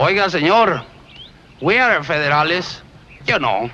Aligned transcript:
Oiga, 0.00 0.30
señor, 0.30 0.82
we 1.60 1.76
are 1.76 2.02
federales. 2.02 2.80
You 3.26 3.38
know, 3.38 3.70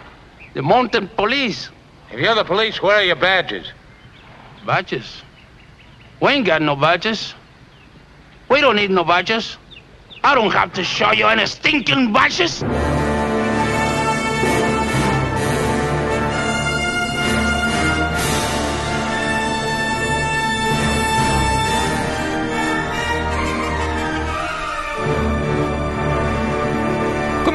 the 0.54 0.60
mountain 0.62 1.08
police. 1.16 1.70
If 2.10 2.18
you're 2.18 2.34
the 2.34 2.42
police, 2.42 2.82
where 2.82 2.96
are 2.96 3.04
your 3.04 3.14
badges? 3.14 3.72
Badges? 4.66 5.22
We 6.20 6.30
ain't 6.30 6.44
got 6.44 6.62
no 6.62 6.74
badges. 6.74 7.36
We 8.50 8.60
don't 8.60 8.74
need 8.74 8.90
no 8.90 9.04
badges. 9.04 9.56
I 10.24 10.34
don't 10.34 10.50
have 10.50 10.72
to 10.72 10.82
show 10.82 11.12
you 11.12 11.28
any 11.28 11.46
stinking 11.46 12.12
badges. 12.12 12.64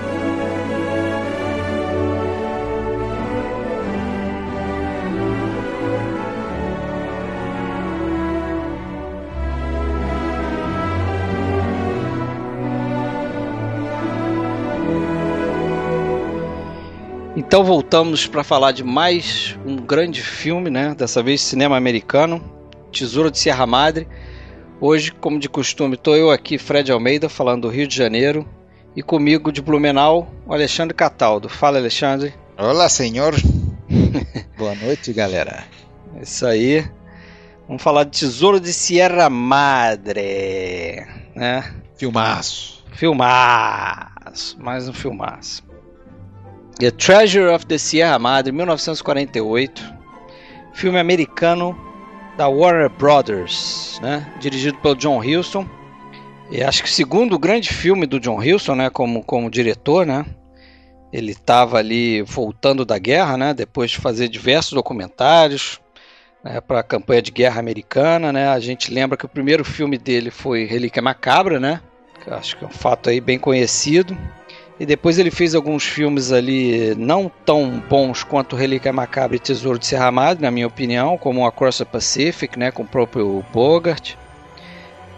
Então 17.52 17.66
voltamos 17.66 18.28
para 18.28 18.46
falar 18.46 18.72
de 18.72 18.82
mais 18.82 19.60
um 19.66 19.76
grande 19.76 20.22
filme, 20.22 20.70
né? 20.70 20.96
Dessa 20.96 21.22
vez 21.22 21.42
cinema 21.42 21.76
americano, 21.76 22.42
Tesouro 22.94 23.30
de 23.30 23.38
Sierra 23.38 23.68
Madre. 23.68 24.08
Hoje, 24.80 25.12
como 25.12 25.38
de 25.38 25.50
costume, 25.50 25.96
estou 25.96 26.16
eu 26.16 26.32
aqui, 26.32 26.58
Fred 26.58 26.90
Almeida, 26.90 27.28
falando 27.28 27.64
do 27.64 27.68
Rio 27.68 27.86
de 27.86 27.94
Janeiro, 27.94 28.48
e 28.96 29.04
comigo 29.04 29.52
de 29.52 29.62
Blumenau, 29.62 30.34
o 30.48 30.54
Alexandre 30.54 30.96
Cataldo. 30.96 31.50
Fala, 31.50 31.78
Alexandre. 31.78 32.34
Olá, 32.58 32.88
senhor. 32.88 33.36
Boa 34.58 34.76
noite, 34.76 35.12
galera. 35.12 35.66
É 36.16 36.24
isso 36.24 36.46
aí. 36.46 36.90
Vamos 37.68 37.84
falar 37.84 38.06
de 38.06 38.18
Tesouro 38.18 38.62
de 38.62 38.72
Sierra 38.72 39.30
Madre, 39.30 41.06
né? 41.36 41.70
Filmaço. 41.98 42.82
Filmaço. 42.94 44.58
Mais 44.58 44.88
um 44.88 44.94
filmaço. 44.94 45.70
The 46.82 46.90
Treasure 46.90 47.54
of 47.54 47.68
the 47.68 47.78
Sierra 47.78 48.18
Madre, 48.18 48.52
1948. 48.52 49.84
Filme 50.74 50.98
americano 50.98 51.78
da 52.36 52.48
Warner 52.48 52.90
Brothers, 52.90 54.00
né? 54.02 54.28
Dirigido 54.40 54.80
pelo 54.80 54.96
John 54.96 55.20
Huston. 55.20 55.70
E 56.50 56.64
acho 56.64 56.82
que 56.82 56.90
o 56.90 56.92
segundo 56.92 57.38
grande 57.38 57.72
filme 57.72 58.08
do 58.08 58.20
John 58.20 58.40
Huston, 58.40 58.74
né? 58.74 58.90
Como, 58.90 59.24
como 59.24 59.48
diretor, 59.48 60.08
né? 60.08 60.26
Ele 61.14 61.34
estava 61.34 61.78
ali 61.78 62.24
voltando 62.24 62.84
da 62.84 62.98
guerra, 62.98 63.38
né? 63.38 63.54
Depois 63.54 63.92
de 63.92 64.00
fazer 64.00 64.28
diversos 64.28 64.74
documentários 64.74 65.80
né, 66.44 66.60
para 66.62 66.80
a 66.80 66.84
campanha 66.84 67.22
de 67.22 67.30
guerra 67.30 67.60
americana, 67.60 68.34
né? 68.34 68.48
A 68.48 68.60
gente 68.60 68.92
lembra 68.92 69.16
que 69.16 69.26
o 69.28 69.30
primeiro 69.30 69.64
filme 69.64 70.00
dele 70.00 70.32
foi 70.32 70.66
Relíquia 70.66 71.00
Macabra, 71.00 71.60
né? 71.60 71.80
Que 72.24 72.34
acho 72.34 72.58
que 72.58 72.66
é 72.66 72.68
um 72.68 72.72
fato 72.72 73.08
aí 73.08 73.22
bem 73.22 73.38
conhecido. 73.38 74.18
E 74.82 74.86
depois 74.86 75.20
ele 75.20 75.30
fez 75.30 75.54
alguns 75.54 75.84
filmes 75.84 76.32
ali 76.32 76.96
não 76.96 77.32
tão 77.46 77.80
bons 77.88 78.24
quanto 78.24 78.56
Relíquia 78.56 78.92
Macabra 78.92 79.36
e 79.36 79.40
Tesouro 79.40 79.78
de 79.78 79.86
Serra 79.86 80.10
Madre, 80.10 80.42
na 80.42 80.50
minha 80.50 80.66
opinião, 80.66 81.20
como 81.20 81.46
Across 81.46 81.78
the 81.78 81.86
Pacific, 81.86 82.58
né, 82.58 82.72
com 82.72 82.82
o 82.82 82.88
próprio 82.88 83.46
Bogart, 83.54 84.16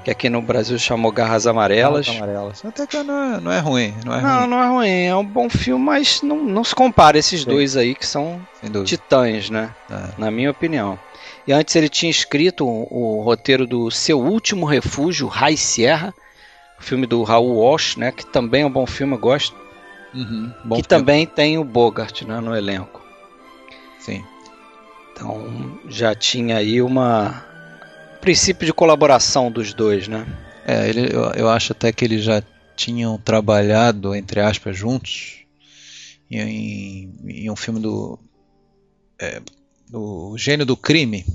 que 0.04 0.12
aqui 0.12 0.28
no 0.28 0.42
Brasil 0.42 0.78
chamou 0.78 1.14
Garras 1.14 1.48
Amarelas. 1.48 2.08
Garras 2.08 2.22
Amarelas. 2.22 2.66
Até 2.66 2.86
que 2.86 3.02
não 3.04 3.36
é, 3.36 3.40
não 3.40 3.52
é 3.54 3.60
ruim. 3.60 3.94
Não, 4.04 4.14
é 4.14 4.22
não, 4.22 4.40
ruim. 4.40 4.48
não 4.50 4.62
é 4.62 4.68
ruim. 4.68 5.06
É 5.06 5.16
um 5.16 5.26
bom 5.26 5.50
filme, 5.50 5.82
mas 5.82 6.22
não, 6.22 6.44
não 6.44 6.66
se 6.66 6.76
compara 6.76 7.18
esses 7.18 7.44
Sim. 7.44 7.50
dois 7.50 7.78
aí 7.78 7.96
que 7.96 8.06
são 8.06 8.46
titãs, 8.84 9.50
né? 9.50 9.70
É. 9.90 10.10
Na 10.18 10.30
minha 10.30 10.52
opinião. 10.52 11.00
E 11.48 11.54
antes 11.54 11.74
ele 11.78 11.88
tinha 11.88 12.12
escrito 12.12 12.68
o, 12.68 12.88
o 12.92 13.22
roteiro 13.22 13.66
do 13.66 13.90
Seu 13.90 14.20
Último 14.20 14.66
Refúgio, 14.66 15.30
High 15.30 15.56
Sierra, 15.56 16.14
filme 16.84 17.08
do 17.08 17.24
Raul 17.24 17.56
Walsh, 17.56 17.96
né? 17.98 18.12
Que 18.12 18.26
também 18.26 18.62
é 18.62 18.66
um 18.66 18.72
bom 18.72 18.86
filme, 18.86 19.14
eu 19.14 19.20
gosto. 19.20 19.56
Uhum, 20.14 20.50
que 20.50 20.68
filme. 20.68 20.84
também 20.84 21.26
tem 21.26 21.58
o 21.58 21.64
Bogart 21.64 22.22
né, 22.22 22.40
no 22.40 22.56
elenco. 22.56 23.02
Sim. 24.00 24.24
Então 25.12 25.80
já 25.88 26.14
tinha 26.14 26.58
aí 26.58 26.82
uma 26.82 27.46
princípio 28.22 28.66
de 28.66 28.74
colaboração 28.74 29.52
dos 29.52 29.74
dois, 29.74 30.08
né? 30.08 30.26
É, 30.66 30.88
ele, 30.88 31.14
eu, 31.14 31.24
eu 31.32 31.50
acho 31.50 31.72
até 31.72 31.92
que 31.92 32.06
eles 32.06 32.24
já 32.24 32.42
tinham 32.76 33.18
trabalhado, 33.18 34.16
entre 34.16 34.40
aspas, 34.40 34.78
juntos 34.78 35.44
em, 36.30 37.14
em 37.26 37.50
um 37.50 37.56
filme 37.56 37.80
do, 37.80 38.20
é, 39.20 39.42
do 39.90 40.36
Gênio 40.38 40.66
do 40.66 40.76
Crime, 40.76 41.26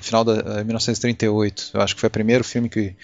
final 0.00 0.24
de 0.24 0.32
1938. 0.64 1.70
Eu 1.74 1.80
acho 1.80 1.94
que 1.94 2.00
foi 2.00 2.08
o 2.08 2.10
primeiro 2.10 2.44
filme 2.44 2.68
que 2.68 2.94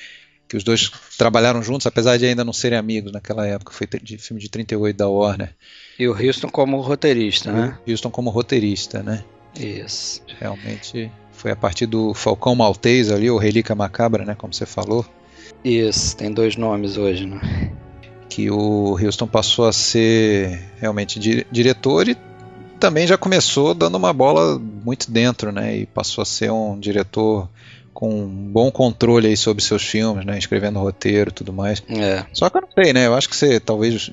que 0.49 0.57
os 0.57 0.65
dois 0.65 0.91
trabalharam 1.19 1.63
juntos, 1.63 1.87
apesar 1.87 2.17
de 2.17 2.25
ainda 2.27 2.45
não 2.45 2.53
serem 2.53 2.79
amigos 2.79 3.13
naquela 3.13 3.47
época. 3.47 3.73
Foi 3.73 3.87
de 4.03 4.17
filme 4.17 4.41
de 4.41 4.49
38 4.49 4.97
da 4.97 5.09
Warner. 5.09 5.55
E 5.99 6.09
o 6.09 6.13
Houston 6.13 6.49
como 6.49 6.81
roteirista, 6.81 7.53
né? 7.53 7.79
O 7.87 7.91
Houston 7.91 8.11
como 8.11 8.31
roteirista, 8.31 9.03
né? 9.03 9.25
Isso. 9.55 10.23
Realmente 10.41 11.11
foi 11.33 11.51
a 11.53 11.57
partir 11.57 11.87
do 11.87 12.15
Falcão 12.15 12.55
Maltese 12.55 13.13
ali, 13.13 13.31
ou 13.31 13.39
Relíquia 13.39 13.75
Macabra, 13.75 14.25
né? 14.25 14.35
Como 14.35 14.53
você 14.53 14.67
falou. 14.67 15.05
Isso, 15.63 16.17
tem 16.17 16.33
dois 16.33 16.57
nomes 16.57 16.97
hoje, 16.97 17.27
né? 17.27 17.73
Que 18.29 18.51
o 18.51 18.99
Houston 19.01 19.27
passou 19.27 19.67
a 19.67 19.73
ser 19.73 20.71
realmente 20.81 21.19
di 21.19 21.47
diretor 21.51 22.09
e 22.09 22.17
também 22.79 23.07
já 23.07 23.19
começou 23.19 23.75
dando 23.75 23.97
uma 23.97 24.13
bola 24.13 24.59
muito 24.59 25.11
dentro, 25.11 25.53
né? 25.53 25.77
E 25.77 25.87
passou 25.87 26.23
a 26.23 26.25
ser 26.25 26.51
um 26.51 26.79
diretor 26.79 27.49
com 27.99 28.11
um 28.11 28.29
bom 28.29 28.71
controle 28.71 29.27
aí 29.27 29.37
sobre 29.37 29.61
seus 29.61 29.83
filmes, 29.83 30.25
né? 30.25 30.39
Escrevendo 30.39 30.79
roteiro 30.79 31.31
e 31.31 31.33
tudo 31.33 31.53
mais. 31.53 31.83
É. 31.89 32.25
Só 32.33 32.49
que 32.49 32.57
eu 32.57 32.61
não 32.61 32.69
sei, 32.73 32.93
né? 32.93 33.09
Eu 33.09 33.15
acho 33.17 33.29
que 33.29 33.35
você 33.35 33.59
talvez 33.59 34.13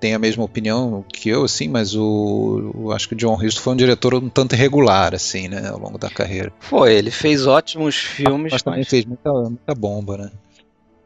tem 0.00 0.14
a 0.14 0.18
mesma 0.18 0.42
opinião 0.42 1.04
que 1.08 1.28
eu, 1.28 1.44
assim, 1.44 1.68
mas 1.68 1.94
o, 1.94 2.72
o 2.74 2.92
acho 2.92 3.06
que 3.06 3.14
o 3.14 3.16
John 3.16 3.34
Huston 3.34 3.60
foi 3.60 3.72
um 3.74 3.76
diretor 3.76 4.14
um 4.16 4.28
tanto 4.28 4.56
irregular, 4.56 5.14
assim, 5.14 5.46
né, 5.46 5.68
ao 5.68 5.78
longo 5.78 5.96
da 5.96 6.10
carreira. 6.10 6.52
Foi, 6.58 6.92
ele 6.92 7.12
fez 7.12 7.46
ótimos 7.46 7.94
filmes, 7.94 8.50
mas 8.50 8.62
também 8.62 8.82
fez 8.82 9.04
muita, 9.04 9.32
muita 9.32 9.74
bomba, 9.76 10.16
né? 10.16 10.30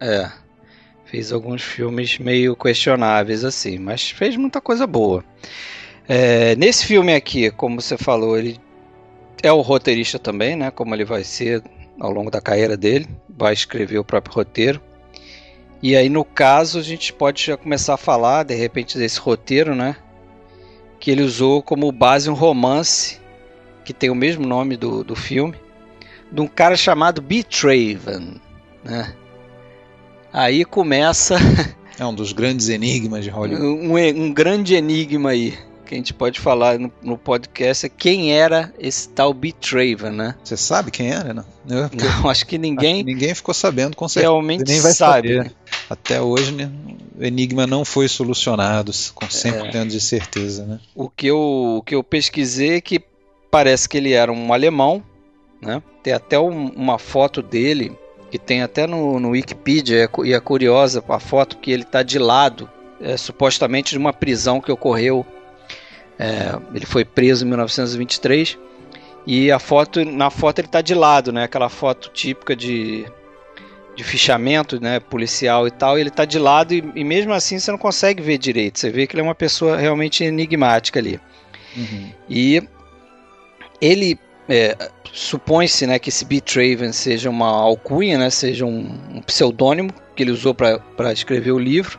É, 0.01 0.31
fez 1.05 1.31
alguns 1.31 1.61
filmes 1.61 2.19
meio 2.19 2.57
questionáveis, 2.57 3.45
assim, 3.45 3.79
mas 3.79 4.09
fez 4.09 4.35
muita 4.35 4.63
coisa 4.63 4.87
boa. 4.87 5.23
É, 6.09 6.57
nesse 6.57 6.87
filme 6.87 7.15
aqui, 7.15 7.51
como 7.51 7.83
você 7.83 7.99
falou, 7.99 8.39
ele 8.39 8.59
é 9.43 9.53
o 9.53 9.61
roteirista 9.61 10.19
também, 10.19 10.57
né? 10.57 10.71
Como 10.71 10.95
ele 10.95 11.05
vai 11.05 11.23
ser 11.23 11.63
ao 11.99 12.11
longo 12.11 12.31
da 12.31 12.41
carreira 12.41 12.77
dele, 12.77 13.09
vai 13.29 13.53
escrever 13.53 13.99
o 13.99 14.05
próprio 14.05 14.35
roteiro. 14.35 14.81
E 15.83 15.95
aí, 15.97 16.09
no 16.09 16.25
caso, 16.25 16.79
a 16.79 16.83
gente 16.83 17.13
pode 17.13 17.45
já 17.45 17.57
começar 17.57 17.95
a 17.95 17.99
falar, 17.99 18.45
de 18.45 18.55
repente, 18.55 18.97
desse 18.97 19.19
roteiro, 19.21 19.75
né? 19.75 19.97
Que 20.99 21.11
ele 21.11 21.23
usou 21.23 21.63
como 21.63 21.91
base 21.93 22.31
um 22.31 22.35
romance, 22.35 23.21
que 23.85 23.93
tem 23.93 24.09
o 24.09 24.15
mesmo 24.15 24.47
nome 24.47 24.77
do, 24.77 25.05
do 25.05 25.15
filme, 25.15 25.55
de 26.33 26.41
um 26.41 26.47
cara 26.47 26.77
chamado 26.77 27.21
Betraven, 27.21 28.41
né? 28.83 29.15
Aí 30.33 30.65
começa... 30.65 31.37
É 31.99 32.05
um 32.05 32.15
dos 32.15 32.33
grandes 32.33 32.69
enigmas 32.69 33.23
de 33.23 33.31
Hollywood. 33.31 33.63
Um, 33.87 34.25
um 34.25 34.33
grande 34.33 34.75
enigma 34.75 35.31
aí 35.31 35.57
que 35.85 35.95
a 35.95 35.97
gente 35.97 36.15
pode 36.15 36.41
falar 36.41 36.79
no, 36.79 36.93
no 37.03 37.19
podcast 37.19 37.87
é 37.87 37.89
quem 37.89 38.33
era 38.33 38.73
esse 38.79 39.09
tal 39.09 39.33
Betraven, 39.33 40.11
né? 40.11 40.35
Você 40.43 40.57
sabe 40.57 40.91
quem 40.91 41.11
era, 41.11 41.35
não? 41.35 41.45
Eu, 41.69 41.91
não, 42.23 42.31
acho 42.31 42.47
que 42.47 42.59
ninguém. 42.59 42.97
Acho 42.97 43.05
que 43.05 43.13
ninguém 43.13 43.35
ficou 43.35 43.55
sabendo 43.55 43.97
com 43.97 44.09
certeza. 44.09 44.33
Realmente 44.33 44.65
nem 44.65 44.81
vai 44.81 44.93
sabe. 44.93 45.29
Saber. 45.29 45.45
Né? 45.45 45.51
Até 45.89 46.21
hoje, 46.21 46.53
né, 46.53 46.71
o 47.19 47.23
enigma 47.23 47.67
não 47.67 47.85
foi 47.85 48.09
solucionado 48.09 48.91
com 49.15 49.27
100% 49.27 49.75
é. 49.75 49.85
de 49.85 50.01
certeza, 50.01 50.65
né? 50.65 50.81
O 50.95 51.09
que 51.09 51.27
eu, 51.27 51.77
o 51.79 51.83
que 51.83 51.95
eu 51.95 52.03
pesquisei 52.03 52.77
é 52.77 52.81
que 52.81 53.01
parece 53.51 53.89
que 53.89 53.99
ele 53.99 54.13
era 54.13 54.33
um 54.33 54.53
alemão, 54.53 55.03
né? 55.61 55.83
Tem 56.03 56.13
até 56.13 56.39
um, 56.39 56.69
uma 56.69 56.99
foto 56.99 57.43
dele 57.43 57.93
que 58.31 58.39
tem 58.39 58.63
até 58.63 58.87
no, 58.87 59.21
no 59.21 59.31
Wikipedia 59.31 60.11
e 60.25 60.33
é 60.33 60.41
curiosa 60.41 61.05
a 61.09 61.21
foto 61.21 61.59
que 61.59 61.71
ele 61.71 61.85
está 61.85 62.03
de 62.03 62.19
lado, 62.19 62.69
é, 63.01 63.17
supostamente 63.17 63.93
de 63.93 63.99
uma 63.99 64.13
prisão 64.13 64.61
que 64.61 64.73
ocorreu 64.73 65.25
é, 66.19 66.59
ele 66.75 66.87
foi 66.87 67.05
preso 67.05 67.45
em 67.45 67.49
1923 67.49 68.59
e 69.27 69.51
a 69.51 69.59
foto, 69.59 70.05
na 70.05 70.31
foto 70.31 70.59
ele 70.59 70.69
está 70.69 70.81
de 70.81 70.95
lado, 70.95 71.33
né? 71.33 71.45
Aquela 71.45 71.69
foto 71.69 72.11
típica 72.13 72.55
de, 72.55 73.07
de 73.97 74.05
fichamento, 74.05 74.81
né? 74.81 75.01
Policial 75.01 75.67
e 75.67 75.71
tal. 75.71 75.97
E 75.97 76.03
ele 76.03 76.11
está 76.11 76.25
de 76.25 76.39
lado 76.39 76.75
e, 76.75 76.85
e, 76.95 77.03
mesmo 77.03 77.33
assim 77.33 77.59
você 77.59 77.71
não 77.71 77.79
consegue 77.79 78.23
ver 78.23 78.39
direito. 78.39 78.79
Você 78.79 78.91
vê 78.91 79.07
que 79.07 79.15
ele 79.15 79.23
é 79.23 79.25
uma 79.25 79.35
pessoa 79.35 79.77
realmente 79.77 80.23
enigmática 80.23 81.01
ali. 81.01 81.19
Uhum. 81.77 82.11
E 82.29 82.63
ele 83.81 84.19
é, 84.49 84.77
supõe-se, 85.11 85.87
né, 85.87 85.99
que 85.99 86.11
esse 86.11 86.25
Beatraven 86.25 86.93
seja 86.93 87.31
uma 87.31 87.49
alcunha, 87.49 88.19
né? 88.19 88.29
Seja 88.29 88.67
um, 88.67 88.99
um 89.15 89.23
pseudônimo 89.23 89.91
que 90.15 90.23
ele 90.23 90.33
usou 90.33 90.55
para 90.55 91.13
escrever 91.13 91.53
o 91.53 91.59
livro. 91.59 91.99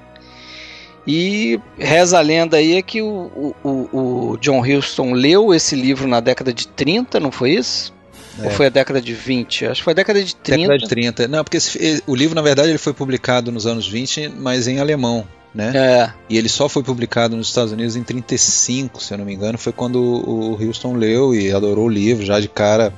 E 1.07 1.59
reza 1.77 2.17
a 2.17 2.21
lenda 2.21 2.57
aí 2.57 2.75
é 2.75 2.81
que 2.81 3.01
o, 3.01 3.53
o, 3.63 4.31
o 4.31 4.37
John 4.37 4.61
Huston 4.61 5.13
leu 5.13 5.53
esse 5.53 5.75
livro 5.75 6.07
na 6.07 6.19
década 6.19 6.51
de 6.51 6.67
30, 6.67 7.19
não 7.19 7.31
foi 7.31 7.51
isso? 7.51 7.93
É. 8.39 8.45
Ou 8.45 8.49
foi 8.49 8.65
a 8.65 8.69
década 8.69 8.99
de 8.99 9.13
20? 9.13 9.67
Acho 9.67 9.81
que 9.81 9.83
foi 9.83 9.91
a 9.91 9.95
década 9.95 10.23
de 10.23 10.35
30. 10.35 10.61
Década 10.61 10.77
de 10.79 10.87
30. 10.89 11.27
Não, 11.27 11.43
porque 11.43 11.57
esse, 11.57 12.03
o 12.07 12.15
livro, 12.15 12.35
na 12.35 12.41
verdade, 12.41 12.69
ele 12.69 12.77
foi 12.77 12.93
publicado 12.93 13.51
nos 13.51 13.67
anos 13.67 13.87
20, 13.87 14.29
mas 14.29 14.67
em 14.67 14.79
alemão. 14.79 15.27
Né? 15.53 15.71
É. 15.73 16.13
E 16.29 16.37
ele 16.37 16.49
só 16.49 16.67
foi 16.67 16.83
publicado 16.83 17.37
nos 17.37 17.47
Estados 17.47 17.71
Unidos 17.71 17.95
em 17.95 18.03
35, 18.03 19.01
se 19.01 19.13
eu 19.13 19.17
não 19.17 19.25
me 19.25 19.33
engano. 19.33 19.57
Foi 19.57 19.71
quando 19.71 20.01
o 20.01 20.61
Houston 20.61 20.95
leu 20.95 21.33
e 21.33 21.51
adorou 21.51 21.85
o 21.85 21.89
livro, 21.89 22.25
já 22.25 22.39
de 22.39 22.49
cara 22.49 22.93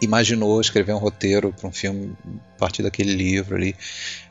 imaginou 0.00 0.60
escrever 0.60 0.92
um 0.92 0.98
roteiro 0.98 1.52
para 1.52 1.68
um 1.68 1.72
filme 1.72 2.12
a 2.56 2.58
partir 2.58 2.82
daquele 2.82 3.12
livro 3.14 3.54
ali. 3.54 3.76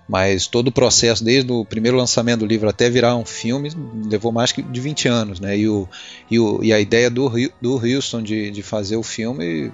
Mas 0.07 0.47
todo 0.47 0.69
o 0.69 0.71
processo, 0.71 1.23
desde 1.23 1.51
o 1.51 1.65
primeiro 1.65 1.97
lançamento 1.97 2.39
do 2.39 2.45
livro 2.45 2.69
até 2.69 2.89
virar 2.89 3.15
um 3.15 3.25
filme, 3.25 3.69
levou 4.09 4.31
mais 4.31 4.53
de 4.53 4.79
20 4.79 5.07
anos. 5.07 5.39
Né? 5.39 5.57
E, 5.57 5.67
o, 5.67 5.87
e, 6.31 6.39
o, 6.39 6.63
e 6.63 6.71
a 6.71 6.79
ideia 6.79 7.09
do, 7.09 7.29
do 7.61 7.75
Houston 7.75 8.21
de, 8.21 8.49
de 8.49 8.63
fazer 8.63 8.95
o 8.95 9.03
filme 9.03 9.71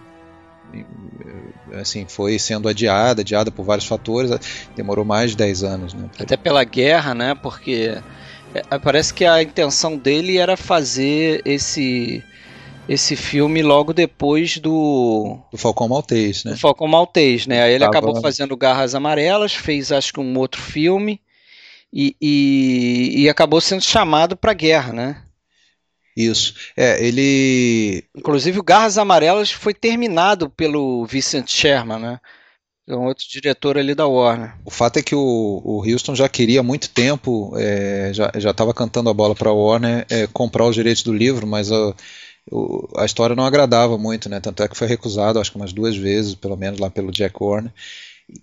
assim 1.74 2.06
foi 2.07 2.39
sendo 2.39 2.68
adiada, 2.68 3.21
adiada 3.21 3.51
por 3.51 3.63
vários 3.63 3.88
fatores, 3.88 4.31
demorou 4.75 5.06
mais 5.06 5.31
de 5.31 5.38
10 5.38 5.63
anos. 5.63 5.94
Né? 5.94 6.09
Até 6.19 6.36
pela 6.36 6.63
guerra, 6.63 7.13
né? 7.13 7.36
Porque 7.36 7.95
é, 8.53 8.79
parece 8.79 9.13
que 9.13 9.25
a 9.25 9.41
intenção 9.41 9.97
dele 9.97 10.38
era 10.38 10.56
fazer 10.56 11.41
esse 11.45 12.24
esse 12.88 13.15
filme 13.15 13.62
logo 13.62 13.94
depois 13.94 14.57
do. 14.57 15.39
Do 15.51 15.57
Falcão 15.57 15.88
Maltês, 15.88 16.44
né? 16.44 16.51
Do 16.51 16.59
Falcão 16.59 16.88
Maltês, 16.88 17.47
né? 17.47 17.63
Aí 17.63 17.74
ele 17.74 17.85
Tava... 17.85 17.97
acabou 17.97 18.21
fazendo 18.21 18.57
Garras 18.57 18.95
Amarelas, 18.95 19.53
fez 19.53 19.91
acho 19.91 20.13
que 20.13 20.19
um 20.19 20.38
outro 20.38 20.62
filme 20.62 21.21
e, 21.91 22.15
e, 22.19 23.24
e 23.24 23.30
acabou 23.30 23.62
sendo 23.62 23.81
chamado 23.81 24.35
para 24.35 24.53
guerra, 24.53 24.91
né? 24.91 25.21
Isso. 26.15 26.53
É, 26.75 27.03
ele. 27.03 28.03
Inclusive 28.15 28.59
o 28.59 28.63
Garras 28.63 28.97
Amarelas 28.97 29.51
foi 29.51 29.74
terminado 29.74 30.50
pelo 30.50 31.06
Vincent 31.06 31.50
Sherman, 31.50 32.00
né? 32.00 32.19
É 32.86 32.94
um 32.95 33.06
outro 33.06 33.25
diretor 33.29 33.77
ali 33.77 33.95
da 33.95 34.06
Warner. 34.06 34.56
O 34.65 34.69
fato 34.69 34.97
é 34.97 35.01
que 35.01 35.15
o, 35.15 35.62
o 35.63 35.89
Houston 35.89 36.13
já 36.15 36.27
queria 36.27 36.59
há 36.59 36.63
muito 36.63 36.89
tempo, 36.89 37.53
é, 37.56 38.12
já 38.13 38.51
estava 38.51 38.74
cantando 38.74 39.09
a 39.09 39.13
bola 39.13 39.33
para 39.33 39.50
a 39.50 39.53
Warner 39.53 40.06
é, 40.09 40.27
comprar 40.27 40.65
os 40.65 40.75
direitos 40.75 41.01
do 41.01 41.13
livro, 41.13 41.47
mas 41.47 41.71
a, 41.71 41.95
o, 42.51 42.87
a 42.97 43.05
história 43.05 43.35
não 43.35 43.45
agradava 43.45 43.97
muito, 43.97 44.29
né? 44.29 44.39
Tanto 44.39 44.63
é 44.63 44.67
que 44.67 44.77
foi 44.77 44.87
recusado, 44.87 45.39
acho 45.39 45.51
que 45.51 45.57
umas 45.57 45.73
duas 45.73 45.95
vezes, 45.95 46.35
pelo 46.35 46.57
menos 46.57 46.79
lá 46.79 46.89
pelo 46.89 47.11
Jack 47.11 47.35
Warner. 47.41 47.71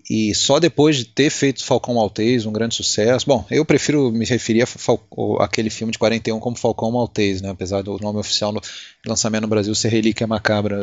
E 0.08 0.34
só 0.34 0.60
depois 0.60 0.96
de 0.96 1.04
ter 1.06 1.30
feito 1.30 1.64
Falcão 1.64 1.94
Maltês, 1.94 2.44
um 2.44 2.52
grande 2.52 2.74
sucesso. 2.74 3.26
Bom, 3.26 3.44
eu 3.50 3.64
prefiro 3.64 4.10
me 4.12 4.24
referir 4.24 4.62
a 4.62 5.44
aquele 5.44 5.70
filme 5.70 5.92
de 5.92 5.98
41 5.98 6.38
como 6.38 6.56
Falcão 6.56 6.92
Maltês, 6.92 7.40
né? 7.40 7.50
apesar 7.50 7.82
do 7.82 7.98
nome 7.98 8.18
oficial 8.18 8.52
no 8.52 8.60
lançamento 9.06 9.42
no 9.42 9.48
Brasil 9.48 9.74
ser 9.74 9.88
Relíquia 9.88 10.26
Macabra. 10.26 10.76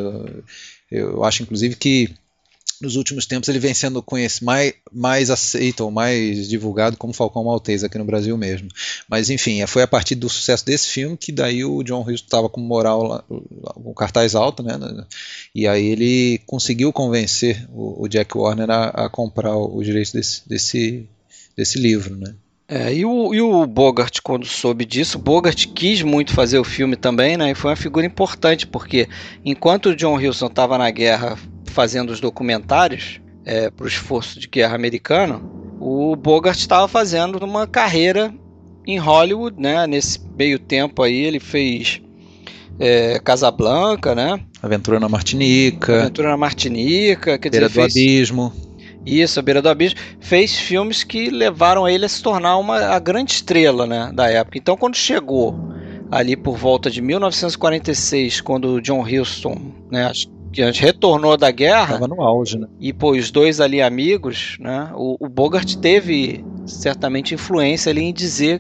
Eu 0.90 1.24
acho, 1.24 1.44
inclusive, 1.44 1.76
que 1.76 2.10
nos 2.82 2.96
últimos 2.96 3.26
tempos 3.26 3.50
ele 3.50 3.60
vem 3.60 3.74
sendo 3.74 4.04
mais, 4.42 4.74
mais 4.92 5.30
aceito 5.30 5.82
ou 5.82 5.92
mais 5.92 6.48
divulgado 6.48 6.98
como 6.98 7.14
Falcão 7.14 7.44
Maltese 7.44 7.86
aqui 7.86 7.98
no 7.98 8.06
Brasil 8.06 8.38
mesmo. 8.38 8.70
Mas 9.10 9.30
enfim, 9.30 9.66
foi 9.66 9.82
a 9.82 9.88
partir 9.88 10.16
do 10.16 10.30
sucesso 10.30 10.66
desse 10.66 10.88
filme 10.88 11.18
que 11.18 11.32
daí 11.32 11.64
o 11.66 11.84
John 11.84 12.02
Hughes 12.02 12.22
estava 12.22 12.50
com 12.50 12.62
moral, 12.62 13.24
com 13.28 13.94
cartaz 13.94 14.36
alto, 14.36 14.62
né? 14.62 14.78
E 15.54 15.68
aí 15.68 15.86
ele 15.88 16.42
conseguiu 16.46 16.94
convencer 16.94 17.68
o, 17.72 18.04
o 18.04 18.08
Jack 18.08 18.38
Warner 18.38 18.70
a, 18.70 19.06
a 19.06 19.10
comprar 19.10 19.58
os 19.58 19.86
direitos 19.86 20.12
desse, 20.12 20.48
desse, 20.48 21.10
desse 21.56 21.80
livro, 21.80 22.16
né? 22.16 22.36
É, 22.70 22.94
e, 22.94 23.06
o, 23.06 23.34
e 23.34 23.40
o 23.40 23.66
Bogart, 23.66 24.20
quando 24.22 24.46
soube 24.46 24.84
disso, 24.84 25.18
Bogart 25.18 25.68
quis 25.74 26.02
muito 26.02 26.34
fazer 26.34 26.60
o 26.60 26.66
filme 26.66 26.98
também, 26.98 27.38
né? 27.38 27.52
E 27.52 27.56
foi 27.56 27.72
uma 27.72 27.78
figura 27.78 28.06
importante, 28.06 28.68
porque 28.68 29.08
enquanto 29.46 29.88
o 29.88 29.96
John 29.96 30.18
Huston 30.18 30.48
estava 30.48 30.78
na 30.78 30.92
guerra 30.92 31.38
fazendo 31.78 32.10
os 32.10 32.20
documentários 32.20 33.22
é, 33.46 33.70
para 33.70 33.86
o 33.86 33.88
esforço 33.88 34.40
de 34.40 34.48
guerra 34.48 34.74
americano, 34.74 35.78
o 35.80 36.16
Bogart 36.16 36.58
estava 36.58 36.88
fazendo 36.88 37.38
uma 37.46 37.68
carreira 37.68 38.34
em 38.88 38.98
Hollywood, 38.98 39.62
né? 39.62 39.86
Nesse 39.86 40.20
meio 40.36 40.58
tempo 40.58 41.04
aí 41.04 41.24
ele 41.24 41.40
fez 41.40 42.02
é, 42.80 43.20
Casablanca, 43.20 44.16
né? 44.16 44.40
Aventura 44.60 45.00
na 45.00 45.08
Martinica. 45.08 46.02
Aventura 46.02 46.30
na 46.30 46.38
Martinica, 46.38 47.38
quer 47.38 47.52
Beira 47.52 47.68
dizer, 47.68 47.80
do 47.80 47.84
fez... 47.84 47.96
Abismo. 47.96 48.54
Isso, 49.06 49.40
a 49.40 49.44
Beira 49.44 49.62
do 49.62 49.70
Abismo. 49.70 50.00
Fez 50.20 50.58
filmes 50.58 51.04
que 51.04 51.30
levaram 51.30 51.88
ele 51.88 52.06
a 52.06 52.10
se 52.10 52.24
tornar 52.24 52.58
uma 52.58 52.80
a 52.88 52.98
grande 52.98 53.34
estrela, 53.34 53.86
né, 53.86 54.12
da 54.16 54.28
época. 54.28 54.58
Então, 54.58 54.76
quando 54.76 54.96
chegou 54.96 55.56
ali 56.10 56.36
por 56.36 56.58
volta 56.58 56.90
de 56.90 57.04
1946, 57.04 58.42
quando 58.42 58.70
o 58.70 58.82
John 58.82 59.04
Huston, 59.04 59.62
né, 59.92 60.06
acho 60.08 60.37
que 60.58 60.64
antes 60.64 60.82
retornou 60.82 61.38
da 61.38 61.52
guerra. 61.52 62.00
Tava 62.00 62.08
no 62.08 62.20
auge, 62.20 62.58
né? 62.58 62.68
E 62.80 62.92
pô, 62.92 63.12
os 63.12 63.30
dois 63.30 63.60
ali 63.60 63.80
amigos, 63.80 64.58
né? 64.60 64.90
O, 64.96 65.16
o 65.24 65.30
Bogart 65.30 65.76
teve 65.76 66.44
certamente 66.66 67.36
influência 67.36 67.92
ali 67.92 68.02
em 68.02 68.12
dizer 68.12 68.60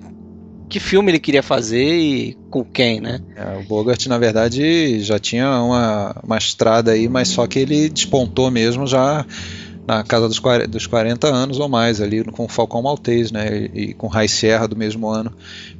que 0.69 0.79
filme 0.79 1.09
ele 1.09 1.17
queria 1.17 1.41
fazer 1.41 1.97
e 1.97 2.37
com 2.51 2.63
quem, 2.63 3.01
né? 3.01 3.19
É, 3.35 3.57
o 3.57 3.63
Bogart, 3.63 4.05
na 4.05 4.19
verdade, 4.19 4.99
já 4.99 5.17
tinha 5.17 5.49
uma, 5.59 6.15
uma 6.23 6.37
estrada 6.37 6.91
aí, 6.91 7.09
mas 7.09 7.29
só 7.29 7.47
que 7.47 7.57
ele 7.57 7.89
despontou 7.89 8.51
mesmo 8.51 8.85
já 8.85 9.25
na 9.87 10.03
casa 10.03 10.27
dos 10.27 10.37
40, 10.37 10.67
dos 10.67 10.85
40 10.85 11.27
anos 11.27 11.59
ou 11.59 11.69
mais 11.69 12.01
ali 12.01 12.21
com 12.25 12.43
o 12.43 12.47
Falcão 12.49 12.81
Maltese, 12.81 13.33
né? 13.33 13.69
E, 13.73 13.81
e 13.81 13.93
com 13.93 14.07
Rai 14.07 14.27
Serra 14.27 14.67
do 14.67 14.75
mesmo 14.75 15.07
ano. 15.07 15.31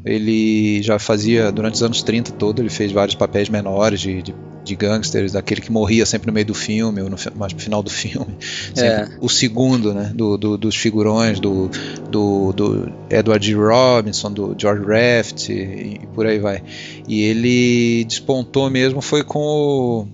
Ele 0.06 0.82
já 0.82 0.98
fazia 0.98 1.52
durante 1.52 1.74
os 1.74 1.84
anos 1.84 2.02
30 2.02 2.32
todo, 2.32 2.62
ele 2.62 2.70
fez 2.70 2.94
vários 2.94 3.16
papéis 3.16 3.50
menores 3.50 4.00
de, 4.00 4.22
de, 4.22 4.34
de 4.64 4.76
gangsters, 4.78 5.34
daquele 5.34 5.60
que 5.60 5.70
morria 5.70 6.06
sempre 6.06 6.28
no 6.28 6.34
meio 6.34 6.46
do 6.46 6.54
filme 6.54 7.02
ou 7.02 7.10
no 7.10 7.18
mais 7.36 7.52
no 7.52 7.60
final 7.60 7.84
do 7.84 7.90
filme. 7.90 8.38
É. 8.78 9.08
O 9.20 9.28
segundo, 9.28 9.94
né? 9.94 10.12
Do, 10.14 10.38
do, 10.38 10.58
dos 10.58 10.76
figurões 10.76 11.40
do, 11.40 11.70
do, 12.10 12.54
do 12.54 12.92
Edward 13.10 13.46
G. 13.46 13.56
Robinson, 13.56 14.32
do 14.32 14.56
George 14.58 14.84
Raft 14.84 15.50
e, 15.50 16.00
e 16.02 16.08
por 16.14 16.26
aí 16.26 16.38
vai. 16.38 16.64
E 17.08 17.24
ele 17.24 18.06
despontou 18.06 18.70
mesmo 18.70 19.02
foi 19.02 19.24
com 19.24 19.40
o 19.40 20.08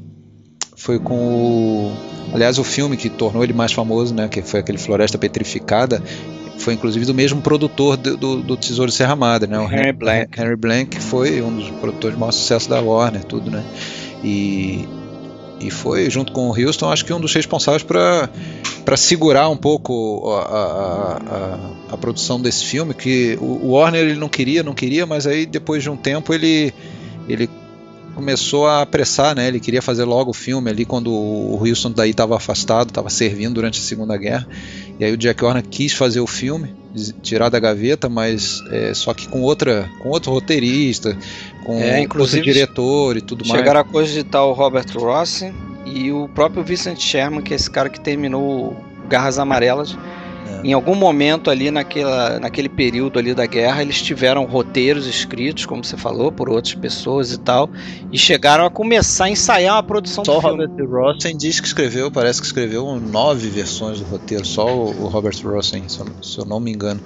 foi 0.76 1.00
com 1.00 1.16
o. 1.16 1.92
Aliás, 2.34 2.58
o 2.58 2.64
filme 2.64 2.98
que 2.98 3.10
tornou 3.10 3.44
ele 3.44 3.54
mais 3.54 3.72
famoso, 3.72 4.14
né, 4.14 4.28
que 4.28 4.42
foi 4.42 4.60
aquele 4.60 4.78
Floresta 4.78 5.18
Petrificada, 5.18 6.02
foi 6.58 6.74
inclusive 6.74 7.06
do 7.06 7.14
mesmo 7.14 7.42
produtor 7.42 7.98
do, 7.98 8.18
do, 8.18 8.42
do 8.42 8.58
Tesouro 8.58 8.90
de 8.90 8.98
Serra 8.98 9.16
Madre, 9.16 9.50
né? 9.50 9.60
O 9.60 9.64
Henry 9.64 9.92
Blank. 9.92 10.40
Henry 10.40 10.56
Blank 10.56 11.00
foi 11.00 11.42
um 11.42 11.56
dos 11.56 11.70
produtores 11.70 12.16
de 12.16 12.20
maior 12.20 12.32
sucesso 12.32 12.70
da 12.70 12.82
Warner, 12.82 13.24
tudo, 13.24 13.52
né? 13.52 13.64
E, 14.24 14.88
e 15.60 15.70
foi, 15.70 16.10
junto 16.10 16.32
com 16.32 16.50
o 16.50 16.58
Houston, 16.58 16.90
acho 16.90 17.06
que 17.06 17.14
um 17.14 17.20
dos 17.20 17.34
responsáveis 17.34 17.84
para 17.84 18.98
segurar 18.98 19.50
um 19.50 19.58
pouco 19.58 20.32
a, 20.32 20.42
a, 20.42 21.18
a, 21.18 21.94
a, 21.94 21.98
produção 21.98 22.42
desse 22.42 22.66
filme, 22.66 22.94
que 22.94 23.38
o, 23.42 23.66
o 23.66 23.72
Warner 23.72 24.02
ele 24.02 24.16
não 24.16 24.30
queria, 24.30 24.64
não 24.64 24.74
queria, 24.74 25.06
mas 25.06 25.28
aí 25.28 25.46
depois 25.46 25.84
de 25.84 25.90
um 25.90 25.98
tempo 25.98 26.34
ele, 26.34 26.74
ele 27.28 27.50
começou 28.16 28.68
a 28.68 28.82
apressar, 28.82 29.36
né? 29.36 29.48
Ele 29.48 29.60
queria 29.60 29.82
fazer 29.82 30.04
logo 30.04 30.32
o 30.32 30.34
filme 30.34 30.70
ali 30.70 30.86
quando 30.86 31.12
o 31.12 31.60
Wilson 31.62 31.92
daí 31.92 32.12
estava 32.12 32.36
afastado, 32.36 32.90
estava 32.90 33.10
servindo 33.10 33.56
durante 33.56 33.80
a 33.80 33.84
Segunda 33.84 34.16
Guerra. 34.18 34.48
E 35.00 35.04
aí 35.04 35.12
o 35.12 35.18
Jack 35.18 35.44
Horner 35.44 35.64
quis 35.64 35.94
fazer 35.94 36.20
o 36.20 36.28
filme, 36.28 36.74
tirar 37.22 37.50
da 37.50 37.60
gaveta, 37.60 38.08
mas 38.08 38.62
é, 38.72 38.94
só 38.94 39.14
que 39.14 39.28
com 39.28 39.42
outra, 39.42 39.90
com 40.02 40.10
outro 40.10 40.32
roteirista, 40.32 41.18
com 41.66 41.78
é, 41.80 42.02
inclusive, 42.02 42.40
outro 42.40 42.54
diretor 42.54 43.18
e 43.18 43.22
tudo 43.22 43.46
mais. 43.46 43.60
Chegaram 43.60 43.80
a 43.80 43.84
cogitar 43.84 44.46
o 44.46 44.54
Robert 44.54 44.86
Ross 44.96 45.44
e 45.86 46.12
o 46.12 46.28
próprio 46.30 46.64
Vincent 46.64 47.00
Sherman, 47.00 47.42
que 47.42 47.54
é 47.54 47.56
esse 47.56 47.70
cara 47.70 47.90
que 47.90 48.00
terminou 48.00 48.76
Garras 49.10 49.38
Amarelas 49.40 49.98
em 50.64 50.72
algum 50.72 50.96
momento 50.96 51.50
ali 51.50 51.70
naquela, 51.70 52.40
naquele 52.40 52.70
período 52.70 53.20
ali 53.20 53.34
da 53.34 53.46
guerra, 53.46 53.82
eles 53.82 54.02
tiveram 54.02 54.46
roteiros 54.46 55.06
escritos, 55.06 55.66
como 55.66 55.84
você 55.84 55.98
falou, 55.98 56.32
por 56.32 56.50
outras 56.50 56.74
pessoas 56.74 57.32
e 57.34 57.38
tal, 57.38 57.70
e 58.12 58.18
chegaram 58.18 58.66
a 58.66 58.70
começar 58.70 59.26
a 59.26 59.30
ensaiar 59.30 59.76
uma 59.76 59.84
produção 59.84 60.24
só 60.24 60.36
do 60.36 60.42
filme. 60.42 60.64
Só 60.64 60.72
o 60.72 60.86
Robert 60.86 60.90
Rossen 60.90 61.38
diz 61.38 61.60
que 61.60 61.68
escreveu, 61.68 62.10
parece 62.10 62.40
que 62.40 62.48
escreveu 62.48 63.00
nove 63.00 63.50
versões 63.50 64.00
do 64.00 64.06
roteiro, 64.06 64.46
só 64.46 64.74
o, 64.74 65.08
Robert 65.08 65.36
Rossen, 65.44 65.84
se 65.90 66.00
eu, 66.00 66.08
se 66.22 66.38
eu 66.38 66.46
não 66.46 66.60
me 66.60 66.72
engano 66.72 67.02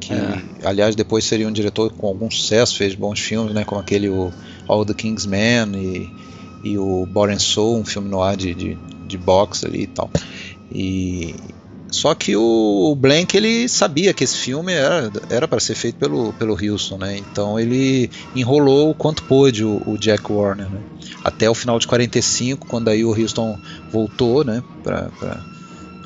que 0.00 0.12
é. 0.12 0.42
aliás 0.64 0.94
depois 0.94 1.24
seria 1.24 1.48
um 1.48 1.52
diretor 1.52 1.92
com 1.92 2.06
algum 2.06 2.30
sucesso, 2.30 2.76
fez 2.76 2.94
bons 2.94 3.18
filmes, 3.18 3.52
né, 3.52 3.64
como 3.64 3.80
aquele 3.80 4.08
o 4.08 4.32
All 4.68 4.84
the 4.84 4.94
King's 4.94 5.26
Men 5.26 5.72
e, 5.74 6.10
e 6.62 6.78
o 6.78 7.04
Body 7.06 7.40
Soul, 7.42 7.78
um 7.78 7.84
filme 7.84 8.08
no 8.08 8.22
ar 8.22 8.36
de, 8.36 8.54
de, 8.54 8.78
de 9.06 9.18
boxe 9.18 9.66
ali 9.66 9.82
e 9.82 9.86
tal. 9.86 10.10
E, 10.70 11.34
só 11.90 12.14
que 12.14 12.36
o 12.36 12.94
Blank 12.94 13.36
ele 13.36 13.68
sabia 13.68 14.12
que 14.12 14.22
esse 14.22 14.36
filme 14.36 14.72
era 15.30 15.48
para 15.48 15.60
ser 15.60 15.74
feito 15.74 15.96
pelo 15.96 16.32
pelo 16.34 16.54
Wilson, 16.54 16.98
né? 16.98 17.16
Então 17.16 17.58
ele 17.58 18.10
enrolou 18.34 18.90
o 18.90 18.94
quanto 18.94 19.22
pôde 19.24 19.64
o, 19.64 19.82
o 19.86 19.96
Jack 19.96 20.30
Warner, 20.30 20.68
né? 20.68 20.80
Até 21.24 21.48
o 21.48 21.54
final 21.54 21.78
de 21.78 21.86
45, 21.86 22.66
quando 22.66 22.88
aí 22.88 23.04
o 23.04 23.10
Houston 23.10 23.58
voltou, 23.90 24.44
né? 24.44 24.62
Para 24.82 25.10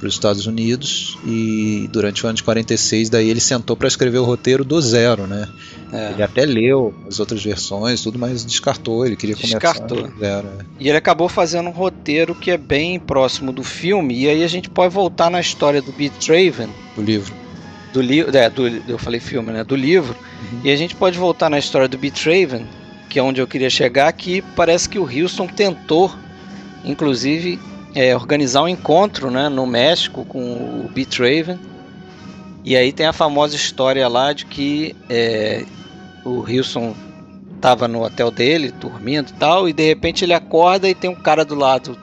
para 0.03 0.09
os 0.09 0.15
Estados 0.15 0.47
Unidos 0.47 1.17
e 1.25 1.89
durante 1.93 2.27
o 2.27 2.29
ano 2.29 2.35
de 2.35 2.43
46 2.43 3.09
daí 3.09 3.31
ele 3.31 3.39
sentou 3.39 3.77
para 3.77 3.87
escrever 3.87 4.19
o 4.19 4.25
roteiro 4.25 4.65
do 4.65 4.81
zero, 4.81 5.29
né? 5.29 5.49
É. 5.93 6.13
Ele 6.13 6.23
até 6.23 6.47
leu 6.47 6.95
as 7.07 7.21
outras 7.21 7.45
versões, 7.45 8.03
tudo, 8.03 8.19
mas 8.19 8.45
descartou. 8.45 9.05
Ele 9.05 9.15
queria 9.15 9.37
descartou. 9.37 10.09
começar. 10.09 10.45
É. 10.45 10.65
E 10.81 10.89
ele 10.89 10.97
acabou 10.97 11.29
fazendo 11.29 11.69
um 11.69 11.73
roteiro 11.73 12.35
que 12.35 12.51
é 12.51 12.57
bem 12.57 12.99
próximo 12.99 13.53
do 13.53 13.63
filme. 13.63 14.19
E 14.19 14.29
aí 14.29 14.43
a 14.43 14.49
gente 14.49 14.71
pode 14.71 14.95
voltar 14.95 15.31
na 15.31 15.39
história 15.39 15.83
do 15.83 15.93
Beat 15.93 16.13
Traven. 16.15 16.71
Do 16.97 17.03
livro. 17.03 17.35
Do 17.93 18.01
livro, 18.01 18.35
é, 18.35 18.49
do, 18.49 18.67
eu 18.89 18.99
falei 18.99 19.21
filme, 19.21 19.53
né? 19.53 19.63
Do 19.63 19.77
livro. 19.77 20.17
Uhum. 20.51 20.61
E 20.65 20.71
a 20.71 20.77
gente 20.77 20.97
pode 20.97 21.19
voltar 21.19 21.51
na 21.51 21.59
história 21.59 21.87
do 21.87 21.99
Beat 21.99 22.15
Traven, 22.15 22.67
que 23.11 23.19
é 23.19 23.23
onde 23.23 23.43
eu 23.43 23.47
queria 23.47 23.69
chegar, 23.69 24.11
que 24.15 24.41
parece 24.57 24.89
que 24.89 24.99
o 24.99 25.05
Houston 25.05 25.47
tentou, 25.47 26.11
inclusive, 26.87 27.61
é, 27.95 28.17
organizar 28.17 28.63
um 28.63 28.69
encontro 28.69 29.31
né, 29.31 29.51
no 29.51 29.67
México 29.67 30.25
com 30.25 30.41
o 30.41 30.91
Beat 30.95 31.19
Raven. 31.19 31.59
E 32.65 32.77
aí 32.77 32.93
tem 32.93 33.05
a 33.05 33.13
famosa 33.13 33.57
história 33.57 34.09
lá 34.09 34.33
de 34.33 34.47
que 34.47 34.97
é, 35.11 35.67
o 36.25 36.41
Wilson 36.41 36.95
estava 37.57 37.87
no 37.87 38.03
hotel 38.03 38.31
dele, 38.31 38.73
dormindo 38.73 39.31
e 39.31 39.35
tal, 39.35 39.69
e 39.69 39.73
de 39.73 39.87
repente 39.87 40.25
ele 40.25 40.35
acorda 40.35 40.89
e 40.89 40.95
tem 40.95 41.09
um 41.09 41.15
cara 41.15 41.45
do 41.45 41.55
lado 41.55 41.97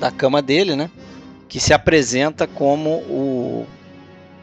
da 0.00 0.10
cama 0.10 0.42
dele, 0.42 0.74
né? 0.74 0.90
Que 1.48 1.60
se 1.60 1.72
apresenta 1.72 2.46
como 2.46 2.90
o, 2.90 3.66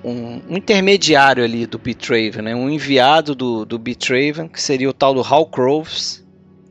um, 0.04 0.42
um 0.50 0.58
intermediário 0.58 1.44
ali 1.44 1.66
do 1.66 1.78
Beatraven, 1.78 2.42
né? 2.42 2.56
Um 2.56 2.70
enviado 2.70 3.36
do, 3.36 3.66
do 3.66 3.78
Beatraven, 3.78 4.48
que 4.48 4.62
seria 4.62 4.90
o 4.90 4.94
tal 4.94 5.14
do 5.14 5.22
Hal 5.22 5.46
Croves, 5.48 6.26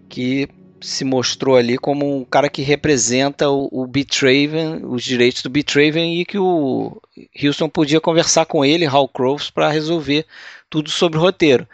que 0.09 0.49
se 0.81 1.05
mostrou 1.05 1.57
ali 1.57 1.77
como 1.77 2.17
um 2.17 2.25
cara 2.25 2.49
que 2.49 2.63
representa 2.63 3.51
o, 3.51 3.69
o 3.71 3.87
Beatraven, 3.87 4.83
os 4.85 5.05
direitos 5.05 5.43
do 5.43 5.51
Beatraven 5.51 6.19
e 6.19 6.25
que 6.25 6.39
o 6.39 7.01
Houston 7.43 7.69
podia 7.69 8.01
conversar 8.01 8.47
com 8.47 8.65
ele, 8.65 8.87
Hal 8.87 9.07
Croves, 9.09 9.51
para 9.51 9.71
resolver 9.71 10.25
tudo 10.71 10.91
sobre 10.91 11.19
o 11.19 11.21
roteiro. 11.21 11.69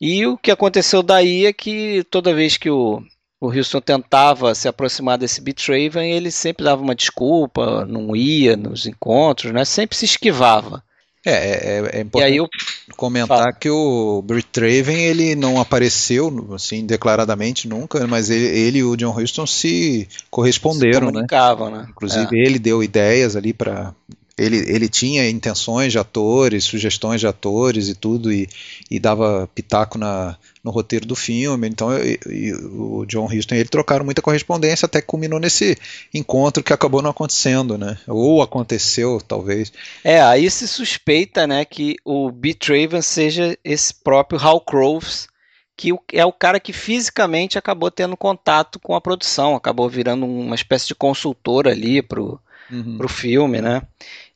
E 0.00 0.26
o 0.26 0.36
que 0.36 0.50
aconteceu 0.50 1.02
daí 1.02 1.46
é 1.46 1.52
que 1.52 2.04
toda 2.10 2.34
vez 2.34 2.56
que 2.56 2.68
o, 2.68 3.02
o 3.40 3.48
Houston 3.48 3.80
tentava 3.80 4.54
se 4.54 4.68
aproximar 4.68 5.18
desse 5.18 5.40
Beatraven, 5.40 6.12
ele 6.12 6.30
sempre 6.30 6.64
dava 6.64 6.82
uma 6.82 6.94
desculpa, 6.94 7.86
não 7.86 8.14
ia 8.14 8.56
nos 8.56 8.86
encontros, 8.86 9.52
né? 9.52 9.64
sempre 9.64 9.96
se 9.96 10.04
esquivava. 10.04 10.82
É, 11.28 11.32
é, 11.32 11.98
é 11.98 12.00
importante 12.02 12.36
eu... 12.36 12.48
comentar 12.96 13.38
Fala. 13.38 13.52
que 13.52 13.68
o 13.68 14.22
Britt 14.22 14.48
Traven 14.52 14.96
ele 14.96 15.34
não 15.34 15.60
apareceu 15.60 16.54
assim 16.54 16.86
declaradamente 16.86 17.66
nunca, 17.66 18.06
mas 18.06 18.30
ele, 18.30 18.46
ele 18.46 18.78
e 18.78 18.84
o 18.84 18.96
John 18.96 19.10
Huston 19.10 19.44
se 19.44 20.08
corresponderam, 20.30 21.08
se 21.08 21.14
né? 21.14 21.26
né? 21.68 21.86
Inclusive 21.90 22.28
é. 22.30 22.46
ele 22.46 22.60
deu 22.60 22.80
ideias 22.80 23.34
ali 23.34 23.52
para 23.52 23.92
ele, 24.38 24.58
ele 24.70 24.88
tinha 24.88 25.28
intenções 25.28 25.92
de 25.92 25.98
atores, 25.98 26.64
sugestões 26.64 27.20
de 27.20 27.26
atores 27.26 27.88
e 27.88 27.94
tudo, 27.94 28.30
e, 28.30 28.48
e 28.90 29.00
dava 29.00 29.48
pitaco 29.54 29.96
na, 29.96 30.36
no 30.62 30.70
roteiro 30.70 31.06
do 31.06 31.16
filme. 31.16 31.66
Então 31.66 31.96
e, 31.96 32.18
e 32.26 32.52
o 32.52 33.06
John 33.06 33.24
Huston 33.24 33.54
e 33.54 33.58
ele 33.58 33.68
trocaram 33.68 34.04
muita 34.04 34.20
correspondência 34.20 34.84
até 34.84 35.00
que 35.00 35.06
culminou 35.06 35.40
nesse 35.40 35.78
encontro 36.12 36.62
que 36.62 36.72
acabou 36.72 37.00
não 37.00 37.10
acontecendo, 37.10 37.78
né? 37.78 37.96
Ou 38.06 38.42
aconteceu, 38.42 39.20
talvez. 39.26 39.72
É, 40.04 40.20
aí 40.20 40.50
se 40.50 40.68
suspeita, 40.68 41.46
né, 41.46 41.64
que 41.64 41.96
o 42.04 42.30
Beat 42.30 42.68
Raven 42.68 43.02
seja 43.02 43.56
esse 43.64 43.94
próprio 43.94 44.38
Hal 44.38 44.60
Croves, 44.60 45.28
que 45.74 45.94
é 46.12 46.26
o 46.26 46.32
cara 46.32 46.60
que 46.60 46.72
fisicamente 46.72 47.56
acabou 47.56 47.90
tendo 47.90 48.16
contato 48.16 48.78
com 48.78 48.94
a 48.94 49.00
produção, 49.00 49.54
acabou 49.54 49.88
virando 49.88 50.26
uma 50.26 50.54
espécie 50.54 50.88
de 50.88 50.94
consultor 50.94 51.68
ali 51.68 52.02
pro, 52.02 52.40
uhum. 52.70 52.98
pro 52.98 53.08
filme, 53.08 53.60
né? 53.60 53.82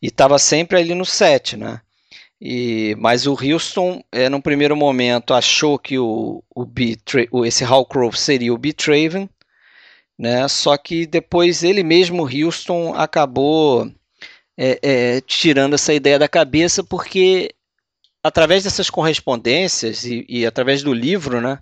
e 0.03 0.07
estava 0.07 0.39
sempre 0.39 0.79
ali 0.79 0.95
no 0.95 1.05
set, 1.05 1.57
né? 1.57 1.81
E, 2.41 2.97
mas 2.99 3.27
o 3.27 3.33
Houston, 3.35 4.03
é, 4.11 4.29
no 4.29 4.41
primeiro 4.41 4.75
momento, 4.75 5.35
achou 5.35 5.79
que 5.79 5.99
o, 5.99 6.43
o, 6.55 6.67
o 7.33 7.45
esse 7.45 7.65
Hal 7.65 7.85
Crowe 7.85 8.17
seria 8.17 8.55
o 8.55 8.59
Beatraven, 8.59 9.29
né? 10.19 10.49
Só 10.49 10.77
que 10.79 11.07
depois 11.07 11.63
ele 11.63 11.83
mesmo, 11.83 12.23
Houston, 12.23 12.95
acabou 12.95 13.91
é, 14.57 14.79
é, 14.83 15.21
tirando 15.21 15.75
essa 15.75 15.93
ideia 15.93 16.19
da 16.19 16.29
cabeça 16.29 16.83
porque 16.83 17.55
através 18.23 18.65
dessas 18.65 18.91
correspondências 18.91 20.05
e, 20.05 20.25
e 20.29 20.47
através 20.47 20.83
do 20.83 20.95
livro, 20.95 21.41
né? 21.41 21.59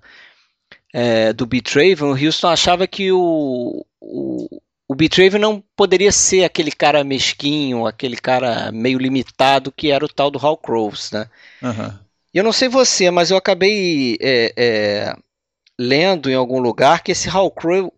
É, 0.92 1.32
do 1.32 1.44
Beatraven, 1.44 2.08
o 2.08 2.26
Houston 2.26 2.48
achava 2.48 2.86
que 2.86 3.12
o, 3.12 3.84
o, 4.00 4.60
o 4.88 4.94
Beatraven 4.94 5.38
não 5.38 5.62
poderia 5.76 6.10
ser 6.10 6.44
aquele 6.44 6.72
cara 6.72 7.04
mesquinho, 7.04 7.86
aquele 7.86 8.16
cara 8.16 8.72
meio 8.72 8.98
limitado 8.98 9.70
que 9.70 9.90
era 9.90 10.02
o 10.02 10.08
tal 10.08 10.30
do 10.30 10.38
Hal 10.38 10.56
Crows, 10.56 11.10
né? 11.12 11.26
Uhum. 11.62 11.92
Eu 12.32 12.42
não 12.42 12.52
sei 12.52 12.68
você, 12.68 13.10
mas 13.10 13.30
eu 13.30 13.36
acabei 13.36 14.16
é, 14.20 14.52
é, 14.56 15.16
lendo 15.78 16.30
em 16.30 16.34
algum 16.34 16.58
lugar 16.58 17.02
que 17.02 17.12
esse 17.12 17.28
Hal 17.28 17.52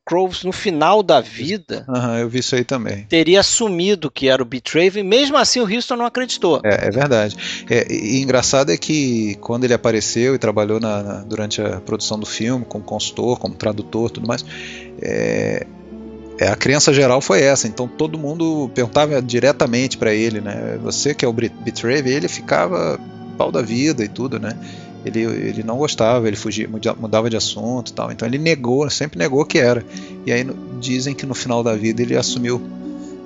Crows 0.05 0.43
no 0.43 0.51
final 0.51 1.01
da 1.01 1.21
vida, 1.21 1.85
uhum, 1.89 2.19
eu 2.19 2.29
vi 2.29 2.41
isso 2.41 2.57
aí 2.57 2.65
também, 2.65 3.05
teria 3.05 3.39
assumido 3.39 4.11
que 4.11 4.29
era 4.29 4.43
o 4.43 4.47
Beatraven, 4.47 5.05
mesmo 5.05 5.37
assim 5.37 5.61
o 5.61 5.73
Houston 5.73 5.95
não 5.95 6.07
acreditou. 6.07 6.61
É, 6.65 6.89
é 6.89 6.91
verdade. 6.91 7.37
É, 7.71 7.87
e 7.93 8.21
engraçado 8.21 8.73
é 8.73 8.77
que 8.77 9.37
quando 9.41 9.63
ele 9.63 9.75
apareceu 9.75 10.35
e 10.35 10.39
trabalhou 10.39 10.81
na, 10.81 11.03
na, 11.03 11.15
durante 11.23 11.63
a 11.63 11.81
produção 11.81 12.19
do 12.19 12.27
filme 12.27 12.65
como 12.65 12.83
consultor, 12.83 13.39
como 13.39 13.55
tradutor, 13.55 14.11
tudo 14.11 14.27
mais, 14.27 14.45
é, 15.01 15.67
é, 16.41 16.49
a 16.49 16.57
crença 16.57 16.91
geral 16.93 17.21
foi 17.21 17.43
essa. 17.43 17.69
Então 17.69 17.87
todo 17.87 18.19
mundo 18.19 18.71
perguntava 18.75 19.21
diretamente 19.21 19.99
para 19.99 20.15
ele, 20.15 20.41
né? 20.41 20.79
Você 20.83 21.15
que 21.15 21.23
é 21.23 21.29
o 21.29 21.33
Betrave, 21.33 22.11
ele 22.11 22.29
ficava 22.29 22.99
pau 23.37 23.53
da 23.53 23.61
vida 23.61 24.03
e 24.03 24.09
tudo, 24.09 24.41
né? 24.41 24.57
Ele, 25.05 25.21
ele 25.23 25.63
não 25.63 25.77
gostava, 25.77 26.27
ele 26.27 26.37
fugia, 26.37 26.69
mudava 26.99 27.29
de 27.29 27.37
assunto, 27.37 27.93
tal. 27.93 28.11
Então 28.11 28.27
ele 28.27 28.39
negou, 28.39 28.89
sempre 28.89 29.19
negou 29.19 29.45
que 29.45 29.59
era. 29.59 29.85
E 30.25 30.33
aí 30.33 30.47
dizem 30.81 31.15
que 31.15 31.27
no 31.27 31.35
final 31.35 31.63
da 31.63 31.77
vida 31.77 32.01
ele 32.01 32.17
assumiu 32.17 32.61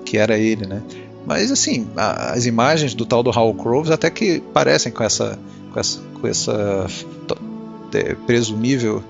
que 0.04 0.18
era 0.18 0.36
ele, 0.36 0.66
né? 0.66 0.82
Mas 1.24 1.52
assim, 1.52 1.86
a, 1.96 2.32
as 2.32 2.46
imagens 2.46 2.94
do 2.94 3.06
tal 3.06 3.22
do 3.22 3.30
Hal 3.30 3.54
Croves 3.54 3.92
até 3.92 4.10
que 4.10 4.40
parecem 4.52 4.90
com 4.90 5.04
essa, 5.04 5.38
com 5.72 5.78
essa, 5.78 6.00
com 6.20 6.26
essa 6.26 6.86
presumível 8.26 9.04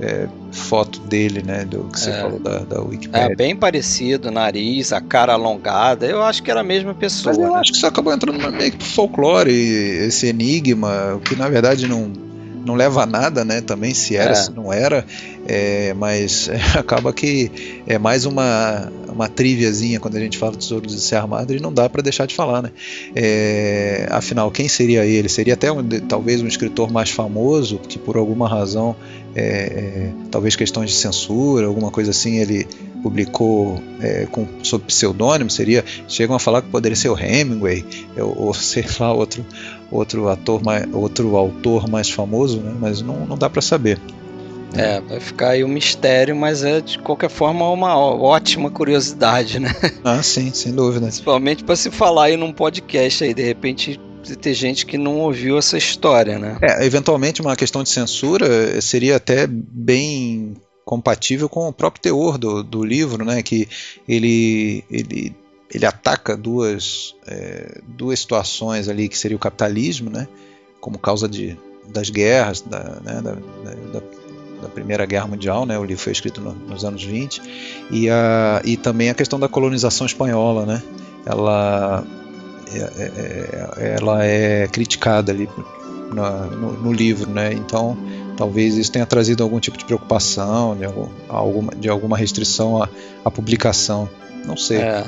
é, 0.00 0.28
foto 0.50 1.00
dele, 1.00 1.42
né? 1.42 1.64
Do 1.64 1.84
que 1.84 2.00
você 2.00 2.10
é. 2.10 2.20
falou 2.20 2.38
da, 2.38 2.60
da 2.60 2.80
Wikipedia. 2.80 3.26
É 3.26 3.34
bem 3.34 3.54
parecido, 3.54 4.30
nariz, 4.30 4.92
a 4.92 5.00
cara 5.00 5.34
alongada. 5.34 6.06
Eu 6.06 6.22
acho 6.22 6.42
que 6.42 6.50
era 6.50 6.60
a 6.60 6.64
mesma 6.64 6.94
pessoa. 6.94 7.34
Mas 7.34 7.44
eu 7.44 7.52
né? 7.52 7.58
acho 7.58 7.72
que 7.72 7.76
isso 7.76 7.86
acabou 7.86 8.12
entrando 8.12 8.38
meio 8.52 8.70
que 8.70 8.78
pro 8.78 8.86
folclore, 8.86 9.52
esse 9.52 10.26
enigma, 10.26 11.20
que 11.24 11.36
na 11.36 11.48
verdade 11.48 11.86
não 11.86 12.30
não 12.64 12.74
leva 12.74 13.02
a 13.02 13.06
nada, 13.06 13.44
né? 13.44 13.60
Também 13.60 13.94
se 13.94 14.16
era, 14.16 14.32
é. 14.32 14.34
se 14.34 14.52
não 14.52 14.72
era, 14.72 15.04
é, 15.46 15.94
mas 15.94 16.50
acaba 16.76 17.12
que 17.12 17.82
é 17.86 17.98
mais 17.98 18.24
uma, 18.26 18.90
uma 19.08 19.28
triviazinha 19.28 19.98
quando 19.98 20.16
a 20.16 20.20
gente 20.20 20.38
fala 20.38 20.52
de 20.52 20.58
Tesouro 20.58 20.86
de 20.86 21.00
Serra 21.00 21.26
Madre 21.26 21.58
e 21.58 21.60
não 21.60 21.72
dá 21.72 21.88
para 21.88 22.02
deixar 22.02 22.26
de 22.26 22.34
falar, 22.34 22.62
né? 22.62 22.70
É, 23.14 24.06
afinal, 24.10 24.50
quem 24.50 24.68
seria 24.68 25.04
ele? 25.04 25.28
Seria 25.28 25.54
até 25.54 25.70
um, 25.72 25.82
talvez 26.08 26.42
um 26.42 26.46
escritor 26.46 26.90
mais 26.90 27.10
famoso 27.10 27.78
que 27.78 27.98
por 27.98 28.16
alguma 28.16 28.48
razão, 28.48 28.94
é, 29.34 29.42
é, 29.42 30.12
talvez 30.30 30.56
questões 30.56 30.90
de 30.90 30.96
censura, 30.96 31.66
alguma 31.66 31.90
coisa 31.90 32.10
assim, 32.10 32.38
ele 32.38 32.66
publicou 33.02 33.82
é, 34.00 34.26
com, 34.26 34.46
sob 34.62 34.84
pseudônimo, 34.84 35.50
seria, 35.50 35.84
chegam 36.08 36.36
a 36.36 36.38
falar 36.38 36.62
que 36.62 36.68
poderia 36.68 36.96
ser 36.96 37.08
o 37.08 37.18
Hemingway, 37.18 37.84
ou, 38.18 38.46
ou 38.46 38.54
sei 38.54 38.84
lá, 38.98 39.12
outro, 39.12 39.44
outro 39.90 40.28
ator, 40.28 40.62
mais, 40.62 40.86
outro 40.92 41.36
autor 41.36 41.88
mais 41.88 42.10
famoso, 42.10 42.58
né? 42.58 42.74
mas 42.78 43.00
não, 43.02 43.26
não 43.26 43.38
dá 43.38 43.48
para 43.48 43.62
saber. 43.62 43.98
É, 44.72 45.00
vai 45.00 45.18
ficar 45.18 45.50
aí 45.50 45.64
um 45.64 45.68
mistério, 45.68 46.36
mas 46.36 46.62
é 46.62 46.80
de 46.80 46.98
qualquer 46.98 47.28
forma 47.28 47.68
uma 47.68 47.98
ótima 47.98 48.70
curiosidade, 48.70 49.58
né? 49.58 49.74
Ah, 50.04 50.22
sim, 50.22 50.52
sem 50.52 50.72
dúvida. 50.72 51.06
Principalmente 51.06 51.64
para 51.64 51.74
se 51.74 51.90
falar 51.90 52.26
aí 52.26 52.36
num 52.36 52.52
podcast 52.52 53.24
aí, 53.24 53.34
de 53.34 53.42
repente 53.42 54.00
ter 54.40 54.54
gente 54.54 54.86
que 54.86 54.98
não 54.98 55.18
ouviu 55.18 55.58
essa 55.58 55.76
história, 55.76 56.38
né? 56.38 56.58
É, 56.60 56.84
eventualmente 56.84 57.40
uma 57.40 57.56
questão 57.56 57.82
de 57.82 57.88
censura 57.88 58.80
seria 58.80 59.16
até 59.16 59.46
bem 59.46 60.56
compatível 60.84 61.48
com 61.48 61.68
o 61.68 61.72
próprio 61.72 62.02
teor 62.02 62.36
do, 62.36 62.62
do 62.62 62.84
livro, 62.84 63.24
né? 63.24 63.42
Que 63.42 63.68
ele, 64.08 64.84
ele, 64.90 65.34
ele 65.72 65.86
ataca 65.86 66.36
duas, 66.36 67.14
é, 67.26 67.80
duas 67.86 68.18
situações 68.18 68.88
ali 68.88 69.08
que 69.08 69.16
seria 69.16 69.36
o 69.36 69.40
capitalismo, 69.40 70.10
né? 70.10 70.26
Como 70.80 70.98
causa 70.98 71.28
de, 71.28 71.56
das 71.88 72.10
guerras, 72.10 72.60
da, 72.60 73.00
né, 73.04 73.20
da, 73.22 73.32
da, 73.32 74.00
da, 74.62 74.68
Primeira 74.68 75.06
Guerra 75.06 75.26
Mundial, 75.26 75.64
né? 75.64 75.78
O 75.78 75.84
livro 75.84 76.02
foi 76.02 76.12
escrito 76.12 76.40
no, 76.40 76.52
nos 76.52 76.84
anos 76.84 77.04
20 77.04 77.40
e, 77.90 78.08
a, 78.10 78.60
e 78.64 78.76
também 78.76 79.10
a 79.10 79.14
questão 79.14 79.38
da 79.38 79.48
colonização 79.48 80.06
espanhola, 80.06 80.66
né? 80.66 80.82
Ela 81.24 82.04
ela 83.76 84.24
é 84.24 84.66
criticada 84.68 85.32
ali 85.32 85.48
no, 86.12 86.72
no, 86.72 86.92
livro, 86.92 87.30
né? 87.30 87.52
Então 87.52 87.96
Talvez 88.40 88.78
isso 88.78 88.90
tenha 88.90 89.04
trazido 89.04 89.42
algum 89.42 89.60
tipo 89.60 89.76
de 89.76 89.84
preocupação, 89.84 90.74
de, 90.74 90.86
algum, 90.86 91.08
alguma, 91.28 91.72
de 91.76 91.90
alguma 91.90 92.16
restrição 92.16 92.82
à, 92.82 92.88
à 93.22 93.30
publicação. 93.30 94.08
Não 94.46 94.56
sei. 94.56 94.78
É. 94.78 95.04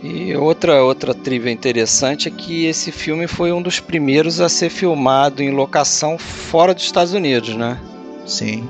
E 0.00 0.36
outra, 0.36 0.84
outra 0.84 1.12
trivia 1.12 1.50
interessante 1.50 2.28
é 2.28 2.30
que 2.30 2.66
esse 2.66 2.92
filme 2.92 3.26
foi 3.26 3.50
um 3.50 3.60
dos 3.60 3.80
primeiros 3.80 4.40
a 4.40 4.48
ser 4.48 4.70
filmado 4.70 5.42
em 5.42 5.50
locação 5.50 6.16
fora 6.16 6.72
dos 6.72 6.84
Estados 6.84 7.14
Unidos, 7.14 7.56
né? 7.56 7.80
Sim. 8.24 8.68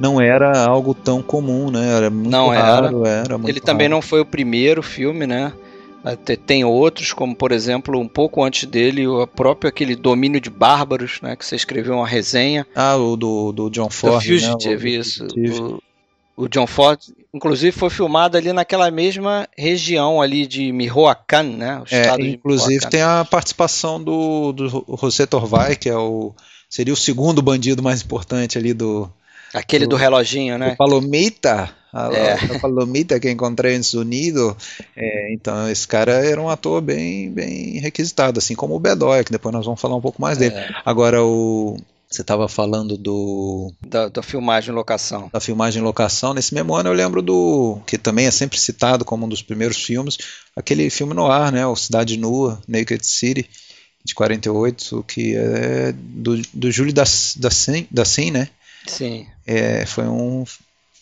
Não 0.00 0.20
era 0.20 0.66
algo 0.66 0.94
tão 0.94 1.22
comum, 1.22 1.70
né? 1.70 1.96
Era 1.96 2.10
muito 2.10 2.28
não 2.28 2.48
raro, 2.48 3.06
era. 3.06 3.36
era 3.36 3.40
Ele 3.48 3.60
também 3.60 3.88
não 3.88 4.02
foi 4.02 4.20
o 4.20 4.26
primeiro 4.26 4.82
filme, 4.82 5.28
né? 5.28 5.52
Tem 6.46 6.64
outros, 6.64 7.12
como 7.12 7.34
por 7.34 7.52
exemplo, 7.52 7.98
um 7.98 8.08
pouco 8.08 8.42
antes 8.42 8.68
dele, 8.68 9.06
o 9.06 9.26
próprio 9.26 9.68
aquele 9.68 9.94
Domínio 9.94 10.40
de 10.40 10.50
Bárbaros, 10.50 11.20
né, 11.22 11.36
que 11.36 11.46
você 11.46 11.54
escreveu 11.54 11.94
uma 11.94 12.06
resenha. 12.06 12.66
Ah, 12.74 12.96
o 12.96 13.16
do, 13.16 13.52
do 13.52 13.70
John 13.70 13.88
Ford. 13.88 14.14
Do 14.14 14.20
Fugitive, 14.20 14.92
né? 14.92 14.98
isso. 14.98 15.26
O, 16.36 16.44
o, 16.44 16.48
John 16.48 16.66
Ford, 16.66 16.98
inclusive, 17.32 17.70
foi 17.70 17.88
filmado 17.88 18.36
ali 18.36 18.52
naquela 18.52 18.90
mesma 18.90 19.48
região 19.56 20.20
ali 20.20 20.46
de 20.46 20.72
Michoacán, 20.72 21.44
né? 21.44 21.80
O 21.80 21.94
é, 21.94 22.20
inclusive 22.20 22.88
tem 22.88 23.02
a 23.02 23.24
participação 23.24 24.02
do, 24.02 24.52
do 24.52 24.98
José 25.00 25.24
Torvai, 25.26 25.76
que 25.76 25.88
é 25.88 25.96
o 25.96 26.34
seria 26.68 26.94
o 26.94 26.96
segundo 26.96 27.42
bandido 27.42 27.82
mais 27.82 28.02
importante 28.02 28.56
ali 28.56 28.72
do, 28.72 29.08
Aquele 29.52 29.84
do, 29.86 29.90
do 29.90 29.96
reloginho, 29.96 30.56
né? 30.56 30.72
O 30.72 30.76
Palomita, 30.76 31.70
a, 31.92 32.10
é. 32.12 32.32
a 32.32 32.58
Palomita 32.58 33.20
que 33.20 33.30
encontrei 33.30 33.76
nos 33.76 33.92
Unidos. 33.92 34.54
É, 34.96 35.32
então, 35.32 35.68
esse 35.68 35.86
cara 35.86 36.12
era 36.12 36.40
um 36.40 36.48
ator 36.48 36.80
bem, 36.80 37.30
bem 37.30 37.78
requisitado, 37.78 38.38
assim 38.38 38.54
como 38.54 38.74
o 38.74 38.80
Bedoya, 38.80 39.22
que 39.22 39.32
depois 39.32 39.52
nós 39.52 39.66
vamos 39.66 39.80
falar 39.80 39.96
um 39.96 40.00
pouco 40.00 40.20
mais 40.20 40.38
dele. 40.38 40.54
É. 40.54 40.70
Agora, 40.84 41.22
o. 41.22 41.76
Você 42.08 42.20
estava 42.20 42.46
falando 42.46 42.98
do. 42.98 43.72
Da, 43.86 44.08
da, 44.08 44.22
filmagem 44.22 44.70
em 44.70 44.74
locação. 44.74 45.30
Da 45.32 45.40
filmagem 45.40 45.80
em 45.80 45.84
locação. 45.84 46.34
Nesse 46.34 46.52
mesmo 46.52 46.74
ano 46.74 46.90
eu 46.90 46.94
lembro 46.94 47.22
do. 47.22 47.78
Que 47.86 47.96
também 47.96 48.26
é 48.26 48.30
sempre 48.30 48.58
citado 48.58 49.02
como 49.02 49.24
um 49.24 49.28
dos 49.28 49.40
primeiros 49.40 49.82
filmes. 49.82 50.18
Aquele 50.54 50.90
filme 50.90 51.14
no 51.14 51.26
ar, 51.26 51.50
né? 51.50 51.66
O 51.66 51.74
Cidade 51.74 52.18
Nua, 52.18 52.60
Naked 52.68 53.06
City, 53.06 53.48
de 54.04 54.14
48, 54.14 55.02
que 55.08 55.34
é 55.34 55.92
do, 55.94 56.36
do 56.52 56.70
Júlio 56.70 56.92
da, 56.92 57.04
da, 57.04 57.48
da 57.90 58.04
Sim, 58.04 58.30
né? 58.30 58.48
Sim. 58.86 59.26
É, 59.46 59.86
foi 59.86 60.04
um 60.04 60.44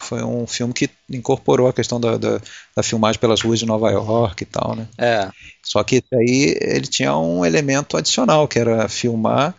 foi 0.01 0.23
um 0.25 0.47
filme 0.47 0.73
que 0.73 0.89
incorporou 1.09 1.69
a 1.69 1.73
questão 1.73 2.01
da, 2.01 2.17
da, 2.17 2.41
da, 2.75 2.83
filmagem 2.83 3.21
pelas 3.21 3.43
ruas 3.43 3.59
de 3.59 3.67
Nova 3.67 3.91
York 3.91 4.43
e 4.43 4.47
tal, 4.47 4.75
né? 4.75 4.89
É. 4.99 5.31
Só 5.63 5.85
que 5.85 6.03
aí 6.13 6.57
ele 6.61 6.87
tinha 6.87 7.17
um 7.17 7.45
elemento 7.45 7.97
adicional, 7.97 8.49
que 8.49 8.59
era 8.59 8.89
filmar 8.89 9.55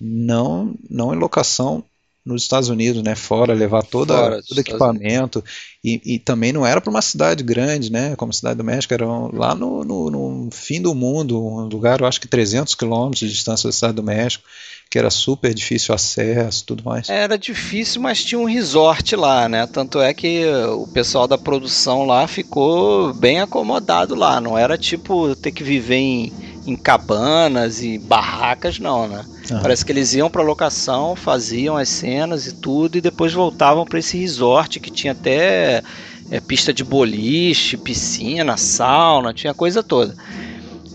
não, 0.00 0.74
não 0.88 1.12
em 1.12 1.18
locação 1.18 1.84
nos 2.24 2.42
Estados 2.42 2.68
Unidos, 2.68 3.02
né? 3.02 3.14
Fora, 3.14 3.52
levar 3.52 3.82
toda, 3.82 4.14
Fora 4.14 4.42
todo 4.46 4.60
equipamento. 4.60 5.44
E, 5.82 6.00
e, 6.04 6.18
também 6.18 6.52
não 6.52 6.64
era 6.64 6.80
para 6.80 6.90
uma 6.90 7.02
cidade 7.02 7.42
grande, 7.42 7.90
né? 7.90 8.14
Como 8.14 8.30
a 8.30 8.32
Cidade 8.32 8.58
do 8.58 8.64
México, 8.64 8.94
era 8.94 9.06
lá 9.06 9.54
no, 9.54 9.84
no, 9.84 10.10
no 10.10 10.50
fim 10.50 10.80
do 10.80 10.94
mundo, 10.94 11.42
um 11.42 11.64
lugar, 11.64 12.00
eu 12.00 12.06
acho 12.06 12.20
que 12.20 12.28
300 12.28 12.74
quilômetros 12.74 13.20
de 13.20 13.34
distância 13.34 13.68
da 13.68 13.72
Cidade 13.72 13.94
do 13.94 14.02
México 14.02 14.44
que 14.90 14.98
era 14.98 15.08
super 15.08 15.54
difícil 15.54 15.94
acesso 15.94 16.64
tudo 16.66 16.82
mais. 16.84 17.08
Era 17.08 17.38
difícil, 17.38 18.02
mas 18.02 18.24
tinha 18.24 18.40
um 18.40 18.44
resort 18.44 19.14
lá, 19.14 19.48
né? 19.48 19.64
Tanto 19.68 20.00
é 20.00 20.12
que 20.12 20.44
o 20.68 20.84
pessoal 20.88 21.28
da 21.28 21.38
produção 21.38 22.04
lá 22.04 22.26
ficou 22.26 23.14
bem 23.14 23.40
acomodado 23.40 24.16
lá. 24.16 24.40
Não 24.40 24.58
era 24.58 24.76
tipo 24.76 25.36
ter 25.36 25.52
que 25.52 25.62
viver 25.62 25.94
em, 25.94 26.32
em 26.66 26.74
cabanas 26.74 27.84
e 27.84 27.98
barracas, 27.98 28.80
não, 28.80 29.06
né? 29.06 29.24
Ah. 29.52 29.60
Parece 29.62 29.84
que 29.84 29.92
eles 29.92 30.12
iam 30.14 30.28
para 30.28 30.42
locação, 30.42 31.14
faziam 31.14 31.76
as 31.76 31.88
cenas 31.88 32.48
e 32.48 32.56
tudo, 32.56 32.98
e 32.98 33.00
depois 33.00 33.32
voltavam 33.32 33.84
para 33.84 34.00
esse 34.00 34.18
resort 34.18 34.80
que 34.80 34.90
tinha 34.90 35.12
até 35.12 35.84
é, 36.32 36.40
pista 36.40 36.74
de 36.74 36.82
boliche, 36.82 37.76
piscina, 37.76 38.56
sauna, 38.56 39.32
tinha 39.32 39.54
coisa 39.54 39.84
toda. 39.84 40.16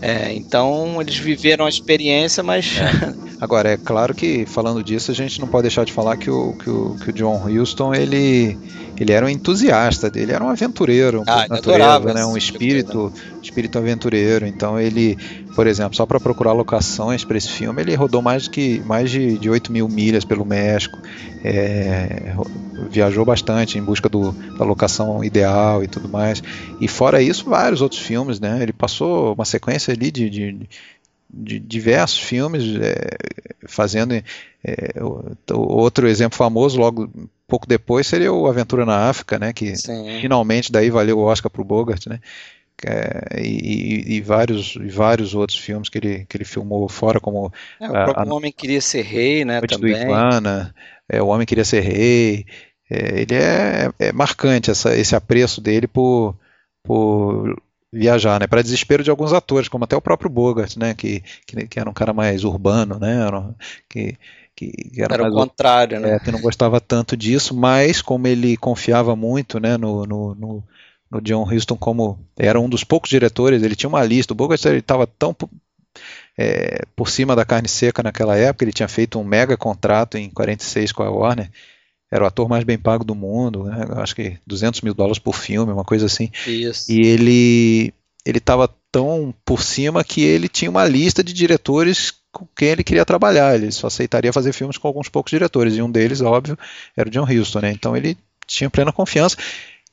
É, 0.02 0.34
então 0.34 1.00
eles 1.00 1.16
viveram 1.16 1.64
a 1.64 1.70
experiência, 1.70 2.42
mas. 2.42 2.76
É. 2.76 3.25
Agora, 3.40 3.70
é 3.70 3.76
claro 3.76 4.14
que 4.14 4.46
falando 4.46 4.82
disso, 4.82 5.10
a 5.10 5.14
gente 5.14 5.40
não 5.40 5.48
pode 5.48 5.62
deixar 5.62 5.84
de 5.84 5.92
falar 5.92 6.16
que 6.16 6.30
o, 6.30 6.54
que 6.54 6.70
o, 6.70 6.96
que 6.96 7.10
o 7.10 7.12
John 7.12 7.44
Huston 7.46 7.94
ele, 7.94 8.56
ele 8.98 9.12
era 9.12 9.26
um 9.26 9.28
entusiasta, 9.28 10.10
ele 10.14 10.32
era 10.32 10.42
um 10.42 10.48
aventureiro, 10.48 11.20
um 11.20 11.24
ah, 11.26 11.46
natureza, 11.48 12.14
né? 12.14 12.24
um 12.24 12.36
espírito, 12.36 13.12
espírito 13.42 13.76
aventureiro. 13.76 14.46
Então 14.46 14.80
ele, 14.80 15.18
por 15.54 15.66
exemplo, 15.66 15.94
só 15.94 16.06
para 16.06 16.18
procurar 16.18 16.52
locações 16.52 17.24
para 17.24 17.36
esse 17.36 17.50
filme, 17.50 17.82
ele 17.82 17.94
rodou 17.94 18.22
mais, 18.22 18.48
que, 18.48 18.80
mais 18.86 19.10
de, 19.10 19.36
de 19.36 19.50
8 19.50 19.70
mil 19.70 19.86
milhas 19.86 20.24
pelo 20.24 20.44
México, 20.44 20.98
é, 21.44 22.34
viajou 22.90 23.24
bastante 23.24 23.78
em 23.78 23.82
busca 23.82 24.08
do, 24.08 24.32
da 24.32 24.64
locação 24.64 25.22
ideal 25.22 25.84
e 25.84 25.86
tudo 25.86 26.08
mais. 26.08 26.42
E 26.80 26.88
fora 26.88 27.20
isso, 27.20 27.48
vários 27.48 27.82
outros 27.82 28.00
filmes, 28.00 28.40
né? 28.40 28.60
Ele 28.62 28.72
passou 28.72 29.34
uma 29.34 29.44
sequência 29.44 29.92
ali 29.92 30.10
de, 30.10 30.30
de 30.30 30.68
de 31.28 31.58
diversos 31.58 32.18
filmes 32.18 32.62
é, 32.80 33.16
fazendo 33.66 34.14
é, 34.14 34.22
outro 35.52 36.08
exemplo 36.08 36.36
famoso 36.36 36.78
logo 36.78 37.10
pouco 37.46 37.66
depois 37.66 38.06
seria 38.06 38.32
o 38.32 38.46
Aventura 38.46 38.84
na 38.84 39.08
África 39.08 39.38
né 39.38 39.52
que 39.52 39.76
Sim. 39.76 40.20
finalmente 40.20 40.70
daí 40.70 40.90
valeu 40.90 41.18
o 41.18 41.24
Oscar 41.24 41.50
para 41.50 41.62
o 41.62 41.64
Bogart 41.64 42.06
né 42.06 42.20
é, 42.84 43.40
e, 43.40 44.16
e, 44.16 44.20
vários 44.20 44.76
e 44.76 44.88
vários 44.88 45.34
outros 45.34 45.58
filmes 45.58 45.88
que 45.88 45.98
ele 45.98 46.26
que 46.28 46.36
ele 46.36 46.44
filmou 46.44 46.88
fora 46.88 47.18
como 47.18 47.52
é, 47.80 47.88
o 47.88 47.92
próprio 47.92 48.30
a, 48.30 48.34
Homem 48.34 48.52
queria 48.52 48.80
ser 48.80 49.02
rei 49.02 49.44
né 49.44 49.60
também 49.62 50.02
Iguana, 50.02 50.74
é, 51.08 51.22
o 51.22 51.28
Homem 51.28 51.46
queria 51.46 51.64
ser 51.64 51.80
rei 51.80 52.44
é, 52.90 53.20
ele 53.20 53.34
é, 53.34 53.90
é 53.98 54.12
marcante 54.12 54.70
essa, 54.70 54.96
esse 54.96 55.16
apreço 55.16 55.60
dele 55.60 55.86
por, 55.86 56.36
por 56.82 57.60
viajar, 57.96 58.40
né? 58.40 58.46
Para 58.46 58.62
desespero 58.62 59.02
de 59.02 59.10
alguns 59.10 59.32
atores, 59.32 59.68
como 59.68 59.84
até 59.84 59.96
o 59.96 60.00
próprio 60.00 60.30
Bogart, 60.30 60.76
né? 60.76 60.94
Que, 60.94 61.22
que, 61.46 61.66
que 61.66 61.80
era 61.80 61.88
um 61.88 61.94
cara 61.94 62.12
mais 62.12 62.44
urbano, 62.44 62.98
né? 62.98 63.16
Que, 63.88 64.16
que, 64.54 64.70
que 64.70 65.02
era, 65.02 65.14
era 65.14 65.28
o 65.28 65.32
contrário, 65.32 66.00
né? 66.00 66.14
É, 66.14 66.18
que 66.18 66.30
não 66.30 66.40
gostava 66.40 66.80
tanto 66.80 67.16
disso, 67.16 67.54
mas 67.54 68.02
como 68.02 68.26
ele 68.26 68.56
confiava 68.56 69.16
muito, 69.16 69.58
né? 69.58 69.76
No, 69.76 70.04
no, 70.04 70.34
no, 70.34 70.64
no 71.10 71.20
John 71.20 71.42
Huston 71.42 71.76
como 71.76 72.18
era 72.36 72.60
um 72.60 72.68
dos 72.68 72.84
poucos 72.84 73.10
diretores, 73.10 73.62
ele 73.62 73.76
tinha 73.76 73.88
uma 73.88 74.04
lista. 74.04 74.32
O 74.32 74.36
Bogart 74.36 74.64
ele 74.66 74.78
estava 74.78 75.06
tão 75.06 75.34
é, 76.38 76.82
por 76.94 77.08
cima 77.08 77.34
da 77.34 77.44
carne 77.44 77.68
seca 77.68 78.02
naquela 78.02 78.36
época, 78.36 78.64
ele 78.64 78.72
tinha 78.72 78.88
feito 78.88 79.18
um 79.18 79.24
mega 79.24 79.56
contrato 79.56 80.18
em 80.18 80.28
46 80.30 80.92
com 80.92 81.02
a 81.02 81.10
Warner 81.10 81.50
era 82.10 82.24
o 82.24 82.26
ator 82.26 82.48
mais 82.48 82.64
bem 82.64 82.78
pago 82.78 83.04
do 83.04 83.14
mundo, 83.14 83.64
né? 83.64 83.86
acho 83.96 84.14
que 84.14 84.38
200 84.46 84.80
mil 84.80 84.94
dólares 84.94 85.18
por 85.18 85.34
filme, 85.34 85.72
uma 85.72 85.84
coisa 85.84 86.06
assim. 86.06 86.30
Isso. 86.46 86.90
E 86.90 87.00
ele 87.00 87.94
ele 88.24 88.38
estava 88.38 88.68
tão 88.90 89.32
por 89.44 89.62
cima 89.62 90.02
que 90.02 90.22
ele 90.22 90.48
tinha 90.48 90.70
uma 90.70 90.84
lista 90.84 91.22
de 91.22 91.32
diretores 91.32 92.12
com 92.32 92.46
quem 92.56 92.68
ele 92.68 92.82
queria 92.82 93.04
trabalhar. 93.04 93.54
Ele 93.54 93.70
só 93.70 93.86
aceitaria 93.86 94.32
fazer 94.32 94.52
filmes 94.52 94.76
com 94.76 94.88
alguns 94.88 95.08
poucos 95.08 95.30
diretores 95.30 95.76
e 95.76 95.82
um 95.82 95.90
deles, 95.90 96.20
óbvio, 96.20 96.58
era 96.96 97.08
o 97.08 97.12
John 97.12 97.24
Huston, 97.24 97.60
né? 97.60 97.70
Então 97.70 97.96
ele 97.96 98.18
tinha 98.46 98.68
plena 98.68 98.92
confiança. 98.92 99.36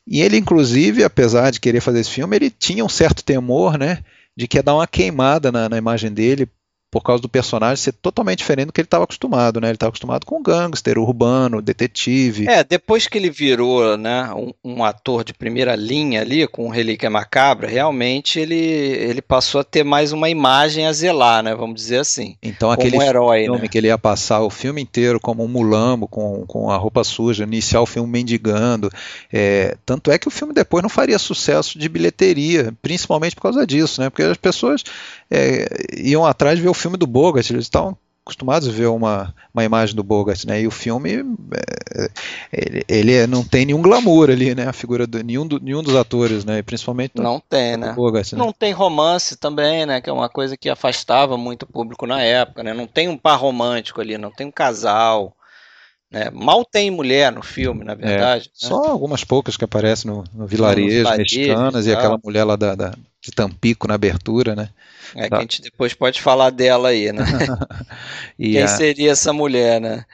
E 0.05 0.21
ele, 0.21 0.37
inclusive, 0.37 1.03
apesar 1.03 1.51
de 1.51 1.59
querer 1.59 1.79
fazer 1.79 1.99
esse 1.99 2.09
filme, 2.09 2.35
ele 2.35 2.49
tinha 2.49 2.83
um 2.83 2.89
certo 2.89 3.23
temor, 3.23 3.77
né, 3.77 4.03
de 4.35 4.47
que 4.47 4.57
ia 4.57 4.63
dar 4.63 4.75
uma 4.75 4.87
queimada 4.87 5.51
na, 5.51 5.69
na 5.69 5.77
imagem 5.77 6.11
dele 6.11 6.47
por 6.93 7.01
causa 7.01 7.23
do 7.23 7.27
personagem 7.27 7.77
ser 7.77 7.93
totalmente 7.93 8.37
diferente 8.37 8.67
do 8.67 8.71
que 8.71 8.79
ele 8.79 8.85
estava 8.85 9.05
acostumado, 9.05 9.59
né? 9.59 9.69
Ele 9.69 9.75
estava 9.75 9.89
acostumado 9.89 10.27
com 10.27 10.43
gangster, 10.43 10.99
urbano, 10.99 11.59
detetive. 11.59 12.47
É, 12.47 12.63
depois 12.63 13.07
que 13.07 13.17
ele 13.17 13.31
virou, 13.31 13.97
né, 13.97 14.31
um, 14.31 14.53
um 14.63 14.83
ator 14.83 15.23
de 15.23 15.33
primeira 15.33 15.75
linha 15.75 16.21
ali, 16.21 16.47
com 16.47 16.69
Relíquia 16.69 17.09
Macabra, 17.09 17.67
realmente 17.67 18.39
ele, 18.39 18.55
ele 18.55 19.23
passou 19.23 19.61
a 19.61 19.63
ter 19.63 19.83
mais 19.83 20.11
uma 20.11 20.29
imagem 20.29 20.85
a 20.85 20.93
zelar, 20.93 21.41
né? 21.41 21.55
Vamos 21.55 21.81
dizer 21.81 21.97
assim. 21.97 22.35
Então 22.43 22.69
aquele 22.69 22.95
um 22.95 23.01
herói, 23.01 23.45
filme 23.45 23.61
né? 23.61 23.67
que 23.67 23.77
ele 23.79 23.87
ia 23.87 23.97
passar 23.97 24.41
o 24.41 24.51
filme 24.51 24.79
inteiro 24.79 25.19
como 25.19 25.43
um 25.43 25.47
mulambo, 25.47 26.07
com, 26.07 26.45
com 26.45 26.69
a 26.69 26.77
roupa 26.77 27.03
suja, 27.03 27.43
iniciar 27.43 27.81
o 27.81 27.87
filme 27.87 28.07
mendigando. 28.07 28.91
É, 29.31 29.75
tanto 29.83 30.11
é 30.11 30.19
que 30.19 30.27
o 30.27 30.31
filme 30.31 30.53
depois 30.53 30.83
não 30.83 30.89
faria 30.89 31.17
sucesso 31.17 31.79
de 31.79 31.89
bilheteria, 31.89 32.71
principalmente 32.83 33.35
por 33.35 33.41
causa 33.41 33.65
disso, 33.65 33.99
né? 33.99 34.11
Porque 34.11 34.21
as 34.21 34.37
pessoas 34.37 34.83
é, 35.33 35.67
iam 35.97 36.23
atrás 36.23 36.57
de 36.57 36.63
ver 36.63 36.69
o 36.69 36.73
filme 36.75 36.95
do 36.95 37.07
Bogart, 37.07 37.49
eles 37.49 37.65
estavam 37.65 37.97
acostumados 38.23 38.69
a 38.69 38.71
ver 38.71 38.85
uma, 38.85 39.33
uma 39.53 39.63
imagem 39.63 39.95
do 39.95 40.03
Bogart, 40.03 40.45
né? 40.45 40.61
E 40.61 40.67
o 40.67 40.71
filme 40.71 41.25
é, 41.91 42.09
ele, 42.53 42.85
ele, 42.87 43.27
não 43.27 43.43
tem 43.43 43.65
nenhum 43.65 43.81
glamour 43.81 44.29
ali, 44.29 44.55
né? 44.55 44.67
A 44.67 44.73
figura 44.73 45.05
de 45.05 45.23
nenhum, 45.23 45.45
do, 45.45 45.59
nenhum 45.59 45.81
dos 45.81 45.95
atores, 45.95 46.45
né? 46.45 46.59
E 46.59 46.63
principalmente 46.63 47.13
não 47.15 47.39
tem, 47.39 47.75
né? 47.75 47.93
Bogart, 47.93 48.31
né? 48.31 48.39
Não 48.39 48.53
tem 48.53 48.71
romance 48.71 49.35
também, 49.35 49.85
né? 49.85 49.99
Que 49.99 50.09
é 50.09 50.13
uma 50.13 50.29
coisa 50.29 50.55
que 50.55 50.69
afastava 50.69 51.35
muito 51.35 51.63
o 51.63 51.67
público 51.67 52.05
na 52.05 52.21
época, 52.21 52.63
né? 52.63 52.73
Não 52.73 52.87
tem 52.87 53.09
um 53.09 53.17
par 53.17 53.39
romântico 53.39 53.99
ali, 53.99 54.17
não 54.17 54.31
tem 54.31 54.47
um 54.47 54.51
casal. 54.51 55.35
Né? 56.09 56.29
Mal 56.31 56.63
tem 56.63 56.91
mulher 56.91 57.31
no 57.31 57.41
filme, 57.41 57.83
na 57.83 57.95
verdade. 57.95 58.45
É, 58.45 58.65
né? 58.65 58.69
Só 58.69 58.85
algumas 58.85 59.23
poucas 59.23 59.57
que 59.57 59.65
aparecem 59.65 60.09
no, 60.09 60.23
no 60.31 60.45
vilarejo, 60.45 61.09
mexicanas, 61.17 61.87
e 61.87 61.91
aquela 61.91 62.19
mulher 62.23 62.43
lá 62.43 62.55
da, 62.55 62.75
da, 62.75 62.93
de 63.23 63.31
Tampico 63.31 63.87
na 63.87 63.93
abertura, 63.95 64.53
né? 64.53 64.69
É 65.15 65.29
tá. 65.29 65.29
que 65.29 65.35
a 65.35 65.39
gente 65.41 65.61
depois 65.61 65.93
pode 65.93 66.21
falar 66.21 66.49
dela 66.49 66.89
aí, 66.89 67.11
né? 67.13 67.23
Quem 68.37 68.61
a... 68.61 68.67
seria 68.67 69.11
essa 69.11 69.31
mulher, 69.31 69.79
né? 69.79 70.05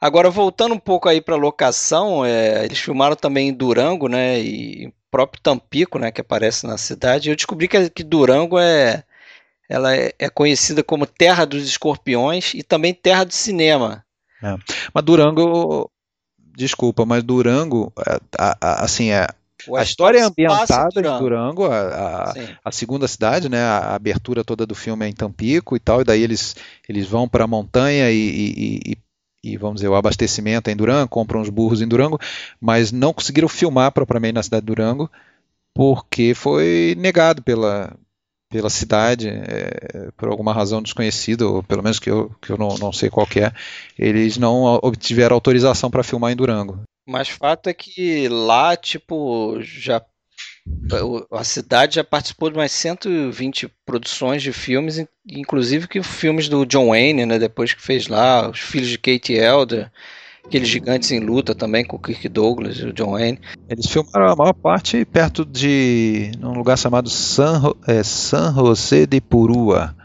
Agora, 0.00 0.28
voltando 0.30 0.74
um 0.74 0.78
pouco 0.78 1.08
aí 1.08 1.20
para 1.20 1.36
locação, 1.36 2.24
é, 2.24 2.64
eles 2.64 2.78
filmaram 2.78 3.14
também 3.14 3.48
em 3.48 3.54
Durango, 3.54 4.08
né? 4.08 4.40
E 4.40 4.92
próprio 5.10 5.40
Tampico, 5.40 5.98
né? 5.98 6.10
Que 6.10 6.20
aparece 6.20 6.66
na 6.66 6.76
cidade. 6.76 7.30
Eu 7.30 7.36
descobri 7.36 7.68
que, 7.68 7.88
que 7.88 8.02
Durango 8.02 8.58
é, 8.58 9.04
ela 9.68 9.96
é, 9.96 10.12
é, 10.18 10.28
conhecida 10.28 10.82
como 10.82 11.06
terra 11.06 11.44
dos 11.44 11.66
escorpiões 11.66 12.52
e 12.52 12.64
também 12.64 12.92
terra 12.92 13.24
do 13.24 13.32
cinema. 13.32 14.04
É. 14.42 14.56
Mas 14.92 15.04
Durango, 15.04 15.90
desculpa, 16.38 17.06
mas 17.06 17.22
Durango, 17.22 17.92
a, 18.36 18.58
a, 18.60 18.84
assim, 18.84 19.12
é, 19.12 19.26
a 19.76 19.82
história 19.82 20.18
é 20.18 20.22
ambientada 20.22 21.00
em 21.00 21.18
Durango, 21.18 21.66
a, 21.66 21.78
a, 21.78 22.34
a, 22.64 22.72
segunda 22.72 23.08
cidade, 23.08 23.48
né? 23.48 23.60
A 23.60 23.94
abertura 23.94 24.44
toda 24.44 24.66
do 24.66 24.74
filme 24.74 25.06
é 25.06 25.08
em 25.08 25.12
Tampico 25.12 25.76
e 25.76 25.80
tal, 25.80 26.00
e 26.00 26.04
daí 26.04 26.22
eles, 26.22 26.54
eles 26.88 27.06
vão 27.06 27.28
para 27.28 27.44
a 27.44 27.48
montanha 27.48 28.10
e, 28.10 28.16
e, 28.16 28.80
e, 28.92 29.52
e, 29.52 29.56
vamos 29.56 29.76
dizer, 29.76 29.88
o 29.88 29.94
abastecimento 29.94 30.68
é 30.68 30.72
em 30.72 30.76
Durango, 30.76 31.08
compram 31.08 31.40
os 31.40 31.48
burros 31.48 31.80
em 31.80 31.88
Durango, 31.88 32.18
mas 32.60 32.92
não 32.92 33.12
conseguiram 33.12 33.48
filmar 33.48 33.92
propriamente 33.92 34.34
na 34.34 34.42
cidade 34.42 34.62
de 34.62 34.66
Durango 34.66 35.10
porque 35.76 36.32
foi 36.34 36.94
negado 36.98 37.42
pela, 37.42 37.94
pela 38.48 38.70
cidade, 38.70 39.28
é, 39.28 40.10
por 40.16 40.28
alguma 40.28 40.52
razão 40.52 40.80
desconhecida, 40.80 41.46
ou 41.46 41.62
pelo 41.62 41.82
menos 41.82 41.98
que 41.98 42.10
eu, 42.10 42.34
que 42.40 42.50
eu 42.50 42.56
não, 42.56 42.76
não 42.78 42.92
sei 42.92 43.10
qual 43.10 43.26
é, 43.36 43.52
eles 43.98 44.38
não 44.38 44.62
obtiveram 44.82 45.34
autorização 45.34 45.90
para 45.90 46.02
filmar 46.02 46.32
em 46.32 46.36
Durango. 46.36 46.80
Mas 47.06 47.28
fato 47.28 47.68
é 47.68 47.74
que 47.74 48.28
lá, 48.28 48.76
tipo, 48.76 49.58
já 49.60 50.02
a 51.30 51.44
cidade 51.44 51.96
já 51.96 52.04
participou 52.04 52.50
de 52.50 52.58
umas 52.58 52.72
120 52.72 53.68
produções 53.84 54.42
de 54.42 54.52
filmes, 54.52 55.04
inclusive 55.28 55.88
que 55.88 56.02
filmes 56.02 56.48
do 56.48 56.66
John 56.66 56.88
Wayne, 56.88 57.24
né, 57.24 57.38
depois 57.38 57.72
que 57.72 57.80
fez 57.80 58.08
lá, 58.08 58.50
Os 58.50 58.58
Filhos 58.58 58.88
de 58.88 58.98
Kate 58.98 59.32
Elder, 59.32 59.90
aqueles 60.44 60.68
gigantes 60.68 61.10
em 61.10 61.20
luta 61.20 61.54
também 61.54 61.84
com 61.84 61.96
o 61.96 62.00
Kirk 62.00 62.28
Douglas 62.28 62.76
e 62.78 62.86
o 62.86 62.92
John 62.92 63.12
Wayne. 63.12 63.40
Eles 63.68 63.86
filmaram 63.86 64.32
a 64.32 64.36
maior 64.36 64.52
parte 64.52 65.04
perto 65.04 65.44
de 65.44 66.30
num 66.38 66.52
lugar 66.52 66.78
chamado 66.78 67.08
San, 67.10 67.72
é, 67.86 68.02
San 68.02 68.54
José 68.54 69.06
de 69.06 69.20
Purua, 69.20 69.95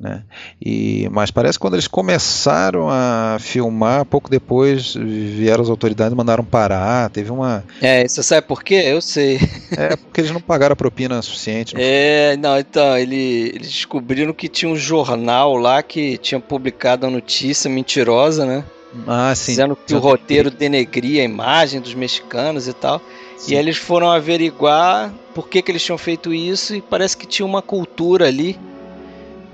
né? 0.00 0.22
E, 0.64 1.06
mas 1.12 1.30
parece 1.30 1.58
que 1.58 1.62
quando 1.62 1.74
eles 1.74 1.86
começaram 1.86 2.88
a 2.88 3.36
filmar, 3.38 4.06
pouco 4.06 4.30
depois 4.30 4.94
vieram 4.94 5.62
as 5.62 5.68
autoridades 5.68 6.14
e 6.14 6.16
mandaram 6.16 6.42
parar. 6.42 7.10
Teve 7.10 7.30
uma. 7.30 7.62
É, 7.82 8.08
você 8.08 8.22
sabe 8.22 8.46
por 8.46 8.64
quê? 8.64 8.82
Eu 8.86 9.02
sei. 9.02 9.38
É 9.76 9.94
porque 9.94 10.22
eles 10.22 10.30
não 10.30 10.40
pagaram 10.40 10.72
a 10.72 10.76
propina 10.76 11.20
suficiente. 11.20 11.74
Não 11.74 11.82
é, 11.84 12.36
não, 12.36 12.58
então, 12.58 12.96
ele, 12.96 13.52
eles 13.54 13.68
descobriram 13.68 14.32
que 14.32 14.48
tinha 14.48 14.70
um 14.70 14.76
jornal 14.76 15.56
lá 15.56 15.82
que 15.82 16.16
tinha 16.16 16.40
publicado 16.40 17.06
a 17.06 17.10
notícia 17.10 17.68
mentirosa, 17.68 18.46
né? 18.46 18.64
Ah, 19.06 19.34
sim. 19.34 19.52
Dizendo 19.52 19.76
que 19.76 19.94
o 19.94 19.98
roteiro 19.98 20.50
denegria 20.50 21.22
a 21.22 21.24
imagem 21.24 21.80
dos 21.80 21.94
mexicanos 21.94 22.66
e 22.66 22.72
tal. 22.72 23.00
Sim. 23.36 23.52
E 23.52 23.54
aí 23.56 23.60
eles 23.60 23.76
foram 23.76 24.10
averiguar 24.10 25.12
por 25.34 25.48
que, 25.48 25.62
que 25.62 25.70
eles 25.70 25.82
tinham 25.82 25.98
feito 25.98 26.32
isso 26.32 26.74
e 26.74 26.80
parece 26.80 27.16
que 27.16 27.26
tinha 27.26 27.46
uma 27.46 27.62
cultura 27.62 28.26
ali 28.26 28.58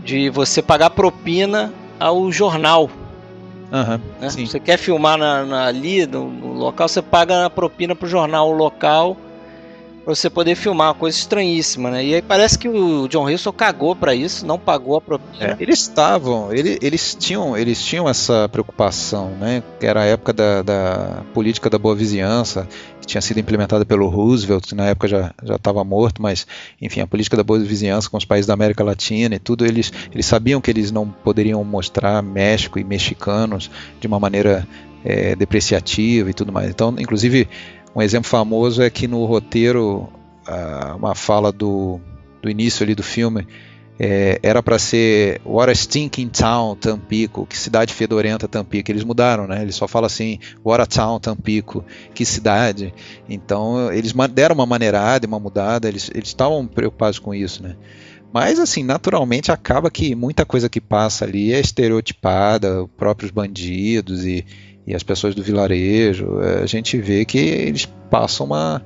de 0.07 0.31
você 0.31 0.63
pagar 0.63 0.91
propina 0.91 1.75
ao 1.99 2.31
jornal. 2.31 2.89
Uhum, 3.73 4.01
né? 4.21 4.31
Você 4.31 4.61
quer 4.61 4.79
filmar 4.79 5.19
na, 5.19 5.45
na 5.45 5.67
ali 5.67 6.07
no, 6.07 6.31
no, 6.31 6.53
local, 6.53 6.89
você 6.89 7.03
paga 7.03 7.47
a 7.47 7.51
propina 7.51 7.97
pro 7.97 8.09
jornal 8.09 8.53
local 8.53 9.17
para 10.05 10.15
você 10.15 10.31
poder 10.31 10.55
filmar, 10.55 10.87
uma 10.87 10.95
coisa 10.95 11.19
estranhíssima, 11.19 11.91
né? 11.91 12.05
E 12.05 12.15
aí 12.15 12.23
parece 12.23 12.57
que 12.57 12.69
o 12.69 13.09
John 13.09 13.25
Wilson 13.25 13.51
cagou 13.51 13.97
para 13.97 14.15
isso, 14.15 14.47
não 14.47 14.57
pagou 14.57 14.97
a 14.97 15.01
propina. 15.01 15.45
É, 15.45 15.57
eles 15.59 15.81
estavam, 15.81 16.53
ele, 16.53 16.79
eles 16.81 17.17
tinham, 17.19 17.57
eles 17.57 17.85
tinham 17.85 18.09
essa 18.09 18.49
preocupação, 18.49 19.31
né? 19.31 19.65
Que 19.81 19.87
era 19.87 20.03
a 20.03 20.05
época 20.05 20.33
da, 20.33 20.63
da 20.63 21.23
política 21.35 21.69
da 21.69 21.77
boa 21.77 21.97
vizinhança, 21.97 22.69
que 23.07 23.13
tinha 23.13 23.21
sido 23.21 23.39
implementada 23.39 23.87
pelo 23.87 24.09
Roosevelt, 24.09 24.67
que 24.67 24.75
na 24.75 24.87
época 24.87 25.07
já 25.07 25.33
estava 25.43 25.85
morto, 25.85 26.21
mas 26.21 26.47
enfim, 26.83 27.01
a 27.01 27.07
política 27.07 27.37
da 27.37 27.45
boa 27.45 27.59
vizinhança 27.61 28.11
com 28.11 28.17
os 28.17 28.25
países 28.25 28.47
da 28.47 28.55
América 28.55 28.83
Latina 28.83 29.37
e 29.37 29.39
tudo, 29.39 29.65
eles 29.65 29.93
eles 30.13 30.27
sabiam 30.27 30.61
que 30.61 30.71
eles 30.71 30.91
não 30.91 31.09
poderiam 31.09 31.63
mostrar 31.65 32.21
México 32.23 32.79
e 32.79 32.85
mexicanos 32.85 33.71
de 34.01 34.07
uma 34.07 34.19
maneira 34.19 34.67
é, 35.05 35.37
depreciativa 35.37 36.29
e 36.29 36.35
tudo 36.35 36.53
mais. 36.53 36.69
Então, 36.69 36.95
inclusive 36.99 37.49
um 37.95 38.03
exemplo 38.03 38.29
famoso 38.29 38.83
é 38.83 38.91
que 38.91 39.09
no 39.09 39.25
roteiro, 39.25 40.07
uma 40.99 41.15
fala 41.15 41.51
do, 41.51 41.99
do 42.43 42.51
início 42.51 42.85
ali 42.85 42.95
do 42.95 43.03
filme, 43.03 43.47
é, 43.99 44.39
era 44.43 44.63
para 44.63 44.79
ser 44.79 45.41
What 45.45 45.71
a 45.71 45.75
Stinking 45.75 46.29
Town 46.29 46.77
Tampico, 46.77 47.47
que 47.47 47.57
cidade 47.57 47.95
fedorenta 47.95 48.47
Tampico. 48.47 48.91
Eles 48.91 49.05
mudaram, 49.05 49.47
né? 49.47 49.63
Eles 49.63 49.75
só 49.75 49.89
falam 49.89 50.07
assim, 50.07 50.39
What 50.65 50.83
a 50.83 50.87
Town 50.87 51.19
Tampico, 51.19 51.85
que 52.15 52.25
cidade. 52.25 52.93
Então 53.29 53.93
eles 53.93 54.13
deram 54.33 54.55
uma 54.55 54.67
maneirada, 54.67 55.27
uma 55.27 55.41
mudada, 55.41 55.89
eles 55.89 56.11
estavam 56.15 56.67
preocupados 56.67 57.19
com 57.19 57.35
isso, 57.35 57.63
né? 57.63 57.77
Mas 58.33 58.59
assim, 58.59 58.83
naturalmente 58.83 59.51
acaba 59.51 59.91
que 59.91 60.15
muita 60.15 60.45
coisa 60.45 60.69
que 60.69 60.81
passa 60.81 61.25
ali 61.25 61.55
é 61.55 61.61
estereotipada, 61.61 62.87
próprios 62.97 63.31
bandidos 63.31 64.27
e, 64.27 64.45
e 64.87 64.95
as 64.95 65.03
pessoas 65.03 65.35
do 65.35 65.43
vilarejo, 65.43 66.41
é, 66.43 66.63
a 66.63 66.67
gente 66.67 66.99
vê 66.99 67.25
que 67.25 67.39
eles 67.39 67.87
passam 68.11 68.45
uma, 68.45 68.83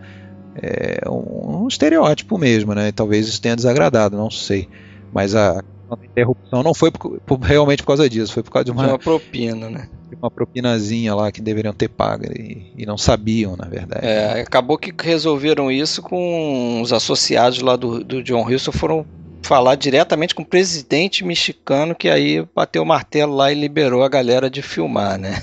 é, 0.55 1.01
um, 1.09 1.65
um, 1.65 1.69
estereótipo 1.69 2.39
mesmo, 2.39 2.75
né? 2.75 2.93
Talvez 2.93 3.27
isso 3.27 3.41
tenha 3.41 3.57
desagradado, 3.57 4.17
não 4.17 4.31
sei. 4.31 4.69
Mas 5.13 5.35
a, 5.35 5.63
interrupção 6.05 6.63
não 6.63 6.75
foi 6.75 6.91
por, 6.91 7.21
por, 7.21 7.39
realmente 7.39 7.83
por 7.83 7.89
causa 7.89 8.09
disso, 8.09 8.33
foi 8.33 8.43
por 8.43 8.51
causa 8.51 8.65
de 8.65 8.71
uma, 8.71 8.85
de 8.85 8.91
uma 8.91 8.99
propina, 8.99 9.71
né? 9.71 9.89
Uma 10.21 10.31
propinazinha 10.31 11.15
lá 11.15 11.31
que 11.31 11.41
deveriam 11.41 11.73
ter 11.73 11.89
pago 11.89 12.25
e, 12.27 12.73
e, 12.77 12.85
não 12.85 12.99
sabiam, 12.99 13.57
na 13.57 13.67
verdade. 13.67 14.05
É, 14.05 14.41
acabou 14.41 14.77
que 14.77 14.93
resolveram 15.03 15.71
isso 15.71 16.03
com 16.03 16.81
os 16.83 16.93
associados 16.93 17.61
lá 17.61 17.77
do, 17.77 18.05
do 18.05 18.23
John 18.23 18.45
Wilson 18.45 18.73
foram 18.73 19.07
falar 19.43 19.77
diretamente 19.77 20.35
com 20.35 20.43
o 20.43 20.47
presidente 20.47 21.25
mexicano 21.25 21.95
que 21.95 22.09
aí 22.09 22.47
bateu 22.55 22.83
o 22.83 22.87
martelo 22.87 23.35
lá 23.35 23.51
e 23.51 23.55
liberou 23.55 24.03
a 24.03 24.09
galera 24.09 24.51
de 24.51 24.63
filmar, 24.63 25.19
né? 25.19 25.41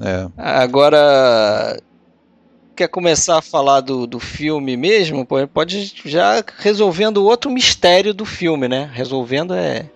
É. 0.00 0.26
Agora, 0.36 1.76
quer 2.80 2.88
começar 2.88 3.36
a 3.36 3.42
falar 3.42 3.82
do, 3.82 4.06
do 4.06 4.18
filme 4.18 4.74
mesmo, 4.74 5.26
pode 5.52 5.92
já 6.02 6.42
resolvendo 6.60 7.22
outro 7.22 7.50
mistério 7.50 8.14
do 8.14 8.24
filme, 8.24 8.68
né? 8.68 8.90
Resolvendo 8.90 9.52
é. 9.52 9.90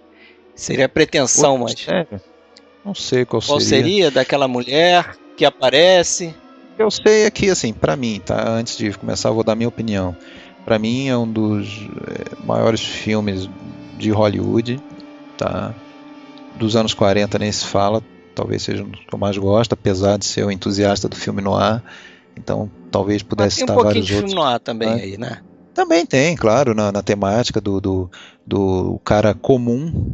Seria 0.55 0.87
pretensão, 0.87 1.57
mas. 1.57 1.75
Mistério? 1.75 2.21
Não 2.85 2.95
sei 2.95 3.25
qual, 3.25 3.41
qual 3.41 3.59
seria. 3.59 3.85
seria 3.85 4.11
daquela 4.11 4.47
mulher 4.47 5.17
que 5.35 5.47
aparece. 5.47 6.35
Eu 6.79 6.91
sei 6.91 7.25
aqui, 7.25 7.49
assim, 7.49 7.73
para 7.73 7.97
mim, 7.97 8.21
tá? 8.23 8.51
Antes 8.51 8.77
de 8.77 8.93
começar, 8.93 9.31
eu 9.31 9.35
vou 9.35 9.45
dar 9.45 9.55
minha 9.55 9.69
opinião. 9.69 10.15
Para 10.67 10.79
mim 10.79 11.09
é 11.09 11.17
um 11.17 11.27
dos 11.27 11.89
é, 12.07 12.45
maiores 12.45 12.83
filmes 12.83 13.49
de 13.97 14.11
Hollywood, 14.11 14.79
tá? 15.39 15.75
Dos 16.57 16.77
anos 16.77 16.93
40 16.93 17.39
nem 17.39 17.51
se 17.51 17.65
fala, 17.65 18.03
talvez 18.35 18.63
seja 18.63 18.83
um 18.85 18.89
dos 18.89 19.01
que 19.01 19.15
eu 19.15 19.19
mais 19.19 19.39
gosto, 19.39 19.73
apesar 19.73 20.19
de 20.19 20.27
ser 20.27 20.45
um 20.45 20.51
entusiasta 20.51 21.09
do 21.09 21.17
filme 21.17 21.41
noir. 21.41 21.83
Então, 22.37 22.71
talvez 22.91 23.23
pudesse 23.23 23.47
Mas 23.47 23.55
tem 23.57 23.65
estar 23.65 23.73
um 23.73 23.77
pouquinho 23.77 24.05
vários 24.05 24.07
de 24.07 24.15
outros. 24.15 24.33
filme 24.33 24.45
noir 24.45 24.61
também 24.61 24.89
né? 24.89 25.03
aí, 25.03 25.19
né? 25.19 25.41
Também 25.73 26.07
tem, 26.07 26.37
claro, 26.37 26.75
na, 26.75 26.93
na 26.93 27.03
temática 27.03 27.61
do, 27.61 27.81
do, 27.81 28.11
do 28.47 29.01
cara 29.05 29.35
comum, 29.35 30.13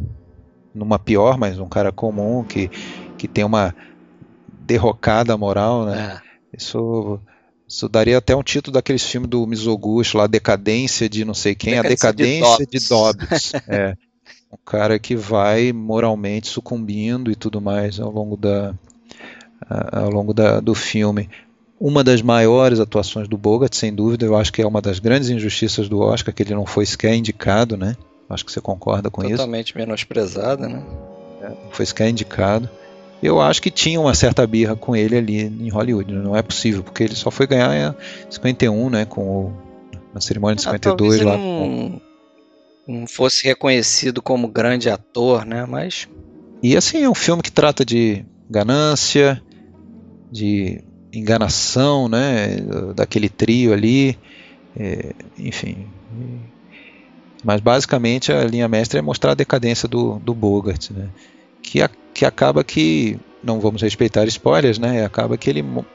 numa 0.73 0.97
pior, 0.97 1.37
mas 1.37 1.59
um 1.59 1.69
cara 1.69 1.91
comum 1.91 2.43
que, 2.43 2.69
que 3.17 3.27
tem 3.27 3.43
uma 3.43 3.75
derrocada 4.65 5.37
moral, 5.37 5.85
né? 5.85 6.19
É. 6.53 6.57
Isso, 6.57 7.19
isso 7.67 7.87
daria 7.87 8.17
até 8.17 8.35
um 8.35 8.43
título 8.43 8.73
daqueles 8.73 9.03
filmes 9.03 9.29
do 9.29 9.45
Mizoguchi 9.45 10.17
lá, 10.17 10.27
Decadência 10.27 11.07
de 11.07 11.23
não 11.23 11.33
sei 11.33 11.53
quem, 11.53 11.79
Decadência 11.81 12.09
a 12.09 12.11
de 12.11 12.23
Decadência 12.23 12.67
de 12.67 12.87
Dobbs. 12.87 13.53
é. 13.67 13.95
Um 14.51 14.57
cara 14.65 14.99
que 14.99 15.15
vai 15.15 15.71
moralmente 15.71 16.49
sucumbindo 16.49 17.31
e 17.31 17.35
tudo 17.37 17.61
mais 17.61 18.01
ao 18.01 18.11
longo, 18.11 18.35
da, 18.35 18.75
ao 19.93 20.09
longo 20.09 20.33
da, 20.33 20.59
do 20.59 20.75
filme. 20.75 21.29
Uma 21.83 22.03
das 22.03 22.21
maiores 22.21 22.79
atuações 22.79 23.27
do 23.27 23.35
Bogart, 23.35 23.73
sem 23.73 23.91
dúvida, 23.91 24.23
eu 24.23 24.35
acho 24.35 24.53
que 24.53 24.61
é 24.61 24.67
uma 24.67 24.79
das 24.79 24.99
grandes 24.99 25.31
injustiças 25.31 25.89
do 25.89 25.99
Oscar, 25.99 26.31
que 26.31 26.43
ele 26.43 26.53
não 26.53 26.63
foi 26.63 26.85
sequer 26.85 27.15
indicado, 27.15 27.75
né? 27.75 27.97
Acho 28.29 28.45
que 28.45 28.51
você 28.51 28.61
concorda 28.61 29.09
com 29.09 29.23
isso 29.23 29.31
Totalmente 29.31 29.75
menosprezada, 29.75 30.69
né? 30.69 30.83
foi 31.71 31.83
sequer 31.87 32.07
indicado. 32.09 32.69
Eu 33.21 33.41
acho 33.41 33.59
que 33.63 33.71
tinha 33.71 33.99
uma 33.99 34.13
certa 34.13 34.45
birra 34.45 34.75
com 34.75 34.95
ele 34.95 35.17
ali 35.17 35.41
em 35.41 35.69
Hollywood, 35.69 36.13
não 36.13 36.35
é 36.35 36.43
possível, 36.43 36.83
porque 36.83 37.03
ele 37.03 37.15
só 37.15 37.31
foi 37.31 37.47
ganhar 37.47 37.95
em 38.27 38.31
51, 38.31 38.89
né, 38.89 39.05
com 39.05 39.21
o, 39.21 39.53
na 40.13 40.21
cerimônia 40.21 40.55
de 40.55 40.61
Ah, 40.67 40.71
52 40.73 41.19
talvez 41.19 41.21
lá. 41.25 41.33
ele 41.33 41.43
não, 41.43 42.01
não 42.87 43.07
fosse 43.07 43.43
reconhecido 43.43 44.21
como 44.21 44.47
grande 44.47 44.87
ator, 44.87 45.45
né? 45.45 45.65
Mas 45.67 46.07
E 46.61 46.77
assim, 46.77 47.03
é 47.03 47.09
um 47.09 47.15
filme 47.15 47.41
que 47.41 47.51
trata 47.51 47.83
de 47.83 48.23
ganância, 48.49 49.41
de 50.31 50.83
enganação, 51.13 52.07
né, 52.07 52.57
daquele 52.95 53.29
trio 53.29 53.73
ali, 53.73 54.17
é, 54.77 55.13
enfim. 55.37 55.87
Mas 57.43 57.59
basicamente 57.59 58.31
a 58.31 58.43
linha 58.43 58.67
mestra 58.67 58.99
é 58.99 59.01
mostrar 59.01 59.31
a 59.31 59.35
decadência 59.35 59.87
do, 59.87 60.19
do 60.19 60.33
Bogart, 60.33 60.91
né, 60.91 61.09
que, 61.63 61.81
a- 61.81 61.89
que 62.13 62.25
acaba 62.25 62.63
que, 62.63 63.17
não 63.43 63.59
vamos 63.59 63.81
respeitar 63.81 64.25
spoilers, 64.25 64.77
né, 64.77 65.03
acaba 65.03 65.37
que 65.37 65.49
ele 65.49 65.63
mo- 65.63 65.85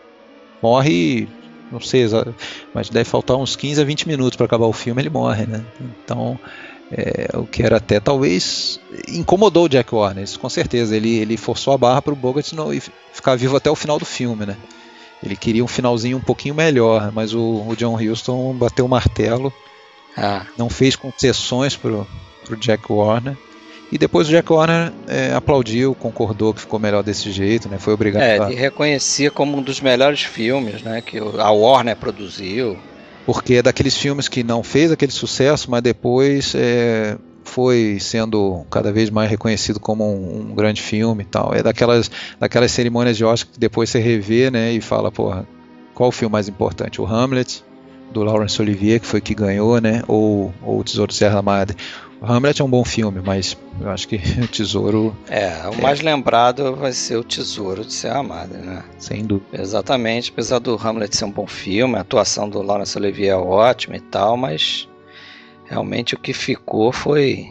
morre, 0.63 1.29
não 1.71 1.81
sei, 1.81 2.07
mas 2.75 2.91
deve 2.91 3.09
faltar 3.09 3.37
uns 3.37 3.55
15 3.57 3.81
a 3.81 3.85
20 3.85 4.09
minutos 4.09 4.37
para 4.37 4.47
acabar 4.47 4.67
o 4.67 4.73
filme, 4.73 5.03
ele 5.03 5.11
morre, 5.11 5.47
né, 5.47 5.65
então... 5.81 6.39
É, 6.89 7.37
o 7.37 7.45
que 7.49 7.65
era 7.65 7.79
até 7.79 7.99
talvez 7.99 8.79
incomodou 9.09 9.65
o 9.65 9.69
Jack 9.69 9.93
Warner, 9.93 10.23
isso 10.23 10.39
com 10.39 10.49
certeza. 10.49 10.97
Ele, 10.97 11.17
ele 11.17 11.37
forçou 11.37 11.75
a 11.75 11.79
barra 11.79 12.01
para 12.01 12.13
o 12.13 12.17
Bogart 12.17 12.53
não, 12.53 12.73
e 12.73 12.81
ficar 13.13 13.35
vivo 13.35 13.57
até 13.57 13.69
o 13.69 13.75
final 13.75 13.99
do 13.99 14.05
filme, 14.05 14.47
né? 14.47 14.57
Ele 15.27 15.37
queria 15.37 15.65
um 15.65 15.69
finalzinho 15.69 16.17
um 16.17 16.21
pouquinho 16.21 16.55
melhor, 16.55 17.11
mas 17.13 17.35
o, 17.35 17.65
o 17.67 17.75
John 17.77 17.97
Huston 17.97 18.55
bateu 18.55 18.87
o 18.87 18.89
martelo, 18.89 19.53
ah, 20.17 20.47
não 20.57 20.71
fez 20.71 20.95
concessões 20.95 21.77
pro, 21.77 22.07
pro 22.45 22.57
Jack 22.57 22.91
Warner. 22.91 23.37
E 23.91 23.99
depois 23.99 24.29
o 24.29 24.31
Jack 24.31 24.53
Warner 24.53 24.93
é, 25.07 25.33
aplaudiu, 25.35 25.95
concordou 25.95 26.53
que 26.53 26.61
ficou 26.61 26.79
melhor 26.79 27.03
desse 27.03 27.31
jeito, 27.31 27.69
né? 27.69 27.79
Foi 27.79 27.95
obrigado 27.95 28.23
é, 28.23 28.41
a 28.41 28.47
ele 28.47 28.61
reconhecia 28.61 29.31
como 29.31 29.59
um 29.59 29.63
dos 29.63 29.81
melhores 29.81 30.23
filmes, 30.23 30.83
né? 30.83 31.01
Que 31.01 31.19
a 31.19 31.51
Warner 31.51 31.97
produziu. 31.97 32.77
porque 33.25 33.55
é 33.55 33.63
daqueles 33.63 33.97
filmes 33.97 34.29
que 34.29 34.43
não 34.43 34.63
fez 34.63 34.91
aquele 34.91 35.13
sucesso, 35.13 35.71
mas 35.71 35.83
depois 35.83 36.53
é, 36.57 37.17
foi 37.47 37.99
sendo 38.01 38.67
cada 38.71 38.93
vez 38.93 39.09
mais 39.09 39.31
reconhecido 39.31 39.81
como 39.81 40.05
um, 40.05 40.51
um 40.51 40.55
grande 40.55 40.83
filme 40.83 41.23
e 41.23 41.27
tal. 41.27 41.55
É 41.55 41.63
daquelas, 41.63 42.11
daquelas 42.39 42.73
cerimônias 42.73 43.17
de 43.17 43.25
Oscar 43.25 43.53
que 43.53 43.59
depois 43.59 43.89
você 43.89 43.99
revê 43.99 44.51
né, 44.51 44.73
e 44.73 44.81
fala, 44.81 45.11
porra, 45.11 45.47
qual 45.95 46.09
o 46.09 46.13
filme 46.13 46.33
mais 46.33 46.49
importante? 46.49 47.01
O 47.01 47.07
Hamlet, 47.07 47.65
do 48.13 48.23
Laurence 48.23 48.61
Olivier, 48.61 49.01
que 49.01 49.07
foi 49.07 49.21
que 49.21 49.35
ganhou, 49.35 49.81
né? 49.81 50.03
Ou, 50.07 50.53
ou 50.63 50.81
o 50.81 50.85
Tesouro 50.85 51.11
de 51.11 51.17
Serra 51.17 51.41
Madre. 51.41 51.77
O 52.21 52.27
Hamlet 52.27 52.63
é 52.63 52.65
um 52.65 52.69
bom 52.69 52.85
filme, 52.85 53.21
mas 53.25 53.57
eu 53.81 53.91
acho 53.91 54.09
que 54.09 54.17
o 54.43 54.49
Tesouro, 54.49 55.15
É, 55.29 55.69
o 55.69 55.81
mais 55.83 56.01
lembrado 56.01 56.75
vai 56.75 56.93
ser 56.93 57.17
o 57.17 57.25
Tesouro 57.25 57.85
de 57.85 57.93
Serra 57.93 58.23
Madre, 58.23 58.59
né? 58.59 58.83
sem 58.99 59.25
dúvida. 59.25 59.61
Exatamente, 59.61 60.31
apesar 60.31 60.59
do 60.59 60.77
Hamlet 60.77 61.17
ser 61.17 61.27
um 61.27 61.31
bom 61.31 61.47
filme, 61.47 61.97
a 61.97 62.01
atuação 62.01 62.49
do 62.49 62.63
Laurence 62.63 62.97
Olivier 62.97 63.33
é 63.33 63.37
ótima 63.37 63.97
e 63.97 64.01
tal, 64.01 64.37
mas 64.37 64.89
realmente 65.69 66.15
o 66.15 66.19
que 66.19 66.33
ficou 66.33 66.93
foi 66.93 67.49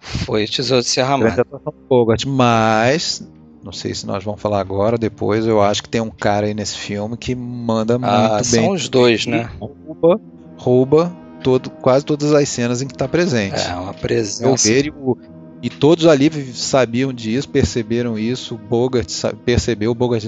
foi 0.00 0.44
o 0.44 0.48
Tesouro 0.48 0.82
de 0.82 0.88
Serra 0.88 1.18
grande 1.18 1.42
Bogart, 1.88 2.24
mas 2.26 3.28
não 3.64 3.72
sei 3.72 3.92
se 3.94 4.06
nós 4.06 4.22
vamos 4.22 4.40
falar 4.40 4.60
agora, 4.60 4.96
depois 4.96 5.44
eu 5.46 5.60
acho 5.60 5.82
que 5.82 5.88
tem 5.88 6.00
um 6.00 6.10
cara 6.10 6.46
aí 6.46 6.54
nesse 6.54 6.76
filme 6.78 7.16
que 7.16 7.34
manda 7.34 7.98
Ah, 8.00 8.28
muito 8.30 8.44
são 8.44 8.62
bem. 8.62 8.72
os 8.74 8.88
dois, 8.88 9.26
né? 9.26 9.50
Rouba, 9.58 10.20
rouba 10.56 11.12
todo, 11.42 11.70
quase 11.70 12.04
todas 12.04 12.32
as 12.32 12.48
cenas 12.48 12.80
em 12.82 12.86
que 12.86 12.94
está 12.94 13.08
presente. 13.08 13.60
É, 13.60 13.74
uma 13.74 13.92
presença. 13.94 14.68
ver, 14.68 14.86
e, 14.86 14.90
o- 14.90 15.16
e 15.60 15.68
todos 15.68 16.06
ali 16.06 16.30
sabiam 16.54 17.12
disso, 17.12 17.48
perceberam 17.48 18.16
isso. 18.16 18.54
O 18.54 18.58
Bogart 18.58 19.10
percebeu, 19.44 19.90
o 19.90 19.94
Bogart, 19.94 20.24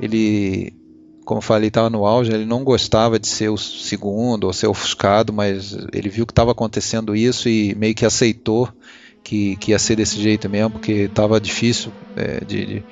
ele, 0.00 0.72
como 1.24 1.38
eu 1.38 1.42
falei, 1.42 1.68
estava 1.68 1.88
no 1.88 2.04
auge, 2.06 2.32
ele 2.32 2.44
não 2.44 2.62
gostava 2.64 3.18
de 3.18 3.26
ser 3.26 3.48
o 3.48 3.56
segundo 3.56 4.44
ou 4.44 4.52
ser 4.52 4.66
ofuscado, 4.66 5.32
mas 5.32 5.76
ele 5.92 6.08
viu 6.08 6.26
que 6.26 6.32
estava 6.32 6.52
acontecendo 6.52 7.16
isso 7.16 7.48
e 7.48 7.74
meio 7.74 7.94
que 7.94 8.04
aceitou 8.04 8.68
que, 9.22 9.56
que 9.56 9.70
ia 9.70 9.78
ser 9.78 9.96
desse 9.96 10.20
jeito 10.20 10.48
mesmo, 10.50 10.70
porque 10.70 10.92
estava 10.92 11.40
difícil 11.40 11.90
é, 12.16 12.44
de, 12.44 12.66
de, 12.66 12.82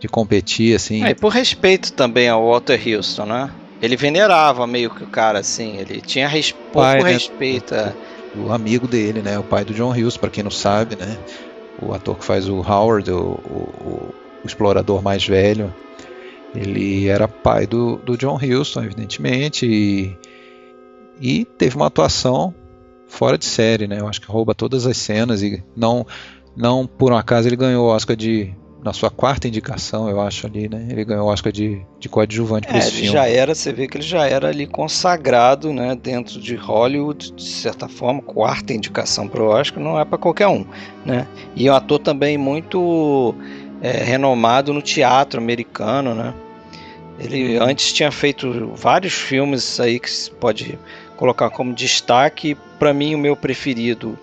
de 0.00 0.08
competir, 0.08 0.74
assim. 0.74 1.04
É, 1.04 1.10
e 1.10 1.14
por 1.14 1.28
respeito 1.32 1.92
também 1.92 2.28
ao 2.28 2.44
Walter 2.48 2.80
Houston, 2.88 3.26
né? 3.26 3.50
Ele 3.80 3.96
venerava 3.96 4.66
meio 4.66 4.90
que 4.90 5.04
o 5.04 5.06
cara, 5.06 5.38
assim, 5.38 5.76
ele 5.76 6.00
tinha 6.00 6.26
res... 6.26 6.50
pouco 6.50 6.72
Pai, 6.72 7.02
né? 7.02 7.12
respeito. 7.12 7.74
é. 7.74 7.92
o 8.34 8.50
amigo 8.52 8.88
dele, 8.88 9.22
né, 9.22 9.38
o 9.38 9.44
pai 9.44 9.64
do 9.64 9.72
John 9.74 9.90
Hughes, 9.92 10.16
para 10.16 10.30
quem 10.30 10.42
não 10.42 10.50
sabe, 10.50 10.96
né, 10.96 11.16
o 11.80 11.94
ator 11.94 12.16
que 12.18 12.24
faz 12.24 12.48
o 12.48 12.56
Howard, 12.60 13.10
o, 13.12 13.18
o- 13.18 14.14
o 14.42 14.46
explorador 14.46 15.02
mais 15.02 15.24
velho, 15.26 15.72
ele 16.56 17.08
era 17.08 17.28
pai 17.28 17.66
do, 17.66 17.96
do 17.96 18.16
John 18.16 18.36
Huston, 18.36 18.82
evidentemente, 18.82 19.66
e, 19.66 20.16
e 21.20 21.44
teve 21.44 21.76
uma 21.76 21.86
atuação 21.86 22.54
fora 23.06 23.38
de 23.38 23.44
série, 23.44 23.86
né, 23.86 24.00
eu 24.00 24.08
acho 24.08 24.20
que 24.20 24.26
rouba 24.26 24.54
todas 24.54 24.86
as 24.86 24.96
cenas 24.96 25.42
e 25.42 25.62
não, 25.76 26.06
não 26.56 26.86
por 26.86 27.12
um 27.12 27.16
acaso 27.16 27.48
ele 27.48 27.56
ganhou 27.56 27.86
o 27.86 27.88
Oscar 27.88 28.16
de 28.16 28.52
na 28.82 28.92
sua 28.92 29.10
quarta 29.10 29.48
indicação, 29.48 30.08
eu 30.08 30.20
acho 30.20 30.46
ali, 30.46 30.68
né? 30.68 30.86
Ele 30.88 31.04
ganhou 31.04 31.26
o 31.26 31.28
Oscar 31.32 31.52
de, 31.52 31.84
de 31.98 32.08
coadjuvante 32.08 32.68
por 32.68 32.76
É, 32.76 32.78
esse 32.78 32.90
ele 32.90 32.96
filme. 32.98 33.12
já 33.14 33.28
era, 33.28 33.52
você 33.52 33.72
vê 33.72 33.88
que 33.88 33.96
ele 33.96 34.04
já 34.04 34.28
era 34.28 34.46
ali 34.48 34.64
consagrado, 34.64 35.72
né, 35.72 35.96
dentro 36.00 36.38
de 36.40 36.54
Hollywood, 36.54 37.32
de 37.32 37.42
certa 37.42 37.88
forma, 37.88 38.22
quarta 38.22 38.72
indicação 38.72 39.26
para 39.26 39.42
o 39.42 39.46
Oscar, 39.48 39.82
não 39.82 39.98
é 39.98 40.04
para 40.04 40.16
qualquer 40.16 40.46
um, 40.46 40.64
né? 41.04 41.26
E 41.56 41.66
é 41.66 41.72
um 41.72 41.74
ator 41.74 41.98
também 41.98 42.38
muito 42.38 43.34
é, 43.82 44.04
renomado 44.04 44.72
no 44.72 44.80
teatro 44.80 45.40
americano, 45.40 46.14
né? 46.14 46.32
Ele 47.18 47.56
antes 47.58 47.92
tinha 47.92 48.10
feito 48.10 48.72
vários 48.74 49.14
filmes 49.14 49.80
aí 49.80 49.98
que 49.98 50.10
se 50.10 50.30
pode 50.30 50.78
colocar 51.16 51.50
como 51.50 51.72
destaque. 51.74 52.56
Para 52.78 52.92
mim, 52.92 53.14
o 53.14 53.18
meu 53.18 53.34
preferido 53.36 54.18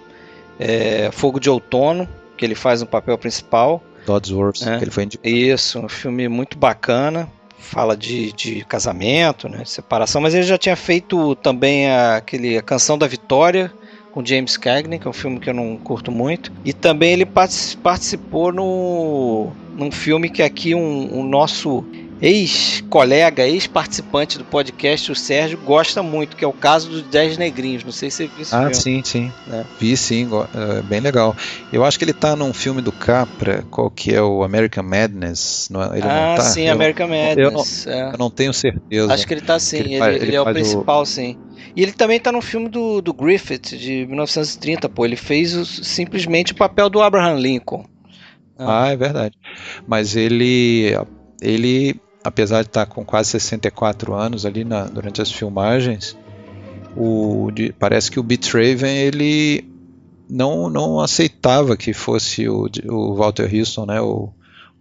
é 0.59 1.09
Fogo 1.11 1.39
de 1.39 1.49
Outono, 1.49 2.07
que 2.37 2.45
ele 2.45 2.55
faz 2.55 2.81
um 2.81 2.85
papel 2.85 3.17
principal. 3.17 3.83
Dodsworth, 4.05 4.61
É. 4.67 4.77
que 4.77 4.83
ele 4.83 4.91
foi 4.91 5.03
indicado. 5.03 5.27
Isso, 5.33 5.79
um 5.79 5.89
filme 5.89 6.27
muito 6.27 6.57
bacana. 6.57 7.27
Fala 7.57 7.95
de, 7.95 8.31
de 8.33 8.63
casamento, 8.65 9.47
né, 9.47 9.59
de 9.63 9.69
separação, 9.69 10.21
mas 10.21 10.33
ele 10.35 10.43
já 10.43 10.57
tinha 10.57 10.75
feito 10.75 11.33
também 11.35 11.87
a, 11.87 12.17
aquele, 12.17 12.57
a 12.57 12.61
Canção 12.61 12.97
da 12.97 13.07
Vitória 13.07 13.71
com 14.11 14.23
James 14.23 14.57
Cagney, 14.57 14.99
que 14.99 15.07
é 15.07 15.09
um 15.09 15.13
filme 15.13 15.39
que 15.39 15.49
eu 15.49 15.53
não 15.53 15.77
curto 15.77 16.11
muito. 16.11 16.51
E 16.63 16.73
também 16.73 17.13
ele 17.13 17.25
participou 17.25 18.51
no 18.51 19.51
num 19.75 19.91
filme 19.91 20.29
que 20.29 20.43
aqui 20.43 20.75
um, 20.75 21.19
um 21.19 21.23
nosso 21.23 21.83
ex-colega, 22.23 23.45
ex-participante 23.45 24.37
do 24.37 24.45
podcast, 24.45 25.11
o 25.11 25.15
Sérgio, 25.15 25.57
gosta 25.57 26.01
muito, 26.01 26.37
que 26.37 26.45
é 26.45 26.47
o 26.47 26.53
caso 26.53 26.89
dos 26.89 27.01
Dez 27.01 27.37
Negrinhos. 27.37 27.83
Não 27.83 27.91
sei 27.91 28.09
se 28.09 28.15
você 28.15 28.27
viu 28.27 28.41
esse 28.41 28.55
ah, 28.55 28.59
filme. 28.59 28.75
sim, 28.75 29.01
sim. 29.03 29.31
É. 29.51 29.65
Vi 29.77 29.97
sim, 29.97 30.29
é 30.55 30.81
bem 30.83 31.01
legal. 31.01 31.35
Eu 31.71 31.83
acho 31.83 31.99
que 31.99 32.05
ele 32.05 32.13
tá 32.13 32.33
num 32.33 32.53
filme 32.53 32.81
do 32.81 32.93
Capra, 32.93 33.65
qual 33.69 33.91
que 33.91 34.15
é 34.15 34.21
o 34.21 34.41
American 34.41 34.85
Madness. 34.85 35.67
Não, 35.69 35.83
é? 35.83 35.97
ele 35.97 36.07
ah, 36.07 36.29
não 36.29 36.35
tá? 36.37 36.43
sim, 36.43 36.67
eu 36.67 36.73
American 36.73 37.09
Madness. 37.09 37.37
Eu 37.37 37.51
não, 37.51 37.93
é. 37.93 38.13
eu 38.13 38.17
não, 38.17 38.31
tenho 38.31 38.53
certeza. 38.53 39.13
Acho 39.13 39.27
que 39.27 39.33
ele 39.33 39.41
tá 39.41 39.59
sim, 39.59 39.79
ele, 39.79 39.89
ele, 39.89 39.99
faz, 39.99 40.15
ele, 40.15 40.25
ele 40.25 40.35
é 40.37 40.41
o 40.41 40.45
principal, 40.45 41.01
o... 41.01 41.05
sim. 41.05 41.37
E 41.75 41.83
ele 41.83 41.91
também 41.91 42.21
tá 42.21 42.31
no 42.31 42.41
filme 42.41 42.69
do, 42.69 43.01
do 43.01 43.13
Griffith, 43.13 43.75
de 43.77 44.05
1930, 44.05 44.87
pô. 44.87 45.03
Ele 45.03 45.17
fez 45.17 45.53
o, 45.55 45.65
simplesmente 45.65 46.53
o 46.53 46.55
papel 46.55 46.89
do 46.89 47.01
Abraham 47.01 47.37
Lincoln. 47.37 47.83
Ah, 48.57 48.87
é 48.87 48.95
verdade. 48.95 49.35
Mas 49.85 50.15
ele, 50.15 50.95
ele 51.41 51.99
apesar 52.23 52.61
de 52.61 52.69
estar 52.69 52.85
com 52.85 53.03
quase 53.03 53.31
64 53.31 54.13
anos 54.13 54.45
ali 54.45 54.63
na, 54.63 54.85
durante 54.85 55.21
as 55.21 55.31
filmagens, 55.31 56.17
o, 56.95 57.51
de, 57.51 57.73
parece 57.73 58.09
que 58.09 58.19
o 58.19 58.23
Beatraven 58.23 58.95
ele 58.95 59.65
não, 60.29 60.69
não 60.69 60.99
aceitava 60.99 61.75
que 61.75 61.93
fosse 61.93 62.47
o, 62.47 62.69
o 62.89 63.15
Walter 63.15 63.49
Houston, 63.53 63.85
né? 63.85 64.01
O, 64.01 64.29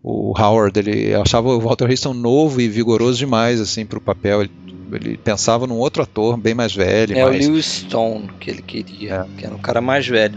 o 0.03 0.33
Howard, 0.37 0.79
ele 0.79 1.15
achava 1.15 1.49
o 1.49 1.61
Walter 1.61 1.89
Houston 1.89 2.13
novo 2.13 2.61
e 2.61 2.69
vigoroso 2.69 3.19
demais 3.19 3.61
assim 3.61 3.85
para 3.85 3.99
o 3.99 4.03
papel. 4.03 4.43
Ele, 4.43 4.51
ele, 4.93 5.17
pensava 5.17 5.67
num 5.67 5.79
outro 5.79 6.03
ator 6.03 6.37
bem 6.37 6.55
mais 6.55 6.75
velho. 6.75 7.17
É 7.17 7.25
mais... 7.25 7.47
o 7.47 7.51
Lewis 7.51 7.67
Stone 7.67 8.31
que 8.41 8.51
ele 8.51 8.63
queria, 8.63 9.15
é. 9.15 9.39
que 9.39 9.47
era 9.47 9.55
um 9.55 9.59
cara 9.59 9.81
mais 9.81 10.07
velho. 10.07 10.35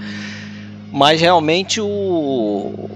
Mas 0.91 1.19
realmente 1.19 1.81
o 1.81 2.89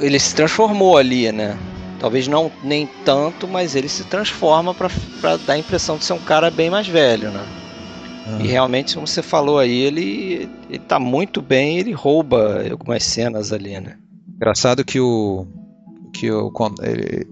ele 0.00 0.18
se 0.18 0.34
transformou 0.34 0.96
ali, 0.96 1.32
né? 1.32 1.56
Talvez 1.98 2.28
não 2.28 2.50
nem 2.62 2.88
tanto, 3.04 3.48
mas 3.48 3.74
ele 3.74 3.88
se 3.88 4.04
transforma 4.04 4.74
para 4.74 5.36
dar 5.38 5.54
a 5.54 5.58
impressão 5.58 5.96
de 5.96 6.04
ser 6.04 6.12
um 6.12 6.18
cara 6.18 6.50
bem 6.50 6.70
mais 6.70 6.86
velho, 6.86 7.30
né? 7.30 7.44
Ah. 8.26 8.38
E 8.42 8.46
realmente, 8.46 8.94
como 8.94 9.06
você 9.06 9.22
falou 9.22 9.58
aí, 9.58 9.78
ele, 9.78 10.48
ele 10.68 10.78
tá 10.80 10.98
muito 10.98 11.40
bem, 11.40 11.78
ele 11.78 11.92
rouba 11.92 12.64
algumas 12.70 13.04
cenas 13.04 13.52
ali, 13.52 13.80
né? 13.80 13.96
Engraçado 14.34 14.84
que 14.84 15.00
o 15.00 15.46
que 16.16 16.30
o, 16.30 16.50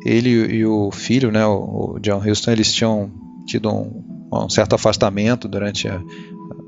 ele, 0.05 0.31
e 0.31 0.66
o 0.66 0.90
filho, 0.90 1.33
né, 1.33 1.44
o, 1.46 1.98
John 2.00 2.18
Huston, 2.18 2.50
eles 2.50 2.72
tinham 2.72 3.11
tido 3.46 3.70
um, 3.70 4.29
um 4.31 4.48
certo 4.50 4.74
afastamento 4.74 5.48
durante 5.48 5.88
a, 5.88 6.03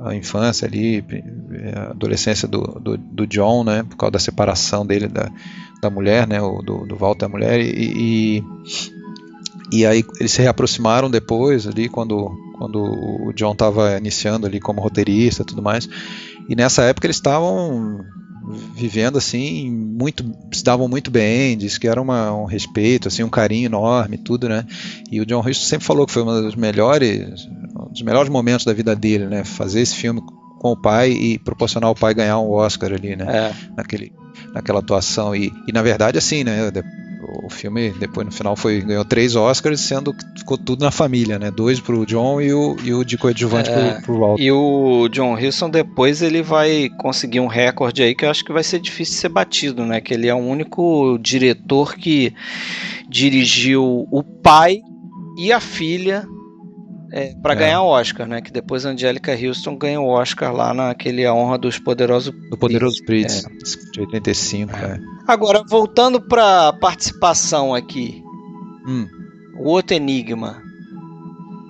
a 0.01 0.15
infância 0.15 0.67
ali, 0.67 1.05
a 1.75 1.91
adolescência 1.91 2.49
do, 2.49 2.63
do, 2.81 2.97
do, 2.97 3.27
John, 3.27 3.65
né, 3.65 3.83
por 3.83 3.97
causa 3.97 4.13
da 4.13 4.19
separação 4.19 4.87
dele 4.87 5.09
da, 5.09 5.31
da 5.81 5.91
mulher, 5.91 6.27
né, 6.27 6.41
o, 6.41 6.63
do, 6.63 6.87
do 6.87 6.97
Walter 6.97 7.29
mulher, 7.29 7.61
e, 7.61 8.41
e, 8.41 8.45
e 9.73 9.87
aí 9.87 10.05
eles 10.19 10.33
se 10.33 10.43
reaproximaram 10.43 11.11
depois 11.11 11.67
ali 11.67 11.89
quando, 11.89 12.31
quando 12.59 12.83
o 12.83 13.33
John 13.35 13.53
estava 13.53 13.97
iniciando 13.97 14.47
ali 14.47 14.61
como 14.61 14.81
roteirista 14.81 15.43
e 15.43 15.47
tudo 15.47 15.63
mais, 15.63 15.89
e 16.49 16.55
nessa 16.55 16.83
época 16.83 17.07
eles 17.07 17.17
estavam 17.17 18.05
vivendo 18.75 19.19
assim 19.19 19.69
muito 19.71 20.25
se 20.53 20.63
davam 20.63 20.87
muito 20.87 21.11
bem 21.11 21.59
diz 21.59 21.79
que 21.79 21.89
era 21.89 22.01
uma, 22.01 22.33
um 22.33 22.45
respeito 22.45 23.09
assim 23.09 23.25
um 23.25 23.29
carinho 23.29 23.67
enorme 23.67 24.17
tudo 24.17 24.49
né. 24.49 24.65
E 25.11 25.21
o 25.21 25.27
John 25.27 25.41
Huston 25.41 25.65
sempre 25.65 25.85
falou 25.85 26.07
que 26.07 26.13
foi 26.13 26.23
um 26.23 26.43
dos 26.43 26.55
melhores 26.55 27.49
um 27.77 27.91
dos 27.91 28.03
melhores 28.03 28.31
momentos 28.31 28.65
da 28.65 28.73
vida 28.73 28.95
dele 28.95 29.27
né 29.27 29.43
fazer 29.43 29.81
esse 29.81 29.97
filme 29.97 30.23
com 30.59 30.73
o 30.73 30.77
pai 30.77 31.11
e 31.11 31.39
proporcionar 31.39 31.89
ao 31.89 31.95
pai 31.95 32.15
ganhar 32.15 32.39
um 32.39 32.51
Oscar 32.51 32.93
ali 32.93 33.17
né 33.17 33.27
é. 33.29 33.55
naquele 33.77 34.13
naquela 34.53 34.81
atuação 34.81 35.35
e, 35.35 35.53
e 35.67 35.73
na 35.73 35.83
verdade 35.83 36.19
assim 36.19 36.45
né 36.45 36.71
o 37.45 37.51
filme 37.51 37.91
depois 37.91 38.27
no 38.27 38.33
final 38.33 38.57
foi 38.57 38.81
ganhou 38.81 39.05
três 39.05 39.35
Oscars, 39.35 39.81
sendo 39.81 40.13
que 40.13 40.25
ficou 40.39 40.57
tudo 40.57 40.85
na 40.85 40.91
família, 40.91 41.39
né? 41.39 41.51
Dois 41.51 41.81
pro 41.81 42.07
John 42.07 42.41
e 42.41 42.53
o, 42.53 42.77
e 42.85 42.93
o 42.93 43.05
de 43.05 43.19
coadjuvante 43.19 43.71
é, 43.71 43.95
pro, 43.95 44.03
pro 44.03 44.19
Walter. 44.19 44.43
E 44.43 44.53
o 44.53 45.09
John 45.09 45.35
Wilson 45.35 45.71
depois 45.71 46.23
ele 46.23 46.43
vai 46.43 46.89
conseguir 46.99 47.41
um 47.41 47.47
recorde 47.47 48.03
aí 48.03 48.15
que 48.15 48.25
eu 48.25 48.31
acho 48.31 48.45
que 48.45 48.53
vai 48.53 48.63
ser 48.63 48.79
difícil 48.79 49.15
de 49.15 49.21
ser 49.21 49.29
batido, 49.29 49.85
né? 49.85 50.01
Que 50.01 50.15
ele 50.15 50.29
é 50.29 50.35
o 50.35 50.39
único 50.39 51.19
diretor 51.21 51.95
que 51.97 52.33
dirigiu 53.09 54.07
o 54.11 54.23
pai 54.23 54.81
e 55.39 55.53
a 55.53 55.61
filha 55.61 56.27
é, 57.13 57.35
para 57.41 57.53
é. 57.53 57.57
ganhar 57.57 57.83
o 57.83 57.87
Oscar, 57.87 58.27
né? 58.27 58.41
Que 58.41 58.51
depois 58.51 58.85
a 58.85 58.91
Angélica 58.91 59.33
Houston 59.33 59.77
ganha 59.77 60.01
o 60.01 60.09
Oscar 60.09 60.53
lá 60.53 60.75
naquele 60.75 61.25
A 61.25 61.33
Honra 61.33 61.59
dos 61.59 61.79
Poderosos 61.79 62.35
Do 62.51 62.57
Poderoso 62.57 63.05
Prince, 63.05 63.47
é. 63.47 63.93
de 63.93 64.01
85, 64.01 64.77
é. 64.77 65.01
Agora, 65.27 65.63
voltando 65.69 66.21
para 66.21 66.73
participação 66.75 67.75
aqui. 67.75 68.23
Hum. 68.87 69.07
O 69.59 69.71
outro 69.71 69.97
enigma. 69.97 70.63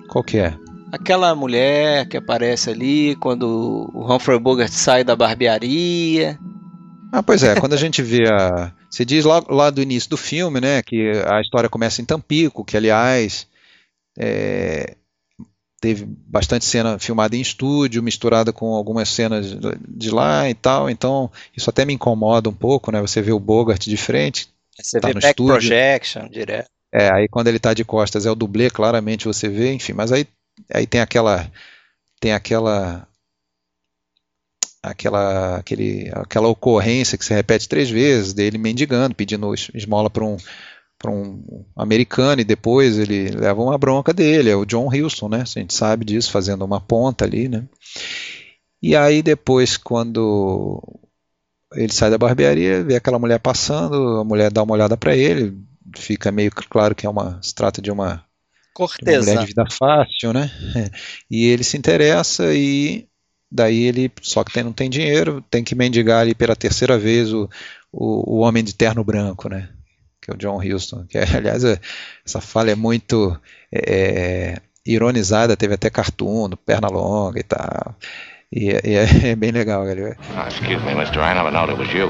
Qual 0.09 0.23
que 0.23 0.37
é? 0.37 0.53
Aquela 0.91 1.33
mulher 1.35 2.07
que 2.07 2.17
aparece 2.17 2.69
ali 2.69 3.15
quando 3.17 3.89
o 3.93 4.13
Humphrey 4.13 4.39
Bogart 4.39 4.71
sai 4.71 5.03
da 5.03 5.15
barbearia. 5.15 6.39
Ah, 7.11 7.23
pois 7.23 7.43
é, 7.43 7.55
quando 7.59 7.73
a 7.73 7.77
gente 7.77 8.01
vê 8.01 8.27
a. 8.27 8.71
Você 8.89 9.03
diz 9.03 9.25
lá, 9.25 9.43
lá 9.49 9.69
do 9.69 9.81
início 9.81 10.09
do 10.09 10.17
filme, 10.17 10.61
né? 10.61 10.81
Que 10.81 11.11
a 11.27 11.41
história 11.41 11.69
começa 11.69 12.01
em 12.01 12.05
Tampico, 12.05 12.65
que 12.65 12.77
aliás. 12.77 13.47
É, 14.17 14.95
teve 15.79 16.05
bastante 16.05 16.65
cena 16.65 16.97
filmada 16.97 17.35
em 17.35 17.41
estúdio, 17.41 18.01
misturada 18.01 18.51
com 18.51 18.73
algumas 18.73 19.09
cenas 19.09 19.55
de 19.87 20.09
lá 20.09 20.49
e 20.49 20.53
tal, 20.53 20.89
então 20.89 21.31
isso 21.55 21.69
até 21.69 21.85
me 21.85 21.93
incomoda 21.93 22.49
um 22.49 22.53
pouco, 22.53 22.91
né? 22.91 22.99
Você 23.01 23.21
vê 23.21 23.31
o 23.31 23.39
Bogart 23.39 23.85
de 23.85 23.97
frente, 23.97 24.49
você 24.79 24.99
tá 24.99 25.07
vê 25.07 25.13
no 25.13 25.19
back 25.19 25.31
estúdio. 25.31 25.53
projection 25.53 26.27
direto. 26.29 26.69
É, 26.91 27.11
aí 27.11 27.27
quando 27.27 27.47
ele 27.47 27.57
está 27.57 27.73
de 27.73 27.83
costas 27.83 28.25
é 28.25 28.31
o 28.31 28.35
dublê, 28.35 28.69
claramente 28.69 29.25
você 29.25 29.47
vê, 29.47 29.73
enfim, 29.73 29.93
mas 29.93 30.11
aí, 30.11 30.25
aí 30.73 30.87
tem 30.87 31.01
aquela 31.01 31.49
tem 32.19 32.33
aquela 32.33 33.07
aquela 34.81 35.57
aquele, 35.57 36.09
aquela 36.13 36.47
ocorrência 36.47 37.17
que 37.17 37.25
se 37.25 37.33
repete 37.33 37.67
três 37.69 37.89
vezes 37.89 38.33
dele 38.33 38.57
mendigando, 38.57 39.13
pedindo 39.13 39.53
esmola 39.73 40.09
para 40.09 40.23
um 40.23 40.37
para 40.97 41.11
um 41.11 41.65
americano 41.75 42.41
e 42.41 42.45
depois 42.45 42.97
ele 42.97 43.29
leva 43.29 43.61
uma 43.61 43.77
bronca 43.77 44.13
dele, 44.13 44.49
é 44.49 44.55
o 44.55 44.65
John 44.65 44.89
Houston, 44.93 45.29
né? 45.29 45.41
A 45.41 45.59
gente 45.59 45.73
sabe 45.73 46.03
disso, 46.03 46.31
fazendo 46.31 46.65
uma 46.65 46.81
ponta 46.81 47.25
ali, 47.25 47.47
né? 47.47 47.65
E 48.81 48.95
aí 48.95 49.21
depois 49.21 49.77
quando 49.77 50.81
ele 51.73 51.91
sai 51.93 52.09
da 52.09 52.17
barbearia, 52.17 52.83
vê 52.83 52.95
aquela 52.95 53.19
mulher 53.19 53.39
passando, 53.39 54.19
a 54.19 54.23
mulher 54.23 54.51
dá 54.51 54.63
uma 54.63 54.73
olhada 54.73 54.97
para 54.97 55.15
ele, 55.15 55.57
fica 55.95 56.31
meio 56.31 56.51
claro 56.51 56.95
que 56.95 57.05
é 57.05 57.09
uma 57.09 57.39
se 57.41 57.53
trata 57.53 57.81
de 57.81 57.91
uma. 57.91 58.23
De 59.03 59.11
uma 59.11 59.19
mulher 59.19 59.39
de 59.39 59.45
vida 59.47 59.65
fácil, 59.71 60.33
né? 60.33 60.51
E 61.29 61.45
ele 61.45 61.63
se 61.63 61.77
interessa 61.77 62.53
e 62.53 63.07
daí 63.51 63.83
ele 63.83 64.11
só 64.21 64.43
que 64.43 64.51
tem, 64.51 64.63
não 64.63 64.73
tem 64.73 64.89
dinheiro, 64.89 65.43
tem 65.49 65.63
que 65.63 65.73
mendigar 65.75 66.21
ali 66.21 66.35
pela 66.35 66.55
terceira 66.55 66.97
vez 66.97 67.33
o, 67.33 67.49
o, 67.91 68.35
o 68.35 68.39
homem 68.39 68.63
de 68.63 68.75
terno 68.75 69.03
branco, 69.03 69.49
né? 69.49 69.69
Que 70.27 70.31
é 70.31 70.33
o 70.33 70.37
John 70.37 70.59
Houston, 70.61 71.05
que 71.07 71.17
aliás 71.35 71.63
é, 71.63 71.79
essa 72.25 72.41
fala 72.41 72.71
é 72.71 72.75
muito 72.75 73.39
é, 73.71 74.59
ironizada, 74.85 75.55
teve 75.55 75.75
até 75.75 75.89
cartoon, 75.89 76.49
perna 76.65 76.89
longa 76.89 77.39
e 77.39 77.43
tal. 77.43 77.95
E, 78.51 78.69
e 78.71 78.95
é, 78.95 79.07
é, 79.31 79.35
bem 79.35 79.51
legal, 79.51 79.85
galera. 79.85 80.17
Oh, 80.35 80.47
excuse 80.47 80.83
me, 80.83 80.91
Mr. 80.91 81.19
I 81.19 81.33
never 81.33 81.51
known 81.51 81.69
it 81.69 81.77
was 81.77 81.93
you. 81.93 82.09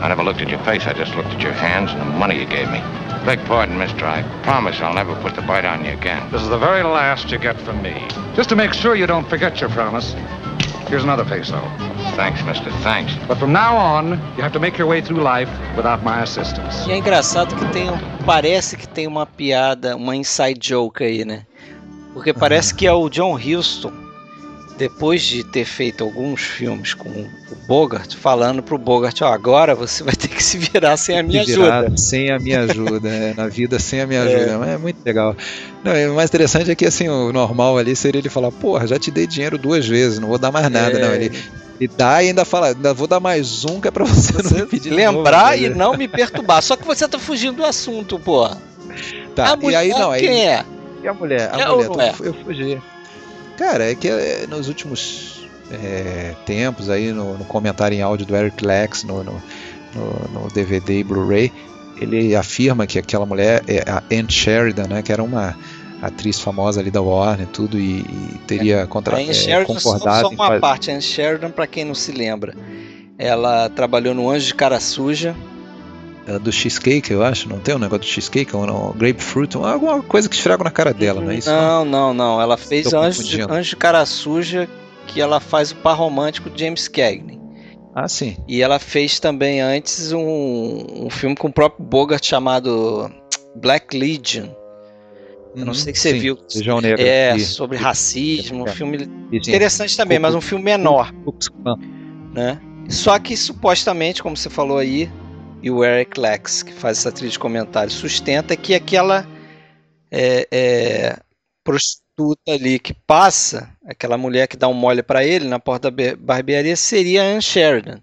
I 0.00 0.08
never 0.08 0.22
looked 0.22 0.40
at 0.40 0.48
your 0.48 0.62
face, 0.64 0.86
I 0.86 0.94
just 0.94 1.14
looked 1.14 1.34
at 1.34 1.42
your 1.42 1.52
hands 1.52 1.92
and 1.92 2.00
the 2.00 2.18
money 2.18 2.38
you 2.38 2.46
gave 2.46 2.70
me. 2.70 2.80
Beg 3.26 3.44
pardon, 3.46 3.76
mister. 3.76 4.06
I 4.06 4.22
promise 4.42 4.80
I'll 4.80 4.94
never 4.94 5.14
put 5.16 5.34
the 5.34 5.42
bite 5.42 5.64
on 5.64 5.84
you 5.84 5.92
again. 5.92 6.30
This 6.30 6.40
is 6.40 6.48
the 6.48 6.58
very 6.58 6.82
last 6.82 7.30
you 7.30 7.38
get 7.38 7.60
from 7.60 7.82
me. 7.82 7.94
Just 8.34 8.48
to 8.50 8.56
make 8.56 8.72
sure 8.72 8.94
you 8.94 9.06
don't 9.06 9.28
forget 9.28 9.60
your 9.60 9.70
promise, 9.70 10.14
here's 10.88 11.02
another 11.02 11.24
peso. 11.24 11.60
Thanks, 12.16 12.42
mister. 12.44 12.70
Thanks. 12.82 13.12
But 13.26 13.38
from 13.38 13.52
now 13.52 13.76
on, 13.76 14.10
you 14.36 14.42
have 14.42 14.52
to 14.52 14.60
make 14.60 14.78
your 14.78 14.88
way 14.88 15.00
through 15.00 15.22
life 15.22 15.50
without 15.76 16.02
my 16.02 16.22
assistance. 16.22 16.86
E 16.88 16.92
é 16.92 16.96
engraçado 16.96 17.54
que 17.54 17.64
tem 17.72 17.90
um, 17.90 17.98
parece 18.24 18.76
que 18.76 18.86
tem 18.86 19.06
uma 19.06 19.26
piada, 19.26 19.96
uma 19.96 20.14
inside 20.14 20.58
joke 20.60 21.02
aí, 21.02 21.24
né? 21.24 21.42
Porque 22.14 22.32
parece 22.32 22.74
que 22.74 22.86
é 22.86 22.92
o 22.92 23.08
John 23.08 23.36
Huston, 23.36 23.92
depois 24.78 25.22
de 25.22 25.42
ter 25.42 25.64
feito 25.64 26.04
alguns 26.04 26.40
filmes 26.40 26.94
com 26.94 27.08
o 27.08 27.56
Bogart, 27.66 28.14
falando 28.14 28.62
pro 28.62 28.78
Bogart, 28.78 29.20
ó, 29.22 29.26
agora 29.26 29.74
você 29.74 30.04
vai 30.04 30.14
ter 30.14 30.28
que 30.28 30.42
se 30.42 30.56
virar 30.56 30.96
sem 30.96 31.18
a 31.18 31.22
minha 31.22 31.42
ajuda. 31.42 31.92
Sem 31.96 32.30
a 32.30 32.38
minha 32.38 32.60
ajuda, 32.60 33.08
é, 33.08 33.34
na 33.34 33.48
vida 33.48 33.78
sem 33.80 34.00
a 34.00 34.06
minha 34.06 34.22
ajuda. 34.22 34.66
É, 34.66 34.74
é 34.74 34.78
muito 34.78 35.04
legal. 35.04 35.36
Não, 35.82 36.12
o 36.12 36.14
mais 36.14 36.30
interessante 36.30 36.70
é 36.70 36.74
que 36.76 36.86
assim, 36.86 37.08
o 37.08 37.32
normal 37.32 37.76
ali 37.76 37.96
seria 37.96 38.20
ele 38.20 38.28
falar, 38.28 38.52
porra, 38.52 38.86
já 38.86 38.98
te 38.98 39.10
dei 39.10 39.26
dinheiro 39.26 39.58
duas 39.58 39.86
vezes, 39.86 40.20
não 40.20 40.28
vou 40.28 40.38
dar 40.38 40.52
mais 40.52 40.70
nada, 40.70 40.96
é. 40.96 41.02
não. 41.02 41.12
Ele, 41.12 41.36
e 41.80 41.88
dá 41.88 42.22
e 42.22 42.28
ainda 42.28 42.44
fala, 42.44 42.68
ainda 42.68 42.94
vou 42.94 43.08
dar 43.08 43.20
mais 43.20 43.64
um 43.64 43.80
que 43.80 43.88
é 43.88 43.90
pra 43.90 44.04
você, 44.04 44.32
você 44.32 44.54
não 44.54 44.60
me 44.60 44.66
pedir 44.66 44.90
Lembrar 44.90 45.52
novo, 45.52 45.64
e 45.64 45.68
não 45.68 45.96
me 45.96 46.06
perturbar. 46.06 46.62
Só 46.62 46.76
que 46.76 46.86
você 46.86 47.06
tá 47.08 47.18
fugindo 47.18 47.56
do 47.56 47.64
assunto, 47.64 48.18
pô. 48.18 48.48
Tá, 49.34 49.54
a 49.54 49.70
e 49.70 49.74
aí 49.74 49.90
não, 49.90 50.12
quem 50.12 50.28
aí, 50.28 50.40
é? 50.40 50.64
E 51.02 51.08
a 51.08 51.14
mulher? 51.14 51.50
A 51.52 51.60
é 51.60 51.66
mulher, 51.68 52.14
é? 52.20 52.28
eu 52.28 52.34
fugi. 52.34 52.80
Cara, 53.58 53.90
é 53.90 53.94
que 53.96 54.08
é, 54.08 54.46
nos 54.46 54.68
últimos 54.68 55.48
é, 55.72 56.32
tempos 56.46 56.88
aí 56.88 57.12
no, 57.12 57.36
no, 57.36 57.44
comentário 57.44 57.98
em 57.98 58.00
áudio 58.00 58.24
do 58.24 58.36
Eric 58.36 58.64
Lex 58.64 59.02
no, 59.02 59.24
no, 59.24 59.42
no 60.32 60.48
DVD 60.54 61.00
e 61.00 61.04
Blu-ray, 61.04 61.52
ele 62.00 62.36
afirma 62.36 62.86
que 62.86 63.00
aquela 63.00 63.26
mulher 63.26 63.64
é 63.66 63.80
a 63.90 64.00
Anne 64.12 64.30
Sheridan, 64.30 64.86
né, 64.86 65.02
que 65.02 65.12
era 65.12 65.24
uma 65.24 65.56
atriz 66.00 66.38
famosa 66.38 66.78
ali 66.78 66.92
da 66.92 67.02
Warner 67.02 67.48
e 67.48 67.50
tudo, 67.50 67.76
e, 67.76 67.98
e 68.02 68.40
teria 68.46 68.86
contra, 68.86 69.16
a 69.16 69.18
Anne 69.18 69.30
é, 69.30 69.34
Sheridan, 69.34 69.74
concordado. 69.74 70.28
Só 70.28 70.34
uma 70.34 70.60
parte, 70.60 70.92
a 70.92 70.94
Anne 70.94 71.02
Sheridan, 71.02 71.50
para 71.50 71.66
quem 71.66 71.84
não 71.84 71.96
se 71.96 72.12
lembra, 72.12 72.54
ela 73.18 73.68
trabalhou 73.68 74.14
no 74.14 74.30
Anjo 74.30 74.46
de 74.46 74.54
Cara 74.54 74.78
Suja, 74.78 75.34
é 75.34 75.57
do 76.36 76.52
cheesecake, 76.52 77.12
eu 77.12 77.22
acho, 77.22 77.48
não 77.48 77.58
tem 77.58 77.74
um 77.74 77.78
negócio 77.78 78.00
do 78.00 78.06
cheesecake, 78.06 78.54
ou 78.54 78.66
não, 78.66 78.92
grapefruit, 78.92 79.56
alguma 79.56 80.02
coisa 80.02 80.28
que 80.28 80.34
esfregam 80.34 80.64
na 80.64 80.70
cara 80.70 80.92
dela, 80.92 81.20
não 81.20 81.30
é 81.30 81.36
isso? 81.36 81.48
Não, 81.48 81.84
não, 81.84 82.12
não. 82.12 82.40
Ela 82.40 82.56
fez 82.56 82.92
Anjo 82.92 83.22
de, 83.22 83.40
Anjo 83.42 83.70
de 83.70 83.76
Cara 83.76 84.04
Suja, 84.04 84.68
que 85.06 85.20
ela 85.20 85.40
faz 85.40 85.70
o 85.70 85.76
par 85.76 85.96
romântico 85.96 86.50
de 86.50 86.64
James 86.64 86.88
Cagney. 86.88 87.38
Ah, 87.94 88.06
sim. 88.06 88.36
E 88.46 88.60
ela 88.60 88.78
fez 88.78 89.18
também 89.18 89.60
antes 89.60 90.12
um, 90.12 91.06
um 91.06 91.10
filme 91.10 91.34
com 91.34 91.48
o 91.48 91.52
próprio 91.52 91.84
Bogart 91.84 92.24
chamado 92.24 93.10
Black 93.56 93.96
Legion. 93.96 94.48
Eu 95.56 95.64
não 95.64 95.68
uhum, 95.68 95.74
sei 95.74 95.94
se 95.94 96.00
você 96.00 96.10
sim, 96.12 96.18
viu. 96.18 96.38
Legião 96.54 96.80
Negra. 96.80 97.02
É, 97.02 97.34
e, 97.36 97.40
sobre 97.40 97.76
racismo. 97.76 98.64
Um 98.64 98.66
filme 98.66 99.08
interessante 99.32 99.96
também, 99.96 100.18
mas 100.18 100.34
um 100.34 100.40
filme 100.40 100.62
menor. 100.62 101.12
Né? 102.32 102.60
Só 102.88 103.18
que 103.18 103.36
supostamente, 103.36 104.22
como 104.22 104.36
você 104.36 104.50
falou 104.50 104.78
aí, 104.78 105.10
e 105.62 105.70
o 105.70 105.84
Eric 105.84 106.18
Lex, 106.18 106.62
que 106.62 106.72
faz 106.72 106.98
essa 106.98 107.12
trilha 107.12 107.30
de 107.30 107.38
comentários, 107.38 107.94
sustenta 107.94 108.56
que 108.56 108.74
aquela 108.74 109.26
é, 110.10 110.48
é, 110.50 111.18
prostituta 111.64 112.52
ali 112.52 112.78
que 112.78 112.94
passa, 112.94 113.70
aquela 113.86 114.16
mulher 114.16 114.46
que 114.46 114.56
dá 114.56 114.68
um 114.68 114.74
mole 114.74 115.02
para 115.02 115.24
ele 115.24 115.46
na 115.46 115.58
porta 115.58 115.90
da 115.90 116.16
barbearia, 116.16 116.76
seria 116.76 117.22
a 117.22 117.26
Anne 117.26 117.42
Sheridan. 117.42 118.00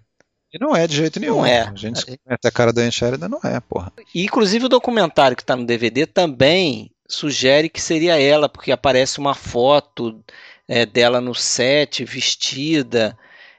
E 0.52 0.58
não 0.58 0.74
é 0.74 0.86
de 0.86 0.96
jeito 0.96 1.18
nenhum. 1.18 1.38
Não 1.38 1.46
é. 1.46 1.62
A 1.62 1.74
gente 1.74 2.04
conhece 2.04 2.46
a 2.46 2.50
cara 2.50 2.72
da 2.72 2.82
Anne 2.82 2.92
Sheridan, 2.92 3.28
não 3.28 3.40
é, 3.42 3.58
porra. 3.60 3.92
E, 4.14 4.24
inclusive 4.24 4.66
o 4.66 4.70
documentário 4.70 5.36
que 5.36 5.42
está 5.42 5.56
no 5.56 5.66
DVD 5.66 6.06
também 6.06 6.90
sugere 7.08 7.68
que 7.68 7.80
seria 7.80 8.20
ela, 8.20 8.48
porque 8.48 8.72
aparece 8.72 9.18
uma 9.18 9.34
foto 9.34 10.22
é, 10.68 10.84
dela 10.84 11.20
no 11.20 11.34
set, 11.34 12.04
vestida, 12.04 13.16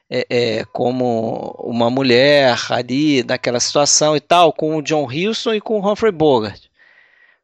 é, 0.10 0.26
é, 0.30 0.66
como 0.66 1.52
uma 1.60 1.90
mulher 1.90 2.58
ali 2.70 3.24
naquela 3.24 3.60
situação 3.60 4.16
e 4.16 4.20
tal, 4.20 4.54
com 4.54 4.78
o 4.78 4.82
John 4.82 5.06
Wilson 5.06 5.54
e 5.56 5.62
com 5.62 5.80
o 5.80 5.92
Humphrey 5.92 6.12
Bogart. 6.12 6.68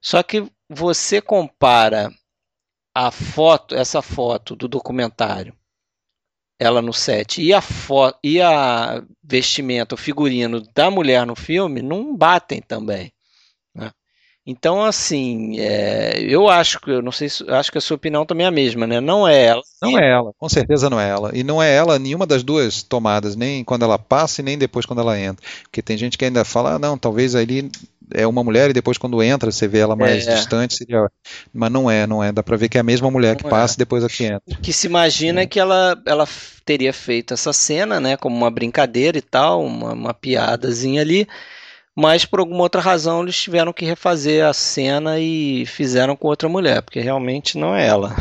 Só 0.02 0.24
que 0.24 0.50
você 0.70 1.22
compara 1.22 2.12
a 2.96 3.12
foto, 3.12 3.76
essa 3.76 4.02
foto 4.02 4.56
do 4.56 4.68
documentário, 4.68 5.56
ela 6.60 6.82
no 6.82 6.94
set, 6.94 7.42
e 7.42 7.54
a 7.54 7.62
foto 7.62 8.20
e 8.24 8.42
a 8.42 9.04
vestimenta, 9.24 9.96
o 9.96 9.98
figurino 9.98 10.62
da 10.74 10.90
mulher 10.90 11.26
no 11.26 11.36
filme 11.36 11.82
não 11.82 12.16
batem 12.16 12.62
também. 12.62 13.13
Então, 14.46 14.84
assim, 14.84 15.58
é, 15.58 16.20
eu 16.20 16.50
acho 16.50 16.78
que, 16.82 16.92
eu 16.92 17.02
não 17.02 17.14
sei 17.14 17.30
se, 17.30 17.50
acho 17.50 17.72
que 17.72 17.78
a 17.78 17.82
sua 17.82 17.96
opinião 17.96 18.26
também 18.26 18.46
é 18.46 18.50
a 18.50 18.52
mesma, 18.52 18.86
né? 18.86 19.00
Não 19.00 19.26
é 19.26 19.46
ela. 19.46 19.62
Não 19.82 19.98
é 19.98 20.12
ela, 20.12 20.34
com 20.38 20.50
certeza 20.50 20.90
não 20.90 21.00
é 21.00 21.10
ela. 21.10 21.32
E 21.34 21.46
não 21.46 21.64
é 21.64 21.74
ela 21.74 21.98
nenhuma 21.98 22.26
das 22.26 22.44
duas 22.44 22.84
tomadas, 22.84 23.38
nem 23.38 23.64
quando 23.64 23.84
ela 23.84 23.98
passa 23.98 24.42
e 24.42 24.44
nem 24.44 24.58
depois 24.58 24.86
quando 24.86 25.00
ela 25.00 25.18
entra. 25.18 25.46
Porque 25.62 25.82
tem 25.82 25.98
gente 25.98 26.18
que 26.18 26.26
ainda 26.26 26.44
fala, 26.44 26.74
ah, 26.74 26.80
não, 26.80 26.98
talvez 26.98 27.36
ali 27.36 27.72
é 28.14 28.28
uma 28.28 28.44
mulher 28.44 28.70
e 28.70 28.74
depois 28.74 28.98
quando 28.98 29.24
entra 29.24 29.50
você 29.50 29.66
vê 29.66 29.80
ela 29.80 29.96
mais 29.96 30.28
é. 30.28 30.36
distante, 30.36 30.76
seria... 30.76 31.10
mas 31.54 31.72
não 31.72 31.90
é, 31.90 32.06
não 32.06 32.22
é. 32.22 32.34
Dá 32.34 32.44
pra 32.44 32.58
ver 32.58 32.68
que 32.68 32.78
é 32.78 32.82
a 32.82 32.84
mesma 32.84 33.10
mulher 33.10 33.38
que 33.38 33.46
passa 33.46 33.76
é. 33.76 33.76
e 33.76 33.80
depois 33.80 34.04
a 34.04 34.10
que 34.10 34.26
entra. 34.26 34.42
O 34.46 34.58
que 34.58 34.74
se 34.74 34.88
imagina 34.88 35.42
é 35.42 35.46
que 35.46 35.58
ela, 35.60 35.98
ela 36.06 36.28
teria 36.66 36.92
feito 36.92 37.34
essa 37.34 37.54
cena, 37.54 38.02
né, 38.02 38.18
como 38.18 38.36
uma 38.36 38.52
brincadeira 38.52 39.18
e 39.18 39.22
tal, 39.22 39.64
uma, 39.64 39.94
uma 39.94 40.14
piadazinha 40.14 41.02
ali 41.02 41.28
mas 41.96 42.26
por 42.26 42.40
alguma 42.40 42.64
outra 42.64 42.82
razão 42.82 43.22
eles 43.22 43.40
tiveram 43.40 43.74
que 43.74 43.86
refazer 43.86 44.46
a 44.46 44.54
cena 44.54 45.20
e 45.20 45.66
fizeram 45.66 46.16
com 46.16 46.28
outra 46.28 46.50
mulher, 46.50 46.82
porque 46.82 47.00
realmente 47.00 47.58
não 47.58 47.76
é 47.76 47.86
ela. 47.86 48.16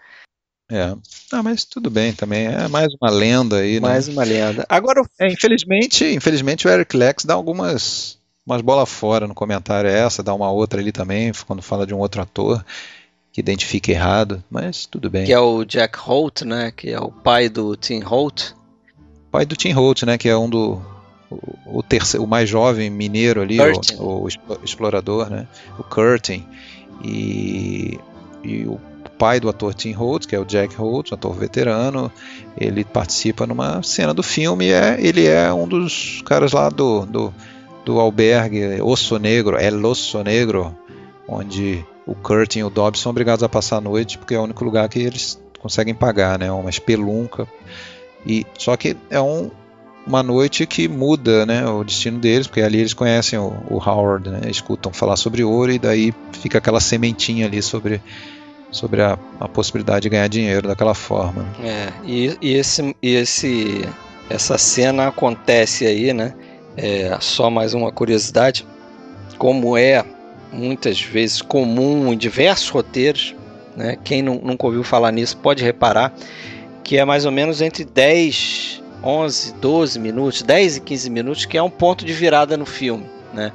é, 0.70 0.94
ah, 1.32 1.42
mas 1.42 1.64
tudo 1.64 1.90
bem 1.90 2.12
também, 2.12 2.46
é 2.46 2.68
mais 2.68 2.92
uma 3.00 3.10
lenda 3.10 3.58
aí, 3.58 3.74
né? 3.74 3.88
Mais 3.88 4.08
uma 4.08 4.24
lenda. 4.24 4.66
Agora, 4.68 5.02
é, 5.20 5.26
infelizmente, 5.28 6.04
infelizmente 6.04 6.66
o 6.66 6.70
Eric 6.70 6.96
Lex 6.96 7.24
dá 7.24 7.34
algumas 7.34 8.18
umas 8.48 8.62
bolas 8.62 8.88
fora 8.88 9.28
no 9.28 9.34
comentário 9.34 9.90
é 9.90 9.98
essa, 9.98 10.22
dá 10.22 10.32
uma 10.32 10.50
outra 10.50 10.80
ali 10.80 10.90
também, 10.90 11.32
quando 11.46 11.60
fala 11.60 11.86
de 11.86 11.94
um 11.94 11.98
outro 11.98 12.22
ator 12.22 12.64
que 13.30 13.40
identifica 13.40 13.92
errado, 13.92 14.42
mas 14.50 14.86
tudo 14.86 15.10
bem. 15.10 15.26
Que 15.26 15.32
é 15.34 15.38
o 15.38 15.64
Jack 15.64 15.98
Holt, 15.98 16.42
né, 16.42 16.72
que 16.74 16.90
é 16.90 16.98
o 16.98 17.10
pai 17.10 17.50
do 17.50 17.76
Tim 17.76 18.00
Holt. 18.00 18.54
Pai 19.30 19.44
do 19.44 19.54
Tim 19.54 19.72
Holt, 19.72 20.04
né, 20.04 20.16
que 20.16 20.30
é 20.30 20.36
um 20.36 20.48
do 20.48 20.80
o, 21.30 21.82
terceiro, 21.82 22.24
o 22.24 22.26
mais 22.26 22.48
jovem 22.48 22.90
mineiro 22.90 23.42
ali, 23.42 23.58
o, 23.98 24.24
o, 24.24 24.28
explorador, 24.64 25.28
né? 25.28 25.46
O 25.78 25.82
Curtin. 25.82 26.44
E, 27.04 27.98
e 28.42 28.64
o 28.66 28.80
pai 29.18 29.40
do 29.40 29.48
ator 29.48 29.74
Tim 29.74 29.92
Holtz, 29.92 30.26
que 30.26 30.34
é 30.34 30.38
o 30.38 30.44
Jack 30.44 30.74
Holtz, 30.76 31.12
um 31.12 31.14
ator 31.14 31.34
veterano, 31.34 32.10
ele 32.56 32.84
participa 32.84 33.46
numa 33.46 33.82
cena 33.82 34.14
do 34.14 34.22
filme. 34.22 34.70
É, 34.70 34.96
ele 34.98 35.26
é 35.26 35.52
um 35.52 35.66
dos 35.66 36.22
caras 36.22 36.52
lá 36.52 36.68
do, 36.68 37.04
do, 37.04 37.34
do 37.84 38.00
albergue 38.00 38.80
Osso 38.80 39.18
Negro, 39.18 39.58
El 39.58 39.84
Osso 39.84 40.22
Negro, 40.22 40.74
onde 41.26 41.84
o 42.06 42.14
Curtin 42.14 42.60
e 42.60 42.64
o 42.64 42.70
Dobbs 42.70 43.00
são 43.00 43.10
obrigados 43.10 43.42
a 43.42 43.48
passar 43.48 43.76
a 43.76 43.80
noite, 43.80 44.16
porque 44.16 44.34
é 44.34 44.38
o 44.38 44.44
único 44.44 44.64
lugar 44.64 44.88
que 44.88 44.98
eles 44.98 45.38
conseguem 45.58 45.94
pagar, 45.94 46.38
né? 46.38 46.50
Uma 46.50 46.70
espelunca. 46.70 47.46
E, 48.24 48.46
só 48.56 48.76
que 48.76 48.96
é 49.10 49.20
um, 49.20 49.50
uma 50.08 50.22
noite 50.22 50.66
que 50.66 50.88
muda 50.88 51.44
né, 51.44 51.66
o 51.66 51.84
destino 51.84 52.18
deles, 52.18 52.46
porque 52.46 52.62
ali 52.62 52.78
eles 52.80 52.94
conhecem 52.94 53.38
o, 53.38 53.52
o 53.68 53.76
Howard, 53.76 54.30
né, 54.30 54.40
escutam 54.48 54.90
falar 54.90 55.16
sobre 55.16 55.44
ouro 55.44 55.70
e 55.70 55.78
daí 55.78 56.14
fica 56.32 56.56
aquela 56.56 56.80
sementinha 56.80 57.46
ali 57.46 57.60
sobre, 57.60 58.00
sobre 58.70 59.02
a, 59.02 59.18
a 59.38 59.46
possibilidade 59.46 60.04
de 60.04 60.08
ganhar 60.08 60.26
dinheiro 60.26 60.66
daquela 60.66 60.94
forma. 60.94 61.42
Né. 61.42 61.68
É, 61.68 61.92
e, 62.06 62.38
e, 62.40 62.54
esse, 62.54 62.96
e 63.02 63.14
esse, 63.16 63.86
essa 64.30 64.56
cena 64.56 65.08
acontece 65.08 65.86
aí, 65.86 66.14
né? 66.14 66.34
É, 66.74 67.16
só 67.20 67.50
mais 67.50 67.74
uma 67.74 67.92
curiosidade, 67.92 68.64
como 69.36 69.76
é 69.76 70.04
muitas 70.50 71.00
vezes 71.00 71.42
comum 71.42 72.12
em 72.12 72.16
diversos 72.16 72.70
roteiros, 72.70 73.34
né? 73.76 73.98
Quem 74.02 74.22
não, 74.22 74.36
nunca 74.36 74.64
ouviu 74.64 74.82
falar 74.82 75.12
nisso 75.12 75.36
pode 75.36 75.62
reparar 75.62 76.14
que 76.82 76.96
é 76.96 77.04
mais 77.04 77.26
ou 77.26 77.30
menos 77.30 77.60
entre 77.60 77.84
10 77.84 78.82
11, 79.02 79.54
12 79.54 79.98
minutos, 79.98 80.42
10 80.42 80.76
e 80.76 80.80
15 80.80 81.10
minutos, 81.10 81.44
que 81.44 81.56
é 81.56 81.62
um 81.62 81.70
ponto 81.70 82.04
de 82.04 82.12
virada 82.12 82.56
no 82.56 82.66
filme, 82.66 83.06
né? 83.32 83.52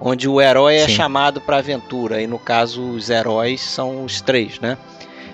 Onde 0.00 0.28
o 0.28 0.40
herói 0.40 0.76
é 0.76 0.86
Sim. 0.86 0.94
chamado 0.94 1.40
para 1.40 1.58
aventura, 1.58 2.20
e 2.20 2.26
no 2.26 2.38
caso 2.38 2.82
os 2.82 3.10
heróis 3.10 3.60
são 3.60 4.04
os 4.04 4.20
três, 4.20 4.60
né? 4.60 4.76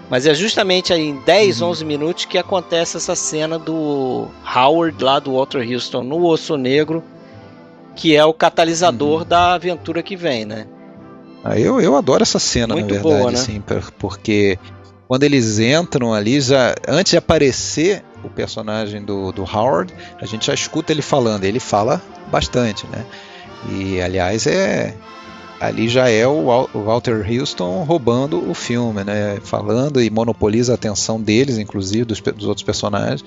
Mas 0.08 0.26
é 0.26 0.34
justamente 0.34 0.92
aí 0.92 1.08
em 1.08 1.20
10, 1.20 1.60
uhum. 1.60 1.68
11 1.68 1.84
minutos 1.84 2.24
que 2.24 2.36
acontece 2.36 2.96
essa 2.96 3.14
cena 3.14 3.58
do 3.58 4.26
Howard 4.44 5.02
lá 5.02 5.20
do 5.20 5.34
Walter 5.34 5.66
Houston 5.66 6.02
no 6.02 6.26
Osso 6.26 6.56
Negro, 6.56 7.02
que 7.94 8.16
é 8.16 8.24
o 8.24 8.34
catalisador 8.34 9.20
uhum. 9.20 9.28
da 9.28 9.54
aventura 9.54 10.02
que 10.02 10.16
vem, 10.16 10.44
né? 10.44 10.66
Ah, 11.44 11.58
eu, 11.58 11.80
eu 11.80 11.96
adoro 11.96 12.22
essa 12.22 12.38
cena, 12.38 12.74
Muito 12.74 12.94
na 12.94 13.00
verdade, 13.00 13.16
boa, 13.16 13.30
né? 13.30 13.38
assim, 13.38 13.62
porque 13.98 14.58
quando 15.08 15.22
eles 15.22 15.58
entram 15.58 16.12
ali, 16.12 16.40
já 16.40 16.74
antes 16.86 17.10
de 17.10 17.16
aparecer 17.16 18.04
o 18.24 18.28
personagem 18.28 19.02
do, 19.02 19.32
do 19.32 19.42
Howard, 19.42 19.92
a 20.20 20.26
gente 20.26 20.46
já 20.46 20.54
escuta 20.54 20.92
ele 20.92 21.02
falando. 21.02 21.44
Ele 21.44 21.60
fala 21.60 22.00
bastante, 22.30 22.86
né? 22.86 23.04
E 23.70 24.00
aliás 24.00 24.46
é 24.46 24.94
ali 25.60 25.88
já 25.88 26.08
é 26.08 26.26
o, 26.26 26.66
Walter 26.74 27.24
Houston 27.30 27.84
roubando 27.84 28.50
o 28.50 28.54
filme, 28.54 29.04
né? 29.04 29.38
Falando 29.42 30.02
e 30.02 30.08
monopoliza 30.08 30.72
a 30.72 30.74
atenção 30.74 31.20
deles, 31.20 31.58
inclusive 31.58 32.04
dos, 32.04 32.20
dos 32.20 32.46
outros 32.46 32.64
personagens, 32.64 33.22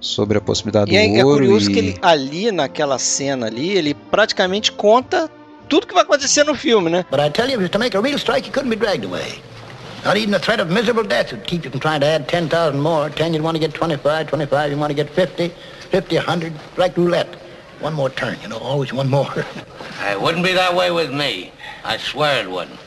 sobre 0.00 0.38
a 0.38 0.40
possibilidade 0.40 0.90
e 0.90 0.94
do 0.94 1.18
é, 1.18 1.24
ouro. 1.24 1.44
É 1.44 1.46
curioso 1.46 1.70
e... 1.70 1.74
que 1.74 1.78
ele, 1.78 1.98
ali 2.00 2.50
naquela 2.50 2.98
cena 2.98 3.46
ali, 3.46 3.70
ele 3.70 3.94
praticamente 3.94 4.72
conta 4.72 5.30
tudo 5.68 5.86
que 5.86 5.92
vai 5.92 6.02
acontecer 6.02 6.44
no 6.44 6.54
filme, 6.54 6.88
né? 6.88 7.04
But 7.10 7.20
I 7.20 7.30
tell 7.30 7.48
you, 7.50 7.68
to 7.68 7.78
make 7.78 7.94
a 7.94 8.00
real 8.00 8.16
strike, 8.16 8.50
couldn't 8.50 8.70
be 8.70 8.76
dragged 8.76 9.04
away. 9.04 9.42
Not 10.04 10.16
even 10.16 10.30
the 10.30 10.38
threat 10.38 10.60
of 10.60 10.70
miserable 10.70 11.02
death 11.02 11.32
would 11.32 11.46
keep 11.46 11.64
you 11.64 11.70
from 11.70 11.80
trying 11.80 12.00
to 12.00 12.06
add 12.06 12.28
10,000 12.28 12.80
more. 12.80 13.10
10, 13.10 13.34
you'd 13.34 13.42
want 13.42 13.56
to 13.56 13.60
get 13.60 13.74
25, 13.74 14.28
25, 14.28 14.70
you 14.70 14.76
want 14.76 14.90
to 14.90 14.94
get 14.94 15.10
50, 15.10 15.52
50, 15.90 16.16
100, 16.16 16.52
like 16.76 16.96
roulette. 16.96 17.34
One 17.80 17.94
more 17.94 18.10
turn, 18.10 18.38
you 18.42 18.48
know, 18.48 18.58
always 18.58 18.92
one 18.92 19.08
more. 19.08 19.32
it 20.00 20.20
wouldn't 20.20 20.44
be 20.44 20.52
that 20.52 20.74
way 20.74 20.90
with 20.90 21.12
me. 21.12 21.52
I 21.84 21.96
swear 21.96 22.42
it 22.42 22.50
wouldn't. 22.50 22.78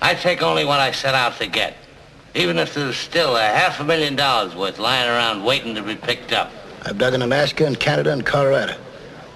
I 0.00 0.14
take 0.14 0.42
only 0.42 0.64
what 0.64 0.80
I 0.80 0.92
set 0.92 1.14
out 1.14 1.36
to 1.38 1.46
get. 1.46 1.76
Even 2.34 2.58
if 2.58 2.74
there's 2.74 2.96
still 2.96 3.36
a 3.36 3.42
half 3.42 3.78
a 3.80 3.84
million 3.84 4.16
dollars 4.16 4.54
worth 4.54 4.78
lying 4.78 5.08
around 5.08 5.44
waiting 5.44 5.74
to 5.74 5.82
be 5.82 5.94
picked 5.94 6.32
up. 6.32 6.50
I've 6.84 6.98
dug 6.98 7.14
in 7.14 7.22
Alaska 7.22 7.66
and 7.66 7.78
Canada 7.78 8.12
and 8.12 8.24
Colorado. 8.24 8.74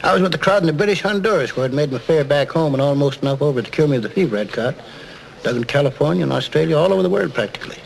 I 0.02 0.12
was 0.12 0.22
with 0.22 0.32
the 0.32 0.38
crowd 0.38 0.62
in 0.62 0.66
the 0.66 0.72
British 0.72 1.02
Honduras 1.02 1.56
where 1.56 1.66
it 1.66 1.72
made 1.72 1.92
me 1.92 1.98
fare 1.98 2.24
back 2.24 2.48
home 2.50 2.74
and 2.74 2.82
almost 2.82 3.22
enough 3.22 3.42
over 3.42 3.60
to 3.62 3.70
cure 3.70 3.86
me 3.86 3.96
of 3.96 4.02
the 4.02 4.08
fever 4.08 4.38
I'd 4.38 4.52
caught. 4.52 4.74
Dug 5.46 5.58
in 5.58 5.64
California 5.64 6.24
and 6.24 6.32
Australia, 6.32 6.76
all 6.76 6.92
over 6.92 7.04
the 7.04 7.08
world 7.08 7.32
practically. 7.32 7.78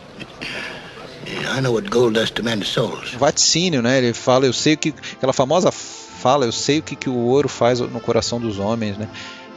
I 1.46 1.60
know 1.60 1.72
what 1.72 1.90
gold 1.90 2.14
does 2.14 2.30
to 2.32 2.42
men's 2.42 2.68
souls. 2.68 3.14
vaticínio, 3.18 3.82
né? 3.82 3.98
Ele 3.98 4.14
fala, 4.14 4.46
eu 4.46 4.52
sei 4.52 4.74
o 4.74 4.78
que. 4.78 4.94
Aquela 5.12 5.34
famosa 5.34 5.70
fala, 5.70 6.46
eu 6.46 6.52
sei 6.52 6.78
o 6.78 6.82
que, 6.82 6.96
que 6.96 7.10
o 7.10 7.14
ouro 7.14 7.50
faz 7.50 7.80
no 7.80 8.00
coração 8.00 8.40
dos 8.40 8.58
homens, 8.58 8.96
né? 8.96 9.06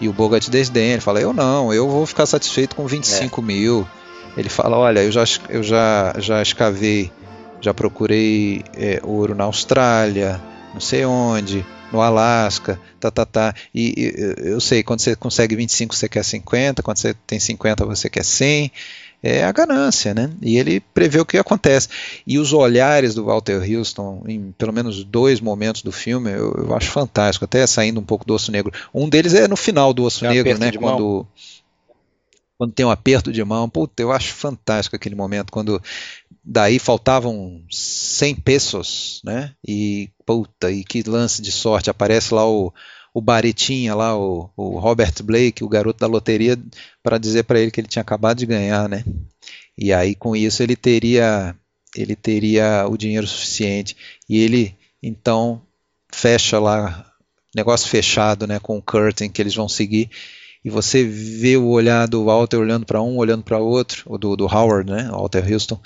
E 0.02 0.10
o 0.10 0.14
Bogart 0.14 0.50
desdenha, 0.50 0.94
ele 0.94 1.02
fala, 1.02 1.22
eu 1.22 1.32
não, 1.32 1.74
eu 1.74 1.88
vou 1.88 2.06
ficar 2.06 2.26
satisfeito 2.26 2.76
com 2.76 2.86
25 2.86 3.42
mil. 3.42 3.88
Ele 4.36 4.50
fala, 4.50 4.78
olha, 4.78 5.02
eu 5.02 5.12
já, 5.12 5.24
eu 5.48 5.64
já, 5.64 6.14
já 6.18 6.42
escavei, 6.42 7.10
já 7.62 7.74
procurei 7.74 8.64
é, 8.76 9.00
ouro 9.02 9.34
na 9.34 9.46
Austrália, 9.46 10.42
não 10.74 10.82
sei 10.82 11.06
onde, 11.06 11.66
no 11.94 12.02
Alasca, 12.02 12.80
tá, 13.00 13.12
tá, 13.12 13.26
tá. 13.26 13.56
E, 13.74 13.94
e 13.96 14.50
eu 14.50 14.60
sei, 14.60 14.82
quando 14.82 15.00
você 15.00 15.16
consegue 15.16 15.56
25, 15.56 15.96
você 15.96 16.10
quer 16.10 16.24
50, 16.24 16.82
quando 16.82 16.98
você 16.98 17.14
tem 17.14 17.40
50, 17.40 17.86
você 17.86 18.10
quer 18.10 18.26
100 18.26 18.72
é 19.26 19.42
a 19.42 19.52
ganância, 19.54 20.14
né? 20.14 20.30
E 20.42 20.58
ele 20.58 20.82
prevê 20.82 21.18
o 21.22 21.26
que 21.26 21.38
acontece. 21.38 21.88
E 22.28 22.38
os 22.38 22.52
olhares 22.52 23.16
do 23.16 23.24
Walter 23.24 23.64
Houston, 23.64 24.22
em 24.28 24.54
pelo 24.58 24.74
menos 24.74 25.02
dois 25.06 25.40
momentos 25.40 25.82
do 25.82 25.94
filme, 25.94 26.30
eu, 26.30 26.52
eu 26.58 26.76
acho 26.76 26.92
fantástico, 26.92 27.46
até 27.46 27.66
saindo 27.66 28.02
um 28.02 28.04
pouco 28.04 28.26
do 28.26 28.34
Osso 28.34 28.52
Negro. 28.52 28.74
Um 28.94 29.08
deles 29.08 29.34
é 29.34 29.48
no 29.48 29.56
final 29.56 29.94
do 29.94 30.04
Osso 30.04 30.26
um 30.26 30.30
Negro, 30.30 30.60
né? 30.60 30.74
Quando, 30.74 31.26
quando 32.58 32.74
tem 32.74 32.86
um 32.86 32.92
aperto 32.92 33.32
de 33.32 33.42
mão. 33.46 33.70
Puta, 33.70 34.04
eu 34.04 34.12
acho 34.12 34.34
fantástico 34.34 34.98
aquele 34.98 35.16
momento, 35.16 35.54
quando 35.54 35.82
daí 36.44 36.80
faltavam 36.80 37.64
100 37.72 38.36
pesos, 38.36 39.22
né? 39.24 39.54
E 39.66 40.10
puta, 40.26 40.72
e 40.72 40.84
que 40.84 41.04
lance 41.04 41.42
de 41.42 41.52
sorte, 41.52 41.90
aparece 41.90 42.34
lá 42.34 42.48
o 42.48 42.74
o 43.14 43.22
Baretinha 43.22 43.94
lá, 43.94 44.18
o, 44.18 44.50
o 44.58 44.80
Robert 44.80 45.14
Blake, 45.24 45.64
o 45.64 45.70
garoto 45.70 46.00
da 46.00 46.08
loteria, 46.08 46.58
para 47.04 47.20
dizer 47.20 47.44
para 47.44 47.60
ele 47.60 47.70
que 47.70 47.80
ele 47.80 47.88
tinha 47.88 48.02
acabado 48.02 48.40
de 48.40 48.46
ganhar, 48.48 48.90
né? 48.90 49.06
E 49.78 49.94
aí 49.94 50.16
com 50.16 50.36
isso 50.36 50.64
ele 50.64 50.76
teria 50.76 51.56
ele 51.96 52.16
teria 52.16 52.88
o 52.90 52.98
dinheiro 52.98 53.28
suficiente 53.28 53.96
e 54.28 54.40
ele 54.40 54.76
então 55.02 55.62
fecha 56.12 56.60
lá 56.60 57.06
negócio 57.56 57.88
fechado, 57.88 58.48
né, 58.48 58.60
com 58.60 58.78
o 58.78 58.82
curtain 58.82 59.30
que 59.30 59.40
eles 59.40 59.54
vão 59.54 59.70
seguir 59.70 60.10
e 60.66 60.70
você 60.70 61.04
vê 61.04 61.58
o 61.58 61.68
olhar 61.68 62.08
do 62.08 62.26
Walter 62.26 62.58
olhando 62.58 62.86
para 62.86 63.02
um, 63.02 63.18
olhando 63.18 63.44
para 63.44 63.60
outro, 63.60 64.04
o 64.08 64.18
do, 64.18 64.36
do 64.36 64.46
Howard, 64.46 64.90
né, 64.90 65.10
Walter 65.12 65.52
Houston, 65.52 65.80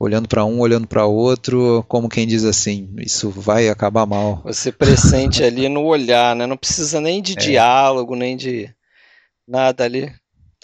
olhando 0.00 0.26
para 0.26 0.46
um, 0.46 0.60
olhando 0.60 0.86
para 0.86 1.04
outro, 1.04 1.84
como 1.86 2.08
quem 2.08 2.26
diz 2.26 2.42
assim, 2.42 2.88
isso 2.96 3.28
vai 3.28 3.68
acabar 3.68 4.06
mal. 4.06 4.40
Você 4.42 4.72
pressente 4.72 5.44
ali 5.44 5.68
no 5.68 5.84
olhar, 5.84 6.34
né? 6.34 6.46
Não 6.46 6.56
precisa 6.56 7.02
nem 7.02 7.20
de 7.20 7.34
diálogo, 7.34 8.16
nem 8.16 8.34
de 8.34 8.74
nada 9.46 9.84
ali. 9.84 10.10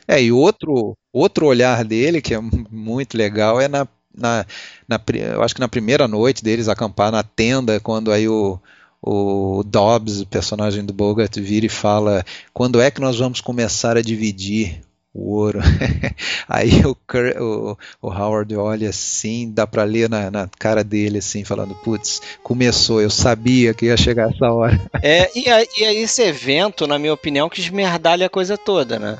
É, 0.08 0.22
e 0.22 0.32
outro, 0.32 0.96
outro 1.12 1.46
olhar 1.46 1.84
dele, 1.84 2.22
que 2.22 2.32
é 2.34 2.40
muito 2.40 3.18
legal, 3.18 3.60
é 3.60 3.68
na, 3.68 3.86
na, 4.16 4.46
na 4.88 4.98
eu 5.14 5.42
acho 5.42 5.54
que 5.54 5.60
na 5.60 5.68
primeira 5.68 6.08
noite 6.08 6.42
deles 6.42 6.66
acampar 6.66 7.12
na 7.12 7.22
tenda, 7.22 7.78
quando 7.78 8.10
aí 8.10 8.26
o, 8.26 8.58
o 9.02 9.62
Dobbs, 9.66 10.20
o 10.20 10.26
personagem 10.26 10.82
do 10.82 10.94
Bogart, 10.94 11.36
vira 11.38 11.66
e 11.66 11.68
fala: 11.68 12.24
quando 12.54 12.80
é 12.80 12.90
que 12.90 13.02
nós 13.02 13.18
vamos 13.18 13.42
começar 13.42 13.98
a 13.98 14.02
dividir 14.02 14.80
o 15.18 15.34
ouro? 15.34 15.60
aí 16.48 16.84
o, 16.84 16.94
Cur- 16.94 17.36
o, 17.40 17.78
o 18.02 18.08
Howard 18.10 18.54
olha 18.56 18.90
assim, 18.90 19.50
dá 19.52 19.66
pra 19.66 19.84
ler 19.84 20.08
na, 20.08 20.30
na 20.30 20.48
cara 20.58 20.82
dele, 20.84 21.18
assim, 21.18 21.44
falando: 21.44 21.74
putz, 21.76 22.20
começou, 22.42 23.00
eu 23.00 23.10
sabia 23.10 23.72
que 23.74 23.86
ia 23.86 23.96
chegar 23.96 24.30
essa 24.30 24.50
hora. 24.52 24.78
É, 25.02 25.30
e, 25.34 25.48
aí- 25.48 25.68
e 25.78 25.84
aí 25.84 25.96
esse 25.98 26.22
evento, 26.22 26.86
na 26.86 26.98
minha 26.98 27.12
opinião, 27.14 27.48
que 27.48 27.60
esmerdalha 27.60 28.26
a 28.26 28.30
coisa 28.30 28.56
toda, 28.58 28.98
né? 28.98 29.18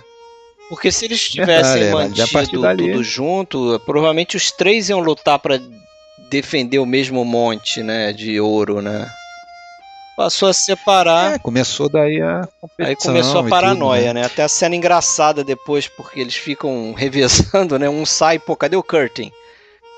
Porque 0.69 0.91
se 0.91 1.05
eles 1.05 1.21
tivessem 1.29 1.83
Verdade, 1.83 2.21
é, 2.21 2.25
a 2.25 2.27
mantido 2.27 2.61
dali- 2.63 2.91
tudo 2.91 3.05
junto, 3.05 3.81
provavelmente 3.87 4.37
os 4.37 4.51
três 4.51 4.89
iam 4.89 4.99
lutar 5.01 5.39
pra 5.39 5.61
defender 6.29 6.79
o 6.81 6.87
mesmo 6.87 7.25
monte, 7.25 7.83
né, 7.85 8.13
de 8.13 8.41
ouro, 8.41 8.83
né? 8.83 9.09
Passou 10.17 10.49
a 10.49 10.53
separar. 10.53 11.35
É, 11.35 11.39
começou 11.39 11.89
daí 11.91 12.21
a. 12.23 12.49
Aí 12.81 12.97
começou 12.97 13.41
a 13.41 13.49
paranoia, 13.49 14.07
tudo, 14.09 14.15
né? 14.15 14.25
Até 14.25 14.43
a 14.43 14.49
cena 14.49 14.75
engraçada 14.75 15.45
depois, 15.45 15.87
porque 15.89 16.19
eles 16.21 16.35
ficam 16.35 16.95
revezando, 16.97 17.79
né? 17.79 17.89
Um 17.89 18.07
sai, 18.07 18.39
pô, 18.39 18.57
cadê 18.57 18.77
o 18.77 18.83
Curtin? 18.83 19.31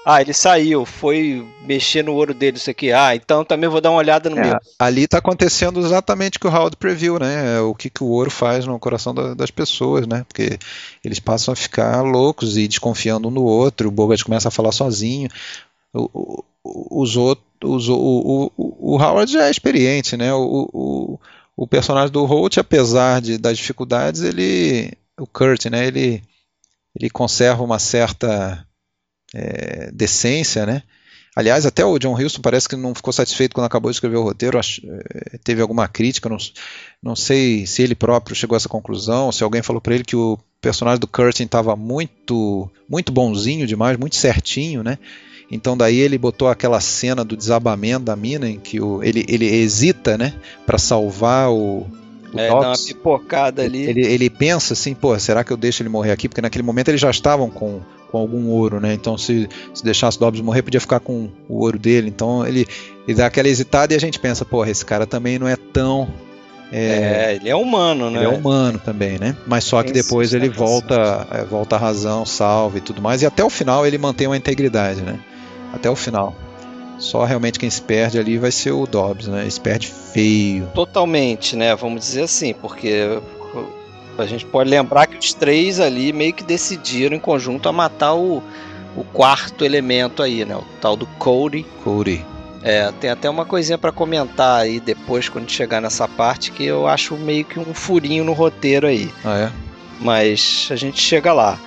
Ah, 0.05 0.23
ele 0.23 0.33
saiu, 0.33 0.87
foi 0.87 1.47
mexer 1.67 2.03
no 2.03 2.15
ouro 2.15 2.33
dele, 2.33 2.57
isso 2.57 2.71
aqui. 2.71 2.91
Ah, 2.93 3.15
então 3.15 3.45
também 3.45 3.69
vou 3.69 3.81
dar 3.81 3.91
uma 3.91 3.99
olhada 3.99 4.31
no 4.31 4.39
É, 4.39 4.43
meu. 4.43 4.59
ali 4.79 5.05
está 5.05 5.19
acontecendo 5.19 5.79
exatamente 5.81 6.39
o 6.39 6.41
que 6.41 6.47
o 6.47 6.51
Howard 6.51 6.77
previu, 6.79 7.19
né? 7.19 7.57
É 7.59 7.61
O 7.61 7.75
que, 7.75 7.91
que 7.91 8.03
o 8.03 8.07
ouro 8.07 8.31
faz 8.31 8.65
no 8.65 8.79
coração 8.79 9.15
da- 9.15 9.35
das 9.35 9.51
pessoas, 9.51 10.07
né? 10.07 10.25
Porque 10.27 10.59
eles 11.05 11.21
passam 11.21 11.53
a 11.53 11.57
ficar 11.57 12.01
loucos 12.01 12.57
e 12.57 12.67
desconfiando 12.67 13.29
um 13.29 13.31
no 13.31 13.43
outro. 13.43 13.89
O 13.89 13.93
Bogart 13.93 14.23
começa 14.23 14.49
a 14.49 14.53
falar 14.53 14.73
sozinho. 14.73 15.29
O- 15.93 16.09
o- 16.15 16.45
o- 16.65 18.51
o, 18.57 18.95
o, 18.95 19.03
Howard 19.03 19.33
já 19.33 19.47
é 19.47 19.51
experiente, 19.51 20.17
né? 20.17 20.33
O, 20.35 20.69
o, 20.73 21.21
o 21.57 21.67
personagem 21.67 22.13
do 22.13 22.25
Holt, 22.25 22.59
apesar 22.59 23.21
de, 23.21 23.39
das 23.39 23.59
dificuldades, 23.59 24.23
ele, 24.23 24.93
o 25.19 25.27
Kurt, 25.27 25.67
né? 25.67 25.87
Ele, 25.87 26.23
ele 26.99 27.11
conserva 27.11 27.63
uma 27.63 27.79
certa 27.79 28.67
é, 29.35 29.91
decência, 29.93 30.67
né? 30.67 30.83
Aliás, 31.37 31.65
até 31.67 31.85
o 31.85 31.99
John 31.99 32.15
Huston 32.21 32.43
parece 32.43 32.69
que 32.69 32.75
não 32.75 32.95
ficou 32.95 33.13
satisfeito 33.13 33.55
quando 33.55 33.67
acabou 33.67 33.91
de 33.91 33.97
escrever 33.97 34.17
o 34.17 34.25
roteiro, 34.25 34.59
eh, 34.59 35.39
teve 35.45 35.63
alguma 35.63 35.87
crítica, 35.87 36.29
não, 36.29 36.37
não 37.01 37.15
sei 37.15 37.65
se 37.65 37.81
ele 37.83 37.95
próprio 37.95 38.35
chegou 38.35 38.57
a 38.57 38.59
essa 38.59 38.69
conclusão, 38.69 39.31
se 39.31 39.45
alguém 39.45 39.63
falou 39.63 39.81
para 39.81 39.95
ele 39.95 40.03
que 40.03 40.17
o 40.17 40.37
personagem 40.61 40.99
do 40.99 41.07
Curtin 41.07 41.45
estava 41.45 41.77
muito, 41.77 42.69
muito 42.89 43.13
bonzinho 43.13 43.69
demais, 43.69 43.97
muito 43.97 44.17
certinho, 44.17 44.83
né? 44.83 44.99
Então 45.51 45.77
daí 45.77 45.99
ele 45.99 46.19
botou 46.19 46.49
aquela 46.49 46.81
cena 46.81 47.25
do 47.25 47.37
desabamento 47.37 48.05
da 48.05 48.15
mina 48.15 48.49
em 48.49 48.59
que 48.59 48.81
o, 48.81 49.03
ele, 49.03 49.25
ele 49.29 49.47
hesita, 49.47 50.19
né, 50.19 50.35
para 50.67 50.77
salvar 50.79 51.51
o, 51.51 51.87
o 52.33 52.39
É, 52.39 52.49
dá 52.49 52.57
uma 52.57 52.77
pipocada 52.77 53.63
ali. 53.63 53.83
Ele, 53.87 54.07
ele 54.07 54.29
pensa 54.31 54.75
assim, 54.75 54.95
pô, 54.95 55.19
será 55.19 55.43
que 55.43 55.51
eu 55.51 55.57
deixo 55.57 55.83
ele 55.83 55.89
morrer 55.89 56.13
aqui? 56.13 56.29
Porque 56.29 56.43
naquele 56.43 56.63
momento 56.63 56.89
eles 56.89 57.01
já 57.01 57.11
estavam 57.11 57.49
com, 57.49 57.81
com 58.11 58.19
algum 58.19 58.49
ouro, 58.49 58.79
né? 58.79 58.93
Então 58.93 59.17
se, 59.17 59.49
se 59.73 59.83
deixasse 59.83 60.19
o 60.19 60.21
Dobbs 60.21 60.43
morrer, 60.43 60.61
podia 60.63 60.81
ficar 60.81 61.01
com 61.01 61.31
o 61.49 61.63
ouro 61.63 61.79
dele. 61.79 62.09
Então 62.09 62.47
ele, 62.47 62.67
ele 63.07 63.17
dá 63.17 63.27
aquela 63.27 63.49
hesitada 63.49 63.95
e 63.95 63.97
a 63.97 64.01
gente 64.01 64.19
pensa, 64.19 64.45
porra, 64.45 64.71
esse 64.71 64.85
cara 64.85 65.07
também 65.07 65.39
não 65.39 65.49
é 65.49 65.57
tão. 65.57 66.09
é, 66.71 67.31
É, 67.33 67.35
ele 67.37 67.49
é 67.49 67.57
humano, 67.57 68.11
né? 68.11 68.19
ele 68.19 68.27
é 68.27 68.29
humano 68.29 68.79
também, 68.85 69.19
né? 69.19 69.35
Mas 69.47 69.65
só 69.65 69.83
que 69.83 69.93
depois 69.93 70.35
ele 70.35 70.49
sustentação. 70.49 70.81
volta, 70.81 71.27
é, 71.31 71.45
volta 71.45 71.77
à 71.77 71.79
razão, 71.79 72.27
salva 72.27 72.77
e 72.77 72.83
tudo 72.83 73.01
mais. 73.01 73.23
E 73.23 73.27
até 73.27 73.43
o 73.43 73.49
final 73.49 73.87
ele 73.87 73.97
mantém 73.97 74.27
uma 74.27 74.37
integridade, 74.37 75.01
né? 75.01 75.19
Até 75.73 75.89
o 75.91 75.97
final. 75.97 76.35
Só 76.99 77.25
realmente 77.25 77.59
quem 77.59 77.71
se 77.71 77.81
perde 77.81 78.19
ali 78.19 78.39
vai 78.39 78.51
ser 78.51 78.73
o 78.73 78.87
Dobbs, 78.87 79.29
né? 79.29 79.43
Ele 79.43 79.51
se 79.51 79.61
perde 79.61 79.87
feio. 79.87 80.69
Totalmente, 80.75 81.55
né? 81.55 81.75
Vamos 81.77 82.01
dizer 82.01 82.23
assim, 82.23 82.53
porque 82.53 83.21
a 84.19 84.27
gente 84.27 84.45
pode 84.45 84.69
lembrar 84.69 85.07
que 85.07 85.17
os 85.17 85.33
três 85.33 85.79
ali 85.79 86.13
meio 86.13 86.33
que 86.33 86.43
decidiram 86.43 87.17
em 87.17 87.21
conjunto 87.21 87.69
a 87.69 87.73
matar 87.73 88.15
o, 88.15 88.43
o 88.97 89.05
quarto 89.05 89.65
elemento 89.65 90.23
aí, 90.23 90.45
né? 90.45 90.57
O 90.57 90.65
tal 90.81 90.97
do 90.97 91.07
Cody. 91.07 91.65
Cody. 91.85 92.27
É, 92.63 92.91
tem 93.01 93.11
até 93.11 93.31
uma 93.31 93.45
coisinha 93.45 93.79
pra 93.79 93.93
comentar 93.93 94.61
aí 94.61 94.81
depois 94.81 95.29
quando 95.29 95.49
chegar 95.49 95.81
nessa 95.81 96.09
parte 96.09 96.51
que 96.51 96.65
eu 96.65 96.89
acho 96.89 97.17
meio 97.17 97.45
que 97.45 97.61
um 97.61 97.73
furinho 97.73 98.25
no 98.25 98.33
roteiro 98.33 98.89
aí. 98.89 99.09
Ah, 99.25 99.39
é? 99.39 99.53
Mas 100.01 100.69
a 100.73 100.77
gente 100.77 101.01
chega 101.01 101.33
lá. 101.33 101.59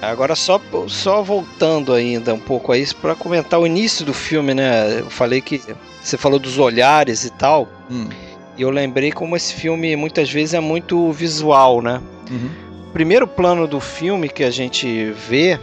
Agora 0.00 0.36
só, 0.36 0.60
só 0.86 1.22
voltando 1.22 1.92
ainda 1.92 2.32
um 2.32 2.38
pouco 2.38 2.70
aí 2.70 2.86
para 2.94 3.16
comentar 3.16 3.58
o 3.58 3.66
início 3.66 4.04
do 4.04 4.14
filme, 4.14 4.54
né? 4.54 5.00
Eu 5.00 5.10
falei 5.10 5.40
que 5.40 5.60
você 6.00 6.16
falou 6.16 6.38
dos 6.38 6.56
olhares 6.58 7.24
e 7.24 7.30
tal. 7.30 7.68
Hum. 7.90 8.08
E 8.56 8.62
eu 8.62 8.70
lembrei 8.70 9.10
como 9.10 9.36
esse 9.36 9.54
filme 9.54 9.96
muitas 9.96 10.30
vezes 10.30 10.54
é 10.54 10.60
muito 10.60 11.10
visual, 11.12 11.82
né? 11.82 12.00
Uhum. 12.30 12.50
O 12.88 12.92
primeiro 12.92 13.26
plano 13.26 13.66
do 13.66 13.80
filme 13.80 14.28
que 14.28 14.44
a 14.44 14.50
gente 14.50 15.10
vê 15.28 15.58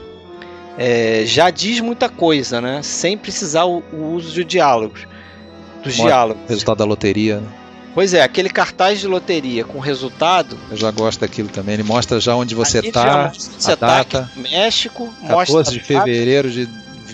é, 0.78 1.24
já 1.26 1.50
diz 1.50 1.80
muita 1.80 2.10
coisa, 2.10 2.60
né? 2.60 2.82
Sem 2.84 3.18
precisar 3.18 3.66
o, 3.66 3.82
o 3.94 4.14
uso 4.14 4.34
de 4.34 4.44
diálogos. 4.44 5.08
Dos 5.82 5.98
Mostra 5.98 6.06
diálogos. 6.06 6.44
Resultado 6.50 6.78
da 6.78 6.86
loteria, 6.86 7.40
né? 7.40 7.48
Pois 7.96 8.14
é, 8.14 8.22
aquele 8.22 8.50
cartaz 8.50 9.00
de 9.00 9.08
loteria 9.08 9.64
com 9.64 9.80
resultado. 9.80 10.60
Eu 10.70 10.76
já 10.76 10.92
gosto 10.92 11.22
daquilo 11.22 11.48
também. 11.48 11.76
Ele 11.76 11.84
mostra 11.84 12.20
já 12.20 12.36
onde 12.36 12.54
você 12.54 12.80
está, 12.80 13.30
você 13.30 13.72
a 13.72 13.78
tá 13.78 13.88
data, 13.88 14.30
no 14.36 14.44
México, 14.44 15.08
14 15.22 15.32
mostra 15.32 15.64
de 15.64 15.80
fevereiro 15.80 16.52
de 16.52 16.68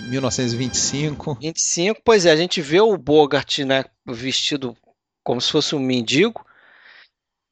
1925. 0.08 1.38
25. 1.40 2.00
Pois 2.04 2.26
é, 2.26 2.32
a 2.32 2.36
gente 2.36 2.60
vê 2.60 2.80
o 2.80 2.98
Bogart, 2.98 3.60
né, 3.60 3.84
vestido 4.04 4.76
como 5.22 5.40
se 5.40 5.52
fosse 5.52 5.76
um 5.76 5.78
mendigo, 5.78 6.44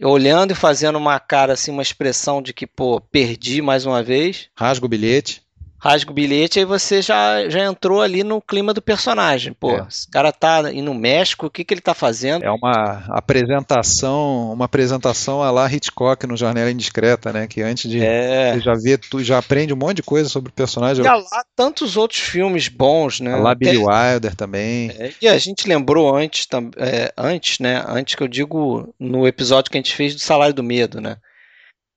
olhando 0.03 0.51
e 0.51 0.57
fazendo 0.57 0.99
uma 0.99 1.20
cara 1.20 1.53
assim, 1.53 1.70
uma 1.70 1.83
expressão 1.83 2.43
de 2.43 2.53
que, 2.53 2.66
pô, 2.66 3.01
perdi 3.01 3.62
mais 3.62 3.87
uma 3.87 4.03
vez. 4.03 4.49
Rasga 4.59 4.87
o 4.87 4.89
bilhete. 4.89 5.41
Rasga 5.83 6.11
o 6.11 6.14
bilhete, 6.14 6.59
aí 6.59 6.64
você 6.64 7.01
já, 7.01 7.49
já 7.49 7.64
entrou 7.64 8.03
ali 8.03 8.22
no 8.22 8.41
clima 8.41 8.74
do 8.74 8.83
personagem. 8.83 9.53
Pô, 9.55 9.70
É. 9.70 9.87
esse 9.89 10.09
cara 10.11 10.31
tá 10.31 10.70
indo 10.72 10.85
no 10.93 10.95
México, 10.95 11.47
o 11.47 11.51
que, 11.51 11.64
que 11.64 11.72
ele 11.72 11.81
tá 11.81 11.95
fazendo? 11.95 12.45
É 12.45 12.51
uma 12.51 13.05
apresentação, 13.09 14.53
uma 14.53 14.66
apresentação 14.66 15.43
a 15.43 15.51
lá 15.51 15.70
Hitchcock 15.72 16.26
no 16.26 16.37
Janela 16.37 16.70
Indiscreta, 16.70 17.33
né? 17.33 17.47
Que 17.47 17.62
antes 17.62 17.91
de 17.91 18.03
É. 18.05 18.55
você 18.55 18.61
já 18.61 18.74
vê, 18.74 18.99
tu 18.99 19.22
já 19.24 19.39
aprende 19.39 19.72
um 19.72 19.76
monte 19.76 19.97
de 19.97 20.03
coisa 20.03 20.28
sobre 20.28 20.51
o 20.51 20.55
personagem. 20.55 21.05
E 21.05 21.09
há 21.09 21.14
lá 21.14 21.45
tantos 21.57 21.97
outros 21.97 22.20
filmes 22.20 22.68
bons, 22.68 23.20
né? 23.20 23.35
A 23.35 23.37
lá 23.39 23.55
Billy 23.55 23.78
Wilder 23.78 24.35
também. 24.37 24.91
É, 24.91 25.12
e 25.22 25.28
a 25.28 25.39
gente 25.39 25.66
lembrou 25.66 26.14
antes, 26.14 26.47
é, 26.76 27.12
antes, 27.16 27.59
né? 27.59 27.83
Antes 27.89 28.14
que 28.14 28.22
eu 28.22 28.28
digo 28.28 28.93
no 28.99 29.26
episódio 29.26 29.70
que 29.70 29.78
a 29.78 29.81
gente 29.81 29.95
fez 29.95 30.14
do 30.14 30.20
Salário 30.20 30.55
do 30.55 30.62
Medo, 30.62 31.01
né? 31.01 31.16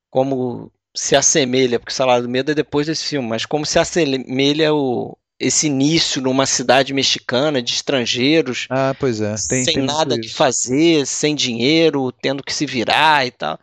Como 0.10 0.72
se 0.96 1.16
assemelha, 1.16 1.80
porque 1.80 1.92
o 1.92 1.96
Salário 1.96 2.24
do 2.24 2.30
Medo 2.30 2.52
é 2.52 2.56
depois 2.56 2.88
desse 2.88 3.06
filme, 3.06 3.28
mas 3.28 3.46
como 3.46 3.66
se 3.66 3.80
assemelha 3.80 4.74
o, 4.74 5.18
esse 5.40 5.68
início 5.68 6.22
numa 6.22 6.46
cidade 6.46 6.94
mexicana 6.94 7.62
de 7.62 7.74
estrangeiros, 7.74 8.68
Ah, 8.70 8.96
pois 9.00 9.20
é. 9.22 9.36
Tem, 9.48 9.64
sem 9.64 9.66
tem 9.66 9.84
nada 9.84 10.16
isso. 10.16 10.36
fazer, 10.36 11.06
sem 11.06 11.36
dinheiro, 11.36 12.12
tendo 12.12 12.44
que 12.44 12.54
se 12.54 12.66
virar 12.66 13.26
e 13.26 13.32
tal. 13.32 13.60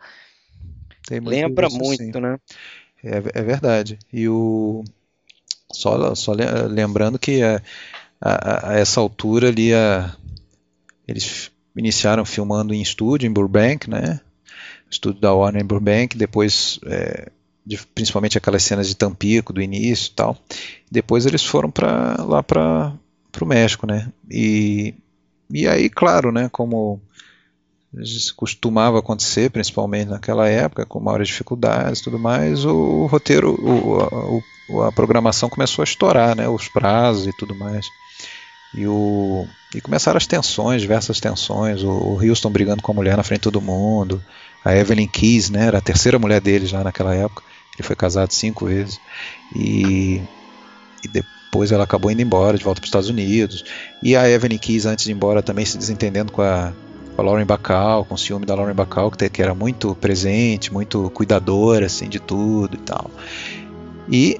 Muito 1.09 1.29
Lembra 1.29 1.67
isso, 1.67 1.77
muito, 1.77 1.97
sim. 1.97 2.11
né? 2.21 2.37
É, 3.03 3.17
é 3.39 3.41
verdade. 3.41 3.97
E 4.13 4.27
o 4.29 4.83
só, 5.73 6.13
só 6.15 6.33
le- 6.33 6.45
lembrando 6.69 7.17
que 7.17 7.41
a, 7.41 7.61
a- 8.21 8.71
a 8.71 8.79
essa 8.79 8.99
altura 8.99 9.49
ali 9.49 9.73
a- 9.73 10.15
eles 11.07 11.51
iniciaram 11.75 12.25
filmando 12.25 12.73
em 12.73 12.81
estúdio 12.81 13.27
em 13.27 13.33
Burbank, 13.33 13.89
né? 13.89 14.19
Estúdio 14.91 15.21
da 15.21 15.33
Warner 15.33 15.63
Burbank, 15.63 16.17
depois 16.17 16.79
é, 16.85 17.31
de- 17.65 17.77
principalmente 17.95 18.37
aquelas 18.37 18.63
cenas 18.63 18.87
de 18.87 18.95
Tampico 18.95 19.53
do 19.53 19.61
início 19.61 20.11
e 20.11 20.15
tal. 20.15 20.37
Depois 20.91 21.25
eles 21.25 21.43
foram 21.43 21.71
para 21.71 22.23
lá 22.25 22.43
para 22.43 22.93
o 23.41 23.45
México, 23.45 23.87
né? 23.87 24.11
E 24.29 24.93
e 25.53 25.67
aí, 25.67 25.89
claro, 25.89 26.31
né? 26.31 26.47
Como 26.49 27.01
costumava 28.37 28.99
acontecer, 28.99 29.49
principalmente 29.49 30.07
naquela 30.09 30.47
época, 30.47 30.85
com 30.85 30.99
maiores 30.99 31.27
dificuldades 31.27 31.99
e 31.99 32.03
tudo 32.03 32.17
mais, 32.17 32.63
o, 32.63 33.05
roteiro, 33.07 33.53
o, 33.53 34.41
o- 34.69 34.81
a 34.83 34.91
programação 34.93 35.49
começou 35.49 35.83
a 35.83 35.85
estourar, 35.85 36.33
né, 36.35 36.47
os 36.47 36.69
prazos 36.69 37.27
e 37.27 37.33
tudo 37.37 37.53
mais. 37.53 37.85
E, 38.73 38.87
o, 38.87 39.45
e 39.75 39.81
começaram 39.81 40.17
as 40.17 40.25
tensões, 40.27 40.81
diversas 40.81 41.19
tensões, 41.19 41.83
o, 41.83 41.89
o 41.91 42.21
Houston 42.25 42.49
brigando 42.49 42.81
com 42.81 42.93
a 42.93 42.95
mulher 42.95 43.17
na 43.17 43.23
frente 43.23 43.39
de 43.39 43.43
todo 43.43 43.61
mundo, 43.61 44.23
a 44.63 44.75
Evelyn 44.75 45.07
Keys, 45.07 45.49
né, 45.49 45.67
era 45.67 45.77
a 45.79 45.81
terceira 45.81 46.19
mulher 46.19 46.41
dele 46.41 46.65
já 46.65 46.83
naquela 46.83 47.15
época, 47.15 47.43
ele 47.77 47.87
foi 47.87 47.95
casado 47.95 48.31
cinco 48.31 48.65
vezes, 48.65 48.99
e, 49.55 50.21
e 51.03 51.07
depois 51.07 51.71
ela 51.71 51.83
acabou 51.83 52.11
indo 52.11 52.21
embora, 52.21 52.57
de 52.57 52.63
volta 52.63 52.79
para 52.79 52.85
os 52.85 52.89
Estados 52.89 53.09
Unidos, 53.09 53.63
e 54.03 54.15
a 54.15 54.29
Evelyn 54.29 54.57
Keys, 54.57 54.85
antes 54.85 55.05
de 55.05 55.11
ir 55.11 55.13
embora, 55.15 55.41
também 55.41 55.65
se 55.65 55.77
desentendendo 55.77 56.31
com 56.31 56.41
a, 56.41 56.73
com 57.15 57.21
a 57.21 57.25
Lauren 57.25 57.45
Bacall, 57.45 58.05
com 58.05 58.15
o 58.15 58.17
ciúme 58.17 58.45
da 58.45 58.55
Lauren 58.55 58.75
Bacall, 58.75 59.11
que, 59.11 59.29
que 59.29 59.41
era 59.41 59.55
muito 59.55 59.95
presente, 59.95 60.71
muito 60.71 61.09
cuidadora 61.11 61.87
assim, 61.87 62.07
de 62.07 62.19
tudo 62.19 62.75
e 62.75 62.79
tal. 62.79 63.09
E 64.09 64.39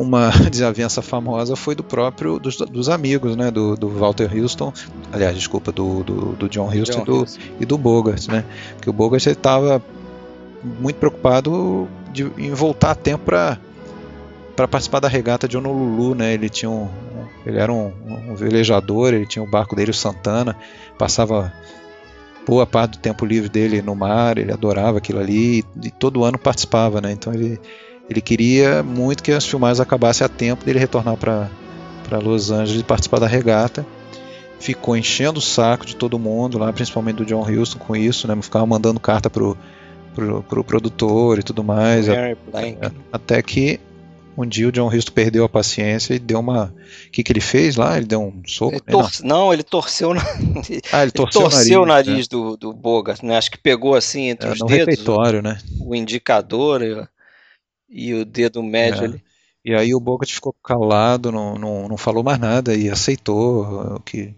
uma 0.00 0.30
desavença 0.50 1.00
famosa 1.02 1.56
foi 1.56 1.74
do 1.74 1.82
próprio, 1.84 2.38
dos, 2.38 2.56
dos 2.56 2.88
amigos, 2.88 3.36
né, 3.36 3.50
do, 3.50 3.76
do 3.76 3.88
Walter 3.88 4.30
Houston, 4.36 4.72
aliás, 5.12 5.34
desculpa, 5.36 5.72
do, 5.72 6.02
do, 6.04 6.14
do 6.32 6.48
John 6.48 6.66
Houston, 6.72 6.92
John 6.98 7.02
e, 7.02 7.04
do, 7.04 7.22
Huston. 7.22 7.40
e 7.60 7.64
do 7.66 7.78
Bogart, 7.78 8.28
né, 8.28 8.44
que 8.80 8.88
o 8.90 8.92
Bogart 8.92 9.26
estava 9.26 9.82
muito 10.80 10.96
preocupado 10.96 11.88
de- 12.12 12.30
em 12.38 12.52
voltar 12.52 12.90
a 12.92 12.94
tempo 12.94 13.24
para 13.24 13.58
para 14.54 14.66
participar 14.66 15.00
da 15.00 15.08
regata 15.08 15.46
de 15.46 15.54
Honolulu, 15.58 16.14
né? 16.14 16.32
Ele 16.32 16.48
tinha 16.48 16.70
um, 16.70 16.84
um- 16.84 16.88
ele 17.44 17.58
era 17.58 17.70
um, 17.70 17.92
um 18.30 18.34
velejador, 18.34 19.12
ele 19.12 19.26
tinha 19.26 19.42
o 19.42 19.46
barco 19.46 19.76
dele, 19.76 19.90
o 19.90 19.94
Santana, 19.94 20.56
passava 20.98 21.52
boa 22.46 22.66
parte 22.66 22.92
do 22.92 22.98
tempo 22.98 23.26
livre 23.26 23.50
dele 23.50 23.82
no 23.82 23.94
mar, 23.94 24.38
ele 24.38 24.50
adorava 24.50 24.96
aquilo 24.96 25.18
ali 25.20 25.58
e, 25.82 25.86
e 25.88 25.90
todo 25.90 26.24
ano 26.24 26.38
participava, 26.38 27.02
né? 27.02 27.12
Então 27.12 27.34
ele 27.34 27.60
ele 28.08 28.20
queria 28.20 28.82
muito 28.82 29.22
que 29.22 29.32
as 29.32 29.44
filmagens 29.46 29.80
acabassem 29.80 30.24
a 30.24 30.28
tempo 30.28 30.64
dele 30.64 30.78
retornar 30.78 31.16
para 31.16 31.48
Los 32.22 32.50
Angeles 32.50 32.80
e 32.80 32.84
participar 32.84 33.18
da 33.20 33.26
regata. 33.26 33.84
Ficou 34.58 34.96
enchendo 34.96 35.38
o 35.38 35.42
saco 35.42 35.84
de 35.84 35.94
todo 35.96 36.18
mundo 36.18 36.56
lá, 36.58 36.72
principalmente 36.72 37.16
do 37.16 37.26
John 37.26 37.42
Huston 37.42 37.78
com 37.78 37.94
isso, 37.94 38.26
né? 38.26 38.36
Ficava 38.40 38.66
mandando 38.66 38.98
carta 38.98 39.28
pro 39.28 39.56
pro, 40.14 40.42
pro 40.44 40.64
produtor 40.64 41.38
e 41.38 41.42
tudo 41.42 41.62
mais. 41.62 42.06
Harry 42.06 42.38
Blank. 42.50 42.78
É, 42.80 42.90
Até 43.12 43.42
que 43.42 43.78
um 44.34 44.46
dia 44.46 44.66
o 44.68 44.72
John 44.72 44.88
Huston 44.88 45.12
perdeu 45.12 45.44
a 45.44 45.48
paciência 45.48 46.14
e 46.14 46.18
deu 46.18 46.40
uma. 46.40 46.72
O 47.06 47.10
que, 47.10 47.22
que 47.22 47.30
ele 47.32 47.40
fez 47.40 47.76
lá? 47.76 47.98
Ele 47.98 48.06
deu 48.06 48.22
um 48.22 48.40
soco? 48.46 48.76
Ele? 48.76 48.82
Não. 48.88 49.00
tor- 49.02 49.10
Não, 49.22 49.52
ele 49.52 49.62
torceu, 49.62 50.14
na- 50.14 50.22
Ah, 50.90 51.02
ele 51.02 51.04
ele 51.04 51.10
torceu, 51.10 51.42
torceu 51.42 51.82
o 51.82 51.86
nariz, 51.86 52.16
né? 52.20 52.24
do, 52.30 52.56
do 52.56 52.72
Bogart, 52.72 53.22
né? 53.22 53.36
Acho 53.36 53.50
que 53.50 53.58
pegou 53.58 53.94
assim 53.94 54.28
entre 54.30 54.48
É, 54.48 54.52
os 54.52 54.60
no 54.60 54.66
dedos, 54.66 54.86
refeitório, 54.86 55.42
né? 55.42 55.58
o 55.78 55.94
indicador 55.94 56.82
e, 56.82 57.06
e 57.88 58.14
o 58.14 58.24
dedo 58.24 58.62
médio 58.62 59.02
É. 59.02 59.04
ali. 59.04 59.22
E 59.64 59.74
aí 59.74 59.94
o 59.94 60.00
Bogart 60.00 60.30
ficou 60.32 60.52
calado, 60.62 61.32
não, 61.32 61.56
não, 61.56 61.88
não 61.88 61.96
falou 61.96 62.22
mais 62.22 62.38
nada 62.38 62.74
e 62.74 62.88
aceitou 62.88 64.00
que, 64.04 64.32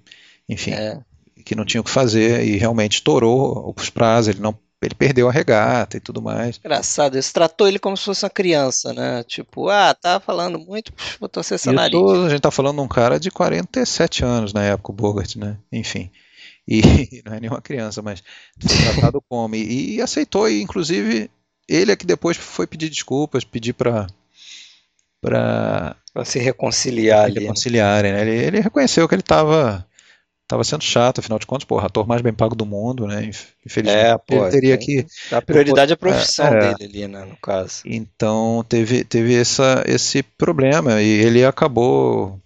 enfim, 0.48 0.70
É. 0.72 1.00
que 1.44 1.54
não 1.54 1.66
tinha 1.66 1.80
o 1.80 1.84
que 1.84 1.90
fazer 1.90 2.44
e 2.44 2.56
realmente 2.56 2.94
estourou 2.94 3.74
os 3.76 3.90
prazos, 3.90 4.28
ele 4.28 4.40
não 4.40 4.58
ele 4.80 4.94
perdeu 4.94 5.28
a 5.28 5.32
regata 5.32 5.96
e 5.96 6.00
tudo 6.00 6.22
mais. 6.22 6.58
Engraçado, 6.58 7.18
isso 7.18 7.32
tratou 7.34 7.66
ele 7.66 7.80
como 7.80 7.96
se 7.96 8.04
fosse 8.04 8.24
uma 8.24 8.30
criança, 8.30 8.92
né? 8.92 9.24
Tipo, 9.24 9.68
ah, 9.68 9.92
tá 9.92 10.20
falando 10.20 10.56
muito, 10.58 10.92
pux, 10.92 11.16
vou 11.18 11.28
torcer 11.28 11.58
seu 11.58 11.72
nariz. 11.72 11.98
Isso, 11.98 12.24
a 12.24 12.28
gente 12.28 12.40
tá 12.40 12.50
falando 12.50 12.76
de 12.76 12.82
um 12.82 12.88
cara 12.88 13.18
de 13.18 13.28
47 13.30 14.24
anos 14.24 14.52
na 14.52 14.62
época, 14.62 14.92
o 14.92 14.94
Bogart, 14.94 15.34
né? 15.34 15.58
Enfim. 15.72 16.10
E 16.66 16.80
não 17.26 17.34
é 17.34 17.40
nenhuma 17.40 17.60
criança, 17.60 18.00
mas 18.02 18.22
foi 18.60 18.76
tratado 18.94 19.20
como. 19.28 19.56
E, 19.56 19.96
e 19.96 20.00
aceitou, 20.00 20.48
e 20.48 20.62
inclusive 20.62 21.28
ele 21.68 21.92
é 21.92 21.96
que 21.96 22.06
depois 22.06 22.36
foi 22.36 22.66
pedir 22.66 22.88
desculpas, 22.90 23.44
pedir 23.44 23.74
para 23.74 24.06
para 25.20 25.96
Pra 26.12 26.24
se 26.24 26.38
reconciliar 26.38 27.24
ali. 27.24 27.40
né? 27.40 27.46
reconciliarem, 27.46 28.12
né? 28.12 28.22
Ele, 28.22 28.44
ele 28.46 28.60
reconheceu 28.60 29.08
que 29.08 29.14
ele 29.14 29.22
estava 29.22 29.86
tava 30.48 30.64
sendo 30.64 30.84
chato, 30.84 31.20
afinal 31.20 31.38
de 31.38 31.46
contas, 31.46 31.64
porra, 31.64 31.86
ator 31.86 32.06
mais 32.06 32.22
bem 32.22 32.32
pago 32.32 32.54
do 32.56 32.66
mundo, 32.66 33.06
né? 33.06 33.24
Inf- 33.24 33.52
Infelizmente, 33.66 34.04
É, 34.04 34.18
pô, 34.18 34.46
ele 34.46 34.50
teria 34.52 34.78
tem- 34.78 34.86
que 34.86 35.06
A 35.30 35.42
prioridade 35.42 35.92
é 35.92 35.94
a 35.94 35.96
profissão 35.98 36.46
é. 36.54 36.60
dele 36.60 36.84
ali, 36.84 37.08
né? 37.08 37.24
No 37.24 37.36
caso. 37.36 37.82
Então 37.84 38.64
teve, 38.68 39.04
teve 39.04 39.34
essa, 39.34 39.82
esse 39.86 40.22
problema 40.22 41.00
e 41.02 41.06
ele 41.08 41.44
acabou 41.44 42.40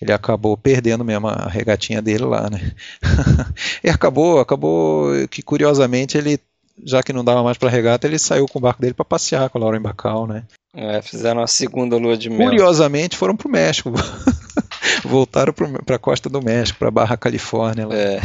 ele 0.00 0.12
acabou 0.12 0.56
perdendo 0.58 1.04
mesmo 1.04 1.26
a 1.28 1.48
regatinha 1.48 2.02
dele 2.02 2.24
lá, 2.24 2.50
né? 2.50 2.72
e 3.82 3.88
acabou, 3.88 4.40
acabou 4.40 5.10
que 5.28 5.42
curiosamente 5.42 6.18
ele 6.18 6.38
já 6.84 7.02
que 7.02 7.12
não 7.12 7.24
dava 7.24 7.42
mais 7.42 7.56
para 7.56 7.70
regata, 7.70 8.06
ele 8.06 8.18
saiu 8.18 8.46
com 8.46 8.58
o 8.58 8.62
barco 8.62 8.80
dele 8.80 8.94
para 8.94 9.04
passear 9.04 9.48
com 9.48 9.58
a 9.58 9.60
Lauren 9.60 9.80
Bacall, 9.80 10.26
né? 10.26 10.44
É, 10.74 11.00
fizeram 11.00 11.42
a 11.42 11.46
segunda 11.46 11.96
lua 11.96 12.16
de 12.16 12.28
mel. 12.28 12.48
Curiosamente 12.50 13.16
foram 13.16 13.36
pro 13.36 13.48
México. 13.48 13.92
Voltaram 15.04 15.52
para 15.52 15.96
a 15.96 15.98
costa 15.98 16.28
do 16.28 16.42
México, 16.42 16.78
para 16.78 16.90
Barra 16.90 17.16
Califórnia. 17.16 17.86
Lá. 17.86 17.94
É. 17.94 18.20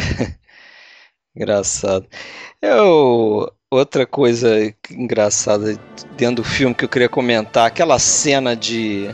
Engraçado. 1.36 2.06
Eu, 2.62 3.50
outra 3.72 4.06
coisa 4.06 4.74
engraçada 4.92 5.80
dentro 6.18 6.38
do 6.38 6.44
filme 6.44 6.76
que 6.76 6.84
eu 6.84 6.90
queria 6.90 7.08
comentar, 7.08 7.66
aquela 7.66 7.98
cena 7.98 8.54
de, 8.54 9.10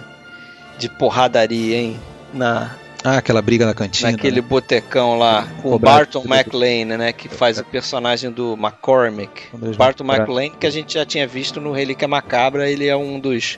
de 0.79 0.89
porradaria, 0.89 1.77
hein? 1.77 1.99
Na, 2.33 2.75
Ah, 3.09 3.19
aquela 3.19 3.41
briga 3.41 3.65
na 3.65 3.73
cantina. 3.73 4.11
naquele 4.11 4.41
né? 4.41 4.47
botecão 4.47 5.17
lá, 5.17 5.47
com 5.61 5.71
o 5.71 5.79
Barton. 5.79 6.25
McLean, 6.25 6.97
né? 6.97 7.13
Que 7.13 7.29
faz 7.29 7.57
o 7.57 7.63
personagem 7.63 8.29
do 8.29 8.55
McCormick. 8.55 9.43
Barton 9.77 10.03
McLean, 10.03 10.49
que 10.49 10.67
a 10.67 10.69
gente 10.69 10.95
já 10.95 11.05
tinha 11.05 11.25
visto 11.25 11.61
no 11.61 11.71
Relíquia 11.71 12.05
Macabra, 12.05 12.69
ele 12.69 12.85
é 12.85 12.97
um 12.97 13.17
dos 13.17 13.57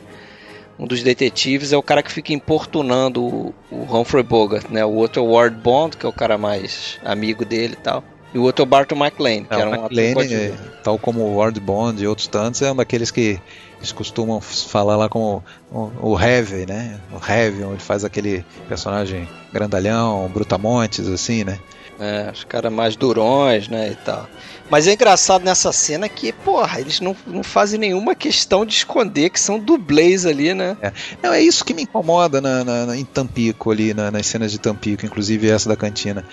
um 0.77 0.85
dos 0.85 1.01
detetives, 1.01 1.73
é 1.73 1.77
o 1.77 1.81
cara 1.81 2.03
que 2.03 2.11
fica 2.11 2.31
importunando 2.31 3.21
o, 3.21 3.55
o 3.71 3.97
Humphrey 3.97 4.23
Bogart, 4.23 4.69
né? 4.69 4.85
O 4.85 4.93
outro 4.93 5.21
é 5.21 5.25
o 5.25 5.31
Ward 5.31 5.57
Bond, 5.57 5.97
que 5.97 6.05
é 6.05 6.09
o 6.09 6.13
cara 6.13 6.37
mais 6.37 6.99
amigo 7.03 7.43
dele 7.43 7.73
e 7.73 7.81
tal. 7.81 8.03
E 8.33 8.37
o 8.37 8.43
outro 8.43 8.61
é 8.61 8.63
o 8.63 8.65
Barton 8.67 8.95
McLean, 8.95 9.43
que 9.45 9.53
É, 9.53 9.59
era 9.59 9.69
um 9.69 9.85
McLean, 9.85 10.13
é, 10.23 10.53
tal 10.83 10.99
como 10.99 11.21
o 11.21 11.37
Ward 11.37 11.59
Bond 11.59 12.03
e 12.03 12.07
outros 12.07 12.27
tantos, 12.27 12.61
é 12.61 12.71
um 12.71 12.75
daqueles 12.75 13.09
que 13.09 13.39
eles 13.79 13.91
costumam 13.91 14.39
falar 14.39 14.95
lá 14.97 15.09
como 15.09 15.43
o, 15.71 15.91
o 16.11 16.19
Heavy, 16.19 16.65
né? 16.67 16.99
O 17.11 17.15
Heavy, 17.31 17.63
onde 17.63 17.83
faz 17.83 18.03
aquele 18.03 18.45
personagem 18.67 19.27
grandalhão, 19.51 20.29
brutamontes, 20.33 21.07
assim, 21.07 21.43
né? 21.43 21.57
É, 21.99 22.29
os 22.31 22.45
caras 22.45 22.71
mais 22.71 22.95
durões, 22.95 23.67
né, 23.67 23.89
e 23.91 23.95
tal. 23.95 24.25
Mas 24.69 24.87
é 24.87 24.93
engraçado 24.93 25.43
nessa 25.43 25.73
cena 25.73 26.07
que, 26.07 26.31
porra, 26.31 26.79
eles 26.79 27.01
não, 27.01 27.13
não 27.27 27.43
fazem 27.43 27.77
nenhuma 27.77 28.15
questão 28.15 28.65
de 28.65 28.73
esconder 28.73 29.29
que 29.31 29.39
são 29.39 29.59
dublês 29.59 30.25
ali, 30.25 30.53
né? 30.53 30.77
Não, 31.21 31.33
é 31.33 31.41
isso 31.41 31.65
que 31.65 31.73
me 31.73 31.81
incomoda 31.83 32.39
na, 32.39 32.63
na- 32.63 32.85
na- 32.85 32.95
em 32.97 33.03
Tampico, 33.03 33.69
ali, 33.71 33.93
na- 33.93 34.11
nas 34.11 34.27
cenas 34.27 34.49
de 34.51 34.59
Tampico, 34.59 35.05
inclusive 35.05 35.49
essa 35.49 35.67
da 35.67 35.75
cantina. 35.75 36.23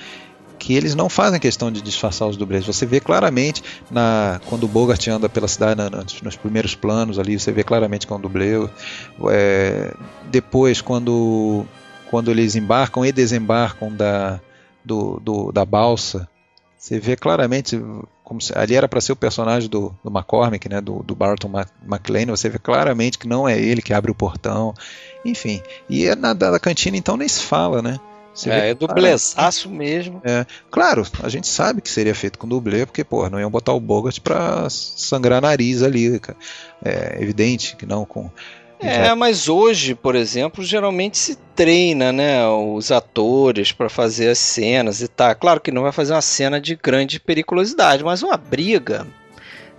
Que 0.66 0.74
eles 0.74 0.96
não 0.96 1.08
fazem 1.08 1.38
questão 1.38 1.70
de 1.70 1.80
disfarçar 1.80 2.26
os 2.26 2.36
dublês. 2.36 2.66
Você 2.66 2.84
vê 2.84 2.98
claramente 2.98 3.62
na 3.88 4.40
quando 4.46 4.64
o 4.64 4.68
Bogart 4.68 5.06
anda 5.06 5.28
pela 5.28 5.46
cidade 5.46 5.76
na, 5.76 5.88
nos, 5.88 6.20
nos, 6.20 6.34
primeiros 6.34 6.74
planos 6.74 7.20
ali, 7.20 7.38
você 7.38 7.52
vê 7.52 7.62
claramente 7.62 8.04
que 8.04 8.12
é 8.12 8.16
um 8.16 8.20
dublê. 8.20 8.54
É, 9.30 9.94
depois, 10.24 10.80
quando 10.80 11.64
quando 12.10 12.32
eles 12.32 12.56
embarcam 12.56 13.06
e 13.06 13.12
desembarcam 13.12 13.94
da 13.94 14.40
do, 14.84 15.20
do 15.20 15.52
da 15.52 15.64
balsa, 15.64 16.28
você 16.76 16.98
vê 16.98 17.14
claramente 17.14 17.80
como 18.24 18.40
se, 18.40 18.52
ali 18.58 18.74
era 18.74 18.88
para 18.88 19.00
ser 19.00 19.12
o 19.12 19.16
personagem 19.16 19.70
do, 19.70 19.94
do 20.02 20.10
McCormick, 20.10 20.68
né, 20.68 20.80
do, 20.80 21.00
do 21.04 21.14
Barton 21.14 21.48
McLean, 21.86 22.26
você 22.26 22.48
vê 22.48 22.58
claramente 22.58 23.20
que 23.20 23.28
não 23.28 23.48
é 23.48 23.56
ele 23.56 23.80
que 23.80 23.94
abre 23.94 24.10
o 24.10 24.16
portão, 24.16 24.74
enfim. 25.24 25.62
E 25.88 26.06
é 26.06 26.16
na 26.16 26.32
da 26.32 26.58
cantina 26.58 26.96
então 26.96 27.16
nem 27.16 27.28
se 27.28 27.40
fala, 27.40 27.80
né? 27.80 28.00
Você 28.36 28.50
é, 28.50 28.70
é 28.70 28.74
dublezaço 28.74 29.70
mesmo. 29.70 30.20
É, 30.22 30.44
claro, 30.70 31.04
a 31.22 31.28
gente 31.28 31.48
sabe 31.48 31.80
que 31.80 31.90
seria 31.90 32.14
feito 32.14 32.38
com 32.38 32.46
dublê, 32.46 32.84
porque, 32.84 33.02
pô, 33.02 33.28
não 33.30 33.40
iam 33.40 33.50
botar 33.50 33.72
o 33.72 33.80
Bogart 33.80 34.20
pra 34.20 34.68
sangrar 34.68 35.40
nariz 35.40 35.82
ali, 35.82 36.20
cara. 36.20 36.38
É 36.84 37.16
evidente 37.20 37.74
que 37.76 37.86
não 37.86 38.04
com. 38.04 38.30
É, 38.78 39.14
mas 39.14 39.48
hoje, 39.48 39.94
por 39.94 40.14
exemplo, 40.14 40.62
geralmente 40.62 41.16
se 41.16 41.36
treina, 41.54 42.12
né, 42.12 42.46
os 42.46 42.92
atores 42.92 43.72
para 43.72 43.88
fazer 43.88 44.28
as 44.28 44.38
cenas 44.38 45.00
e 45.00 45.08
tá. 45.08 45.34
Claro 45.34 45.62
que 45.62 45.72
não 45.72 45.82
vai 45.82 45.92
fazer 45.92 46.12
uma 46.12 46.20
cena 46.20 46.60
de 46.60 46.76
grande 46.76 47.18
periculosidade, 47.18 48.04
mas 48.04 48.22
uma 48.22 48.36
briga 48.36 49.06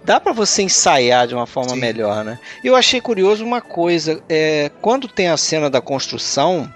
dá 0.04 0.20
para 0.20 0.34
você 0.34 0.64
ensaiar 0.64 1.28
de 1.28 1.36
uma 1.36 1.46
forma 1.46 1.76
Sim. 1.76 1.80
melhor, 1.80 2.26
né? 2.26 2.40
Eu 2.64 2.76
achei 2.76 3.00
curioso 3.00 3.46
uma 3.46 3.62
coisa, 3.62 4.24
é, 4.28 4.72
quando 4.82 5.08
tem 5.08 5.28
a 5.28 5.38
cena 5.38 5.70
da 5.70 5.80
construção, 5.80 6.68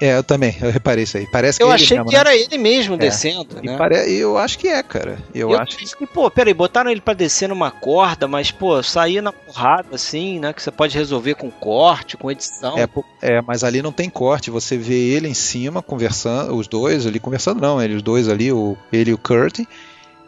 é, 0.00 0.16
eu 0.16 0.24
também, 0.24 0.56
eu 0.62 0.70
reparei 0.70 1.04
isso 1.04 1.18
aí. 1.18 1.26
Parece 1.26 1.62
eu 1.62 1.66
que 1.68 1.74
achei 1.74 2.02
que 2.04 2.16
era 2.16 2.34
ele 2.34 2.56
mesmo 2.56 2.94
é. 2.94 2.96
descendo, 2.96 3.60
né? 3.62 3.76
Pare... 3.76 4.10
Eu 4.10 4.38
acho 4.38 4.58
que 4.58 4.66
é, 4.66 4.82
cara. 4.82 5.18
Eu, 5.34 5.50
eu 5.50 5.58
acho 5.60 5.76
que. 5.76 6.06
Pô, 6.06 6.30
peraí, 6.30 6.54
botaram 6.54 6.90
ele 6.90 7.02
pra 7.02 7.12
descer 7.12 7.50
numa 7.50 7.70
corda, 7.70 8.26
mas, 8.26 8.50
pô, 8.50 8.82
sair 8.82 9.20
na 9.20 9.30
porrada 9.30 9.94
assim, 9.94 10.38
né? 10.38 10.54
Que 10.54 10.62
você 10.62 10.70
pode 10.70 10.96
resolver 10.96 11.34
com 11.34 11.50
corte, 11.50 12.16
com 12.16 12.30
edição. 12.30 12.78
É, 12.78 12.88
é, 13.20 13.42
mas 13.42 13.62
ali 13.62 13.82
não 13.82 13.92
tem 13.92 14.08
corte. 14.08 14.50
Você 14.50 14.78
vê 14.78 14.94
ele 14.94 15.28
em 15.28 15.34
cima 15.34 15.82
conversando, 15.82 16.56
os 16.56 16.66
dois 16.66 17.06
ali 17.06 17.20
conversando, 17.20 17.60
não, 17.60 17.82
ele, 17.82 17.96
os 17.96 18.02
dois 18.02 18.26
ali, 18.26 18.50
o, 18.50 18.78
ele 18.90 19.10
e 19.10 19.14
o 19.14 19.18
Kurt. 19.18 19.60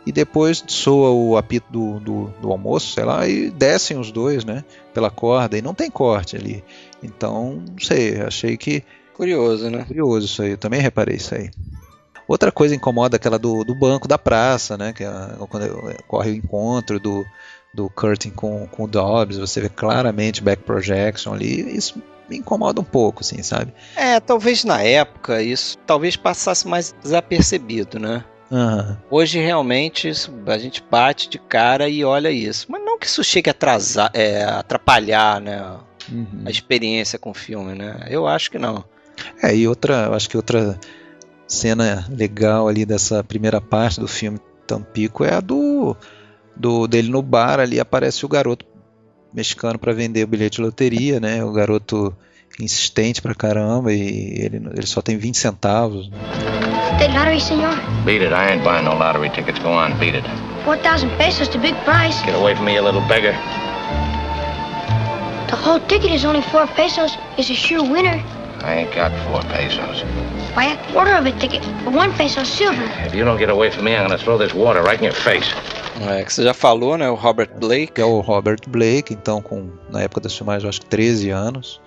E 0.04 0.12
depois 0.12 0.62
soa 0.66 1.10
o 1.10 1.36
apito 1.36 1.66
do, 1.70 2.00
do, 2.00 2.34
do 2.42 2.50
almoço, 2.50 2.92
sei 2.92 3.04
lá, 3.04 3.26
e 3.26 3.50
descem 3.50 3.96
os 3.96 4.12
dois, 4.12 4.44
né? 4.44 4.64
Pela 4.92 5.10
corda. 5.10 5.56
E 5.56 5.62
não 5.62 5.72
tem 5.72 5.90
corte 5.90 6.36
ali. 6.36 6.62
Então, 7.02 7.62
não 7.70 7.78
sei, 7.78 8.20
achei 8.20 8.56
que 8.58 8.82
Curioso, 9.14 9.70
né? 9.70 9.84
Curioso 9.84 10.26
isso 10.26 10.42
aí, 10.42 10.52
eu 10.52 10.58
também 10.58 10.80
reparei 10.80 11.16
isso 11.16 11.34
aí. 11.34 11.50
Outra 12.26 12.50
coisa 12.52 12.74
incomoda 12.74 13.16
aquela 13.16 13.38
do, 13.38 13.64
do 13.64 13.74
banco 13.74 14.08
da 14.08 14.16
praça, 14.16 14.76
né? 14.78 14.92
Que 14.92 15.04
é 15.04 15.10
quando 15.48 15.64
ocorre 16.06 16.30
o 16.30 16.34
encontro 16.34 16.98
do, 16.98 17.24
do 17.74 17.90
Curtin 17.90 18.30
com, 18.30 18.66
com 18.68 18.84
o 18.84 18.88
Dobbs, 18.88 19.38
você 19.38 19.60
vê 19.60 19.68
claramente 19.68 20.42
back 20.42 20.62
projection 20.62 21.34
ali, 21.34 21.76
isso 21.76 22.02
me 22.28 22.38
incomoda 22.38 22.80
um 22.80 22.84
pouco, 22.84 23.20
assim, 23.20 23.42
sabe? 23.42 23.74
É, 23.96 24.20
talvez 24.20 24.64
na 24.64 24.82
época 24.82 25.42
isso 25.42 25.76
talvez 25.86 26.16
passasse 26.16 26.66
mais 26.66 26.94
desapercebido, 27.02 27.98
né? 27.98 28.24
Uhum. 28.50 28.96
Hoje 29.10 29.38
realmente 29.40 30.08
isso, 30.08 30.30
a 30.46 30.58
gente 30.58 30.84
bate 30.90 31.28
de 31.28 31.38
cara 31.38 31.88
e 31.88 32.04
olha 32.04 32.30
isso. 32.30 32.66
Mas 32.70 32.84
não 32.84 32.98
que 32.98 33.06
isso 33.06 33.24
chegue 33.24 33.48
a 33.48 33.52
atrasar, 33.52 34.10
é, 34.12 34.44
atrapalhar 34.44 35.40
né, 35.40 35.76
uhum. 36.10 36.42
a 36.44 36.50
experiência 36.50 37.18
com 37.18 37.30
o 37.30 37.34
filme, 37.34 37.74
né? 37.74 38.06
Eu 38.10 38.26
acho 38.26 38.50
que 38.50 38.58
não. 38.58 38.84
É, 39.42 39.54
e 39.54 39.66
outra, 39.66 40.14
acho 40.14 40.28
que 40.28 40.36
outra 40.36 40.78
cena 41.46 42.06
legal 42.10 42.68
ali 42.68 42.84
dessa 42.84 43.22
primeira 43.22 43.60
parte 43.60 44.00
do 44.00 44.08
filme 44.08 44.40
Tampico 44.66 45.24
é 45.24 45.34
a 45.34 45.40
do, 45.40 45.96
do 46.56 46.86
dele 46.86 47.10
no 47.10 47.20
bar 47.20 47.60
ali 47.60 47.78
aparece 47.78 48.24
o 48.24 48.28
garoto 48.28 48.64
mexicano 49.34 49.78
para 49.78 49.92
vender 49.92 50.24
o 50.24 50.26
bilhete 50.26 50.56
de 50.56 50.62
loteria, 50.62 51.20
né? 51.20 51.44
O 51.44 51.52
garoto 51.52 52.14
insistente 52.60 53.20
pra 53.20 53.34
caramba 53.34 53.92
e 53.92 54.44
ele, 54.44 54.56
ele 54.74 54.86
só 54.86 55.00
tem 55.00 55.16
20 55.16 55.36
centavos. 55.36 56.10
The 56.98 57.08
lottery, 57.08 57.40
senor? 57.40 57.74
Beat 58.04 58.22
it. 58.22 58.32
I 58.32 58.52
ain't 58.52 58.62
buying 58.62 58.84
no 58.84 58.94
lottery 58.94 59.30
tickets. 59.30 59.58
Go 59.60 59.70
on, 59.70 59.98
beat 59.98 60.14
it. 60.14 60.24
4,000 60.64 61.10
pesos, 61.16 61.48
the 61.48 61.58
big 61.58 61.74
prize. 61.84 62.20
Get 62.24 62.34
away 62.34 62.54
from 62.54 62.66
me, 62.66 62.74
you 62.74 62.82
little 62.82 63.00
beggar. 63.08 63.32
The 65.48 65.56
whole 65.56 65.80
ticket 65.80 66.10
is 66.12 66.24
only 66.24 66.42
4 66.42 66.66
pesos. 66.68 67.16
It's 67.36 67.50
a 67.50 67.54
sure 67.54 67.82
winner. 67.82 68.22
I 68.64 68.74
ain't 68.74 68.94
got 68.94 69.10
four 69.26 69.42
pesos. 69.50 70.04
Buy 70.54 70.66
a 70.66 70.92
quarter 70.92 71.16
of 71.16 71.26
a 71.26 71.32
ticket 71.32 71.64
for 71.82 71.90
one 71.90 72.12
peso 72.12 72.44
silver. 72.44 72.84
If 73.04 73.14
you 73.14 73.24
don't 73.24 73.38
get 73.38 73.50
away 73.50 73.70
from 73.70 73.84
me, 73.84 73.96
I'm 73.96 74.06
gonna 74.06 74.18
throw 74.18 74.38
this 74.38 74.54
water 74.54 74.82
right 74.82 74.98
in 74.98 75.04
your 75.04 75.14
face. 75.14 75.52
É, 76.00 76.24
que 76.24 76.32
você 76.32 76.44
já 76.44 76.54
falou, 76.54 76.96
né? 76.96 77.10
O 77.10 77.14
Robert 77.14 77.50
Blake. 77.58 78.00
É 78.00 78.04
o 78.04 78.20
Robert 78.20 78.60
Blake, 78.68 79.12
então, 79.12 79.42
com 79.42 79.70
na 79.90 80.02
época 80.02 80.20
das 80.20 80.36
filmagens, 80.36 80.62
eu 80.62 80.68
acho 80.68 80.80
que 80.80 80.86
13 80.86 81.30
anos. 81.30 81.80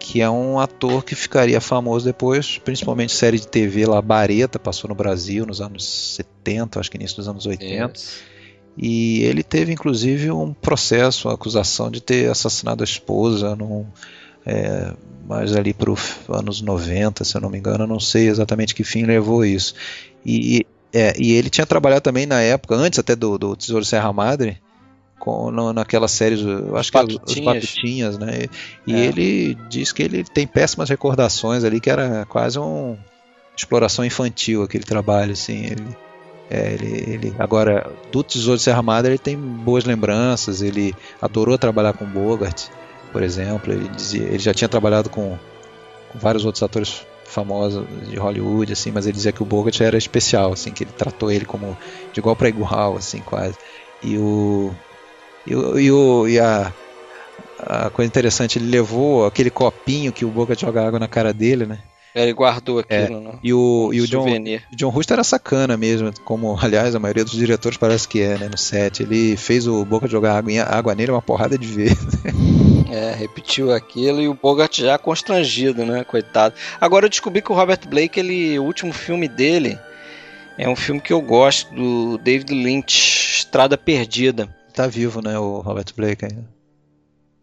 Que 0.00 0.22
é 0.22 0.30
um 0.30 0.58
ator 0.58 1.04
que 1.04 1.14
ficaria 1.14 1.60
famoso 1.60 2.06
depois, 2.06 2.56
principalmente 2.56 3.12
série 3.12 3.38
de 3.38 3.46
TV 3.46 3.84
lá, 3.84 4.00
Bareta, 4.00 4.58
passou 4.58 4.88
no 4.88 4.94
Brasil 4.94 5.44
nos 5.44 5.60
anos 5.60 6.14
70, 6.14 6.80
acho 6.80 6.90
que 6.90 6.96
início 6.96 7.16
dos 7.16 7.28
anos 7.28 7.44
80. 7.44 7.92
Isso. 7.94 8.22
E 8.80 9.24
ele 9.24 9.42
teve, 9.42 9.72
inclusive, 9.72 10.30
um 10.30 10.54
processo, 10.54 11.28
uma 11.28 11.34
acusação 11.34 11.90
de 11.90 12.00
ter 12.00 12.30
assassinado 12.30 12.82
a 12.82 12.86
esposa 12.86 13.56
num, 13.56 13.84
é, 14.46 14.92
mas 15.28 15.54
ali 15.54 15.74
para 15.74 15.90
os 15.90 16.16
anos 16.26 16.62
90, 16.62 17.22
se 17.22 17.36
eu 17.36 17.40
não 17.42 17.50
me 17.50 17.58
engano, 17.58 17.84
eu 17.84 17.86
não 17.86 18.00
sei 18.00 18.28
exatamente 18.28 18.74
que 18.74 18.82
fim 18.82 19.04
levou 19.04 19.44
isso. 19.44 19.74
E, 20.24 20.66
é, 20.90 21.12
e 21.18 21.32
ele 21.32 21.50
tinha 21.50 21.66
trabalhado 21.66 22.00
também 22.00 22.24
na 22.24 22.40
época, 22.40 22.74
antes 22.74 22.98
até 22.98 23.14
do, 23.14 23.36
do 23.36 23.54
Tesouro 23.54 23.84
Serra 23.84 24.10
Madre, 24.10 24.58
com, 25.18 25.50
no, 25.50 25.74
naquela 25.74 26.08
série, 26.08 26.40
eu 26.40 26.74
acho 26.78 26.90
que 26.90 26.96
é 26.96 27.02
os 27.02 27.40
Batutinhas, 27.40 28.16
né? 28.16 28.46
E, 28.86 28.94
é. 28.94 29.04
ele 29.04 29.54
diz 29.68 29.92
que 29.92 30.02
ele 30.02 30.24
tem 30.24 30.46
péssimas 30.46 30.88
recordações 30.88 31.62
ali, 31.62 31.78
que 31.78 31.90
era 31.90 32.24
quase 32.24 32.58
uma 32.58 32.96
exploração 33.54 34.06
infantil 34.06 34.62
aquele 34.62 34.84
trabalho, 34.84 35.32
assim. 35.32 35.66
Ele, 35.66 35.96
é, 36.48 36.72
ele, 36.72 37.12
ele, 37.12 37.34
agora, 37.38 37.92
do 38.10 38.22
Tesouro 38.22 38.58
Serra 38.58 38.80
Madre, 38.80 39.10
ele 39.10 39.18
tem 39.18 39.36
boas 39.36 39.84
lembranças, 39.84 40.62
ele 40.62 40.94
adorou 41.20 41.58
trabalhar 41.58 41.92
com 41.92 42.06
Bogart 42.06 42.68
por 43.12 43.22
exemplo. 43.22 43.72
Ele, 43.72 43.88
dizia, 43.88 44.22
ele 44.22 44.38
já 44.38 44.54
tinha 44.54 44.68
trabalhado 44.68 45.10
com, 45.10 45.38
com, 46.12 46.18
vários 46.18 46.44
outros 46.44 46.62
atores 46.62 47.06
famosos 47.24 47.84
de 48.08 48.16
Hollywood, 48.16 48.72
assim, 48.72 48.90
mas 48.90 49.06
ele 49.06 49.16
dizia 49.16 49.32
que 49.32 49.42
o 49.42 49.46
Bogart 49.46 49.80
era 49.80 49.98
especial, 49.98 50.52
assim, 50.52 50.70
que 50.70 50.84
ele 50.84 50.92
tratou 50.96 51.30
ele 51.30 51.44
como 51.44 51.76
de 52.12 52.20
igual 52.20 52.34
para 52.34 52.48
igual, 52.48 52.96
assim, 52.96 53.20
quase. 53.20 53.56
E 54.02 54.16
o 54.16 54.72
e, 55.46 55.54
o, 55.54 55.78
e, 55.78 55.90
o, 55.90 56.28
e 56.28 56.38
a, 56.38 56.72
a 57.58 57.90
coisa 57.90 58.06
interessante, 58.06 58.58
ele 58.58 58.70
levou 58.70 59.26
aquele 59.26 59.50
copinho 59.50 60.12
que 60.12 60.24
o 60.24 60.28
Bogart 60.28 60.60
joga 60.60 60.86
água 60.86 60.98
na 60.98 61.08
cara 61.08 61.32
dele, 61.32 61.66
né? 61.66 61.78
Ele 62.14 62.32
guardou 62.32 62.80
aquilo, 62.80 62.98
é. 62.98 63.08
Né? 63.08 63.32
E 63.42 63.52
o, 63.52 63.88
um 63.88 63.94
e 63.94 64.00
o 64.00 64.06
John, 64.06 64.26
John 64.72 64.92
Hust 64.94 65.10
era 65.10 65.22
sacana 65.22 65.76
mesmo, 65.76 66.12
como 66.24 66.58
aliás 66.60 66.94
a 66.94 66.98
maioria 66.98 67.24
dos 67.24 67.34
diretores 67.34 67.78
parece 67.78 68.08
que 68.08 68.20
é, 68.20 68.36
né, 68.38 68.48
no 68.48 68.58
set. 68.58 69.02
Ele 69.02 69.36
fez 69.36 69.66
o 69.66 69.84
Boca 69.84 70.08
jogar 70.08 70.36
água, 70.36 70.52
água 70.62 70.94
nele 70.94 71.12
uma 71.12 71.22
porrada 71.22 71.56
de 71.56 71.66
vezes. 71.66 71.98
É, 72.90 73.12
repetiu 73.14 73.72
aquilo 73.72 74.20
e 74.20 74.28
o 74.28 74.34
Bogart 74.34 74.78
já 74.78 74.96
constrangido, 74.96 75.84
né, 75.84 76.04
coitado. 76.04 76.54
Agora 76.80 77.04
eu 77.06 77.10
descobri 77.10 77.42
que 77.42 77.52
o 77.52 77.54
Robert 77.54 77.80
Blake, 77.86 78.18
ele, 78.18 78.58
o 78.58 78.64
último 78.64 78.92
filme 78.92 79.28
dele 79.28 79.78
é 80.56 80.68
um 80.68 80.76
filme 80.76 81.00
que 81.00 81.12
eu 81.12 81.20
gosto, 81.20 81.72
do 81.74 82.18
David 82.18 82.52
Lynch, 82.52 83.38
Estrada 83.38 83.76
Perdida. 83.76 84.48
Tá 84.72 84.86
vivo, 84.86 85.20
né, 85.20 85.38
o 85.38 85.60
Robert 85.60 85.92
Blake 85.94 86.24
ainda. 86.24 86.57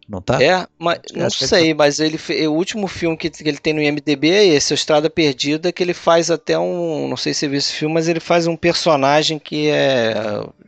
Não 0.08 0.20
tá? 0.20 0.40
É, 0.40 0.66
mas 0.78 1.00
não 1.12 1.28
sei, 1.28 1.70
tá... 1.70 1.78
mas 1.78 1.98
ele 1.98 2.16
o 2.46 2.52
último 2.52 2.86
filme 2.86 3.16
que, 3.16 3.28
que 3.28 3.48
ele 3.48 3.58
tem 3.58 3.72
no 3.72 3.82
IMDb 3.82 4.30
é 4.30 4.44
esse, 4.46 4.72
Estrada 4.72 5.10
Perdida, 5.10 5.72
que 5.72 5.82
ele 5.82 5.94
faz 5.94 6.30
até 6.30 6.56
um, 6.56 7.08
não 7.08 7.16
sei 7.16 7.34
se 7.34 7.40
você 7.40 7.48
viu 7.48 7.58
esse 7.58 7.72
filme, 7.72 7.94
mas 7.94 8.06
ele 8.06 8.20
faz 8.20 8.46
um 8.46 8.56
personagem 8.56 9.38
que 9.38 9.68
é 9.68 10.14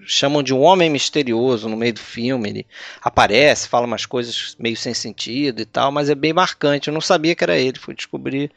chamam 0.04 0.42
de 0.42 0.54
um 0.54 0.60
homem 0.60 0.88
misterioso 0.90 1.68
no 1.68 1.76
meio 1.76 1.92
do 1.92 2.00
filme, 2.00 2.48
ele 2.48 2.66
aparece, 3.02 3.68
fala 3.68 3.86
umas 3.86 4.06
coisas 4.06 4.56
meio 4.58 4.76
sem 4.76 4.94
sentido 4.94 5.60
e 5.60 5.64
tal, 5.66 5.92
mas 5.92 6.08
é 6.08 6.14
bem 6.14 6.32
marcante. 6.32 6.88
Eu 6.88 6.94
não 6.94 7.00
sabia 7.00 7.34
que 7.34 7.44
era 7.44 7.58
ele, 7.58 7.78
fui 7.78 7.94
descobrir 7.94 8.50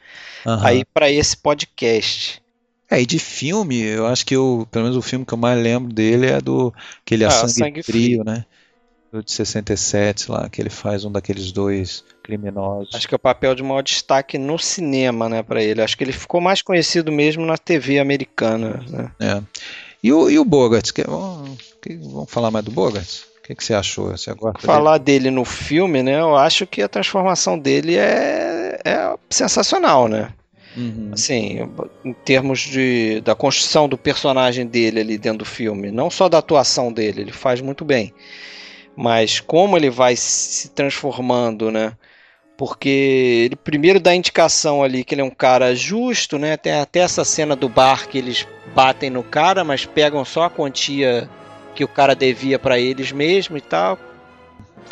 uhum. 0.46 0.66
aí 0.66 0.84
para 0.84 1.10
esse 1.10 1.36
podcast. 1.36 2.42
É, 2.90 3.00
e 3.00 3.06
de 3.06 3.18
filme, 3.18 3.80
eu 3.80 4.06
acho 4.06 4.24
que 4.24 4.34
eu, 4.34 4.66
pelo 4.70 4.84
menos 4.84 4.98
o 4.98 5.02
filme 5.02 5.24
que 5.24 5.32
eu 5.32 5.38
mais 5.38 5.62
lembro 5.62 5.92
dele 5.92 6.26
é 6.26 6.40
do 6.40 6.72
que 7.04 7.14
ele 7.14 7.24
é 7.24 7.26
ah, 7.26 7.30
sangue, 7.30 7.52
sangue 7.52 7.82
frio, 7.82 8.22
frio, 8.22 8.24
né? 8.24 8.44
De 9.20 9.32
67 9.32 10.30
lá, 10.30 10.48
que 10.48 10.62
ele 10.62 10.70
faz 10.70 11.04
um 11.04 11.10
daqueles 11.12 11.50
dois 11.50 12.04
criminosos. 12.22 12.94
Acho 12.94 13.08
que 13.08 13.14
é 13.14 13.16
o 13.16 13.18
papel 13.18 13.54
de 13.54 13.62
maior 13.62 13.82
destaque 13.82 14.38
no 14.38 14.58
cinema, 14.58 15.28
né, 15.28 15.42
para 15.42 15.62
ele. 15.62 15.82
Acho 15.82 15.96
que 15.98 16.04
ele 16.04 16.12
ficou 16.12 16.40
mais 16.40 16.62
conhecido 16.62 17.10
mesmo 17.10 17.44
na 17.44 17.58
TV 17.58 17.98
americana, 17.98 18.82
né? 18.88 19.10
É. 19.20 19.42
E 20.02 20.12
o, 20.12 20.30
e 20.30 20.38
o 20.38 20.44
Bogart? 20.44 20.90
Que, 20.92 21.02
vamos, 21.04 21.58
que, 21.82 21.96
vamos 21.96 22.30
falar 22.30 22.50
mais 22.50 22.64
do 22.64 22.70
Bogart? 22.70 23.22
O 23.38 23.42
que, 23.42 23.54
que 23.54 23.64
você 23.64 23.74
achou? 23.74 24.10
Você 24.10 24.32
Falar 24.60 24.98
dele? 24.98 25.24
dele 25.24 25.30
no 25.30 25.44
filme, 25.44 26.02
né? 26.02 26.20
Eu 26.20 26.36
acho 26.36 26.66
que 26.66 26.80
a 26.80 26.88
transformação 26.88 27.58
dele 27.58 27.96
é, 27.96 28.80
é 28.84 29.14
sensacional, 29.28 30.08
né? 30.08 30.32
Uhum. 30.76 31.10
Assim, 31.12 31.68
em 32.04 32.12
termos 32.12 32.60
de, 32.60 33.20
da 33.20 33.34
construção 33.34 33.88
do 33.88 33.98
personagem 33.98 34.66
dele 34.66 35.00
ali 35.00 35.18
dentro 35.18 35.40
do 35.40 35.44
filme, 35.44 35.90
não 35.90 36.08
só 36.08 36.28
da 36.28 36.38
atuação 36.38 36.92
dele, 36.92 37.20
ele 37.20 37.32
faz 37.32 37.60
muito 37.60 37.84
bem, 37.84 38.14
mas 38.96 39.40
como 39.40 39.76
ele 39.76 39.90
vai 39.90 40.16
se 40.16 40.68
transformando, 40.70 41.70
né? 41.70 41.92
Porque 42.56 43.46
ele 43.46 43.56
primeiro 43.56 43.98
dá 43.98 44.14
indicação 44.14 44.82
ali 44.82 45.02
que 45.02 45.14
ele 45.14 45.22
é 45.22 45.24
um 45.24 45.30
cara 45.30 45.74
justo, 45.74 46.38
né? 46.38 46.56
Tem 46.56 46.74
até 46.74 47.00
essa 47.00 47.24
cena 47.24 47.56
do 47.56 47.68
bar 47.68 48.06
que 48.08 48.18
eles 48.18 48.46
batem 48.74 49.10
no 49.10 49.22
cara, 49.22 49.64
mas 49.64 49.84
pegam 49.84 50.24
só 50.24 50.44
a 50.44 50.50
quantia 50.50 51.28
que 51.74 51.82
o 51.82 51.88
cara 51.88 52.14
devia 52.14 52.58
para 52.58 52.78
eles 52.78 53.10
mesmo 53.10 53.56
e 53.56 53.60
tal. 53.60 53.98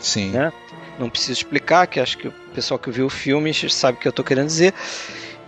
Sim. 0.01 0.31
Né? 0.31 0.53
Não 0.99 1.11
preciso 1.11 1.33
explicar, 1.33 1.87
que 1.87 2.01
acho 2.01 2.19
que 2.19 2.29
o 2.29 2.35
pessoal 2.55 2.79
que 2.79 2.91
viu 2.91 3.07
o 3.07 3.11
filme 3.11 3.53
sabe 3.55 3.99
o 3.99 4.01
que 4.01 4.09
eu 4.09 4.13
tô 4.13 4.25
querendo 4.25 4.47
dizer. 4.47 4.75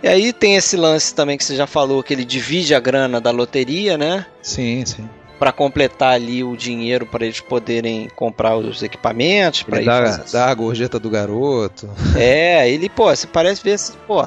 E 0.01 0.07
aí 0.07 0.33
tem 0.33 0.55
esse 0.55 0.75
lance 0.75 1.13
também 1.15 1.37
que 1.37 1.43
você 1.43 1.55
já 1.55 1.65
falou, 1.65 2.03
que 2.03 2.13
ele 2.13 2.25
divide 2.25 2.75
a 2.75 2.79
grana 2.79 3.19
da 3.19 3.31
loteria, 3.31 3.97
né? 3.97 4.25
Sim, 4.41 4.85
sim. 4.85 5.09
Para 5.43 5.51
completar 5.51 6.13
ali 6.13 6.41
o 6.41 6.55
dinheiro 6.55 7.05
para 7.05 7.25
eles 7.25 7.41
poderem 7.41 8.07
comprar 8.15 8.55
os 8.55 8.81
equipamentos. 8.81 9.61
Pra 9.63 9.75
Ele 9.75 9.83
ir 9.83 9.87
dá, 9.87 10.05
fazer- 10.05 10.31
dá 10.31 10.45
a 10.45 10.53
gorjeta 10.53 10.97
do 10.97 11.09
garoto. 11.09 11.89
É, 12.15 12.69
ele, 12.69 12.87
pô, 12.87 13.13
você 13.13 13.27
parece 13.27 13.61
ver, 13.61 13.77
pô, 14.07 14.25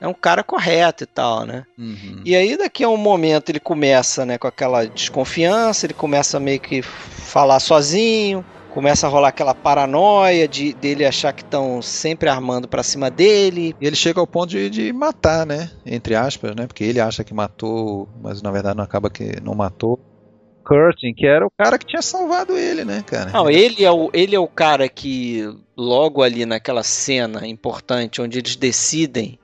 é 0.00 0.06
um 0.06 0.14
cara 0.14 0.44
correto 0.44 1.02
e 1.02 1.06
tal, 1.08 1.44
né? 1.44 1.64
Uhum. 1.76 2.20
E 2.24 2.36
aí 2.36 2.56
daqui 2.56 2.84
a 2.84 2.88
um 2.88 2.96
momento 2.96 3.48
ele 3.48 3.58
começa, 3.58 4.24
né, 4.24 4.38
com 4.38 4.46
aquela 4.46 4.84
desconfiança, 4.86 5.86
ele 5.86 5.92
começa 5.94 6.38
meio 6.38 6.60
que 6.60 6.82
falar 6.82 7.58
sozinho, 7.58 8.44
começa 8.70 9.08
a 9.08 9.10
rolar 9.10 9.30
aquela 9.30 9.56
paranoia 9.56 10.46
de 10.46 10.72
dele 10.74 11.04
achar 11.04 11.32
que 11.32 11.42
estão 11.42 11.82
sempre 11.82 12.28
armando 12.28 12.68
pra 12.68 12.84
cima 12.84 13.10
dele. 13.10 13.74
E 13.80 13.86
ele 13.88 13.96
chega 13.96 14.20
ao 14.20 14.26
ponto 14.26 14.50
de, 14.50 14.70
de 14.70 14.92
matar, 14.92 15.44
né? 15.44 15.68
Entre 15.84 16.14
aspas, 16.14 16.54
né? 16.54 16.68
Porque 16.68 16.84
ele 16.84 17.00
acha 17.00 17.24
que 17.24 17.34
matou, 17.34 18.08
mas 18.22 18.40
na 18.40 18.52
verdade 18.52 18.76
não 18.76 18.84
acaba 18.84 19.10
que 19.10 19.40
não 19.42 19.52
matou. 19.56 19.98
Curtin, 20.64 21.12
que 21.14 21.26
era 21.26 21.46
o 21.46 21.50
cara 21.50 21.78
que 21.78 21.86
tinha 21.86 22.02
salvado 22.02 22.56
ele, 22.56 22.84
né, 22.84 23.02
cara? 23.06 23.30
Não, 23.30 23.50
ele 23.50 23.84
é 23.84 23.90
o 23.90 24.10
ele 24.12 24.34
é 24.34 24.38
o 24.38 24.48
cara 24.48 24.88
que 24.88 25.42
logo 25.76 26.22
ali 26.22 26.46
naquela 26.46 26.82
cena 26.82 27.46
importante 27.46 28.22
onde 28.22 28.38
eles 28.38 28.56
decidem 28.56 29.38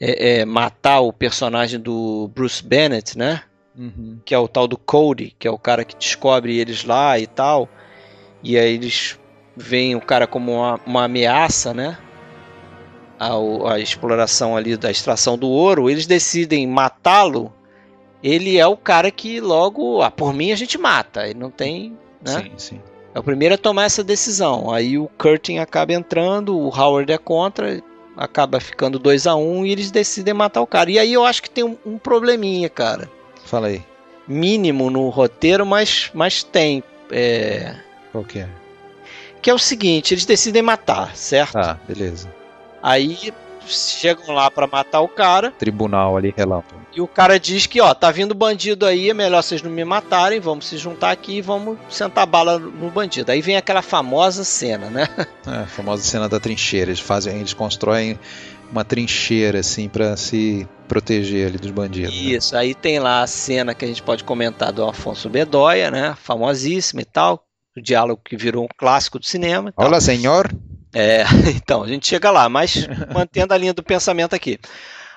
é, 0.00 0.40
é, 0.40 0.44
matar 0.44 1.00
o 1.00 1.12
personagem 1.12 1.78
do 1.80 2.28
Bruce 2.34 2.62
Bennett, 2.62 3.16
né? 3.16 3.42
Uhum. 3.74 4.18
que 4.22 4.34
é 4.34 4.38
o 4.38 4.46
tal 4.46 4.68
do 4.68 4.76
Cody, 4.76 5.34
que 5.38 5.48
é 5.48 5.50
o 5.50 5.56
cara 5.56 5.82
que 5.82 5.96
descobre 5.96 6.58
eles 6.58 6.84
lá 6.84 7.18
e 7.18 7.26
tal. 7.26 7.68
E 8.42 8.58
aí 8.58 8.74
eles 8.74 9.18
veem 9.56 9.96
o 9.96 10.00
cara 10.00 10.26
como 10.26 10.52
uma, 10.52 10.78
uma 10.84 11.04
ameaça, 11.04 11.72
né? 11.72 11.96
Ao, 13.18 13.66
a 13.66 13.78
exploração 13.78 14.56
ali 14.56 14.76
da 14.76 14.90
extração 14.90 15.38
do 15.38 15.48
ouro. 15.48 15.88
Eles 15.88 16.06
decidem 16.06 16.66
matá-lo. 16.66 17.52
Ele 18.22 18.58
é 18.58 18.66
o 18.66 18.76
cara 18.76 19.10
que 19.10 19.40
logo, 19.40 20.02
ah, 20.02 20.10
por 20.10 20.32
mim 20.32 20.52
a 20.52 20.56
gente 20.56 20.78
mata. 20.78 21.26
Ele 21.26 21.38
não 21.38 21.50
tem, 21.50 21.96
né? 22.24 22.42
Sim, 22.42 22.52
sim. 22.56 22.80
É 23.14 23.18
o 23.18 23.22
primeiro 23.22 23.54
a 23.54 23.58
tomar 23.58 23.84
essa 23.84 24.02
decisão. 24.02 24.70
Aí 24.70 24.98
o 24.98 25.08
Curtin 25.18 25.58
acaba 25.58 25.92
entrando, 25.92 26.56
o 26.56 26.68
Howard 26.68 27.12
é 27.12 27.18
contra, 27.18 27.82
acaba 28.16 28.60
ficando 28.60 28.98
2 28.98 29.26
a 29.26 29.34
1 29.34 29.58
um, 29.58 29.66
e 29.66 29.72
eles 29.72 29.90
decidem 29.90 30.32
matar 30.32 30.62
o 30.62 30.66
cara. 30.66 30.90
E 30.90 30.98
aí 30.98 31.12
eu 31.12 31.24
acho 31.24 31.42
que 31.42 31.50
tem 31.50 31.64
um, 31.64 31.76
um 31.84 31.98
probleminha, 31.98 32.68
cara 32.68 33.10
Fala 33.44 33.66
aí, 33.66 33.82
mínimo 34.26 34.88
no 34.88 35.08
roteiro, 35.08 35.66
mas, 35.66 36.10
mas 36.14 36.42
tem. 36.42 36.82
é, 37.10 37.74
qual 38.12 38.24
que 38.24 38.38
é? 38.38 38.48
que 39.42 39.50
é 39.50 39.54
o 39.54 39.58
seguinte: 39.58 40.14
eles 40.14 40.24
decidem 40.24 40.62
matar, 40.62 41.14
certo? 41.16 41.56
Ah, 41.56 41.78
beleza. 41.86 42.32
Aí 42.82 43.34
chegam 43.66 44.34
lá 44.34 44.50
pra 44.50 44.66
matar 44.66 45.00
o 45.00 45.08
cara 45.08 45.50
Tribunal 45.52 46.16
ali, 46.16 46.32
relâmpago. 46.36 46.80
e 46.94 47.00
o 47.00 47.06
cara 47.08 47.38
diz 47.38 47.66
que, 47.66 47.80
ó, 47.80 47.92
tá 47.94 48.10
vindo 48.10 48.34
bandido 48.34 48.86
aí, 48.86 49.10
é 49.10 49.14
melhor 49.14 49.42
vocês 49.42 49.62
não 49.62 49.70
me 49.70 49.84
matarem, 49.84 50.40
vamos 50.40 50.66
se 50.66 50.76
juntar 50.76 51.10
aqui 51.10 51.36
e 51.38 51.42
vamos 51.42 51.78
sentar 51.88 52.26
bala 52.26 52.58
no 52.58 52.90
bandido. 52.90 53.30
Aí 53.32 53.40
vem 53.40 53.56
aquela 53.56 53.82
famosa 53.82 54.44
cena, 54.44 54.88
né? 54.90 55.08
É, 55.46 55.62
a 55.62 55.66
famosa 55.66 56.02
cena 56.02 56.28
da 56.28 56.38
trincheira. 56.38 56.90
Eles 56.90 57.00
fazem, 57.00 57.36
eles 57.38 57.52
constroem 57.52 58.18
uma 58.70 58.84
trincheira 58.84 59.58
assim 59.58 59.88
pra 59.88 60.16
se 60.16 60.66
proteger 60.86 61.48
ali 61.48 61.58
dos 61.58 61.70
bandidos. 61.70 62.14
né? 62.14 62.20
Isso, 62.20 62.56
aí 62.56 62.74
tem 62.74 62.98
lá 63.00 63.22
a 63.22 63.26
cena 63.26 63.74
que 63.74 63.84
a 63.84 63.88
gente 63.88 64.02
pode 64.02 64.22
comentar 64.24 64.72
do 64.72 64.82
Alfonso 64.82 65.28
Bedoya, 65.28 65.90
né? 65.90 66.14
Famosíssima 66.22 67.02
e 67.02 67.04
tal. 67.04 67.44
O 67.76 67.80
diálogo 67.80 68.20
que 68.24 68.36
virou 68.36 68.64
um 68.64 68.68
clássico 68.78 69.18
do 69.18 69.26
cinema. 69.26 69.72
Olá, 69.76 70.00
senhor. 70.00 70.50
É, 70.94 71.22
então, 71.56 71.82
a 71.82 71.88
gente 71.88 72.06
chega 72.06 72.30
lá, 72.30 72.48
mas 72.48 72.86
mantendo 73.12 73.54
a 73.54 73.58
linha 73.58 73.72
do 73.72 73.82
pensamento 73.82 74.34
aqui. 74.34 74.58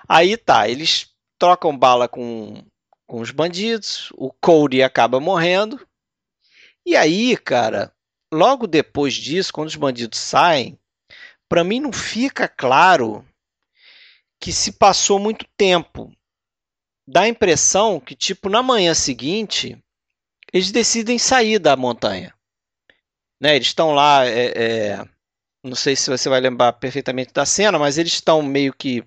Aí 0.07 0.37
tá, 0.37 0.69
eles 0.69 1.13
trocam 1.37 1.77
bala 1.77 2.07
com, 2.07 2.63
com 3.07 3.21
os 3.21 3.31
bandidos, 3.31 4.09
o 4.15 4.31
Cody 4.31 4.81
acaba 4.81 5.19
morrendo. 5.19 5.85
E 6.85 6.95
aí, 6.95 7.35
cara, 7.35 7.91
logo 8.31 8.67
depois 8.67 9.13
disso, 9.13 9.51
quando 9.51 9.67
os 9.67 9.75
bandidos 9.75 10.19
saem, 10.19 10.77
pra 11.49 11.63
mim 11.63 11.79
não 11.79 11.91
fica 11.91 12.47
claro 12.47 13.25
que 14.39 14.51
se 14.51 14.73
passou 14.73 15.17
muito 15.17 15.45
tempo. 15.57 16.11
Dá 17.07 17.21
a 17.21 17.27
impressão 17.27 17.99
que, 17.99 18.15
tipo, 18.15 18.49
na 18.49 18.63
manhã 18.63 18.93
seguinte, 18.93 19.77
eles 20.53 20.71
decidem 20.71 21.17
sair 21.17 21.59
da 21.59 21.75
montanha. 21.75 22.33
Né? 23.39 23.55
Eles 23.55 23.67
estão 23.67 23.93
lá, 23.93 24.25
é, 24.25 24.45
é, 24.55 25.05
não 25.65 25.75
sei 25.75 25.95
se 25.95 26.09
você 26.09 26.29
vai 26.29 26.39
lembrar 26.39 26.73
perfeitamente 26.73 27.33
da 27.33 27.45
cena, 27.45 27.79
mas 27.79 27.97
eles 27.97 28.13
estão 28.13 28.41
meio 28.41 28.73
que 28.73 29.03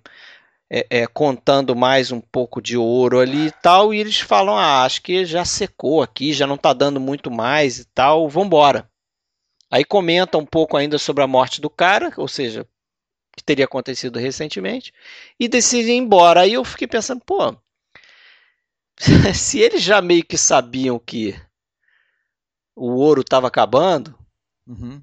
é, 0.70 0.86
é, 0.90 1.06
contando 1.06 1.74
mais 1.74 2.12
um 2.12 2.20
pouco 2.20 2.60
de 2.60 2.76
ouro 2.76 3.20
ali 3.20 3.46
e 3.46 3.52
tal, 3.62 3.94
e 3.94 3.98
eles 3.98 4.20
falam, 4.20 4.56
ah, 4.56 4.84
acho 4.84 5.00
que 5.02 5.24
já 5.24 5.44
secou 5.44 6.02
aqui, 6.02 6.32
já 6.32 6.46
não 6.46 6.56
está 6.56 6.72
dando 6.72 7.00
muito 7.00 7.30
mais 7.30 7.78
e 7.78 7.84
tal, 7.86 8.28
vambora. 8.28 8.90
Aí 9.70 9.84
comenta 9.84 10.36
um 10.36 10.46
pouco 10.46 10.76
ainda 10.76 10.98
sobre 10.98 11.22
a 11.22 11.26
morte 11.26 11.60
do 11.60 11.70
cara, 11.70 12.12
ou 12.16 12.28
seja, 12.28 12.66
que 13.36 13.44
teria 13.44 13.64
acontecido 13.64 14.18
recentemente, 14.18 14.92
e 15.38 15.48
decidem 15.48 15.96
ir 15.96 16.00
embora. 16.00 16.40
Aí 16.40 16.54
eu 16.54 16.64
fiquei 16.64 16.88
pensando, 16.88 17.22
pô, 17.24 17.56
se 19.34 19.60
eles 19.60 19.82
já 19.82 20.02
meio 20.02 20.24
que 20.24 20.36
sabiam 20.36 20.98
que 20.98 21.34
o 22.74 22.94
ouro 22.96 23.20
estava 23.20 23.46
acabando, 23.46 24.18
Uhum. 24.68 25.02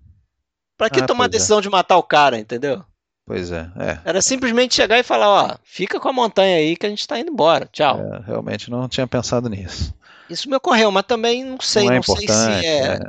Pra 0.78 0.90
que 0.90 1.02
Ah, 1.02 1.06
tomar 1.06 1.26
a 1.26 1.28
é. 1.28 1.30
decisão 1.30 1.62
de 1.62 1.70
matar 1.70 1.98
o 1.98 2.04
cara, 2.04 2.38
entendeu? 2.40 2.84
Pois 3.26 3.52
é, 3.52 3.72
é. 3.80 4.00
Era 4.06 4.22
simplesmente 4.22 4.76
chegar 4.76 5.00
e 5.00 5.04
falar, 5.04 5.30
ó, 5.30 5.58
fica 5.64 6.00
com 6.00 6.08
a 6.10 6.14
montanha 6.14 6.58
aí 6.58 6.76
que 6.76 6.86
a 6.86 6.90
gente 6.90 7.08
tá 7.08 7.20
indo 7.20 7.32
embora, 7.32 7.68
tchau. 7.72 8.00
É, 8.00 8.20
realmente 8.26 8.70
não 8.70 8.88
tinha 8.88 9.08
pensado 9.08 9.50
nisso. 9.50 9.94
Isso 10.30 10.50
me 10.50 10.56
ocorreu, 10.56 10.92
mas 10.92 11.04
também 11.06 11.44
não 11.44 11.60
sei, 11.60 11.86
Não 11.86 11.92
não, 11.94 12.00
é 12.00 12.02
sei 12.04 12.16
se 12.18 12.24
importante, 12.24 12.66
é. 12.66 13.00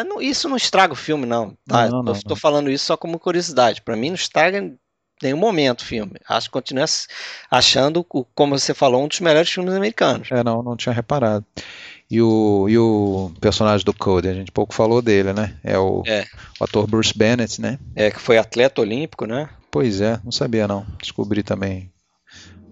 É, 0.00 0.04
não- 0.04 0.20
isso 0.20 0.48
não 0.48 0.56
estraga 0.56 0.92
o 0.92 0.96
filme, 0.96 1.24
não. 1.26 1.56
Tá? 1.66 1.88
Não, 1.88 2.02
não, 2.02 2.12
tô, 2.14 2.20
tô 2.20 2.28
não. 2.30 2.36
falando 2.36 2.70
isso 2.70 2.86
só 2.86 2.96
como 2.96 3.18
curiosidade. 3.18 3.80
Pra 3.82 3.96
mim 3.96 4.08
não 4.08 4.16
estraga 4.16 4.58
em 4.58 4.76
nenhum 5.22 5.36
momento 5.38 5.80
o 5.80 5.84
filme. 5.84 6.14
Acho 6.28 6.48
que 6.48 6.52
continua 6.52 6.84
achando, 7.50 8.04
como 8.34 8.58
você 8.58 8.74
falou, 8.74 9.04
um 9.04 9.08
dos 9.08 9.20
melhores 9.20 9.50
filmes 9.50 9.74
americanos. 9.74 10.28
É, 10.32 10.42
não, 10.42 10.62
não 10.62 10.76
tinha 10.76 10.92
reparado. 10.92 11.44
E 12.10 12.22
o, 12.22 12.66
e 12.68 12.78
o 12.78 13.30
personagem 13.40 13.84
do 13.84 13.92
Cody, 13.92 14.28
a 14.28 14.34
gente 14.34 14.50
pouco 14.50 14.72
falou 14.74 15.02
dele, 15.02 15.32
né? 15.34 15.56
É 15.62 15.78
o, 15.78 16.02
É. 16.06 16.24
o 16.58 16.64
ator 16.64 16.86
Bruce 16.86 17.12
Bennett, 17.16 17.60
né? 17.60 17.78
É, 17.94 18.10
que 18.10 18.18
foi 18.18 18.38
atleta 18.38 18.80
olímpico, 18.80 19.26
né? 19.26 19.50
Pois 19.70 20.00
é, 20.00 20.18
não 20.24 20.32
sabia 20.32 20.66
não. 20.66 20.86
Descobri 21.00 21.42
também 21.42 21.92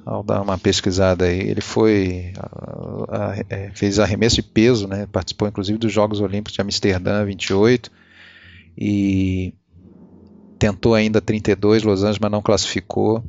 ao 0.07 0.23
dar 0.23 0.41
uma 0.41 0.57
pesquisada 0.57 1.27
aí. 1.27 1.39
Ele 1.41 1.61
foi 1.61 2.33
a- 2.39 3.33
a- 3.33 3.35
é, 3.51 3.71
fez 3.75 3.99
arremesso 3.99 4.37
de 4.37 4.43
peso, 4.43 4.89
né? 4.89 5.07
Participou 5.13 5.47
inclusive 5.49 5.77
dos 5.79 5.93
Jogos 5.93 6.21
Olímpicos 6.21 6.55
de 6.55 6.63
Amsterdã 6.63 7.23
28 7.27 7.91
e 8.79 9.53
tentou 10.59 10.95
ainda 10.95 11.21
32 11.21 11.83
Los 11.83 12.01
Angeles, 12.03 12.19
mas 12.19 12.31
não 12.31 12.41
classificou. 12.41 13.23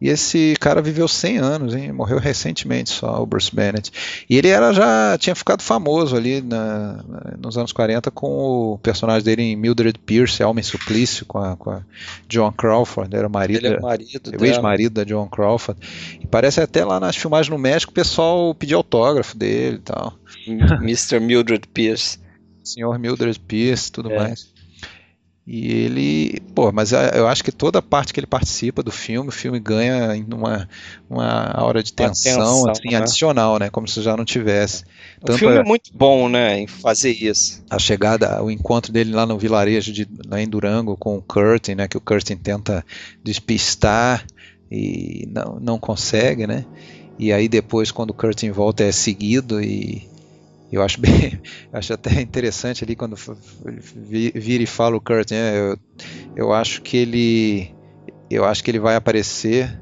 E 0.00 0.08
esse 0.08 0.54
cara 0.58 0.82
viveu 0.82 1.06
100 1.06 1.38
anos, 1.38 1.74
hein? 1.74 1.92
Morreu 1.92 2.18
recentemente 2.18 2.90
só, 2.90 3.22
o 3.22 3.26
Bruce 3.26 3.54
Bennett. 3.54 3.92
E 4.28 4.36
ele 4.36 4.48
era 4.48 4.72
já 4.72 5.16
tinha 5.18 5.34
ficado 5.34 5.62
famoso 5.62 6.16
ali 6.16 6.40
na- 6.42 7.04
nos 7.38 7.56
anos 7.56 7.70
40 7.72 8.10
com 8.10 8.72
o 8.72 8.78
personagem 8.78 9.22
dele 9.24 9.42
em 9.42 9.56
Mildred 9.56 9.98
Pierce, 10.00 10.42
Alma 10.42 10.58
em 10.60 10.64
Suplício, 10.64 11.24
com 11.24 11.38
a, 11.38 11.56
com 11.56 11.70
a 11.70 11.82
John 12.28 12.50
Crawford, 12.52 13.14
era 13.14 13.28
o 13.28 13.30
marido, 13.30 13.64
Ele 13.64 13.74
é 13.74 13.78
o 13.78 13.82
marido 13.82 14.32
o 14.40 14.44
ex-marido 14.44 14.92
da 14.94 15.04
John 15.04 15.28
Crawford. 15.28 15.80
E 16.20 16.26
parece 16.26 16.60
até 16.60 16.84
lá 16.84 16.98
nas 16.98 17.16
filmagens 17.16 17.48
no 17.50 17.58
México 17.58 17.92
o 17.92 17.94
pessoal 17.94 18.54
pediu 18.54 18.78
autógrafo 18.78 19.36
dele 19.36 19.76
e 19.76 19.80
tal. 19.80 20.14
Mr. 20.82 21.20
Mildred 21.20 21.68
Pierce. 21.68 22.18
Senhor 22.64 22.98
Mildred 22.98 23.38
Pierce 23.40 23.88
e 23.88 23.92
tudo 23.92 24.10
É. 24.10 24.18
mais. 24.18 24.50
E 25.54 25.70
ele, 25.70 26.40
pô, 26.54 26.72
mas 26.72 26.92
eu 26.92 27.28
acho 27.28 27.44
que 27.44 27.52
toda 27.52 27.78
a 27.78 27.82
parte 27.82 28.10
que 28.14 28.18
ele 28.18 28.26
participa 28.26 28.82
do 28.82 28.90
filme, 28.90 29.28
o 29.28 29.32
filme 29.32 29.60
ganha 29.60 30.14
uma, 30.34 30.66
uma 31.10 31.44
aura 31.52 31.82
de 31.82 31.92
tensão, 31.92 32.38
tensão, 32.38 32.70
assim, 32.70 32.88
né? 32.88 32.96
adicional, 32.96 33.58
né? 33.58 33.68
Como 33.68 33.86
se 33.86 34.00
já 34.00 34.16
não 34.16 34.24
tivesse. 34.24 34.82
O 35.22 35.26
Tanto 35.26 35.40
filme 35.40 35.58
a- 35.58 35.60
é 35.60 35.62
muito 35.62 35.90
bom, 35.92 36.26
né, 36.26 36.58
em 36.58 36.66
fazer 36.66 37.10
isso. 37.12 37.62
a 37.68 37.78
chegada, 37.78 38.42
o 38.42 38.50
encontro 38.50 38.90
dele 38.90 39.12
lá 39.12 39.26
no 39.26 39.38
vilarejo 39.38 39.92
de 39.92 40.08
lá 40.26 40.40
em 40.40 40.48
Durango 40.48 40.96
com 40.96 41.16
o 41.18 41.22
Curtin, 41.22 41.74
né, 41.74 41.86
que 41.86 41.98
o 41.98 42.00
Curtin 42.00 42.36
tenta 42.36 42.82
despistar 43.22 44.24
e 44.70 45.26
não, 45.30 45.58
não 45.60 45.78
consegue, 45.78 46.46
né? 46.46 46.64
E 47.18 47.30
aí 47.32 47.46
depois 47.46 47.90
quando 47.90 48.10
o 48.10 48.14
Kurt 48.14 48.42
volta 48.52 48.84
é 48.84 48.90
seguido 48.90 49.60
e 49.62 50.02
eu 50.72 50.82
acho 50.82 51.00
bem, 51.00 51.40
acho 51.72 51.92
até 51.92 52.20
interessante 52.20 52.82
ali 52.82 52.96
quando 52.96 53.16
vira 53.94 54.62
e 54.62 54.66
fala 54.66 54.96
o 54.96 55.00
Kurt, 55.00 55.30
né? 55.30 55.58
Eu, 55.58 55.78
eu 56.34 56.52
acho 56.52 56.80
que 56.80 56.96
ele, 56.96 57.74
eu 58.30 58.44
acho 58.44 58.64
que 58.64 58.70
ele 58.70 58.80
vai 58.80 58.96
aparecer. 58.96 59.78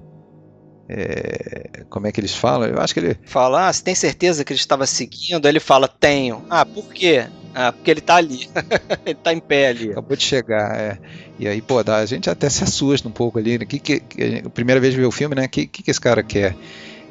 É, 0.92 1.84
como 1.88 2.08
é 2.08 2.12
que 2.12 2.18
eles 2.18 2.34
falam? 2.34 2.68
Eu 2.68 2.80
acho 2.80 2.92
que 2.92 2.98
ele 2.98 3.16
fala, 3.24 3.68
ah, 3.68 3.72
você 3.72 3.84
tem 3.84 3.94
certeza 3.94 4.44
que 4.44 4.52
ele 4.52 4.58
estava 4.58 4.84
seguindo? 4.86 5.46
Aí 5.46 5.52
ele 5.52 5.60
fala, 5.60 5.86
tenho. 5.86 6.44
Ah, 6.50 6.66
por 6.66 6.92
quê? 6.92 7.28
Ah, 7.54 7.70
porque 7.70 7.92
ele 7.92 8.00
tá 8.00 8.16
ali. 8.16 8.48
ele 9.06 9.14
tá 9.14 9.32
em 9.32 9.38
pé 9.38 9.68
ali. 9.68 9.92
Acabou 9.92 10.16
de 10.16 10.24
chegar, 10.24 10.76
é. 10.76 10.98
E 11.38 11.46
aí, 11.46 11.62
pô, 11.62 11.78
a 11.78 12.06
gente 12.06 12.28
até 12.28 12.48
se 12.48 12.64
assusta 12.64 13.08
um 13.08 13.12
pouco 13.12 13.38
ali. 13.38 13.58
Né? 13.58 13.64
Que, 13.64 13.78
que, 13.78 14.00
que, 14.00 14.48
primeira 14.50 14.80
vez 14.80 14.94
que 14.94 15.00
vê 15.00 15.06
o 15.06 15.12
filme, 15.12 15.36
né? 15.36 15.44
O 15.44 15.48
que, 15.48 15.66
que, 15.68 15.82
que 15.84 15.90
esse 15.90 16.00
cara 16.00 16.24
quer? 16.24 16.56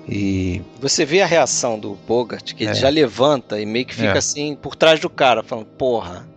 E 0.10 0.62
você 0.80 1.05
vê 1.05 1.22
a 1.22 1.26
reação 1.26 1.78
do 1.78 1.95
Bogart, 2.07 2.53
que 2.53 2.64
ele 2.64 2.72
é. 2.72 2.76
já 2.76 2.89
levanta 2.89 3.60
e 3.60 3.66
meio 3.66 3.86
que 3.86 3.93
fica 3.93 4.16
é. 4.16 4.18
assim 4.18 4.55
por 4.55 4.76
trás 4.76 4.99
do 4.99 5.10
cara, 5.10 5.43
falando, 5.43 5.66
porra. 5.66 6.28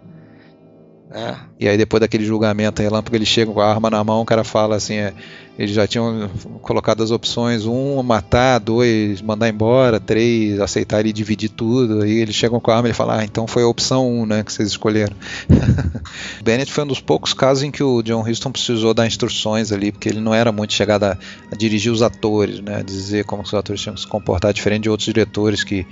É. 1.14 1.36
E 1.60 1.68
aí 1.68 1.76
depois 1.76 2.00
daquele 2.00 2.24
julgamento 2.24 2.80
aí, 2.80 2.88
lá, 2.88 3.02
porque 3.02 3.16
ele 3.16 3.26
chega 3.26 3.52
com 3.52 3.60
a 3.60 3.70
arma 3.70 3.90
na 3.90 4.02
mão, 4.02 4.22
o 4.22 4.24
cara 4.24 4.42
fala 4.42 4.76
assim, 4.76 4.94
é, 4.94 5.12
eles 5.58 5.74
já 5.74 5.86
tinham 5.86 6.30
colocado 6.62 7.02
as 7.02 7.10
opções: 7.10 7.66
um, 7.66 8.02
matar, 8.02 8.58
dois, 8.58 9.20
mandar 9.20 9.48
embora, 9.48 10.00
três, 10.00 10.58
aceitar 10.58 11.04
e 11.04 11.12
dividir 11.12 11.50
tudo. 11.50 12.02
Aí 12.02 12.18
eles 12.18 12.34
chegam 12.34 12.58
com 12.58 12.70
a 12.70 12.76
arma 12.76 12.88
e 12.88 12.90
ele 12.90 12.96
fala: 12.96 13.18
Ah, 13.18 13.24
então 13.24 13.46
foi 13.46 13.62
a 13.62 13.66
opção 13.66 14.10
um, 14.10 14.24
né, 14.24 14.42
que 14.42 14.52
vocês 14.52 14.68
escolheram. 14.68 15.14
Bennett 16.42 16.72
foi 16.72 16.84
um 16.84 16.86
dos 16.86 17.00
poucos 17.00 17.34
casos 17.34 17.62
em 17.62 17.70
que 17.70 17.82
o 17.82 18.02
John 18.02 18.22
Huston 18.28 18.50
precisou 18.50 18.94
dar 18.94 19.06
instruções 19.06 19.72
ali, 19.72 19.92
porque 19.92 20.08
ele 20.08 20.20
não 20.20 20.32
era 20.32 20.50
muito 20.50 20.72
chegado 20.72 21.04
a, 21.04 21.18
a 21.50 21.54
dirigir 21.54 21.92
os 21.92 22.02
atores, 22.02 22.60
né, 22.60 22.76
a 22.76 22.82
dizer 22.82 23.24
como 23.24 23.42
os 23.42 23.52
atores 23.52 23.82
tinham 23.82 23.94
que 23.94 24.00
se 24.00 24.06
comportar, 24.06 24.52
diferente 24.54 24.84
de 24.84 24.90
outros 24.90 25.04
diretores 25.04 25.62
que, 25.62 25.84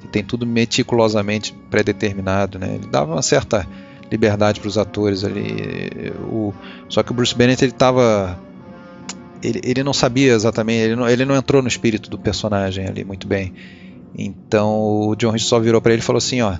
que 0.00 0.08
tem 0.12 0.22
tudo 0.22 0.46
meticulosamente 0.46 1.52
pré-determinado. 1.68 2.58
Né. 2.58 2.76
Ele 2.76 2.86
dava 2.86 3.14
uma 3.14 3.22
certa 3.22 3.66
liberdade 4.10 4.60
para 4.60 4.68
os 4.68 4.78
atores 4.78 5.24
ali. 5.24 6.12
O, 6.30 6.52
só 6.88 7.02
que 7.02 7.12
o 7.12 7.14
Bruce 7.14 7.34
Bennett 7.34 7.64
ele 7.64 7.72
estava 7.72 8.38
ele, 9.42 9.60
ele 9.62 9.82
não 9.82 9.92
sabia 9.92 10.32
exatamente, 10.32 10.80
ele 10.80 10.96
não, 10.96 11.08
ele 11.08 11.24
não 11.24 11.36
entrou 11.36 11.62
no 11.62 11.68
espírito 11.68 12.10
do 12.10 12.18
personagem 12.18 12.86
ali 12.86 13.04
muito 13.04 13.26
bem. 13.26 13.52
Então 14.16 15.08
o 15.08 15.14
John 15.16 15.30
Rich 15.30 15.44
só 15.44 15.60
virou 15.60 15.80
para 15.80 15.92
ele 15.92 16.02
e 16.02 16.04
falou 16.04 16.18
assim, 16.18 16.40
ó, 16.40 16.56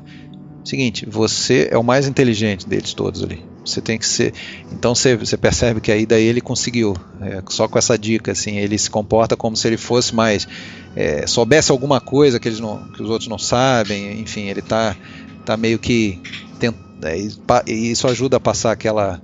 seguinte, 0.65 1.07
você 1.09 1.69
é 1.71 1.79
o 1.79 1.83
mais 1.83 2.07
inteligente 2.07 2.69
deles 2.69 2.93
todos 2.93 3.23
ali. 3.23 3.43
Você 3.65 3.81
tem 3.81 3.99
que 3.99 4.07
ser. 4.07 4.33
Então 4.73 4.95
você, 4.95 5.17
você 5.17 5.37
percebe 5.37 5.81
que 5.81 5.91
aí 5.91 6.07
daí 6.07 6.25
ele 6.25 6.41
conseguiu, 6.41 6.95
é, 7.21 7.43
só 7.49 7.67
com 7.69 7.79
essa 7.79 7.99
dica, 7.99 8.33
assim, 8.33 8.57
ele 8.57 8.79
se 8.79 8.89
comporta 8.89 9.37
como 9.37 9.57
se 9.57 9.67
ele 9.67 9.77
fosse 9.77 10.15
mais 10.15 10.47
é, 10.95 11.27
soubesse 11.27 11.71
alguma 11.71 12.01
coisa 12.01 12.39
que 12.39 12.49
eles 12.49 12.61
não, 12.61 12.79
que 12.89 13.03
os 13.03 13.11
outros 13.11 13.29
não 13.29 13.39
sabem. 13.39 14.21
Enfim, 14.21 14.49
ele 14.49 14.63
tá, 14.63 14.97
tá 15.45 15.57
meio 15.57 15.79
que 15.79 16.21
tent, 16.59 16.75
é, 17.03 17.19
e 17.67 17.91
isso 17.91 18.09
ajuda 18.09 18.39
a 18.39 18.41
passar 18.41 18.73
aquela 18.73 19.21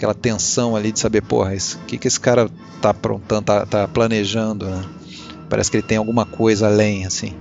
aquela 0.00 0.14
tensão 0.14 0.74
ali 0.74 0.90
de 0.90 0.98
saber, 0.98 1.20
porra, 1.20 1.52
o 1.52 1.84
que, 1.86 1.98
que 1.98 2.08
esse 2.08 2.18
cara 2.18 2.48
tá 2.80 2.90
aprontando, 2.90 3.42
tá, 3.42 3.66
tá 3.66 3.86
planejando, 3.86 4.64
né? 4.64 4.82
Parece 5.48 5.70
que 5.70 5.76
ele 5.76 5.86
tem 5.86 5.98
alguma 5.98 6.24
coisa 6.24 6.68
além, 6.68 7.04
assim. 7.04 7.34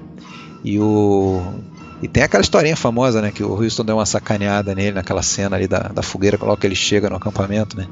E 0.64 0.78
o. 0.78 1.42
E 2.02 2.08
tem 2.08 2.24
aquela 2.24 2.42
historinha 2.42 2.76
famosa, 2.76 3.22
né? 3.22 3.32
Que 3.32 3.44
o 3.44 3.54
Houston 3.54 3.86
deu 3.86 3.96
uma 3.96 4.06
sacaneada 4.06 4.76
nele 4.76 4.94
naquela 4.94 5.22
cena 5.22 5.56
ali 5.56 5.68
da, 5.68 5.80
da 5.80 6.02
fogueira, 6.02 6.38
logo 6.42 6.58
que 6.58 6.68
ele 6.68 6.76
chega 6.76 7.10
no 7.10 7.16
acampamento, 7.16 7.78
né? 7.78 7.88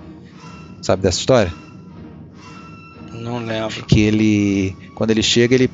Sabe 0.82 1.02
dessa 1.02 1.20
história? 1.20 1.54
Não 3.14 3.40
lembro. 3.40 3.86
Que 3.86 4.02
ele. 4.02 4.76
Quando 4.96 5.12
ele 5.12 5.24
chega, 5.24 5.56
ele 5.56 5.70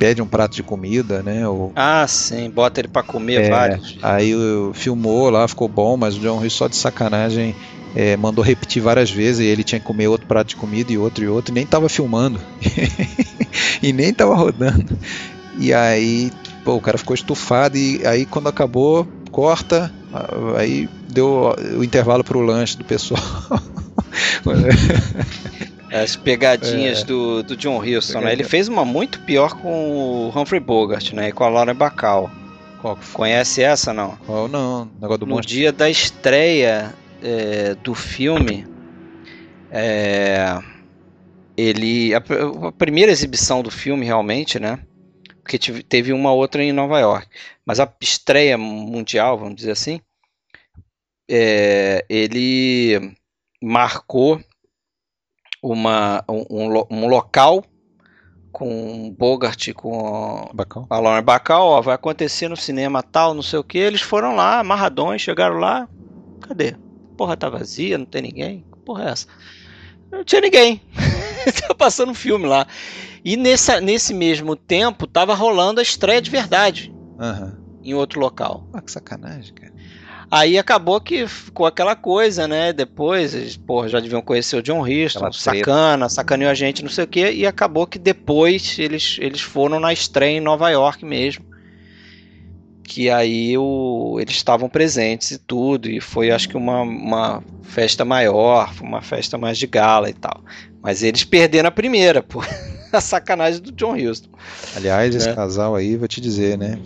pede 0.00 0.22
um 0.22 0.26
prato 0.26 0.56
de 0.56 0.62
comida, 0.62 1.22
né? 1.22 1.46
Ou, 1.46 1.72
ah, 1.76 2.06
sim, 2.08 2.48
bota 2.48 2.80
ele 2.80 2.88
para 2.88 3.02
comer 3.02 3.42
é, 3.42 3.50
vários. 3.50 3.98
Aí 4.02 4.32
filmou 4.72 5.28
lá, 5.28 5.46
ficou 5.46 5.68
bom, 5.68 5.94
mas 5.94 6.16
o 6.16 6.20
John 6.20 6.38
Hughes 6.38 6.54
só 6.54 6.66
de 6.68 6.74
sacanagem 6.74 7.54
é, 7.94 8.16
mandou 8.16 8.42
repetir 8.42 8.82
várias 8.82 9.10
vezes 9.10 9.40
e 9.40 9.44
ele 9.44 9.62
tinha 9.62 9.78
que 9.78 9.84
comer 9.84 10.08
outro 10.08 10.26
prato 10.26 10.48
de 10.48 10.56
comida 10.56 10.90
e 10.90 10.96
outro 10.96 11.22
e 11.22 11.28
outro, 11.28 11.52
e 11.52 11.54
nem 11.54 11.66
tava 11.66 11.86
filmando. 11.90 12.40
e 13.82 13.92
nem 13.92 14.10
tava 14.14 14.34
rodando. 14.34 14.98
E 15.58 15.74
aí, 15.74 16.32
pô, 16.64 16.76
o 16.76 16.80
cara 16.80 16.96
ficou 16.96 17.14
estufado 17.14 17.76
e 17.76 18.00
aí 18.06 18.24
quando 18.24 18.48
acabou, 18.48 19.06
corta, 19.30 19.92
aí 20.56 20.88
deu 21.12 21.54
o 21.76 21.84
intervalo 21.84 22.24
pro 22.24 22.40
lanche 22.40 22.74
do 22.74 22.86
pessoal. 22.86 23.20
As 25.92 26.14
pegadinhas 26.14 27.02
é. 27.02 27.04
do, 27.04 27.42
do 27.42 27.56
John 27.56 27.78
Huston, 27.78 28.20
né? 28.20 28.32
Ele 28.32 28.44
fez 28.44 28.68
uma 28.68 28.84
muito 28.84 29.20
pior 29.22 29.60
com 29.60 30.28
o 30.28 30.28
Humphrey 30.28 30.60
Bogart, 30.60 31.12
né? 31.12 31.28
E 31.28 31.32
com 31.32 31.42
a 31.42 31.48
Lauren 31.48 31.74
Bacall. 31.74 32.30
Conhece 33.12 33.62
essa, 33.62 33.92
não? 33.92 34.16
Qual 34.24 34.48
não? 34.48 34.90
Negócio 35.00 35.18
do 35.18 35.26
no 35.26 35.34
monstro. 35.34 35.52
dia 35.52 35.72
da 35.72 35.90
estreia 35.90 36.94
é, 37.22 37.74
do 37.74 37.94
filme, 37.94 38.66
é, 39.70 40.58
ele 41.56 42.14
a, 42.14 42.18
a, 42.68 42.72
primeira 42.72 43.12
exibição 43.12 43.62
do 43.62 43.70
filme 43.70 44.06
realmente, 44.06 44.58
né? 44.58 44.78
Porque 45.42 45.58
tive, 45.58 45.82
teve 45.82 46.12
uma 46.12 46.32
outra 46.32 46.62
em 46.62 46.72
Nova 46.72 46.98
York, 47.00 47.26
mas 47.66 47.80
a 47.80 47.92
estreia 48.00 48.56
mundial, 48.56 49.36
vamos 49.38 49.56
dizer 49.56 49.72
assim, 49.72 50.00
é, 51.28 52.04
ele 52.08 53.14
marcou 53.62 54.40
uma, 55.62 56.24
um, 56.28 56.84
um 56.90 57.06
local 57.08 57.64
com 58.52 59.14
Bogart 59.16 59.72
com 59.72 60.50
Bacall. 60.52 60.86
a 60.90 60.98
Lauren 60.98 61.22
Bacall, 61.22 61.68
ó, 61.68 61.80
vai 61.80 61.94
acontecer 61.94 62.48
no 62.48 62.56
cinema 62.56 63.02
tal, 63.02 63.34
não 63.34 63.42
sei 63.42 63.58
o 63.58 63.64
que. 63.64 63.78
Eles 63.78 64.00
foram 64.00 64.34
lá, 64.34 64.58
amarradões, 64.58 65.22
chegaram 65.22 65.58
lá, 65.58 65.88
cadê? 66.40 66.74
porra 67.20 67.36
tá 67.36 67.50
vazia, 67.50 67.98
não 67.98 68.06
tem 68.06 68.22
ninguém? 68.22 68.64
Que 68.72 68.78
porra 68.78 69.04
é 69.04 69.08
essa? 69.10 69.26
Não 70.10 70.24
tinha 70.24 70.40
ninguém. 70.40 70.80
tá 71.68 71.74
passando 71.74 72.12
um 72.12 72.14
filme 72.14 72.46
lá. 72.46 72.66
E 73.22 73.36
nessa, 73.36 73.78
nesse 73.78 74.14
mesmo 74.14 74.56
tempo 74.56 75.06
tava 75.06 75.34
rolando 75.34 75.80
a 75.80 75.82
estreia 75.82 76.22
de 76.22 76.30
verdade. 76.30 76.90
Uhum. 77.18 77.52
Em 77.84 77.92
outro 77.92 78.18
local. 78.18 78.66
Ah, 78.72 78.80
que 78.80 78.90
sacanagem, 78.90 79.52
cara. 79.52 79.70
Aí 80.30 80.56
acabou 80.56 81.00
que 81.00 81.26
ficou 81.26 81.66
aquela 81.66 81.96
coisa, 81.96 82.46
né? 82.46 82.72
Depois, 82.72 83.56
porra, 83.56 83.88
já 83.88 83.98
deviam 83.98 84.22
conhecer 84.22 84.56
o 84.56 84.62
John 84.62 84.82
Huston, 84.82 85.32
sacana, 85.32 86.08
sacaneou 86.08 86.50
a 86.50 86.54
gente, 86.54 86.82
não 86.82 86.90
sei 86.90 87.04
o 87.04 87.08
quê. 87.08 87.32
E 87.32 87.44
acabou 87.44 87.86
que 87.86 87.98
depois 87.98 88.78
eles, 88.78 89.16
eles 89.20 89.40
foram 89.40 89.80
na 89.80 89.92
estreia 89.92 90.36
em 90.36 90.40
Nova 90.40 90.70
York 90.70 91.04
mesmo 91.04 91.50
que 92.90 93.08
aí 93.08 93.56
o, 93.56 94.18
eles 94.20 94.34
estavam 94.34 94.68
presentes 94.68 95.30
e 95.30 95.38
tudo, 95.38 95.88
e 95.88 96.00
foi 96.00 96.32
acho 96.32 96.48
que 96.48 96.56
uma, 96.56 96.82
uma 96.82 97.40
festa 97.62 98.04
maior, 98.04 98.74
uma 98.82 99.00
festa 99.00 99.38
mais 99.38 99.56
de 99.58 99.68
gala 99.68 100.10
e 100.10 100.12
tal. 100.12 100.42
Mas 100.82 101.04
eles 101.04 101.22
perderam 101.22 101.68
a 101.68 101.70
primeira, 101.70 102.20
por 102.20 102.44
a 102.92 103.00
sacanagem 103.00 103.62
do 103.62 103.70
John 103.70 103.94
Huston. 103.94 104.30
Aliás, 104.74 105.14
esse 105.14 105.28
né? 105.28 105.36
casal 105.36 105.76
aí, 105.76 105.96
vou 105.96 106.08
te 106.08 106.20
dizer, 106.20 106.58
né? 106.58 106.80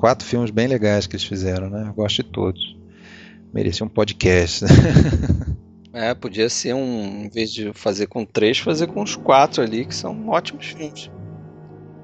Quatro 0.00 0.26
filmes 0.26 0.50
bem 0.50 0.66
legais 0.66 1.06
que 1.06 1.14
eles 1.14 1.26
fizeram, 1.26 1.68
né? 1.68 1.84
Eu 1.86 1.92
gosto 1.92 2.22
de 2.22 2.30
todos. 2.30 2.74
Merecia 3.52 3.84
um 3.84 3.88
podcast. 3.88 4.64
Né? 4.64 4.70
É, 5.92 6.14
podia 6.14 6.48
ser 6.48 6.72
um, 6.72 7.24
em 7.24 7.28
vez 7.28 7.52
de 7.52 7.72
fazer 7.72 8.06
com 8.06 8.24
três, 8.24 8.60
fazer 8.60 8.86
com 8.86 9.02
os 9.02 9.16
quatro 9.16 9.60
ali, 9.60 9.84
que 9.84 9.92
são 9.92 10.28
ótimos 10.28 10.66
filmes. 10.66 11.10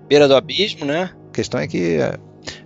Beira 0.08 0.26
do 0.26 0.34
Abismo, 0.34 0.84
né? 0.84 1.12
A 1.28 1.30
questão 1.30 1.60
é 1.60 1.68
que 1.68 1.98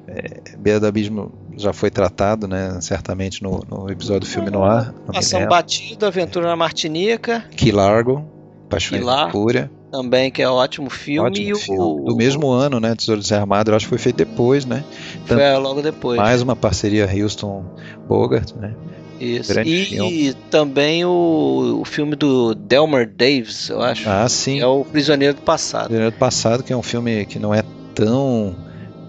é, 0.08 0.56
Beira 0.58 0.80
do 0.80 0.86
Abismo 0.86 1.30
já 1.58 1.74
foi 1.74 1.90
tratado, 1.90 2.48
né, 2.48 2.80
certamente 2.80 3.42
no, 3.42 3.62
no 3.68 3.90
episódio 3.90 4.20
do 4.20 4.26
filme 4.26 4.48
no 4.48 4.64
ar. 4.64 4.94
Ação 5.14 5.46
Batida, 5.46 6.06
Aventura 6.06 6.48
na 6.48 6.56
Martinica. 6.56 7.44
Que 7.50 7.70
Largo, 7.70 8.24
Paixão 8.70 8.98
e 8.98 9.30
Fúria. 9.30 9.70
Também, 9.90 10.30
que 10.30 10.40
é 10.40 10.48
um 10.48 10.54
ótimo 10.54 10.88
filme. 10.88 11.28
Ótimo 11.28 11.56
filme. 11.56 11.80
O... 11.80 12.04
Do 12.04 12.16
mesmo 12.16 12.50
ano, 12.50 12.78
né? 12.78 12.94
Tesouro 12.94 13.20
Desarmado, 13.20 13.70
eu 13.70 13.76
acho 13.76 13.86
que 13.86 13.90
foi 13.90 13.98
feito 13.98 14.16
depois, 14.16 14.64
né? 14.64 14.84
Tanto, 15.26 15.40
foi 15.40 15.56
logo 15.56 15.82
depois. 15.82 16.16
Mais 16.16 16.40
uma 16.42 16.54
parceria 16.54 17.08
Houston-Bogart, 17.12 18.54
né? 18.56 18.74
Isso. 19.20 19.52
Grande 19.52 19.70
e 19.70 19.84
filme. 19.84 20.34
também 20.50 21.04
o, 21.04 21.80
o 21.82 21.84
filme 21.84 22.16
do 22.16 22.54
Delmer 22.54 23.06
Davis, 23.06 23.68
eu 23.68 23.82
acho. 23.82 24.08
Ah, 24.08 24.26
sim. 24.28 24.60
É 24.60 24.66
o 24.66 24.82
Prisioneiro 24.82 25.34
do 25.34 25.42
Passado. 25.42 25.84
Prisioneiro 25.84 26.14
do 26.14 26.18
Passado, 26.18 26.62
que 26.62 26.72
é 26.72 26.76
um 26.76 26.82
filme 26.82 27.26
que 27.26 27.38
não 27.38 27.52
é 27.52 27.62
tão 27.94 28.56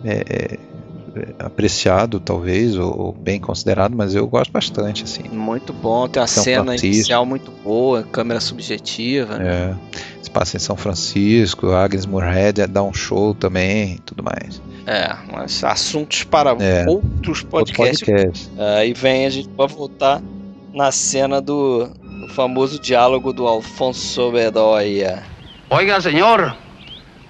é, 0.04 0.24
é, 0.28 0.60
apreciado, 1.40 2.20
talvez, 2.20 2.78
ou, 2.78 2.98
ou, 2.98 3.12
bem 3.12 3.40
considerado, 3.40 3.96
mas 3.96 4.16
eu 4.16 4.28
gosto 4.28 4.52
bastante, 4.52 5.04
assim. 5.04 5.24
Muito 5.32 5.74
bom, 5.74 6.08
tem 6.08 6.22
a 6.22 6.28
São 6.28 6.44
cena 6.44 6.64
Francisco. 6.66 6.88
inicial 6.88 7.26
muito 7.26 7.52
boa, 7.64 8.04
câmera 8.04 8.40
subjetiva. 8.40 9.38
Né? 9.38 9.48
É, 9.48 9.76
se 10.22 10.30
passa 10.30 10.58
em 10.58 10.60
São 10.60 10.76
Francisco, 10.76 11.72
Agnes 11.72 12.06
Moorehead 12.06 12.66
dá 12.68 12.84
um 12.84 12.94
show 12.94 13.34
também 13.34 14.00
tudo 14.06 14.24
mais. 14.24 14.62
É, 14.86 15.16
mas 15.32 15.64
assuntos 15.64 16.24
para 16.24 16.56
é, 16.60 16.86
outros 16.88 17.44
podcasts. 17.44 18.02
Podcast. 18.02 18.52
Aí 18.58 18.94
vem 18.94 19.26
a 19.26 19.30
gente 19.30 19.50
vai 19.56 19.68
voltar 19.68 20.22
na 20.74 20.92
cena 20.92 21.42
do, 21.42 21.90
O 22.24 22.28
famoso 22.30 22.80
diálogo 22.80 23.34
do 23.34 23.48
Alfonso 23.48 24.32
Bedoya. 24.32 25.24
Oiga, 25.70 26.02
señor, 26.02 26.56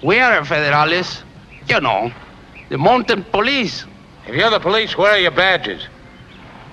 we 0.04 0.20
are 0.20 0.46
federales. 0.46 1.24
You 1.70 1.80
know, 1.80 2.12
the 2.72 2.78
mountain 2.78 3.26
police. 3.32 3.86
If 4.26 4.34
you're 4.34 4.50
the 4.50 4.60
police, 4.60 4.98
where 4.98 5.12
are 5.12 5.20
your 5.20 5.32
badges? 5.32 5.88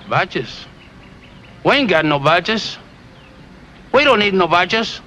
Badges. 0.09 0.65
We 1.65 1.75
ain't 1.75 1.89
got 1.89 2.05
no 2.05 2.19
badges. 2.19 2.77
We 3.93 4.05
don't 4.05 4.19
need 4.19 4.33
no 4.33 4.47
badges. 4.47 5.01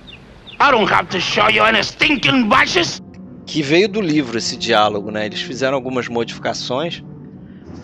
I 0.61 0.71
don't 0.71 0.89
have 0.91 1.09
to 1.09 1.19
show 1.19 1.49
you 1.49 1.63
any 1.63 1.83
stinking 1.83 2.51
badges. 2.51 3.01
Que 3.47 3.63
veio 3.63 3.89
do 3.89 4.03
livro 4.03 4.37
esse 4.37 4.55
diálogo, 4.55 5.11
né? 5.11 5.27
Eles 5.27 5.41
fizeram 5.41 5.75
algumas 5.75 6.09
modificações 6.09 7.03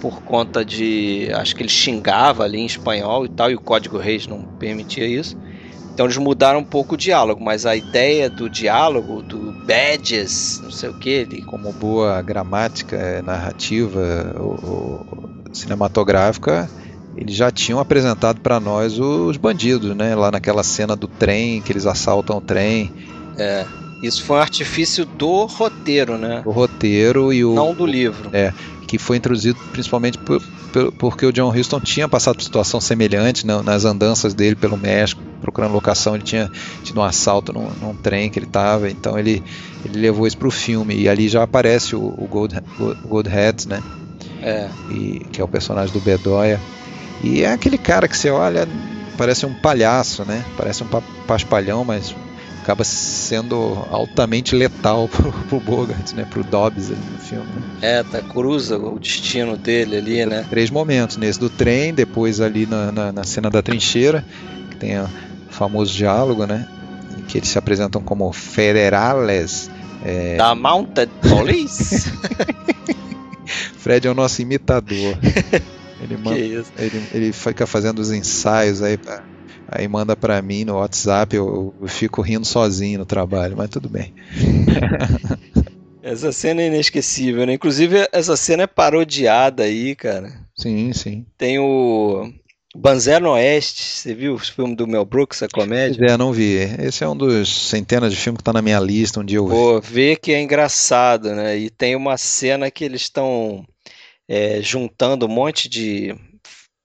por 0.03 0.23
conta 0.23 0.63
de. 0.63 1.31
Acho 1.35 1.57
que 1.57 1.63
ele 1.63 1.71
xingava 1.71 2.45
ali 2.45 2.59
em 2.61 2.67
espanhol 2.67 3.25
e 3.25 3.31
tal, 3.31 3.51
e 3.51 3.55
o 3.55 3.61
código 3.61 3.97
Reis 3.97 4.27
não 4.27 4.43
permitia 4.43 5.07
isso. 5.07 5.35
Então 5.99 6.07
eles 6.07 6.17
mudaram 6.17 6.61
um 6.61 6.65
pouco 6.65 6.95
o 6.95 6.97
diálogo, 6.97 7.43
mas 7.43 7.67
a 7.67 7.75
ideia 7.75 8.31
do 8.31 8.49
diálogo, 8.49 9.21
do 9.21 9.51
badges, 9.67 10.61
não 10.63 10.71
sei 10.71 10.91
o 10.91 10.95
que, 10.95 11.11
ele. 11.11 11.43
Como 11.43 11.73
boa 11.73 12.23
gramática 12.23 12.95
é, 12.95 13.21
narrativa 13.21 14.33
ou, 14.39 14.61
ou 14.63 15.29
cinematográfica, 15.53 16.71
eles 17.17 17.35
já 17.35 17.51
tinham 17.51 17.81
apresentado 17.81 18.41
para 18.41 18.61
nós 18.61 18.97
os 18.97 19.37
bandidos, 19.37 19.97
né? 19.97 20.15
Lá 20.15 20.31
naquela 20.31 20.63
cena 20.63 20.95
do 20.95 21.09
trem, 21.09 21.61
que 21.61 21.73
eles 21.73 21.85
assaltam 21.85 22.37
o 22.37 22.41
trem. 22.41 22.93
É. 23.37 23.67
Isso 24.01 24.23
foi 24.23 24.37
um 24.37 24.41
artifício 24.41 25.05
do 25.05 25.47
roteiro, 25.47 26.17
né? 26.17 26.43
O 26.45 26.53
roteiro 26.53 27.33
e 27.33 27.45
o. 27.45 27.55
Não 27.55 27.75
do 27.75 27.85
livro. 27.85 28.31
É, 28.33 28.55
que 28.89 28.97
foi 28.97 29.19
introduzido 29.19 29.59
principalmente 29.71 30.17
por, 30.17 30.43
por, 30.73 30.91
porque 30.93 31.27
o 31.27 31.33
John 31.33 31.55
Huston 31.55 31.79
tinha 31.79 32.09
passado 32.09 32.37
por 32.37 32.43
situação 32.43 32.81
semelhante 32.81 33.47
né, 33.47 33.61
nas 33.63 33.85
andanças 33.85 34.33
dele 34.33 34.57
pelo 34.57 34.79
México, 34.79 35.21
procurando 35.43 35.73
locação. 35.73 36.15
Ele 36.15 36.25
tinha 36.25 36.51
tido 36.83 36.99
um 36.99 37.05
assalto 37.05 37.53
num, 37.53 37.69
num 37.83 37.95
trem 37.95 38.31
que 38.31 38.39
ele 38.39 38.47
estava, 38.47 38.91
então 38.91 39.19
ele, 39.19 39.43
ele 39.85 40.01
levou 40.01 40.27
isso 40.27 40.39
para 40.39 40.49
o 40.49 40.51
filme. 40.51 40.97
E 40.97 41.07
ali 41.07 41.29
já 41.29 41.43
aparece 41.43 41.95
o, 41.95 42.01
o 42.01 42.27
Gold, 42.27 42.59
Gold 43.05 43.29
Hat, 43.29 43.69
né? 43.69 43.83
É. 44.43 44.71
E, 44.91 45.21
que 45.31 45.41
é 45.41 45.45
o 45.45 45.49
personagem 45.49 45.93
do 45.93 46.01
Bedoya. 46.01 46.59
E 47.23 47.43
é 47.43 47.53
aquele 47.53 47.77
cara 47.77 48.09
que 48.09 48.17
você 48.17 48.31
olha, 48.31 48.67
parece 49.19 49.45
um 49.45 49.53
palhaço, 49.53 50.25
né? 50.25 50.43
Parece 50.57 50.83
um 50.83 50.87
paspalhão, 51.27 51.85
mas 51.85 52.15
acaba 52.69 52.85
sendo 52.85 53.87
altamente 53.91 54.55
letal 54.55 55.09
pro, 55.09 55.33
pro 55.33 55.59
Bogart, 55.59 56.13
né? 56.13 56.27
Pro 56.29 56.45
Dobbs 56.45 56.91
ali 56.91 57.01
no 57.13 57.19
filme. 57.19 57.47
Né? 57.47 57.63
É, 57.81 58.03
tá, 58.03 58.21
cruza 58.21 58.77
o 58.77 58.99
destino 58.99 59.57
dele 59.57 59.97
ali, 59.97 60.27
né? 60.27 60.45
Três 60.51 60.69
momentos, 60.69 61.17
nesse 61.17 61.41
do 61.41 61.49
trem, 61.49 61.95
depois 61.95 62.43
ali 62.43 62.67
na, 62.67 62.93
na, 62.93 63.13
na 63.13 63.25
cena 63.25 63.49
da 63.49 63.63
trincheira, 63.63 64.23
que 64.71 64.77
tem 64.77 65.01
o 65.01 65.09
famoso 65.49 65.95
diálogo, 65.95 66.45
né? 66.45 66.69
Em 67.17 67.23
que 67.23 67.39
eles 67.39 67.49
se 67.49 67.59
apresentam 67.59 68.03
como 68.03 68.31
federales. 68.35 69.71
É... 70.05 70.37
Da 70.37 70.55
Mounted 70.55 71.11
Police? 71.27 72.13
Fred 73.79 74.07
é 74.07 74.11
o 74.11 74.15
nosso 74.15 74.43
imitador. 74.43 75.17
Ele, 76.01 76.17
manda, 76.17 76.39
ele, 76.39 76.65
ele 77.13 77.33
fica 77.33 77.67
fazendo 77.67 77.99
os 77.99 78.13
ensaios 78.13 78.83
aí 78.83 78.97
pra 78.97 79.21
Aí 79.71 79.87
manda 79.87 80.17
para 80.17 80.41
mim 80.41 80.65
no 80.65 80.77
WhatsApp, 80.77 81.37
eu, 81.37 81.75
eu, 81.79 81.89
fico 81.89 82.23
rindo 82.23 82.47
sozinho 82.47 83.01
no 83.01 83.07
trabalho, 83.07 83.55
mas 83.55 83.69
tudo 83.69 83.87
bem. 83.89 84.15
essa 86.03 86.33
cena 86.33 86.63
é 86.63 86.69
inesquecível, 86.69 87.45
né? 87.45 87.53
Inclusive, 87.53 88.09
essa 88.11 88.35
cena 88.35 88.63
é 88.63 88.67
parodiada 88.67 89.65
aí, 89.65 89.95
cara. 89.95 90.33
Sim, 90.57 90.93
sim. 90.95 91.27
Tem 91.37 91.59
o 91.59 92.33
Banzero 92.75 93.25
no 93.25 93.33
Oeste, 93.33 93.83
você 93.83 94.15
viu 94.15 94.35
o 94.35 94.39
filme 94.39 94.75
do 94.75 94.87
Mel 94.87 95.05
Brooks, 95.05 95.43
a 95.43 95.49
comédia? 95.49 96.07
É, 96.07 96.17
não 96.17 96.33
vi. 96.33 96.57
Esse 96.79 97.05
é 97.05 97.09
um 97.09 97.17
dos 97.17 97.69
centenas 97.69 98.13
de 98.13 98.19
filmes 98.19 98.39
que 98.39 98.45
tá 98.45 98.55
na 98.55 98.63
minha 98.63 98.81
lista, 98.81 99.21
um 99.21 99.25
dia 99.25 99.37
eu 99.37 99.47
vi. 99.47 99.53
Pô, 99.53 99.81
vê 99.83 100.17
que 100.17 100.33
é 100.33 100.41
engraçado, 100.41 101.35
né? 101.35 101.59
E 101.59 101.69
tem 101.69 101.95
uma 101.95 102.17
cena 102.17 102.71
que 102.71 102.85
eles 102.85 103.03
estão 103.03 103.67
é, 104.27 104.63
juntando 104.63 105.27
um 105.27 105.29
monte 105.29 105.69
de 105.69 106.15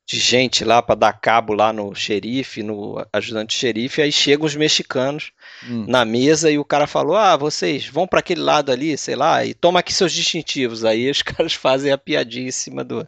de 0.05 0.19
gente 0.19 0.65
lá 0.65 0.81
para 0.81 0.95
dar 0.95 1.13
cabo 1.13 1.53
lá 1.53 1.71
no 1.71 1.95
xerife, 1.95 2.61
no 2.61 3.05
ajudante 3.11 3.55
xerife, 3.55 4.01
aí 4.01 4.11
chegam 4.11 4.45
os 4.45 4.55
mexicanos 4.55 5.31
hum. 5.65 5.85
na 5.87 6.03
mesa 6.03 6.51
e 6.51 6.57
o 6.57 6.65
cara 6.65 6.85
falou: 6.85 7.15
"Ah, 7.15 7.37
vocês 7.37 7.87
vão 7.87 8.05
para 8.05 8.19
aquele 8.19 8.41
lado 8.41 8.71
ali, 8.71 8.97
sei 8.97 9.15
lá, 9.15 9.45
e 9.45 9.53
toma 9.53 9.79
aqui 9.79 9.93
seus 9.93 10.11
distintivos". 10.11 10.83
Aí 10.83 11.09
os 11.09 11.21
caras 11.23 11.53
fazem 11.53 11.91
a 11.91 11.97
piadinha 11.97 12.47
em 12.47 12.51
cima 12.51 12.83
do 12.83 13.07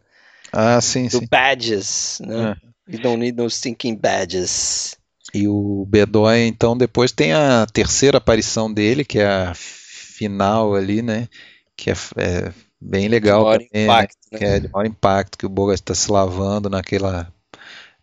Ah, 0.51 0.79
sim, 0.79 1.07
do 1.07 1.19
sim. 1.19 1.27
badges, 1.29 2.19
né? 2.25 2.55
É. 2.87 2.97
Don't 2.97 3.17
need 3.17 3.35
no 3.35 3.49
stinking 3.49 3.95
badges. 3.95 4.95
E 5.33 5.47
o 5.47 5.85
Bedoy, 5.87 6.45
então, 6.45 6.77
depois 6.77 7.11
tem 7.11 7.33
a 7.33 7.65
terceira 7.65 8.19
aparição 8.19 8.71
dele, 8.71 9.03
que 9.03 9.19
é 9.19 9.25
a 9.25 9.53
final 9.55 10.75
ali, 10.75 11.01
né? 11.01 11.27
Que 11.75 11.91
é, 11.91 11.95
é 12.17 12.53
bem 12.85 13.07
legal 13.07 13.39
de 13.39 13.45
maior 13.45 13.59
também, 13.59 13.83
impacto, 13.83 14.17
né? 14.31 14.37
Que 14.37 14.45
é 14.45 14.59
de 14.59 14.69
maior 14.69 14.85
impacto, 14.85 15.37
que 15.37 15.45
o 15.45 15.49
Bogas 15.49 15.79
está 15.79 15.95
se 15.95 16.11
lavando 16.11 16.69
naquela, 16.69 17.31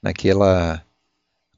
naquela 0.02 0.82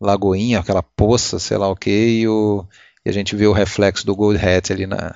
lagoinha, 0.00 0.60
aquela 0.60 0.82
poça, 0.82 1.38
sei 1.38 1.56
lá 1.56 1.68
o 1.68 1.76
que, 1.76 1.90
e, 1.90 2.28
o, 2.28 2.64
e 3.04 3.08
a 3.08 3.12
gente 3.12 3.34
vê 3.34 3.46
o 3.46 3.52
reflexo 3.52 4.04
do 4.04 4.14
Gold 4.14 4.38
Hat 4.38 4.72
ali 4.72 4.86
na, 4.86 5.14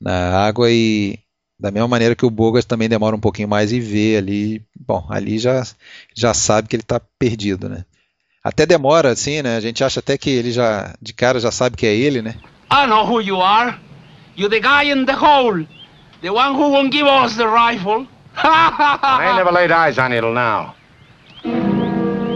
na 0.00 0.46
água 0.46 0.70
e 0.70 1.18
da 1.58 1.70
mesma 1.70 1.88
maneira 1.88 2.14
que 2.14 2.26
o 2.26 2.30
Bogas 2.30 2.64
também 2.64 2.88
demora 2.88 3.16
um 3.16 3.20
pouquinho 3.20 3.48
mais 3.48 3.72
e 3.72 3.80
vê 3.80 4.16
ali, 4.16 4.62
bom, 4.78 5.06
ali 5.08 5.38
já, 5.38 5.62
já 6.14 6.32
sabe 6.32 6.68
que 6.68 6.76
ele 6.76 6.82
está 6.82 7.00
perdido, 7.18 7.68
né? 7.68 7.84
Até 8.42 8.66
demora 8.66 9.10
assim, 9.10 9.40
né? 9.40 9.56
A 9.56 9.60
gente 9.60 9.82
acha 9.82 10.00
até 10.00 10.18
que 10.18 10.28
ele 10.28 10.52
já, 10.52 10.94
de 11.00 11.14
cara, 11.14 11.40
já 11.40 11.50
sabe 11.50 11.76
que 11.76 11.86
é 11.86 11.94
ele, 11.94 12.20
né? 12.20 12.34
I 12.70 12.86
know 12.86 13.06
who 13.06 13.22
you 13.22 13.40
are. 13.40 13.78
You're 14.36 14.50
the 14.50 14.60
guy 14.60 14.90
in 14.90 15.06
the 15.06 15.14
hole. 15.14 15.66
The 16.24 16.30
one 16.30 16.54
who 16.54 16.70
won't 16.70 16.90
give 16.90 17.06
us 17.06 17.36
the 17.36 17.46
rifle. 17.46 18.06
I 18.34 19.26
ain't 19.26 19.36
never 19.36 19.52
laid 19.52 19.70
eyes 19.70 19.98
on 19.98 20.10
till 20.10 20.32
now. 20.32 20.74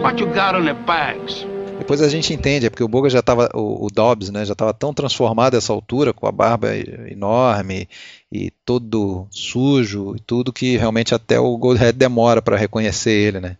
What 0.02 0.20
you 0.20 0.26
got 0.26 0.54
on 0.54 0.66
the 0.66 0.74
bags? 0.74 1.46
Depois 1.78 2.02
a 2.02 2.08
gente 2.10 2.34
entende, 2.34 2.66
é 2.66 2.70
porque 2.70 2.84
o 2.84 2.88
Boga 2.88 3.08
já 3.08 3.20
estava, 3.20 3.48
o, 3.54 3.86
o, 3.86 3.88
Dobbs, 3.90 4.28
né, 4.28 4.44
já 4.44 4.52
estava 4.52 4.74
tão 4.74 4.92
transformado 4.92 5.54
a 5.54 5.56
essa 5.56 5.72
altura, 5.72 6.12
com 6.12 6.26
a 6.26 6.32
barba 6.32 6.68
enorme 7.10 7.88
e 8.30 8.50
todo 8.62 9.26
sujo 9.30 10.14
e 10.14 10.20
tudo, 10.20 10.52
que 10.52 10.76
realmente 10.76 11.14
até 11.14 11.40
o 11.40 11.56
Goldhead 11.56 11.96
demora 11.96 12.42
para 12.42 12.58
reconhecer 12.58 13.12
ele, 13.12 13.40
né. 13.40 13.56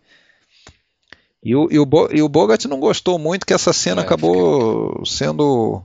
E 1.43 1.55
o, 1.55 1.67
e 1.71 1.79
o, 1.79 1.87
e 2.13 2.21
o 2.21 2.29
Bogart 2.29 2.63
não 2.65 2.79
gostou 2.79 3.17
muito 3.17 3.47
que 3.47 3.53
essa 3.53 3.73
cena 3.73 4.01
é, 4.01 4.05
acabou 4.05 4.91
fica... 4.91 5.05
sendo 5.07 5.81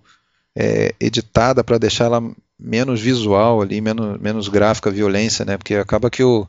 é, 0.55 0.95
editada 1.01 1.65
para 1.65 1.79
deixar 1.79 2.05
ela 2.05 2.23
menos 2.59 3.01
visual 3.01 3.61
ali, 3.61 3.81
menos, 3.81 4.21
menos 4.21 4.49
gráfica, 4.49 4.91
violência, 4.91 5.45
né? 5.45 5.57
Porque 5.57 5.75
acaba 5.75 6.11
que 6.11 6.23
o, 6.23 6.49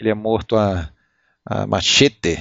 ele 0.00 0.10
é 0.10 0.14
morto 0.14 0.56
a, 0.56 0.90
a 1.44 1.66
machete, 1.66 2.38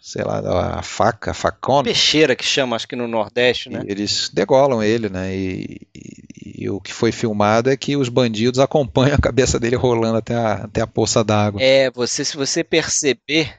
sei 0.00 0.24
lá, 0.24 0.78
a 0.78 0.82
faca, 0.82 1.30
a 1.30 1.34
facona. 1.34 1.84
Peixeira 1.84 2.36
que 2.36 2.44
chama, 2.44 2.76
acho 2.76 2.88
que 2.88 2.96
no 2.96 3.08
Nordeste, 3.08 3.70
né? 3.70 3.82
eles 3.86 4.30
degolam 4.32 4.82
ele, 4.82 5.08
né? 5.08 5.34
E, 5.34 5.80
e, 5.94 6.64
e, 6.64 6.70
o 6.70 6.80
que 6.80 6.92
foi 6.92 7.12
filmado 7.12 7.70
é 7.70 7.76
que 7.76 7.96
os 7.96 8.08
bandidos 8.08 8.58
acompanham 8.58 9.14
a 9.14 9.20
cabeça 9.20 9.58
dele 9.58 9.76
rolando 9.76 10.18
até 10.18 10.34
a, 10.34 10.52
até 10.64 10.80
a 10.80 10.86
poça 10.86 11.24
d'água. 11.24 11.62
É, 11.62 11.90
você, 11.90 12.24
se 12.24 12.36
você 12.36 12.62
perceber, 12.62 13.54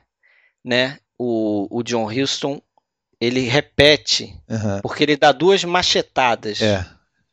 né? 0.64 0.98
O, 1.18 1.68
o 1.70 1.84
John 1.84 2.12
Huston 2.12 2.60
ele 3.22 3.42
repete, 3.42 4.36
uhum. 4.50 4.82
porque 4.82 5.04
ele 5.04 5.16
dá 5.16 5.32
duas 5.32 5.64
machetadas. 5.64 6.62
É. 6.62 6.86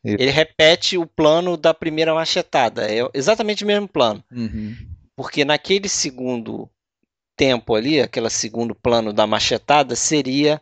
Ele 0.03 0.31
repete 0.31 0.97
o 0.97 1.05
plano 1.05 1.55
da 1.55 1.73
primeira 1.73 2.13
machetada. 2.13 2.91
É 2.91 3.07
exatamente 3.13 3.63
o 3.63 3.67
mesmo 3.67 3.87
plano. 3.87 4.23
Uhum. 4.31 4.75
Porque 5.15 5.45
naquele 5.45 5.87
segundo 5.87 6.69
tempo 7.35 7.75
ali, 7.75 8.01
aquele 8.01 8.29
segundo 8.29 8.73
plano 8.73 9.13
da 9.13 9.27
machetada, 9.27 9.95
seria 9.95 10.59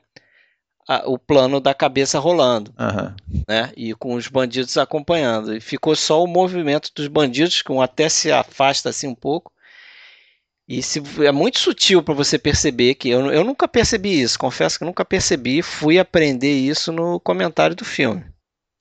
a, 0.88 1.10
o 1.10 1.18
plano 1.18 1.62
da 1.62 1.74
cabeça 1.74 2.20
rolando. 2.20 2.74
Uhum. 2.78 3.44
Né? 3.48 3.72
E 3.78 3.94
com 3.94 4.14
os 4.14 4.28
bandidos 4.28 4.78
acompanhando. 4.78 5.56
E 5.56 5.62
ficou 5.62 5.96
só 5.96 6.22
o 6.22 6.28
movimento 6.28 6.92
dos 6.94 7.08
bandidos, 7.08 7.62
que 7.62 7.72
um 7.72 7.82
até 7.82 8.10
se 8.10 8.32
afasta 8.32 8.90
assim 8.90 9.08
um 9.08 9.16
pouco. 9.16 9.54
E 10.68 10.84
se, 10.84 11.02
é 11.26 11.32
muito 11.32 11.60
sutil 11.60 12.04
para 12.04 12.14
você 12.14 12.38
perceber 12.38 12.94
que 12.94 13.10
eu, 13.10 13.32
eu 13.32 13.44
nunca 13.44 13.68
percebi 13.68 14.22
isso, 14.22 14.38
confesso 14.38 14.78
que 14.78 14.86
nunca 14.86 15.04
percebi, 15.04 15.64
fui 15.64 15.98
aprender 15.98 16.54
isso 16.54 16.92
no 16.92 17.20
comentário 17.20 17.76
do 17.76 17.84
filme. 17.84 18.24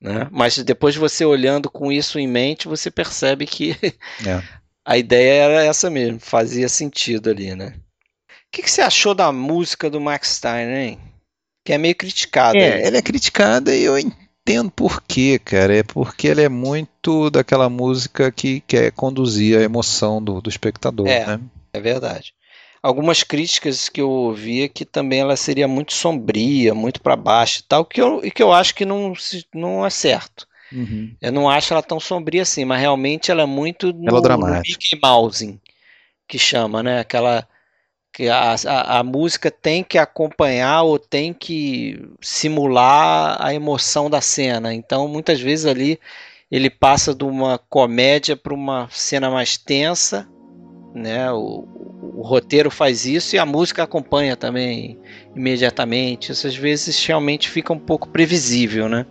Né? 0.00 0.28
Mas 0.30 0.56
depois 0.58 0.94
você 0.94 1.24
olhando 1.24 1.68
com 1.70 1.90
isso 1.90 2.18
em 2.18 2.26
mente, 2.26 2.68
você 2.68 2.90
percebe 2.90 3.46
que 3.46 3.76
é. 4.26 4.42
a 4.86 4.96
ideia 4.96 5.44
era 5.44 5.64
essa 5.64 5.90
mesmo, 5.90 6.20
fazia 6.20 6.68
sentido 6.68 7.30
ali, 7.30 7.54
né? 7.54 7.74
O 8.30 8.50
que, 8.50 8.62
que, 8.62 8.70
você 8.70 8.80
achou 8.80 9.14
da 9.14 9.30
música 9.30 9.90
do 9.90 10.00
Max 10.00 10.36
Stein, 10.36 10.70
hein? 10.70 10.98
Que 11.64 11.74
é 11.74 11.78
meio 11.78 11.94
criticada. 11.94 12.56
É, 12.56 12.86
ela 12.86 12.96
é 12.96 13.02
criticada 13.02 13.74
e 13.74 13.84
eu 13.84 13.98
entendo 13.98 14.70
por 14.70 15.02
quê, 15.02 15.38
cara. 15.38 15.76
É 15.76 15.82
porque 15.82 16.28
ela 16.28 16.40
é 16.40 16.48
muito 16.48 17.28
daquela 17.28 17.68
música 17.68 18.32
que 18.32 18.60
quer 18.60 18.90
conduzir 18.92 19.58
a 19.58 19.62
emoção 19.62 20.22
do, 20.22 20.40
do 20.40 20.48
espectador, 20.48 21.06
é, 21.06 21.26
né? 21.26 21.40
É 21.74 21.80
verdade. 21.80 22.32
Algumas 22.82 23.22
críticas 23.22 23.88
que 23.88 24.00
eu 24.00 24.10
ouvi 24.10 24.62
é 24.62 24.68
que 24.68 24.84
também 24.84 25.20
ela 25.20 25.36
seria 25.36 25.68
muito 25.68 25.92
sombria, 25.92 26.74
muito 26.74 27.00
para 27.00 27.16
baixo 27.16 27.60
e 27.60 27.62
tal, 27.64 27.84
que 27.84 28.00
eu, 28.00 28.24
e 28.24 28.30
que 28.30 28.42
eu 28.42 28.52
acho 28.52 28.74
que 28.74 28.84
não, 28.84 29.12
não 29.54 29.84
é 29.84 29.90
certo. 29.90 30.46
Uhum. 30.72 31.14
Eu 31.20 31.32
não 31.32 31.48
acho 31.48 31.72
ela 31.72 31.82
tão 31.82 31.98
sombria 31.98 32.42
assim, 32.42 32.64
mas 32.64 32.80
realmente 32.80 33.30
ela 33.30 33.42
é 33.42 33.46
muito 33.46 33.92
no, 33.92 34.04
Melodramática. 34.04 34.56
no 34.56 34.62
Mickey 34.62 34.98
Mouse, 35.02 35.60
que 36.26 36.38
chama, 36.38 36.82
né? 36.82 37.00
Aquela 37.00 37.46
que 38.12 38.28
a, 38.28 38.54
a, 38.66 38.98
a 38.98 39.02
música 39.04 39.50
tem 39.50 39.84
que 39.84 39.96
acompanhar 39.96 40.82
ou 40.82 40.98
tem 40.98 41.32
que 41.32 42.00
simular 42.20 43.36
a 43.40 43.54
emoção 43.54 44.10
da 44.10 44.20
cena. 44.20 44.74
Então, 44.74 45.06
muitas 45.06 45.40
vezes 45.40 45.66
ali 45.66 46.00
ele 46.50 46.70
passa 46.70 47.14
de 47.14 47.24
uma 47.24 47.58
comédia 47.58 48.36
para 48.36 48.54
uma 48.54 48.88
cena 48.90 49.30
mais 49.30 49.56
tensa, 49.56 50.28
né? 50.94 51.30
O, 51.30 51.97
o 52.18 52.22
roteiro 52.22 52.68
faz 52.68 53.06
isso 53.06 53.36
e 53.36 53.38
a 53.38 53.46
música 53.46 53.84
acompanha 53.84 54.36
também 54.36 54.98
imediatamente. 55.36 56.32
Isso 56.32 56.48
às 56.48 56.56
vezes 56.56 57.06
realmente 57.06 57.48
fica 57.48 57.72
um 57.72 57.78
pouco 57.78 58.08
previsível, 58.08 58.88
né? 58.88 59.06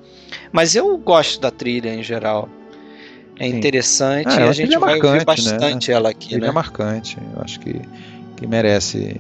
Mas 0.52 0.76
eu 0.76 0.98
gosto 0.98 1.40
da 1.40 1.50
trilha 1.50 1.96
em 1.96 2.04
geral. 2.04 2.50
É 3.40 3.50
Sim. 3.50 3.56
interessante 3.56 4.28
Ah, 4.28 4.42
e 4.42 4.50
a 4.50 4.52
gente 4.52 4.66
trilha 4.66 4.80
vai 4.80 4.96
ouvir 4.96 5.26
marcante, 5.26 5.46
né? 5.46 5.52
bastante 5.54 5.90
ela 5.90 6.10
aqui, 6.10 6.38
né? 6.38 6.48
é 6.48 6.52
marcante. 6.52 7.18
Eu 7.34 7.42
acho 7.42 7.62
que, 7.62 7.80
que 8.36 8.46
merece 8.46 9.16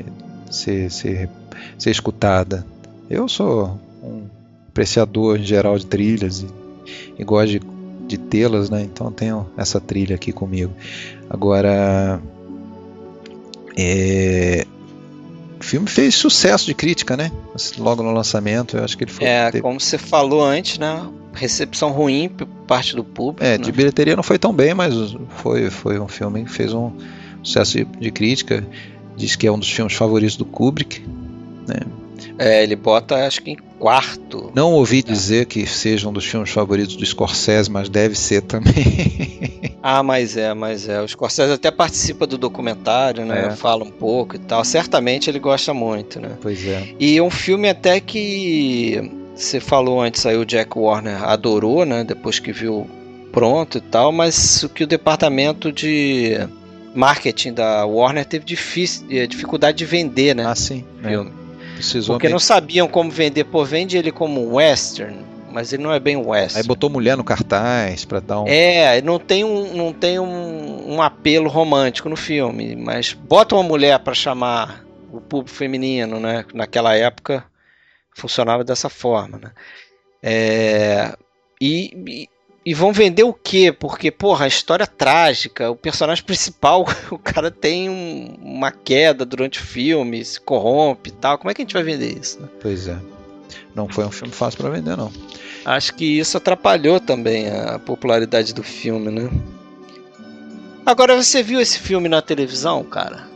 ser, 0.51 0.91
ser, 0.91 1.29
ser 1.77 1.89
escutada. 1.89 2.67
Eu 3.09 3.29
sou 3.29 3.79
um 4.03 4.25
apreciador 4.67 5.39
em 5.39 5.43
geral 5.43 5.77
de 5.79 5.85
trilhas 5.85 6.41
e, 6.41 6.47
e 7.17 7.23
gosto 7.23 7.51
de, 7.51 7.61
de 8.05 8.17
tê-las, 8.17 8.69
né? 8.69 8.81
Então 8.81 9.13
tenho 9.13 9.47
essa 9.55 9.79
trilha 9.79 10.15
aqui 10.15 10.33
comigo. 10.33 10.73
Agora, 11.29 12.19
é, 13.77 14.65
o 15.59 15.63
filme 15.63 15.87
fez 15.87 16.15
sucesso 16.15 16.65
de 16.65 16.73
crítica, 16.73 17.15
né? 17.15 17.31
Logo 17.77 18.01
no 18.03 18.11
lançamento, 18.11 18.77
eu 18.77 18.83
acho 18.83 18.97
que 18.97 19.03
ele 19.03 19.11
foi. 19.11 19.25
É, 19.27 19.51
teve- 19.51 19.61
como 19.61 19.79
você 19.79 19.97
falou 19.97 20.43
antes, 20.43 20.77
né? 20.79 21.07
Recepção 21.33 21.91
ruim 21.91 22.29
por 22.29 22.47
parte 22.67 22.95
do 22.95 23.03
público. 23.03 23.43
É, 23.43 23.57
né? 23.57 23.63
de 23.63 23.71
bilheteria 23.71 24.15
não 24.15 24.23
foi 24.23 24.39
tão 24.39 24.51
bem, 24.53 24.73
mas 24.73 24.93
foi, 25.37 25.69
foi 25.69 25.99
um 25.99 26.07
filme 26.07 26.43
que 26.45 26.51
fez 26.51 26.73
um 26.73 26.91
sucesso 27.43 27.77
de, 27.77 27.85
de 27.85 28.11
crítica. 28.11 28.65
Diz 29.15 29.35
que 29.35 29.45
é 29.47 29.51
um 29.51 29.59
dos 29.59 29.71
filmes 29.71 29.93
favoritos 29.93 30.35
do 30.35 30.45
Kubrick. 30.45 31.03
É, 32.37 32.63
ele 32.63 32.75
bota, 32.75 33.15
acho 33.25 33.41
que 33.41 33.51
em 33.51 33.57
quarto. 33.79 34.51
Não 34.55 34.73
ouvi 34.73 35.03
dizer 35.03 35.45
que 35.45 35.65
seja 35.65 36.07
um 36.07 36.13
dos 36.13 36.25
filmes 36.25 36.49
favoritos 36.49 36.95
do 36.95 37.05
Scorsese, 37.05 37.69
mas 37.69 37.89
deve 37.89 38.15
ser 38.15 38.41
também. 38.41 38.73
Ah, 39.89 40.03
mas 40.03 40.35
é, 40.35 40.53
mas 40.53 40.89
é. 40.89 41.01
O 41.01 41.07
Scorsese 41.07 41.53
até 41.53 41.71
participa 41.71 42.27
do 42.27 42.37
documentário, 42.37 43.25
né? 43.25 43.45
É. 43.45 43.49
Fala 43.51 43.85
um 43.85 43.91
pouco 43.91 44.35
e 44.35 44.39
tal. 44.39 44.65
Certamente 44.65 45.29
ele 45.29 45.39
gosta 45.39 45.73
muito, 45.73 46.19
né? 46.19 46.31
pois 46.41 46.67
é. 46.67 46.89
E 46.99 47.17
é 47.17 47.23
um 47.23 47.29
filme 47.29 47.69
até 47.69 48.01
que 48.01 49.09
você 49.33 49.61
falou 49.61 50.01
antes 50.01 50.25
aí, 50.25 50.35
o 50.35 50.43
Jack 50.43 50.77
Warner 50.77 51.23
adorou, 51.23 51.85
né? 51.85 52.03
Depois 52.03 52.37
que 52.37 52.51
viu 52.51 52.89
pronto 53.31 53.77
e 53.77 53.81
tal, 53.81 54.11
mas 54.11 54.63
o 54.63 54.69
que 54.69 54.83
o 54.83 54.87
departamento 54.87 55.71
de 55.71 56.37
marketing 56.93 57.53
da 57.53 57.85
Warner 57.85 58.25
teve 58.25 58.45
eh, 59.11 59.27
dificuldade 59.27 59.77
de 59.77 59.85
vender, 59.85 60.35
né? 60.35 60.45
Ah, 60.45 60.55
sim. 60.55 60.83
né? 61.01 61.11
Precisou 61.77 62.15
Porque 62.15 62.27
meio- 62.27 62.33
não 62.33 62.39
sabiam 62.39 62.87
como 62.87 63.09
vender. 63.11 63.43
Pô, 63.45 63.63
vende 63.63 63.97
ele 63.97 64.11
como 64.11 64.41
um 64.45 64.55
western, 64.55 65.17
mas 65.51 65.71
ele 65.71 65.83
não 65.83 65.93
é 65.93 65.99
bem 65.99 66.15
um 66.17 66.21
Aí 66.33 66.41
western. 66.41 66.67
botou 66.67 66.89
mulher 66.89 67.15
no 67.15 67.23
cartaz 67.23 68.03
pra 68.05 68.19
dar 68.19 68.41
um. 68.41 68.47
É, 68.47 69.01
não 69.01 69.19
tem 69.19 69.43
um, 69.43 69.73
não 69.75 69.93
tem 69.93 70.19
um, 70.19 70.93
um 70.95 71.01
apelo 71.01 71.49
romântico 71.49 72.09
no 72.09 72.15
filme, 72.15 72.75
mas 72.75 73.13
bota 73.13 73.55
uma 73.55 73.63
mulher 73.63 73.97
pra 73.99 74.13
chamar 74.13 74.83
o 75.11 75.21
público 75.21 75.55
feminino, 75.55 76.19
né? 76.19 76.45
Naquela 76.53 76.95
época 76.95 77.43
funcionava 78.15 78.63
dessa 78.63 78.89
forma, 78.89 79.37
né? 79.37 79.51
É, 80.21 81.13
e, 81.61 81.91
e, 82.07 82.29
e 82.69 82.73
vão 82.73 82.91
vender 82.91 83.23
o 83.23 83.31
quê? 83.31 83.71
Porque, 83.71 84.11
porra, 84.11 84.43
a 84.43 84.47
história 84.49 84.83
é 84.83 84.87
trágica, 84.87 85.71
o 85.71 85.75
personagem 85.75 86.21
principal, 86.23 86.85
o 87.09 87.17
cara 87.17 87.49
tem 87.49 87.89
um- 87.89 88.35
uma 88.43 88.71
queda 88.73 89.25
durante 89.25 89.59
o 89.59 89.63
filme, 89.63 90.25
se 90.25 90.37
corrompe 90.41 91.09
e 91.09 91.13
tal. 91.13 91.37
Como 91.37 91.49
é 91.49 91.53
que 91.53 91.61
a 91.61 91.63
gente 91.63 91.73
vai 91.73 91.83
vender 91.83 92.19
isso? 92.19 92.41
né? 92.41 92.49
Pois 92.61 92.89
é. 92.89 92.97
Não 93.73 93.87
foi 93.87 94.03
um 94.05 94.11
filme 94.11 94.33
fácil 94.33 94.59
pra 94.59 94.69
vender, 94.69 94.97
não. 94.97 95.09
Acho 95.63 95.93
que 95.93 96.19
isso 96.19 96.35
atrapalhou 96.35 96.99
também 96.99 97.49
a 97.49 97.79
popularidade 97.79 98.53
do 98.53 98.63
filme, 98.63 99.11
né? 99.11 99.29
Agora 100.85 101.15
você 101.15 101.43
viu 101.43 101.59
esse 101.61 101.79
filme 101.79 102.09
na 102.09 102.21
televisão, 102.21 102.83
cara? 102.83 103.27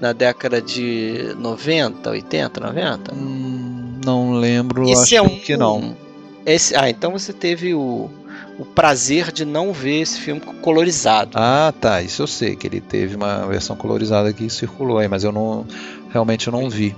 Na 0.00 0.12
década 0.12 0.60
de 0.62 1.34
90, 1.38 2.10
80, 2.10 2.60
90? 2.60 3.14
Hum, 3.14 4.00
não 4.04 4.32
lembro, 4.34 4.88
Esse 4.88 5.16
acho 5.16 5.16
é 5.16 5.22
um 5.22 5.38
que 5.40 5.56
não. 5.56 5.96
Esse, 6.44 6.76
ah, 6.76 6.88
então 6.90 7.10
você 7.12 7.32
teve 7.32 7.74
o, 7.74 8.10
o 8.58 8.64
prazer 8.64 9.30
de 9.30 9.44
não 9.44 9.72
ver 9.72 10.00
esse 10.00 10.20
filme 10.20 10.40
colorizado. 10.40 11.32
Ah, 11.34 11.72
tá. 11.78 12.00
Isso 12.02 12.22
eu 12.22 12.26
sei, 12.26 12.56
que 12.56 12.66
ele 12.66 12.80
teve 12.80 13.14
uma 13.14 13.46
versão 13.46 13.76
colorizada 13.76 14.32
que 14.32 14.48
circulou 14.48 14.98
aí, 14.98 15.08
mas 15.08 15.24
eu 15.24 15.32
não. 15.32 15.66
Realmente 16.10 16.46
eu 16.46 16.52
não 16.52 16.70
vi. 16.70 16.94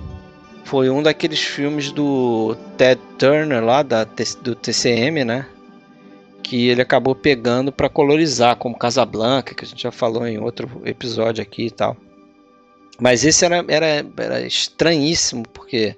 Foi 0.63 0.89
um 0.89 1.01
daqueles 1.01 1.39
filmes 1.39 1.91
do 1.91 2.55
Ted 2.77 3.01
Turner 3.17 3.63
lá 3.63 3.81
da, 3.83 4.05
do 4.41 4.55
TCM, 4.55 5.25
né? 5.25 5.47
Que 6.43 6.69
ele 6.69 6.81
acabou 6.81 7.15
pegando 7.15 7.71
pra 7.71 7.89
colorizar, 7.89 8.55
como 8.55 8.77
Casablanca, 8.77 9.53
que 9.53 9.65
a 9.65 9.67
gente 9.67 9.83
já 9.83 9.91
falou 9.91 10.25
em 10.27 10.37
outro 10.37 10.81
episódio 10.85 11.41
aqui 11.41 11.65
e 11.65 11.71
tal. 11.71 11.97
Mas 12.99 13.25
esse 13.25 13.43
era, 13.45 13.65
era, 13.67 14.05
era 14.17 14.41
estranhíssimo, 14.41 15.43
porque 15.53 15.95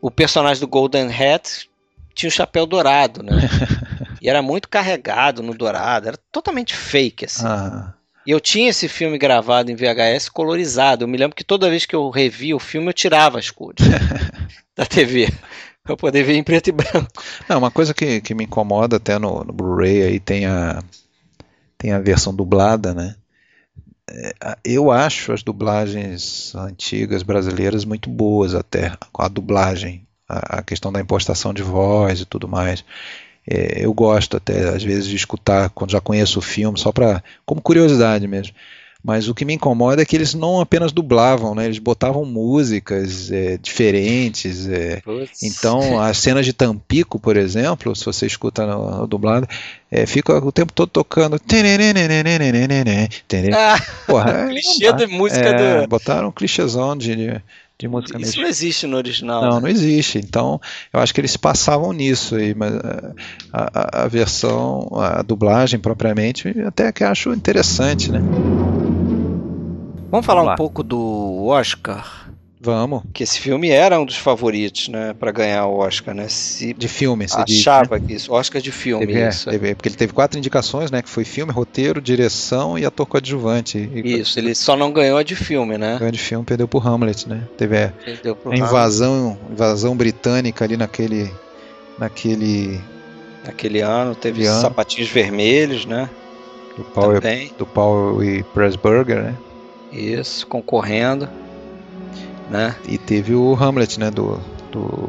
o 0.00 0.10
personagem 0.10 0.60
do 0.60 0.68
Golden 0.68 1.08
Hat 1.08 1.68
tinha 2.14 2.28
o 2.28 2.32
chapéu 2.32 2.66
dourado, 2.66 3.22
né? 3.22 3.32
e 4.20 4.28
era 4.28 4.42
muito 4.42 4.68
carregado 4.68 5.42
no 5.42 5.54
dourado, 5.54 6.08
era 6.08 6.18
totalmente 6.30 6.74
fake, 6.74 7.24
assim. 7.26 7.46
Ah, 7.46 7.94
E 8.26 8.30
eu 8.30 8.40
tinha 8.40 8.70
esse 8.70 8.88
filme 8.88 9.16
gravado 9.18 9.70
em 9.70 9.74
VHS 9.76 10.28
colorizado. 10.28 11.04
Eu 11.04 11.08
me 11.08 11.16
lembro 11.18 11.34
que 11.36 11.44
toda 11.44 11.70
vez 11.70 11.86
que 11.86 11.96
eu 11.96 12.10
revia 12.10 12.54
o 12.54 12.60
filme, 12.60 12.88
eu 12.88 12.92
tirava 12.92 13.38
as 13.38 13.50
cores 13.50 13.86
da 14.76 14.84
TV. 14.86 15.28
Pra 15.82 15.96
poder 15.96 16.22
ver 16.22 16.34
em 16.34 16.42
preto 16.44 16.68
e 16.68 16.72
branco. 16.72 17.08
Não, 17.48 17.58
uma 17.58 17.70
coisa 17.70 17.94
que, 17.94 18.20
que 18.20 18.34
me 18.34 18.44
incomoda 18.44 18.96
até 18.96 19.18
no, 19.18 19.42
no 19.42 19.52
Blu-ray 19.52 20.02
aí 20.02 20.20
tem 20.20 20.44
a, 20.46 20.82
tem 21.78 21.92
a 21.92 21.98
versão 21.98 22.34
dublada, 22.34 22.92
né? 22.94 23.16
É, 24.08 24.56
eu 24.64 24.90
acho 24.90 25.32
as 25.32 25.42
dublagens 25.42 26.54
antigas 26.54 27.22
brasileiras 27.22 27.84
muito 27.84 28.10
boas 28.10 28.54
até, 28.54 28.92
com 29.12 29.22
a 29.22 29.28
dublagem, 29.28 30.06
a, 30.28 30.58
a 30.58 30.62
questão 30.62 30.92
da 30.92 31.00
impostação 31.00 31.54
de 31.54 31.62
voz 31.62 32.20
e 32.20 32.26
tudo 32.26 32.46
mais. 32.46 32.84
É, 33.48 33.84
eu 33.84 33.92
gosto 33.92 34.36
até, 34.36 34.68
às 34.68 34.82
vezes, 34.82 35.06
de 35.06 35.16
escutar 35.16 35.70
quando 35.70 35.90
já 35.90 36.00
conheço 36.00 36.38
o 36.38 36.42
filme, 36.42 36.78
só 36.78 36.92
para 36.92 37.22
como 37.44 37.60
curiosidade 37.60 38.26
mesmo. 38.26 38.54
Mas 39.02 39.28
o 39.28 39.34
que 39.34 39.46
me 39.46 39.54
incomoda 39.54 40.02
é 40.02 40.04
que 40.04 40.14
eles 40.14 40.34
não 40.34 40.60
apenas 40.60 40.92
dublavam, 40.92 41.54
né? 41.54 41.64
Eles 41.64 41.78
botavam 41.78 42.24
músicas 42.26 43.32
é, 43.32 43.56
diferentes. 43.56 44.68
é, 44.68 45.02
então, 45.42 45.98
as 46.00 46.18
cenas 46.18 46.44
de 46.44 46.52
Tampico, 46.52 47.18
por 47.18 47.36
exemplo, 47.36 47.96
se 47.96 48.04
você 48.04 48.26
escuta 48.26 48.66
no, 48.66 48.98
no 48.98 49.06
dublado, 49.06 49.48
é, 49.90 50.04
fica 50.04 50.36
o 50.36 50.52
tempo 50.52 50.72
todo 50.72 50.90
tocando. 50.90 51.40
Ah, 53.54 53.80
Porra, 54.06 54.48
clichê 54.48 54.92
da 54.92 55.08
música 55.08 55.52
do. 55.54 55.88
Botaram 55.88 56.28
um 56.28 56.32
clichêzão 56.32 56.94
de, 56.94 57.16
de, 57.16 57.42
de 57.80 57.88
música 57.88 58.16
Isso 58.18 58.26
mesmo. 58.26 58.42
não 58.42 58.48
existe 58.48 58.86
no 58.86 58.96
original. 58.96 59.42
Não, 59.42 59.54
né? 59.56 59.60
não 59.62 59.68
existe. 59.68 60.18
Então, 60.18 60.60
eu 60.92 61.00
acho 61.00 61.12
que 61.14 61.20
eles 61.20 61.36
passavam 61.36 61.92
nisso 61.92 62.36
aí, 62.36 62.54
mas 62.54 62.72
é, 62.74 63.12
a, 63.52 64.00
a- 64.00 64.04
a 64.04 64.08
versão, 64.08 64.88
a 64.96 65.22
dublagem 65.22 65.80
propriamente, 65.80 66.48
até 66.66 66.92
que 66.92 67.02
acho 67.02 67.32
interessante, 67.32 68.12
né? 68.12 68.20
Vamos 70.10 70.26
falar 70.26 70.40
Vamos 70.40 70.54
um 70.54 70.56
pouco 70.56 70.82
do 70.82 71.46
Oscar. 71.46 72.19
Vamos. 72.62 73.02
Que 73.14 73.22
esse 73.22 73.40
filme 73.40 73.70
era 73.70 73.98
um 73.98 74.04
dos 74.04 74.16
favoritos, 74.18 74.88
né? 74.88 75.14
Pra 75.18 75.32
ganhar 75.32 75.64
o 75.66 75.78
Oscar, 75.78 76.14
né? 76.14 76.28
Se 76.28 76.74
De 76.74 76.88
filme, 76.88 77.26
você 77.26 77.42
diz, 77.44 77.64
né? 77.64 77.72
achava 77.72 77.98
que 77.98 78.12
isso. 78.12 78.30
Oscar 78.32 78.60
de 78.60 78.70
filme, 78.70 79.06
Teve, 79.06 79.18
é, 79.18 79.28
isso. 79.30 79.48
teve- 79.48 79.74
porque 79.74 79.88
ele 79.88 79.96
teve 79.96 80.12
quatro 80.12 80.38
indicações, 80.38 80.90
né? 80.90 81.00
Que 81.00 81.08
foi 81.08 81.24
filme, 81.24 81.50
roteiro, 81.52 82.02
direção 82.02 82.78
e 82.78 82.84
ator 82.84 83.06
coadjuvante. 83.06 83.78
E 83.94 84.18
Isso, 84.20 84.38
ele 84.38 84.54
só 84.54 84.76
não 84.76 84.92
ganhou 84.92 85.16
a 85.16 85.22
de 85.22 85.34
filme, 85.34 85.78
né? 85.78 85.96
grande 85.98 86.18
filme 86.18 86.44
perdeu 86.44 86.68
pro 86.68 86.86
Hamlet, 86.86 87.26
né? 87.26 87.44
Teve 87.56 87.76
é, 87.76 87.92
Perdeu 88.04 88.36
pro 88.36 88.52
a 88.52 88.56
invasão, 88.56 89.38
invasão 89.50 89.96
britânica 89.96 90.62
ali 90.64 90.76
naquele, 90.76 91.30
naquele 91.98 92.78
Naquele 93.42 93.80
ano 93.80 94.14
teve 94.14 94.44
ano. 94.44 94.60
sapatinhos 94.60 95.08
vermelhos, 95.08 95.86
né? 95.86 96.10
do 96.76 96.84
Paul, 96.84 97.14
Também. 97.14 97.50
do 97.58 97.64
Paul 97.66 98.22
e 98.22 98.42
Pressburger, 98.42 99.22
né? 99.22 99.34
Isso, 99.90 100.46
concorrendo. 100.46 101.26
Né? 102.50 102.74
E 102.88 102.98
teve 102.98 103.34
o 103.34 103.54
Hamlet, 103.54 103.98
né? 104.00 104.10
Do, 104.10 104.40
do, 104.72 105.08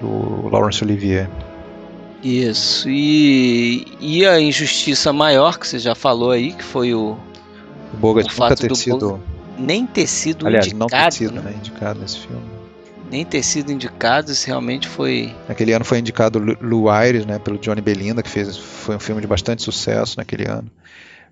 do 0.00 0.48
Laurence 0.50 0.84
Olivier. 0.84 1.28
Isso. 2.22 2.88
E, 2.88 3.86
e 4.00 4.26
a 4.26 4.38
injustiça 4.40 5.12
maior 5.12 5.58
que 5.58 5.66
você 5.66 5.78
já 5.78 5.94
falou 5.94 6.30
aí, 6.30 6.52
que 6.52 6.62
foi 6.64 6.94
o. 6.94 7.16
O 7.92 7.96
Bogart 7.96 8.26
O 8.26 8.30
nunca 8.30 8.48
fato 8.48 8.60
ter 8.60 8.68
do 8.68 8.74
sido 8.76 9.20
nem 9.58 9.86
ter 9.86 10.06
sido 10.06 10.46
Aliás, 10.46 10.66
indicado, 10.66 10.80
não 10.80 10.88
ter 10.88 11.12
sido 11.12 11.34
né? 11.34 11.42
né, 11.42 11.54
indicado 11.56 12.00
nesse 12.00 12.18
filme. 12.18 12.42
nem 13.10 13.24
ter 13.24 13.42
sido 13.42 13.70
indicado, 13.70 14.32
isso 14.32 14.46
realmente 14.48 14.88
foi 14.88 15.32
Naquele 15.48 15.72
ano 15.72 15.84
foi 15.84 16.00
indicado 16.00 16.38
Lu- 16.40 16.56
Lou 16.60 16.90
Ayres, 16.90 17.24
né, 17.24 17.38
pelo 17.38 17.56
Johnny 17.58 17.80
Belinda, 17.80 18.20
que 18.22 18.28
fez, 18.28 18.56
foi 18.56 18.96
um 18.96 19.00
filme 19.00 19.20
de 19.20 19.26
bastante 19.28 19.62
sucesso 19.62 20.16
naquele 20.18 20.44
ano. 20.48 20.68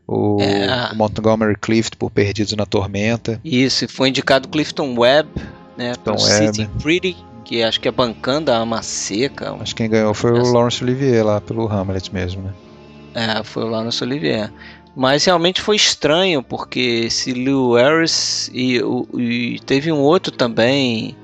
O, 0.06 0.38
É. 0.40 0.90
o 0.92 0.96
Montgomery 0.96 1.56
Clift 1.60 1.96
por 1.96 2.10
Perdidos 2.10 2.52
na 2.54 2.66
Tormenta. 2.66 3.40
isso, 3.44 3.84
e 3.84 3.88
foi 3.88 4.08
indicado 4.08 4.48
Clifton 4.48 4.98
Webb, 4.98 5.28
né, 5.76 5.94
pelo 6.04 6.20
Webb. 6.20 6.46
Sitting 6.46 6.66
Pretty, 6.82 7.16
que 7.44 7.62
acho 7.62 7.80
que 7.80 7.88
é 7.88 7.90
bancando 7.92 8.50
a 8.50 8.56
alma 8.58 8.82
seca, 8.82 9.52
Acho 9.60 9.74
que 9.74 9.82
quem 9.82 9.90
ganhou 9.90 10.12
foi 10.12 10.32
o 10.32 10.38
Essa- 10.38 10.52
Laurence 10.52 10.82
Olivier 10.82 11.24
lá 11.24 11.40
pelo 11.40 11.66
Hamlet 11.68 12.12
mesmo, 12.12 12.42
né? 12.42 12.52
É, 13.14 13.44
foi 13.44 13.64
o 13.64 13.68
Laurence 13.68 14.02
Olivier. 14.02 14.50
Mas 14.94 15.24
realmente 15.24 15.60
foi 15.60 15.76
estranho, 15.76 16.42
porque 16.42 16.80
esse 17.06 17.32
Lou 17.32 17.74
Harris 17.76 18.50
e, 18.52 18.82
o- 18.82 19.06
e 19.18 19.58
teve 19.64 19.90
um 19.90 19.98
outro 20.00 20.30
também, 20.32 21.16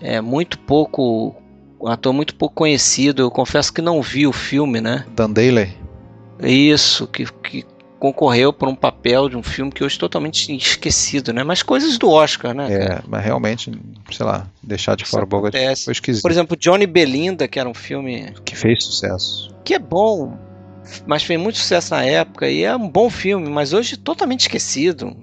é, 0.00 0.20
muito 0.20 0.58
pouco, 0.58 1.34
um 1.80 1.88
ator 1.88 2.12
muito 2.14 2.34
pouco 2.34 2.54
conhecido, 2.54 3.20
eu 3.22 3.30
confesso 3.30 3.72
que 3.72 3.82
não 3.82 4.00
vi 4.00 4.26
o 4.26 4.32
filme, 4.32 4.80
né? 4.80 5.04
Dan 5.14 5.30
Daly. 5.30 5.76
Isso, 6.42 7.06
que, 7.06 7.24
que 7.26 7.64
concorreu 8.02 8.52
por 8.52 8.66
um 8.68 8.74
papel 8.74 9.28
de 9.28 9.36
um 9.36 9.44
filme 9.44 9.70
que 9.70 9.84
hoje 9.84 9.96
totalmente 9.96 10.52
esquecido, 10.56 11.32
né? 11.32 11.44
Mas 11.44 11.62
coisas 11.62 11.96
do 11.98 12.10
Oscar, 12.10 12.52
né? 12.52 12.68
cara? 12.68 12.94
É, 12.96 13.00
mas 13.06 13.24
realmente, 13.24 13.70
sei 14.10 14.26
lá, 14.26 14.44
deixar 14.60 14.96
de 14.96 15.04
Isso 15.04 15.12
fora 15.12 15.22
o 15.22 15.26
Bogart 15.28 15.54
foi 15.84 15.92
esquisito. 15.92 16.22
Por 16.22 16.32
exemplo, 16.32 16.56
Johnny 16.56 16.84
Belinda, 16.84 17.46
que 17.46 17.60
era 17.60 17.68
um 17.68 17.74
filme 17.74 18.32
que 18.44 18.56
fez 18.56 18.82
sucesso. 18.82 19.54
que 19.64 19.72
é 19.74 19.78
bom, 19.78 20.36
mas 21.06 21.22
fez 21.22 21.38
muito 21.40 21.58
sucesso 21.58 21.94
na 21.94 22.04
época 22.04 22.48
e 22.50 22.64
é 22.64 22.74
um 22.74 22.88
bom 22.88 23.08
filme, 23.08 23.48
mas 23.48 23.72
hoje 23.72 23.96
totalmente 23.96 24.40
esquecido. 24.40 25.16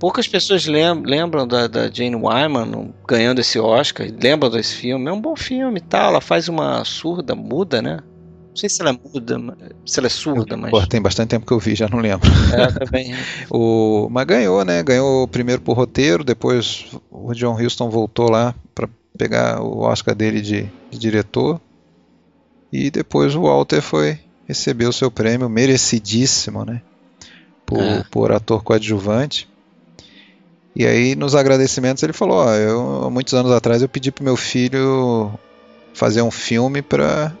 Poucas 0.00 0.26
pessoas 0.26 0.64
lem- 0.64 1.02
lembram 1.04 1.46
da, 1.46 1.66
da 1.66 1.90
Jane 1.90 2.16
Wyman 2.16 2.94
ganhando 3.06 3.40
esse 3.40 3.58
Oscar, 3.58 4.06
lembram 4.22 4.50
desse 4.50 4.74
filme. 4.76 5.08
É 5.08 5.12
um 5.12 5.20
bom 5.20 5.36
filme 5.36 5.76
e 5.78 5.82
tal. 5.82 6.08
Ela 6.08 6.20
faz 6.22 6.48
uma 6.48 6.82
surda, 6.86 7.34
muda, 7.34 7.82
né? 7.82 7.98
Não 8.54 8.60
sei 8.60 8.68
se 8.68 8.80
ela 8.80 8.90
é 8.90 8.92
muda, 8.92 9.36
se 9.84 9.98
ela 9.98 10.06
é 10.06 10.10
surda, 10.10 10.56
mas. 10.56 10.70
Pô, 10.70 10.86
tem 10.86 11.02
bastante 11.02 11.30
tempo 11.30 11.44
que 11.44 11.52
eu 11.52 11.58
vi, 11.58 11.74
já 11.74 11.88
não 11.88 11.98
lembro. 11.98 12.30
É, 12.52 12.70
também. 12.84 13.12
O, 13.50 14.08
mas 14.08 14.24
ganhou, 14.26 14.64
né? 14.64 14.80
Ganhou 14.80 15.26
primeiro 15.26 15.60
por 15.60 15.76
roteiro, 15.76 16.22
depois 16.22 16.86
o 17.10 17.34
John 17.34 17.60
Huston 17.60 17.90
voltou 17.90 18.30
lá 18.30 18.54
para 18.72 18.88
pegar 19.18 19.60
o 19.60 19.80
Oscar 19.80 20.14
dele 20.14 20.40
de, 20.40 20.70
de 20.88 20.98
diretor. 20.98 21.60
E 22.72 22.92
depois 22.92 23.34
o 23.34 23.42
Walter 23.42 23.82
foi 23.82 24.20
receber 24.46 24.86
o 24.86 24.92
seu 24.92 25.10
prêmio 25.10 25.48
merecidíssimo, 25.48 26.64
né? 26.64 26.80
Por, 27.66 27.80
É. 27.80 28.04
por 28.08 28.30
ator 28.30 28.62
coadjuvante. 28.62 29.48
E 30.76 30.86
aí 30.86 31.16
nos 31.16 31.34
agradecimentos 31.34 32.04
ele 32.04 32.12
falou, 32.12 32.36
ó, 32.36 32.54
eu 32.54 33.04
há 33.04 33.10
muitos 33.10 33.34
anos 33.34 33.50
atrás 33.50 33.82
eu 33.82 33.88
pedi 33.88 34.12
pro 34.12 34.22
meu 34.24 34.36
filho 34.36 35.32
fazer 35.92 36.22
um 36.22 36.30
filme 36.30 36.82
para 36.82 37.32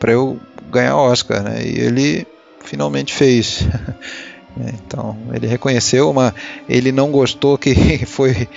para 0.00 0.12
eu 0.12 0.40
ganhar 0.72 0.96
Oscar, 0.96 1.44
né? 1.44 1.62
E 1.64 1.78
ele 1.78 2.28
finalmente 2.64 3.14
fez. 3.14 3.60
É, 4.60 4.70
Então, 4.84 5.16
ele 5.32 5.46
reconheceu, 5.46 6.12
mas 6.12 6.34
ele 6.68 6.90
não 6.90 7.12
gostou 7.12 7.56
que 7.56 7.72
foi 8.04 8.48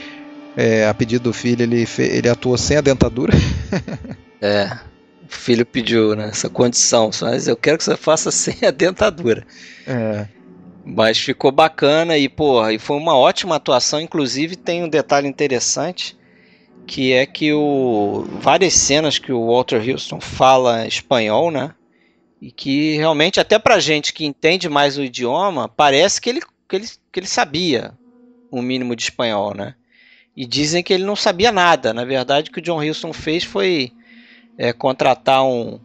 é, 0.58 0.88
a 0.88 0.94
pedido 0.96 1.26
do 1.26 1.34
filho, 1.34 1.62
ele, 1.62 1.88
ele 2.00 2.30
atuou 2.30 2.58
sem 2.58 2.78
a 2.78 2.82
dentadura. 2.82 3.34
É. 4.42 4.80
O 5.22 5.30
filho 5.30 5.66
pediu 5.66 6.16
né, 6.16 6.28
essa 6.30 6.50
condição, 6.50 7.10
mas 7.22 7.48
eu 7.48 7.56
quero 7.56 7.78
que 7.78 7.84
você 7.86 7.96
faça 7.96 8.32
sem 8.32 8.58
a 8.68 8.72
dentadura. 8.72 9.46
É, 9.88 10.28
Mas 10.84 11.18
ficou 11.18 11.52
bacana 11.52 12.18
e, 12.18 12.28
porra, 12.28 12.74
e 12.74 12.80
foi 12.80 12.98
uma 12.98 13.16
ótima 13.18 13.56
atuação. 13.56 14.02
Inclusive, 14.02 14.56
tem 14.58 14.84
um 14.84 14.90
detalhe 14.90 15.28
interessante, 15.28 16.18
que 16.86 17.14
é 17.14 17.26
que 17.26 17.54
o, 17.54 18.26
várias 18.40 18.74
cenas 18.74 19.18
que 19.18 19.32
o 19.32 19.48
Walter 19.48 19.82
Houston 19.90 20.20
fala 20.20 20.88
espanhol, 20.88 21.52
né? 21.52 21.74
E 22.42 22.52
que 22.52 22.98
realmente, 22.98 23.40
até 23.40 23.58
pra 23.58 23.80
gente 23.80 24.14
que 24.14 24.26
entende 24.26 24.68
mais 24.68 24.98
o 24.98 25.04
idioma, 25.04 25.70
parece 25.70 26.20
que 26.20 26.30
ele, 26.30 26.42
que 26.68 26.76
ele, 26.76 26.88
que 27.12 27.20
ele 27.20 27.28
sabia 27.28 27.94
um 28.52 28.62
mínimo 28.62 28.96
de 28.96 29.04
espanhol, 29.04 29.56
né? 29.56 29.76
E 30.36 30.46
dizem 30.46 30.84
que 30.84 30.94
ele 30.94 31.06
não 31.06 31.16
sabia 31.16 31.52
nada. 31.52 31.94
Na 31.94 32.04
verdade, 32.04 32.50
o 32.50 32.54
que 32.54 32.60
o 32.60 32.62
John 32.62 32.84
Huston 32.84 33.14
fez 33.14 33.44
foi 33.44 33.92
é, 34.58 34.74
contratar 34.74 35.44
um, 35.44 35.80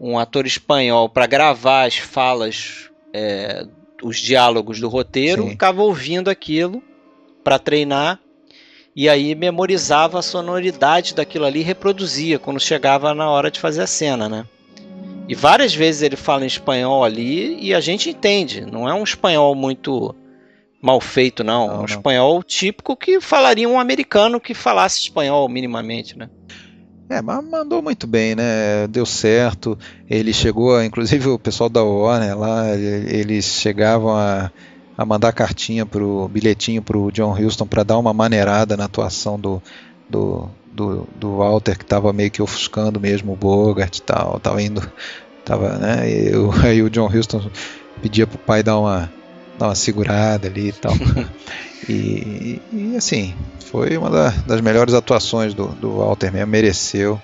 um 0.00 0.18
ator 0.18 0.46
espanhol 0.46 1.08
para 1.08 1.26
gravar 1.26 1.86
as 1.86 1.96
falas 1.96 2.90
é, 3.12 3.66
os 4.02 4.18
diálogos 4.18 4.80
do 4.80 4.88
roteiro, 4.88 5.44
Sim. 5.44 5.50
ficava 5.50 5.82
ouvindo 5.82 6.28
aquilo 6.28 6.82
para 7.44 7.58
treinar 7.58 8.20
e 8.94 9.08
aí 9.08 9.34
memorizava 9.34 10.18
a 10.18 10.22
sonoridade 10.22 11.14
daquilo 11.14 11.44
ali 11.46 11.60
e 11.60 11.64
reproduzia 11.64 12.38
quando 12.38 12.60
chegava 12.60 13.14
na 13.14 13.30
hora 13.30 13.50
de 13.50 13.58
fazer 13.60 13.82
a 13.82 13.86
cena, 13.86 14.28
né? 14.28 14.44
E 15.28 15.34
várias 15.34 15.74
vezes 15.74 16.02
ele 16.02 16.16
fala 16.16 16.44
em 16.44 16.48
espanhol 16.48 17.04
ali 17.04 17.56
e 17.60 17.72
a 17.72 17.80
gente 17.80 18.10
entende, 18.10 18.60
não 18.60 18.88
é 18.88 18.92
um 18.94 19.04
espanhol 19.04 19.54
muito 19.54 20.14
mal 20.82 21.00
feito 21.00 21.44
não, 21.44 21.66
Não, 21.68 21.74
é 21.74 21.76
um 21.76 21.78
não. 21.78 21.84
espanhol 21.84 22.42
típico 22.42 22.96
que 22.96 23.20
falaria 23.20 23.68
um 23.68 23.78
americano 23.78 24.40
que 24.40 24.52
falasse 24.52 25.00
espanhol 25.00 25.48
minimamente, 25.48 26.18
né? 26.18 26.28
é, 27.08 27.20
mas 27.22 27.44
mandou 27.48 27.80
muito 27.82 28.06
bem, 28.06 28.34
né? 28.34 28.86
Deu 28.88 29.04
certo. 29.04 29.78
Ele 30.08 30.32
chegou, 30.32 30.74
a- 30.74 30.84
inclusive 30.84 31.28
o 31.28 31.38
pessoal 31.38 31.68
da 31.68 31.82
Warner 31.82 32.38
lá, 32.38 32.70
ele- 32.74 33.14
eles 33.16 33.44
chegavam 33.44 34.16
a, 34.16 34.50
a 34.96 35.04
mandar 35.06 35.32
cartinha 35.32 35.86
pro 35.86 36.28
bilhetinho 36.28 36.82
pro 36.82 37.10
John 37.10 37.32
Huston 37.32 37.66
para 37.66 37.82
dar 37.82 37.98
uma 37.98 38.12
maneirada 38.12 38.76
na 38.76 38.84
atuação 38.84 39.38
do, 39.38 39.62
do, 40.08 40.48
do, 40.72 41.06
do 41.16 41.36
Walter, 41.38 41.76
que 41.78 41.84
estava 41.84 42.12
meio 42.12 42.30
que 42.30 42.42
ofuscando 42.42 43.00
mesmo 43.00 43.32
o 43.32 43.36
Bogart 43.36 43.96
e 43.98 44.02
tal, 44.02 44.38
tava 44.40 44.62
indo, 44.62 44.82
tava, 45.44 45.76
né? 45.78 46.10
E 46.10 46.36
o- 46.36 46.52
aí 46.62 46.82
o 46.82 46.90
John 46.90 47.06
Huston 47.06 47.42
pedia 48.02 48.26
pro 48.26 48.38
pai 48.38 48.62
dar 48.62 48.78
uma 48.78 49.10
dar 49.58 49.68
uma 49.68 49.74
segurada 49.74 50.48
ali 50.48 50.68
e 50.68 50.72
tal. 50.72 50.94
e, 51.88 52.60
e, 52.72 52.96
assim, 52.96 53.34
foi 53.66 53.96
uma 53.96 54.10
da- 54.10 54.30
das 54.46 54.60
melhores 54.60 54.94
atuações 54.94 55.54
do, 55.54 55.68
do 55.68 55.98
Walter 55.98 56.32
mesmo, 56.32 56.48
mereceu. 56.48 57.20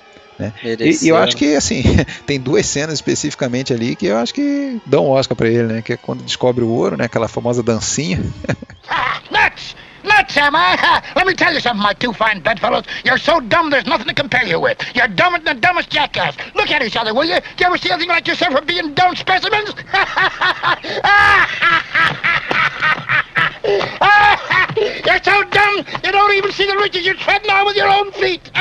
E, 0.63 1.05
e 1.05 1.09
eu 1.09 1.17
acho 1.17 1.37
que 1.37 1.55
assim, 1.55 1.83
tem 2.25 2.39
duas 2.39 2.67
cenas 2.67 2.95
especificamente 2.95 3.73
ali 3.73 3.97
que 3.97 4.07
eu 4.07 4.17
acho 4.17 4.33
que 4.33 4.81
dão 4.87 5.09
Oscar 5.09 5.37
pra 5.37 5.49
ele, 5.49 5.65
né? 5.65 5.83
Que 5.83 5.95
é 5.95 5.97
quando 5.97 6.23
descobre 6.23 6.65
o 6.65 6.69
ouro, 6.69 6.97
né? 6.97 7.05
Aquela 7.05 7.29
famosa 7.29 7.63
dancinha. 7.63 8.21
Ah, 8.91 9.21
nuts! 9.31 9.77
Nuts, 10.09 10.37
am 10.37 10.55
I? 10.57 11.03
Let 11.17 11.27
me 11.27 11.35
tell 11.35 11.53
you 11.53 11.61
something, 11.61 11.83
my 11.83 11.93
two 11.93 12.13
fine 12.13 12.41
bedfellows. 12.41 12.85
You're 13.05 13.19
so 13.19 13.41
dumb 13.41 13.71
there's 13.71 13.87
nothing 13.87 14.07
to 14.09 14.15
compare 14.15 14.45
you 14.45 14.61
with. 14.61 14.79
You're 14.95 15.09
dumber 15.09 15.39
than 15.39 15.57
the 15.57 15.61
dumbest 15.61 15.91
jackass. 15.91 16.37
Look 16.55 16.71
at 16.71 16.83
each 16.83 16.97
other, 16.97 17.15
will 17.15 17.25
you? 17.25 17.37
Do 17.41 17.47
you 17.61 17.67
ever 17.67 17.79
see 17.79 17.91
anything 17.91 18.09
like 18.09 18.27
yourself 18.27 18.55
for 18.55 18.65
being 18.65 18.95
dumb 18.95 19.15
specimens? 19.17 19.71
You're 25.05 25.23
so 25.23 25.43
dumb 25.51 25.85
you 26.05 26.13
don't 26.13 26.33
even 26.35 26.53
see 26.53 26.67
the 26.67 26.77
ridges 26.77 27.05
you're 27.05 27.15
treading 27.15 27.51
on 27.51 27.67
with 27.67 27.77
your 27.77 27.89
own 27.89 28.13
feet. 28.13 28.51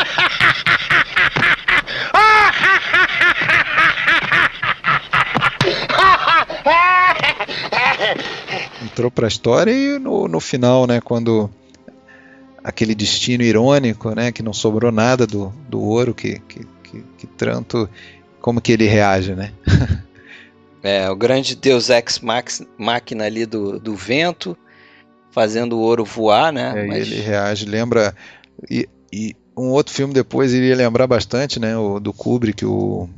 Ah, 2.13 2.53
Entrou 8.83 9.11
pra 9.11 9.27
história 9.27 9.71
e 9.71 9.99
no, 9.99 10.27
no 10.27 10.39
final, 10.39 10.87
né? 10.87 10.99
Quando 11.01 11.49
aquele 12.63 12.95
destino 12.95 13.43
irônico, 13.43 14.13
né? 14.15 14.31
Que 14.31 14.41
não 14.43 14.53
sobrou 14.53 14.91
nada 14.91 15.25
do, 15.27 15.53
do 15.69 15.81
ouro, 15.81 16.13
que, 16.13 16.39
que, 16.47 16.65
que, 16.83 17.03
que 17.17 17.27
tanto. 17.27 17.89
Como 18.41 18.61
que 18.61 18.71
ele 18.71 18.87
reage, 18.87 19.35
né? 19.35 19.51
É, 20.83 21.09
o 21.09 21.15
grande 21.15 21.55
Deus 21.55 21.89
Ex 21.89 22.19
Max- 22.19 22.63
Máquina 22.77 23.25
ali 23.25 23.47
do, 23.47 23.79
do 23.79 23.95
vento, 23.95 24.55
fazendo 25.31 25.75
o 25.75 25.79
ouro 25.81 26.05
voar, 26.05 26.53
né? 26.53 26.71
É, 26.83 26.87
Mas- 26.87 27.07
ele 27.11 27.19
reage, 27.19 27.65
lembra. 27.65 28.15
E, 28.69 28.87
e 29.11 29.35
um 29.57 29.69
outro 29.69 29.91
filme 29.93 30.13
depois 30.13 30.53
iria 30.53 30.75
lembrar 30.75 31.07
bastante, 31.07 31.59
né? 31.59 31.75
O 31.75 31.99
do 31.99 32.13
Kubrick, 32.13 32.63
o 32.63 33.09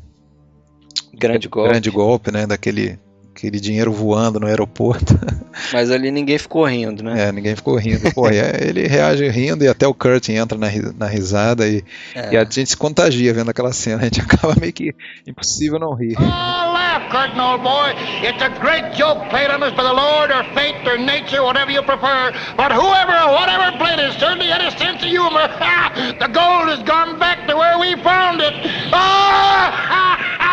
grande 1.20 1.48
golpe. 1.48 1.70
Grande 1.70 1.90
Golpe, 1.92 2.32
né? 2.32 2.48
Daquele 2.48 2.98
aquele 3.36 3.58
dinheiro 3.62 3.94
voando 3.94 4.38
no 4.38 4.48
aeroporto. 4.48 5.18
Mas 5.72 5.90
ali 5.90 6.12
ninguém 6.12 6.38
ficou 6.38 6.66
rindo, 6.66 7.02
né? 7.02 7.30
É, 7.30 7.32
ninguém 7.32 7.56
ficou 7.56 7.78
rindo. 7.78 8.12
Pô, 8.14 8.30
e 8.30 8.38
é- 8.38 8.68
ele 8.68 8.86
reage 8.86 9.26
rindo 9.30 9.64
e 9.64 9.68
até 9.70 9.88
o 9.88 9.94
Kurt 9.94 10.28
entra 10.28 10.58
na, 10.58 10.68
na 10.98 11.06
risada 11.08 11.66
e, 11.66 11.82
É. 12.14 12.34
e 12.34 12.38
a 12.38 12.44
gente 12.44 12.66
se 12.68 12.76
contagia 12.76 13.34
vendo 13.34 13.50
aquela 13.50 13.72
cena. 13.72 14.02
A 14.02 14.04
gente 14.06 14.20
acaba 14.28 14.56
meio 14.60 14.74
que 14.74 14.94
impossível 15.26 15.80
não 15.80 15.94
rir. 15.94 16.18
Oh, 16.20 16.24
laugh, 16.24 17.10
Curtin, 17.10 17.40
old 17.40 17.64
boy. 17.64 17.92
It's 18.28 18.42
a 18.44 18.50
great 18.60 18.98
joke 18.98 19.30
played 19.30 19.50
on 19.50 19.64
us 19.64 19.72
by 19.74 19.84
the 19.84 19.94
Lord 19.94 20.32
or 20.34 20.44
fate 20.54 20.86
or 20.86 20.98
nature, 20.98 21.42
whatever 21.42 21.72
you 21.72 21.82
prefer. 21.84 22.34
But 22.58 22.74
whoever 22.74 23.14
or 23.24 23.32
whatever 23.40 23.72
played 23.78 24.00
it 24.00 24.20
certainly 24.20 24.48
had 24.48 24.60
a 24.62 24.72
sense 24.78 25.02
of 25.02 25.08
humor. 25.10 25.48
the 26.20 26.28
gold 26.28 26.68
has 26.68 26.84
gone 26.84 27.18
back 27.20 27.48
to 27.48 27.56
where 27.56 27.80
we 27.80 27.96
found 28.04 28.42
it. 28.42 28.54
Oh! 28.92 30.49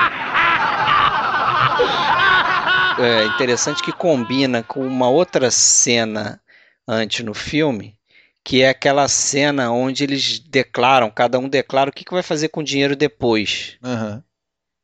É 2.98 3.24
interessante 3.26 3.82
que 3.82 3.92
combina 3.92 4.62
com 4.62 4.86
uma 4.86 5.08
outra 5.08 5.50
cena 5.50 6.40
antes 6.88 7.24
no 7.24 7.34
filme, 7.34 7.96
que 8.44 8.62
é 8.62 8.68
aquela 8.70 9.06
cena 9.08 9.70
onde 9.70 10.04
eles 10.04 10.38
declaram, 10.38 11.10
cada 11.10 11.38
um 11.38 11.48
declara 11.48 11.90
o 11.90 11.92
que, 11.92 12.04
que 12.04 12.12
vai 12.14 12.22
fazer 12.22 12.48
com 12.48 12.60
o 12.60 12.64
dinheiro 12.64 12.96
depois. 12.96 13.76
Aham. 13.82 14.22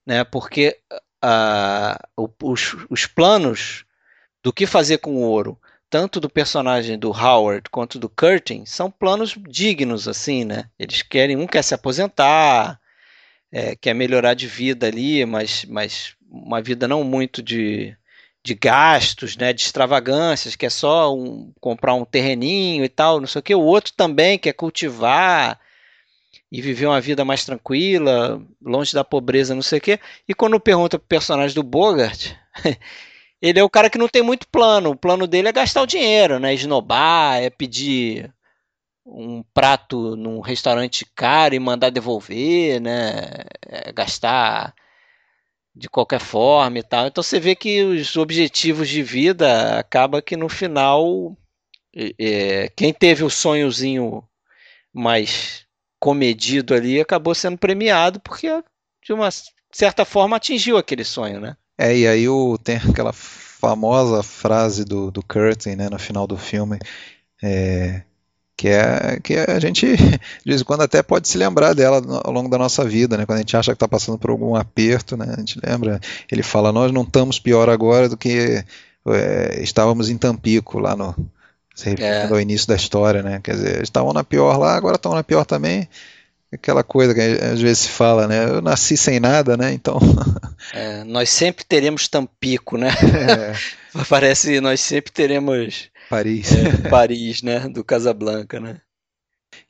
Né? 0.07 0.25
Porque 0.25 0.79
o- 2.17 2.29
os, 2.43 2.77
os 2.91 3.07
planos 3.07 3.85
do 4.43 4.53
que 4.53 4.67
fazer 4.67 4.99
com 4.99 5.17
o 5.17 5.21
ouro, 5.23 5.59
tanto 5.91 6.21
do 6.21 6.31
personagem 6.31 6.99
do 6.99 7.11
Howard 7.11 7.71
quanto 7.71 7.99
do 7.99 8.09
Curtin, 8.09 8.65
são 8.67 8.91
planos 8.91 9.37
dignos, 9.49 10.09
assim, 10.09 10.45
né? 10.45 10.71
Eles 10.79 11.03
querem, 11.03 11.37
um 11.37 11.47
quer 11.47 11.63
se 11.63 11.75
aposentar, 11.75 12.81
é, 13.53 13.77
quer 13.77 13.95
melhorar 13.95 14.35
de 14.35 14.47
vida 14.49 14.87
ali, 14.89 15.25
mas, 15.27 15.65
mas 15.67 16.15
uma 16.31 16.63
vida 16.63 16.89
não 16.89 17.05
muito 17.05 17.43
de, 17.43 17.97
de 18.45 18.55
gastos, 18.55 19.37
né? 19.37 19.53
De 19.53 19.63
extravagâncias, 19.63 20.57
que 20.57 20.67
é 20.67 20.71
só 20.71 21.15
um, 21.15 21.53
comprar 21.61 21.95
um 21.95 22.05
terreninho 22.05 22.85
e 22.85 22.89
tal, 22.89 23.21
não 23.21 23.27
sei 23.27 23.41
o 23.41 23.43
que. 23.43 23.55
O 23.55 23.61
outro 23.61 23.93
também 23.97 24.39
quer 24.39 24.53
cultivar 24.53 25.59
e 26.51 26.61
viver 26.61 26.87
uma 26.87 27.01
vida 27.01 27.25
mais 27.25 27.45
tranquila, 27.45 28.43
longe 28.61 28.93
da 28.93 29.05
pobreza, 29.05 29.55
não 29.55 29.63
sei 29.63 29.79
o 29.79 29.83
quê. 29.83 30.01
E 30.29 30.35
quando 30.35 30.61
pergunta 30.61 30.99
pro 30.99 31.09
personagem 31.09 31.55
do 31.55 31.63
Bogart, 31.63 32.33
ele 33.41 33.59
é 33.59 33.65
o 33.65 33.71
cara 33.71 33.89
que 33.89 33.99
não 33.99 34.09
tem 34.09 34.23
muito 34.23 34.47
plano. 34.49 34.91
O 34.91 34.97
plano 34.97 35.27
dele 35.27 35.49
é 35.49 35.53
gastar 35.53 35.83
o 35.83 35.87
dinheiro, 35.87 36.39
né? 36.39 36.53
Esnobar, 36.53 37.43
é 37.43 37.49
pedir 37.49 38.33
um 39.07 39.43
prato 39.55 40.17
num 40.17 40.41
restaurante 40.41 41.07
caro 41.15 41.55
e 41.55 41.59
mandar 41.59 41.91
devolver, 41.91 42.81
né? 42.81 43.45
É 43.67 43.93
gastar 43.93 44.75
de 45.75 45.89
qualquer 45.89 46.21
forma 46.21 46.79
e 46.79 46.83
tal. 46.83 47.07
Então 47.07 47.23
você 47.23 47.41
vê 47.41 47.55
que 47.55 47.83
os 47.83 48.17
objetivos 48.17 48.89
de 48.89 49.03
vida 49.03 49.79
acaba 49.79 50.23
que 50.23 50.37
no 50.37 50.49
final 50.49 51.37
é, 52.19 52.71
quem 52.77 52.93
teve 52.93 53.25
o 53.25 53.31
sonhozinho 53.31 54.23
mais 54.93 55.65
comedido 55.99 56.75
ali 56.75 57.01
acabou 57.01 57.35
sendo 57.35 57.57
premiado 57.57 58.21
porque 58.21 58.49
de 59.05 59.13
uma 59.13 59.29
certa 59.71 60.05
forma 60.05 60.37
atingiu 60.37 60.77
aquele 60.77 61.05
sonho, 61.05 61.41
né? 61.41 61.57
É, 61.79 61.97
e 61.97 62.07
aí 62.07 62.29
o, 62.29 62.59
tem 62.59 62.77
aquela 62.77 63.13
famosa 63.13 64.23
frase 64.23 64.85
do, 64.85 65.11
do 65.11 65.23
Curtin, 65.23 65.77
né, 65.77 65.89
no 65.89 65.99
final 65.99 66.27
do 66.27 66.37
filme, 66.37 66.79
é, 67.43 68.03
que, 68.57 68.69
é, 68.69 69.19
que 69.23 69.35
a 69.35 69.59
gente, 69.59 69.87
de 69.97 70.21
vez 70.47 70.61
em 70.61 70.65
quando, 70.65 70.83
até 70.83 71.03
pode 71.03 71.29
se 71.29 71.39
lembrar 71.39 71.75
dela 71.75 72.03
ao 72.25 72.33
longo 72.33 72.49
da 72.49 72.59
nossa 72.59 72.85
vida, 72.85 73.17
né, 73.17 73.27
quando 73.27 73.39
a 73.39 73.41
gente 73.41 73.57
acha 73.57 73.73
que 73.73 73.77
está 73.77 73.89
passando 73.89 74.19
por 74.19 74.31
algum 74.31 74.55
aperto, 74.55 75.17
né, 75.17 75.35
a 75.37 75.41
gente 75.41 75.59
lembra, 75.65 76.01
ele 76.31 76.43
fala, 76.43 76.73
nós 76.73 76.93
não 76.93 77.03
estamos 77.03 77.39
pior 77.39 77.69
agora 77.69 78.09
do 78.09 78.17
que 78.17 78.65
é, 79.09 79.61
estávamos 79.61 80.09
em 80.09 80.17
Tampico, 80.17 80.79
lá 80.79 80.95
no, 80.95 81.15
se 81.75 81.91
referindo 81.91 82.35
É. 82.35 82.37
ao 82.37 82.41
início 82.41 82.69
da 82.69 82.77
história, 82.77 83.23
né, 83.23 83.41
quer 83.43 83.55
dizer, 83.55 83.83
estavam 83.83 84.13
na 84.13 84.23
pior 84.23 84.59
lá, 84.59 84.77
agora 84.77 84.97
estão 84.97 85.15
na 85.15 85.25
pior 85.25 85.45
também, 85.45 85.89
aquela 86.53 86.85
coisa 86.85 87.15
que 87.15 87.21
às 87.21 87.61
vezes 87.61 87.79
se 87.81 87.89
fala, 87.89 88.29
né, 88.29 88.45
eu 88.45 88.61
nasci 88.63 88.97
sem 88.97 89.19
nada, 89.19 89.57
né, 89.57 89.73
então... 89.73 89.99
É, 90.73 91.03
nós 91.03 91.29
sempre 91.29 91.65
teremos 91.65 92.07
Tampico, 92.07 92.79
né? 92.79 92.89
É, 92.89 93.53
Parece 94.09 94.61
nós 94.61 94.81
sempre 94.81 95.11
teremos 95.11 95.91
Paris. 96.13 96.53
é, 96.53 96.77
Paris, 96.91 97.41
né? 97.41 97.61
Do 97.69 97.83
Casablanca, 97.83 98.61
né? 98.61 98.83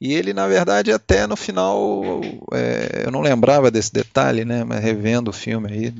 E 0.01 0.13
ele, 0.13 0.33
na 0.33 0.49
verdade, 0.49 0.91
até 0.91 1.25
no 1.25 1.37
final, 1.37 2.21
é, 2.53 3.05
eu 3.07 3.13
não 3.13 3.21
lembrava 3.21 3.71
desse 3.71 3.93
detalhe, 3.93 4.45
né? 4.45 4.65
Mas 4.65 4.83
revendo 4.83 5.31
o 5.31 5.33
filme 5.33 5.73
aí, 5.73 5.95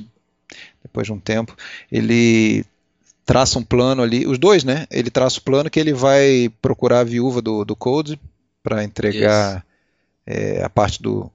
depois 0.81 1.07
de 1.07 1.13
um 1.13 1.19
tempo, 1.19 1.55
ele 1.89 2.65
traça 3.25 3.57
um 3.57 3.63
plano 3.63 4.03
ali, 4.03 4.27
os 4.27 4.37
dois, 4.37 4.65
né? 4.65 4.85
Ele 4.91 5.09
traça 5.09 5.39
o 5.39 5.43
plano 5.43 5.69
que 5.69 5.79
ele 5.79 5.93
vai 5.93 6.51
procurar 6.61 6.99
a 6.99 7.05
viúva 7.05 7.41
do, 7.41 7.63
do 7.63 7.75
Code 7.75 8.19
para 8.61 8.83
entregar 8.83 9.65
é, 10.25 10.61
a 10.61 10.69
parte 10.69 11.01
do, 11.01 11.31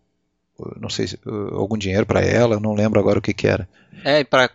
não 0.81 0.89
sei, 0.89 1.07
se, 1.09 1.19
uh, 1.27 1.55
algum 1.57 1.77
dinheiro 1.79 2.05
para 2.07 2.21
ela, 2.21 2.55
eu 2.57 2.61
não 2.61 2.75
lembro 2.75 2.99
agora 2.99 3.19
o 3.19 3.23
que 3.23 3.33
que 3.35 3.47
era. 3.47 3.69
É, 4.05 4.23
para 4.23 4.49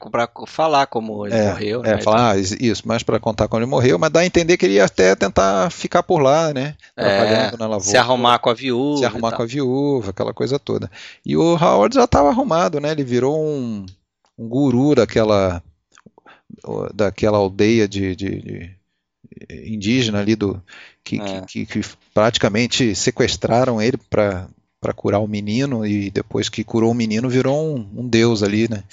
falar 0.47 0.87
como 0.87 1.25
ele 1.27 1.35
É, 1.35 1.49
morreu, 1.49 1.81
é, 1.83 1.95
né? 1.95 2.01
falar, 2.01 2.31
ah, 2.31 2.37
is- 2.37 2.51
isso, 2.59 2.83
mas 2.85 3.03
para 3.03 3.19
contar 3.19 3.47
como 3.49 3.61
ele 3.61 3.69
morreu, 3.69 3.99
mas 3.99 4.09
dá 4.09 4.21
a 4.21 4.25
entender 4.25 4.55
que 4.55 4.65
ele 4.65 4.75
ia 4.75 4.85
até 4.85 5.15
tentar 5.15 5.69
ficar 5.69 6.01
por 6.03 6.19
lá, 6.21 6.53
né? 6.53 6.75
Trabalhando 6.95 7.57
na 7.57 7.65
É, 7.65 7.67
lavoura. 7.67 7.81
se 7.91 7.97
arrumar 7.97 8.39
com 8.39 8.49
a 8.49 8.53
viúva. 8.53 8.99
se 8.99 9.05
arrumar 9.05 9.31
com 9.33 9.43
a 9.43 9.45
viúva, 9.45 10.09
aquela 10.11 10.33
coisa 10.33 10.57
toda. 10.57 10.89
E 11.25 11.35
o 11.35 11.55
Howard 11.57 11.93
já 11.95 12.05
estava 12.05 12.29
arrumado, 12.29 12.79
né? 12.79 12.91
Ele 12.91 13.03
virou 13.03 13.37
um, 13.37 13.85
um 14.37 14.47
guru 14.47 14.95
daquela 14.95 15.61
daquela 16.93 17.37
aldeia 17.37 17.87
de, 17.87 18.15
de- 18.15 18.41
de 18.41 18.75
indígena 19.73 20.19
ali 20.19 20.35
do 20.35 20.61
que, 21.03 21.19
É. 21.19 21.41
que, 21.41 21.65
que- 21.65 21.81
que 21.81 21.89
praticamente 22.13 22.95
sequestraram 22.95 23.81
ele 23.81 23.97
para 23.97 24.47
para 24.83 24.93
curar 24.93 25.19
o 25.19 25.27
menino 25.27 25.85
e 25.87 26.11
depois 26.11 26.49
que 26.49 26.61
curou 26.63 26.91
o 26.91 26.93
menino 26.93 27.29
virou 27.29 27.77
um, 27.77 27.89
um 28.01 28.05
deus 28.07 28.43
ali, 28.43 28.69
né? 28.69 28.83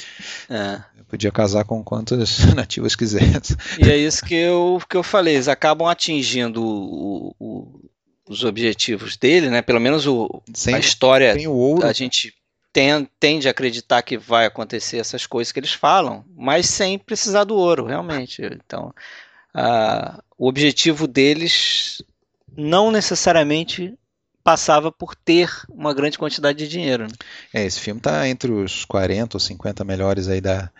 É. 0.49 0.81
Podia 1.09 1.33
casar 1.33 1.65
com 1.65 1.83
quantas 1.83 2.39
nativas 2.55 2.95
quisesse. 2.95 3.57
E 3.85 3.91
é 3.91 3.97
isso 3.97 4.25
que 4.25 4.35
eu, 4.37 4.81
que 4.89 4.97
eu 4.97 5.03
falei, 5.03 5.35
eles 5.35 5.49
acabam 5.49 5.89
atingindo 5.89 6.63
o- 6.65 7.35
o- 7.41 7.81
os 8.29 8.45
objetivos 8.45 9.17
dele, 9.17 9.51
né? 9.51 9.61
Pelo 9.61 9.81
menos 9.81 10.07
o, 10.07 10.41
Sem, 10.55 10.77
a 10.77 10.79
história 10.79 11.35
sem 11.35 11.49
o 11.49 11.53
ouro, 11.53 11.85
a 11.85 11.93
gente 11.93 12.33
ten- 12.73 13.09
tende 13.19 13.49
a 13.49 13.51
acreditar 13.51 14.03
que 14.03 14.17
vai 14.17 14.47
acontecer 14.47 14.99
essas 14.99 15.27
coisas 15.27 15.51
que 15.51 15.59
eles 15.59 15.73
falam, 15.73 16.25
mas 16.37 16.67
sem 16.67 16.97
precisar 16.97 17.43
do 17.43 17.57
ouro, 17.57 17.87
realmente. 17.87 18.41
Então, 18.43 18.95
ah, 19.53 20.23
o 20.39 20.47
objetivo 20.47 21.09
deles 21.09 22.01
não 22.57 22.93
necessariamente 22.93 23.95
passava 24.43 24.91
por 24.91 25.15
ter 25.15 25.51
uma 25.69 25.93
grande 25.95 26.19
quantidade 26.19 26.59
de 26.59 26.69
dinheiro. 26.69 27.05
né? 27.05 27.11
É, 27.53 27.65
esse 27.65 27.81
filme 27.81 27.99
está 27.99 28.29
entre 28.29 28.51
os 28.51 28.85
40 28.85 29.37
ou 29.37 29.41
50 29.41 29.85
melhores 29.85 30.29
aí 30.29 30.41
da 30.41 30.71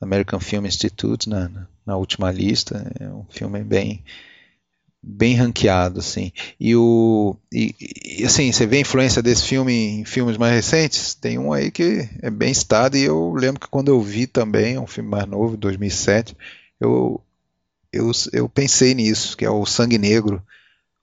American 0.00 0.40
Film 0.40 0.66
Institute 0.66 1.28
na, 1.28 1.50
na, 1.84 1.96
última 1.96 2.30
lista. 2.30 2.90
É 2.98 3.08
um 3.08 3.24
filme 3.28 3.62
bem 3.62 4.02
bem 5.02 5.34
ranqueado, 5.34 6.00
assim. 6.00 6.30
E 6.58 6.76
o 6.76 7.36
e, 7.52 7.74
e, 8.20 8.24
assim, 8.24 8.52
você 8.52 8.66
vê 8.66 8.76
a 8.78 8.80
influência 8.80 9.22
desse 9.22 9.44
filme 9.44 9.72
em 9.72 10.04
filmes 10.04 10.36
mais 10.36 10.54
recentes? 10.54 11.14
Tem 11.14 11.38
um 11.38 11.52
aí 11.52 11.70
que 11.70 12.08
é 12.22 12.30
bem 12.30 12.52
citado 12.52 12.96
e 12.96 13.02
eu 13.04 13.32
lembro 13.34 13.60
que 13.60 13.68
quando 13.68 13.88
eu 13.88 14.00
vi 14.00 14.26
também, 14.26 14.74
é 14.74 14.80
um 14.80 14.86
filme 14.86 15.08
mais 15.08 15.26
novo, 15.26 15.56
2007, 15.56 16.36
eu 16.78 17.22
eu, 17.92 18.10
eu 18.32 18.48
pensei 18.48 18.94
nisso, 18.94 19.36
que 19.36 19.44
é 19.44 19.50
o 19.50 19.66
Sangue 19.66 19.98
Negro. 19.98 20.42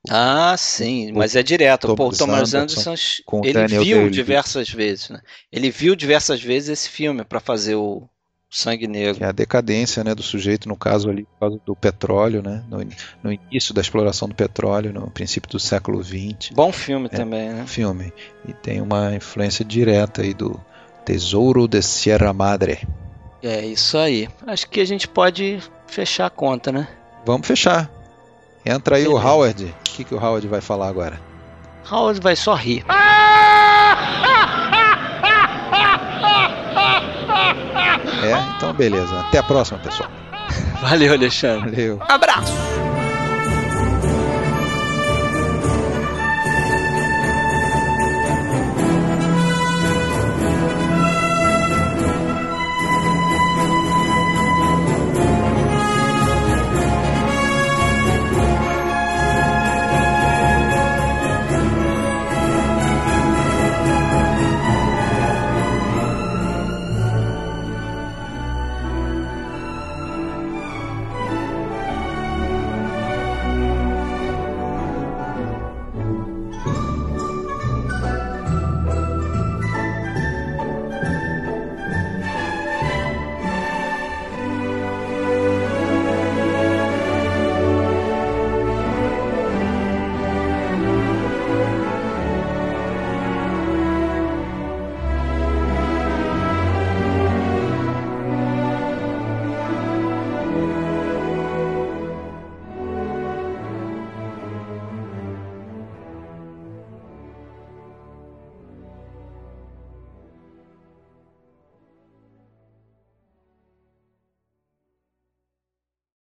Ah, 0.10 0.56
sim, 0.58 1.12
mas 1.12 1.36
é 1.36 1.44
direto. 1.44 1.88
Pô, 1.88 1.94
o 1.94 1.96
Thomas 1.96 2.18
Thomas 2.18 2.54
Anderson 2.54 2.92
Anderson, 2.92 3.42
ele 3.44 3.54
Daniel 3.54 3.84
viu 3.84 3.96
Day-Lewis. 3.96 4.16
diversas 4.16 4.70
vezes, 4.70 5.10
né? 5.10 5.22
Ele 5.52 5.70
viu 5.70 5.96
diversas 5.96 6.42
vezes 6.42 6.70
esse 6.70 6.90
filme 6.90 7.24
para 7.24 7.40
fazer 7.40 7.76
o 7.76 8.08
Sangue 8.50 8.88
Negro. 8.88 9.16
que 9.16 9.24
é 9.24 9.28
a 9.28 9.32
decadência 9.32 10.04
né, 10.04 10.16
do 10.16 10.24
sujeito, 10.24 10.70
no 10.70 10.76
caso 10.76 11.10
ali, 11.10 11.24
por 11.24 11.40
causa 11.40 11.62
do 11.66 11.76
petróleo, 11.76 12.42
né, 12.42 12.64
no, 12.70 12.80
no 13.22 13.32
início 13.34 13.74
da 13.74 13.82
exploração 13.82 14.28
do 14.28 14.36
petróleo, 14.36 14.94
no 14.94 15.12
princípio 15.12 15.50
do 15.50 15.60
século 15.60 16.02
XX, 16.02 16.52
Bom 16.54 16.72
filme 16.72 17.10
também, 17.10 17.50
né? 17.50 17.66
filme. 17.68 18.14
E 18.48 18.54
tem 18.54 18.82
uma 18.82 19.14
influência 19.14 19.66
direta 19.66 20.22
aí 20.22 20.34
do 20.34 20.60
Tesouro 21.06 21.68
de 21.68 21.82
Sierra 21.82 22.32
Madre. 22.34 22.88
É 23.44 23.66
isso 23.66 23.98
aí. 23.98 24.30
Acho 24.46 24.68
que 24.70 24.80
a 24.80 24.86
gente 24.86 25.08
pode 25.08 25.60
fechar 25.88 26.26
a 26.28 26.30
conta, 26.30 26.72
né? 26.72 26.88
Vamos 27.26 27.46
fechar. 27.46 27.92
Entra 28.68 28.98
aí 28.98 29.08
o 29.08 29.12
Beleza. 29.12 29.28
Howard. 29.28 29.64
O 29.66 29.74
que, 29.84 30.04
que 30.04 30.14
o 30.14 30.18
Howard 30.18 30.46
vai 30.48 30.60
falar 30.60 30.90
agora? 30.90 31.18
Howard 31.90 32.20
vai 32.20 32.36
só 32.36 32.54
rir. 32.54 32.84
É? 38.24 38.58
Então 38.58 38.74
beleza. 38.74 39.18
Até 39.22 39.38
a 39.38 39.44
próxima, 39.44 39.80
pessoal. 39.80 40.10
Valeu, 40.82 41.14
Alexandre. 41.14 41.72
Valeu. 41.72 42.02
Abraço! 42.10 42.54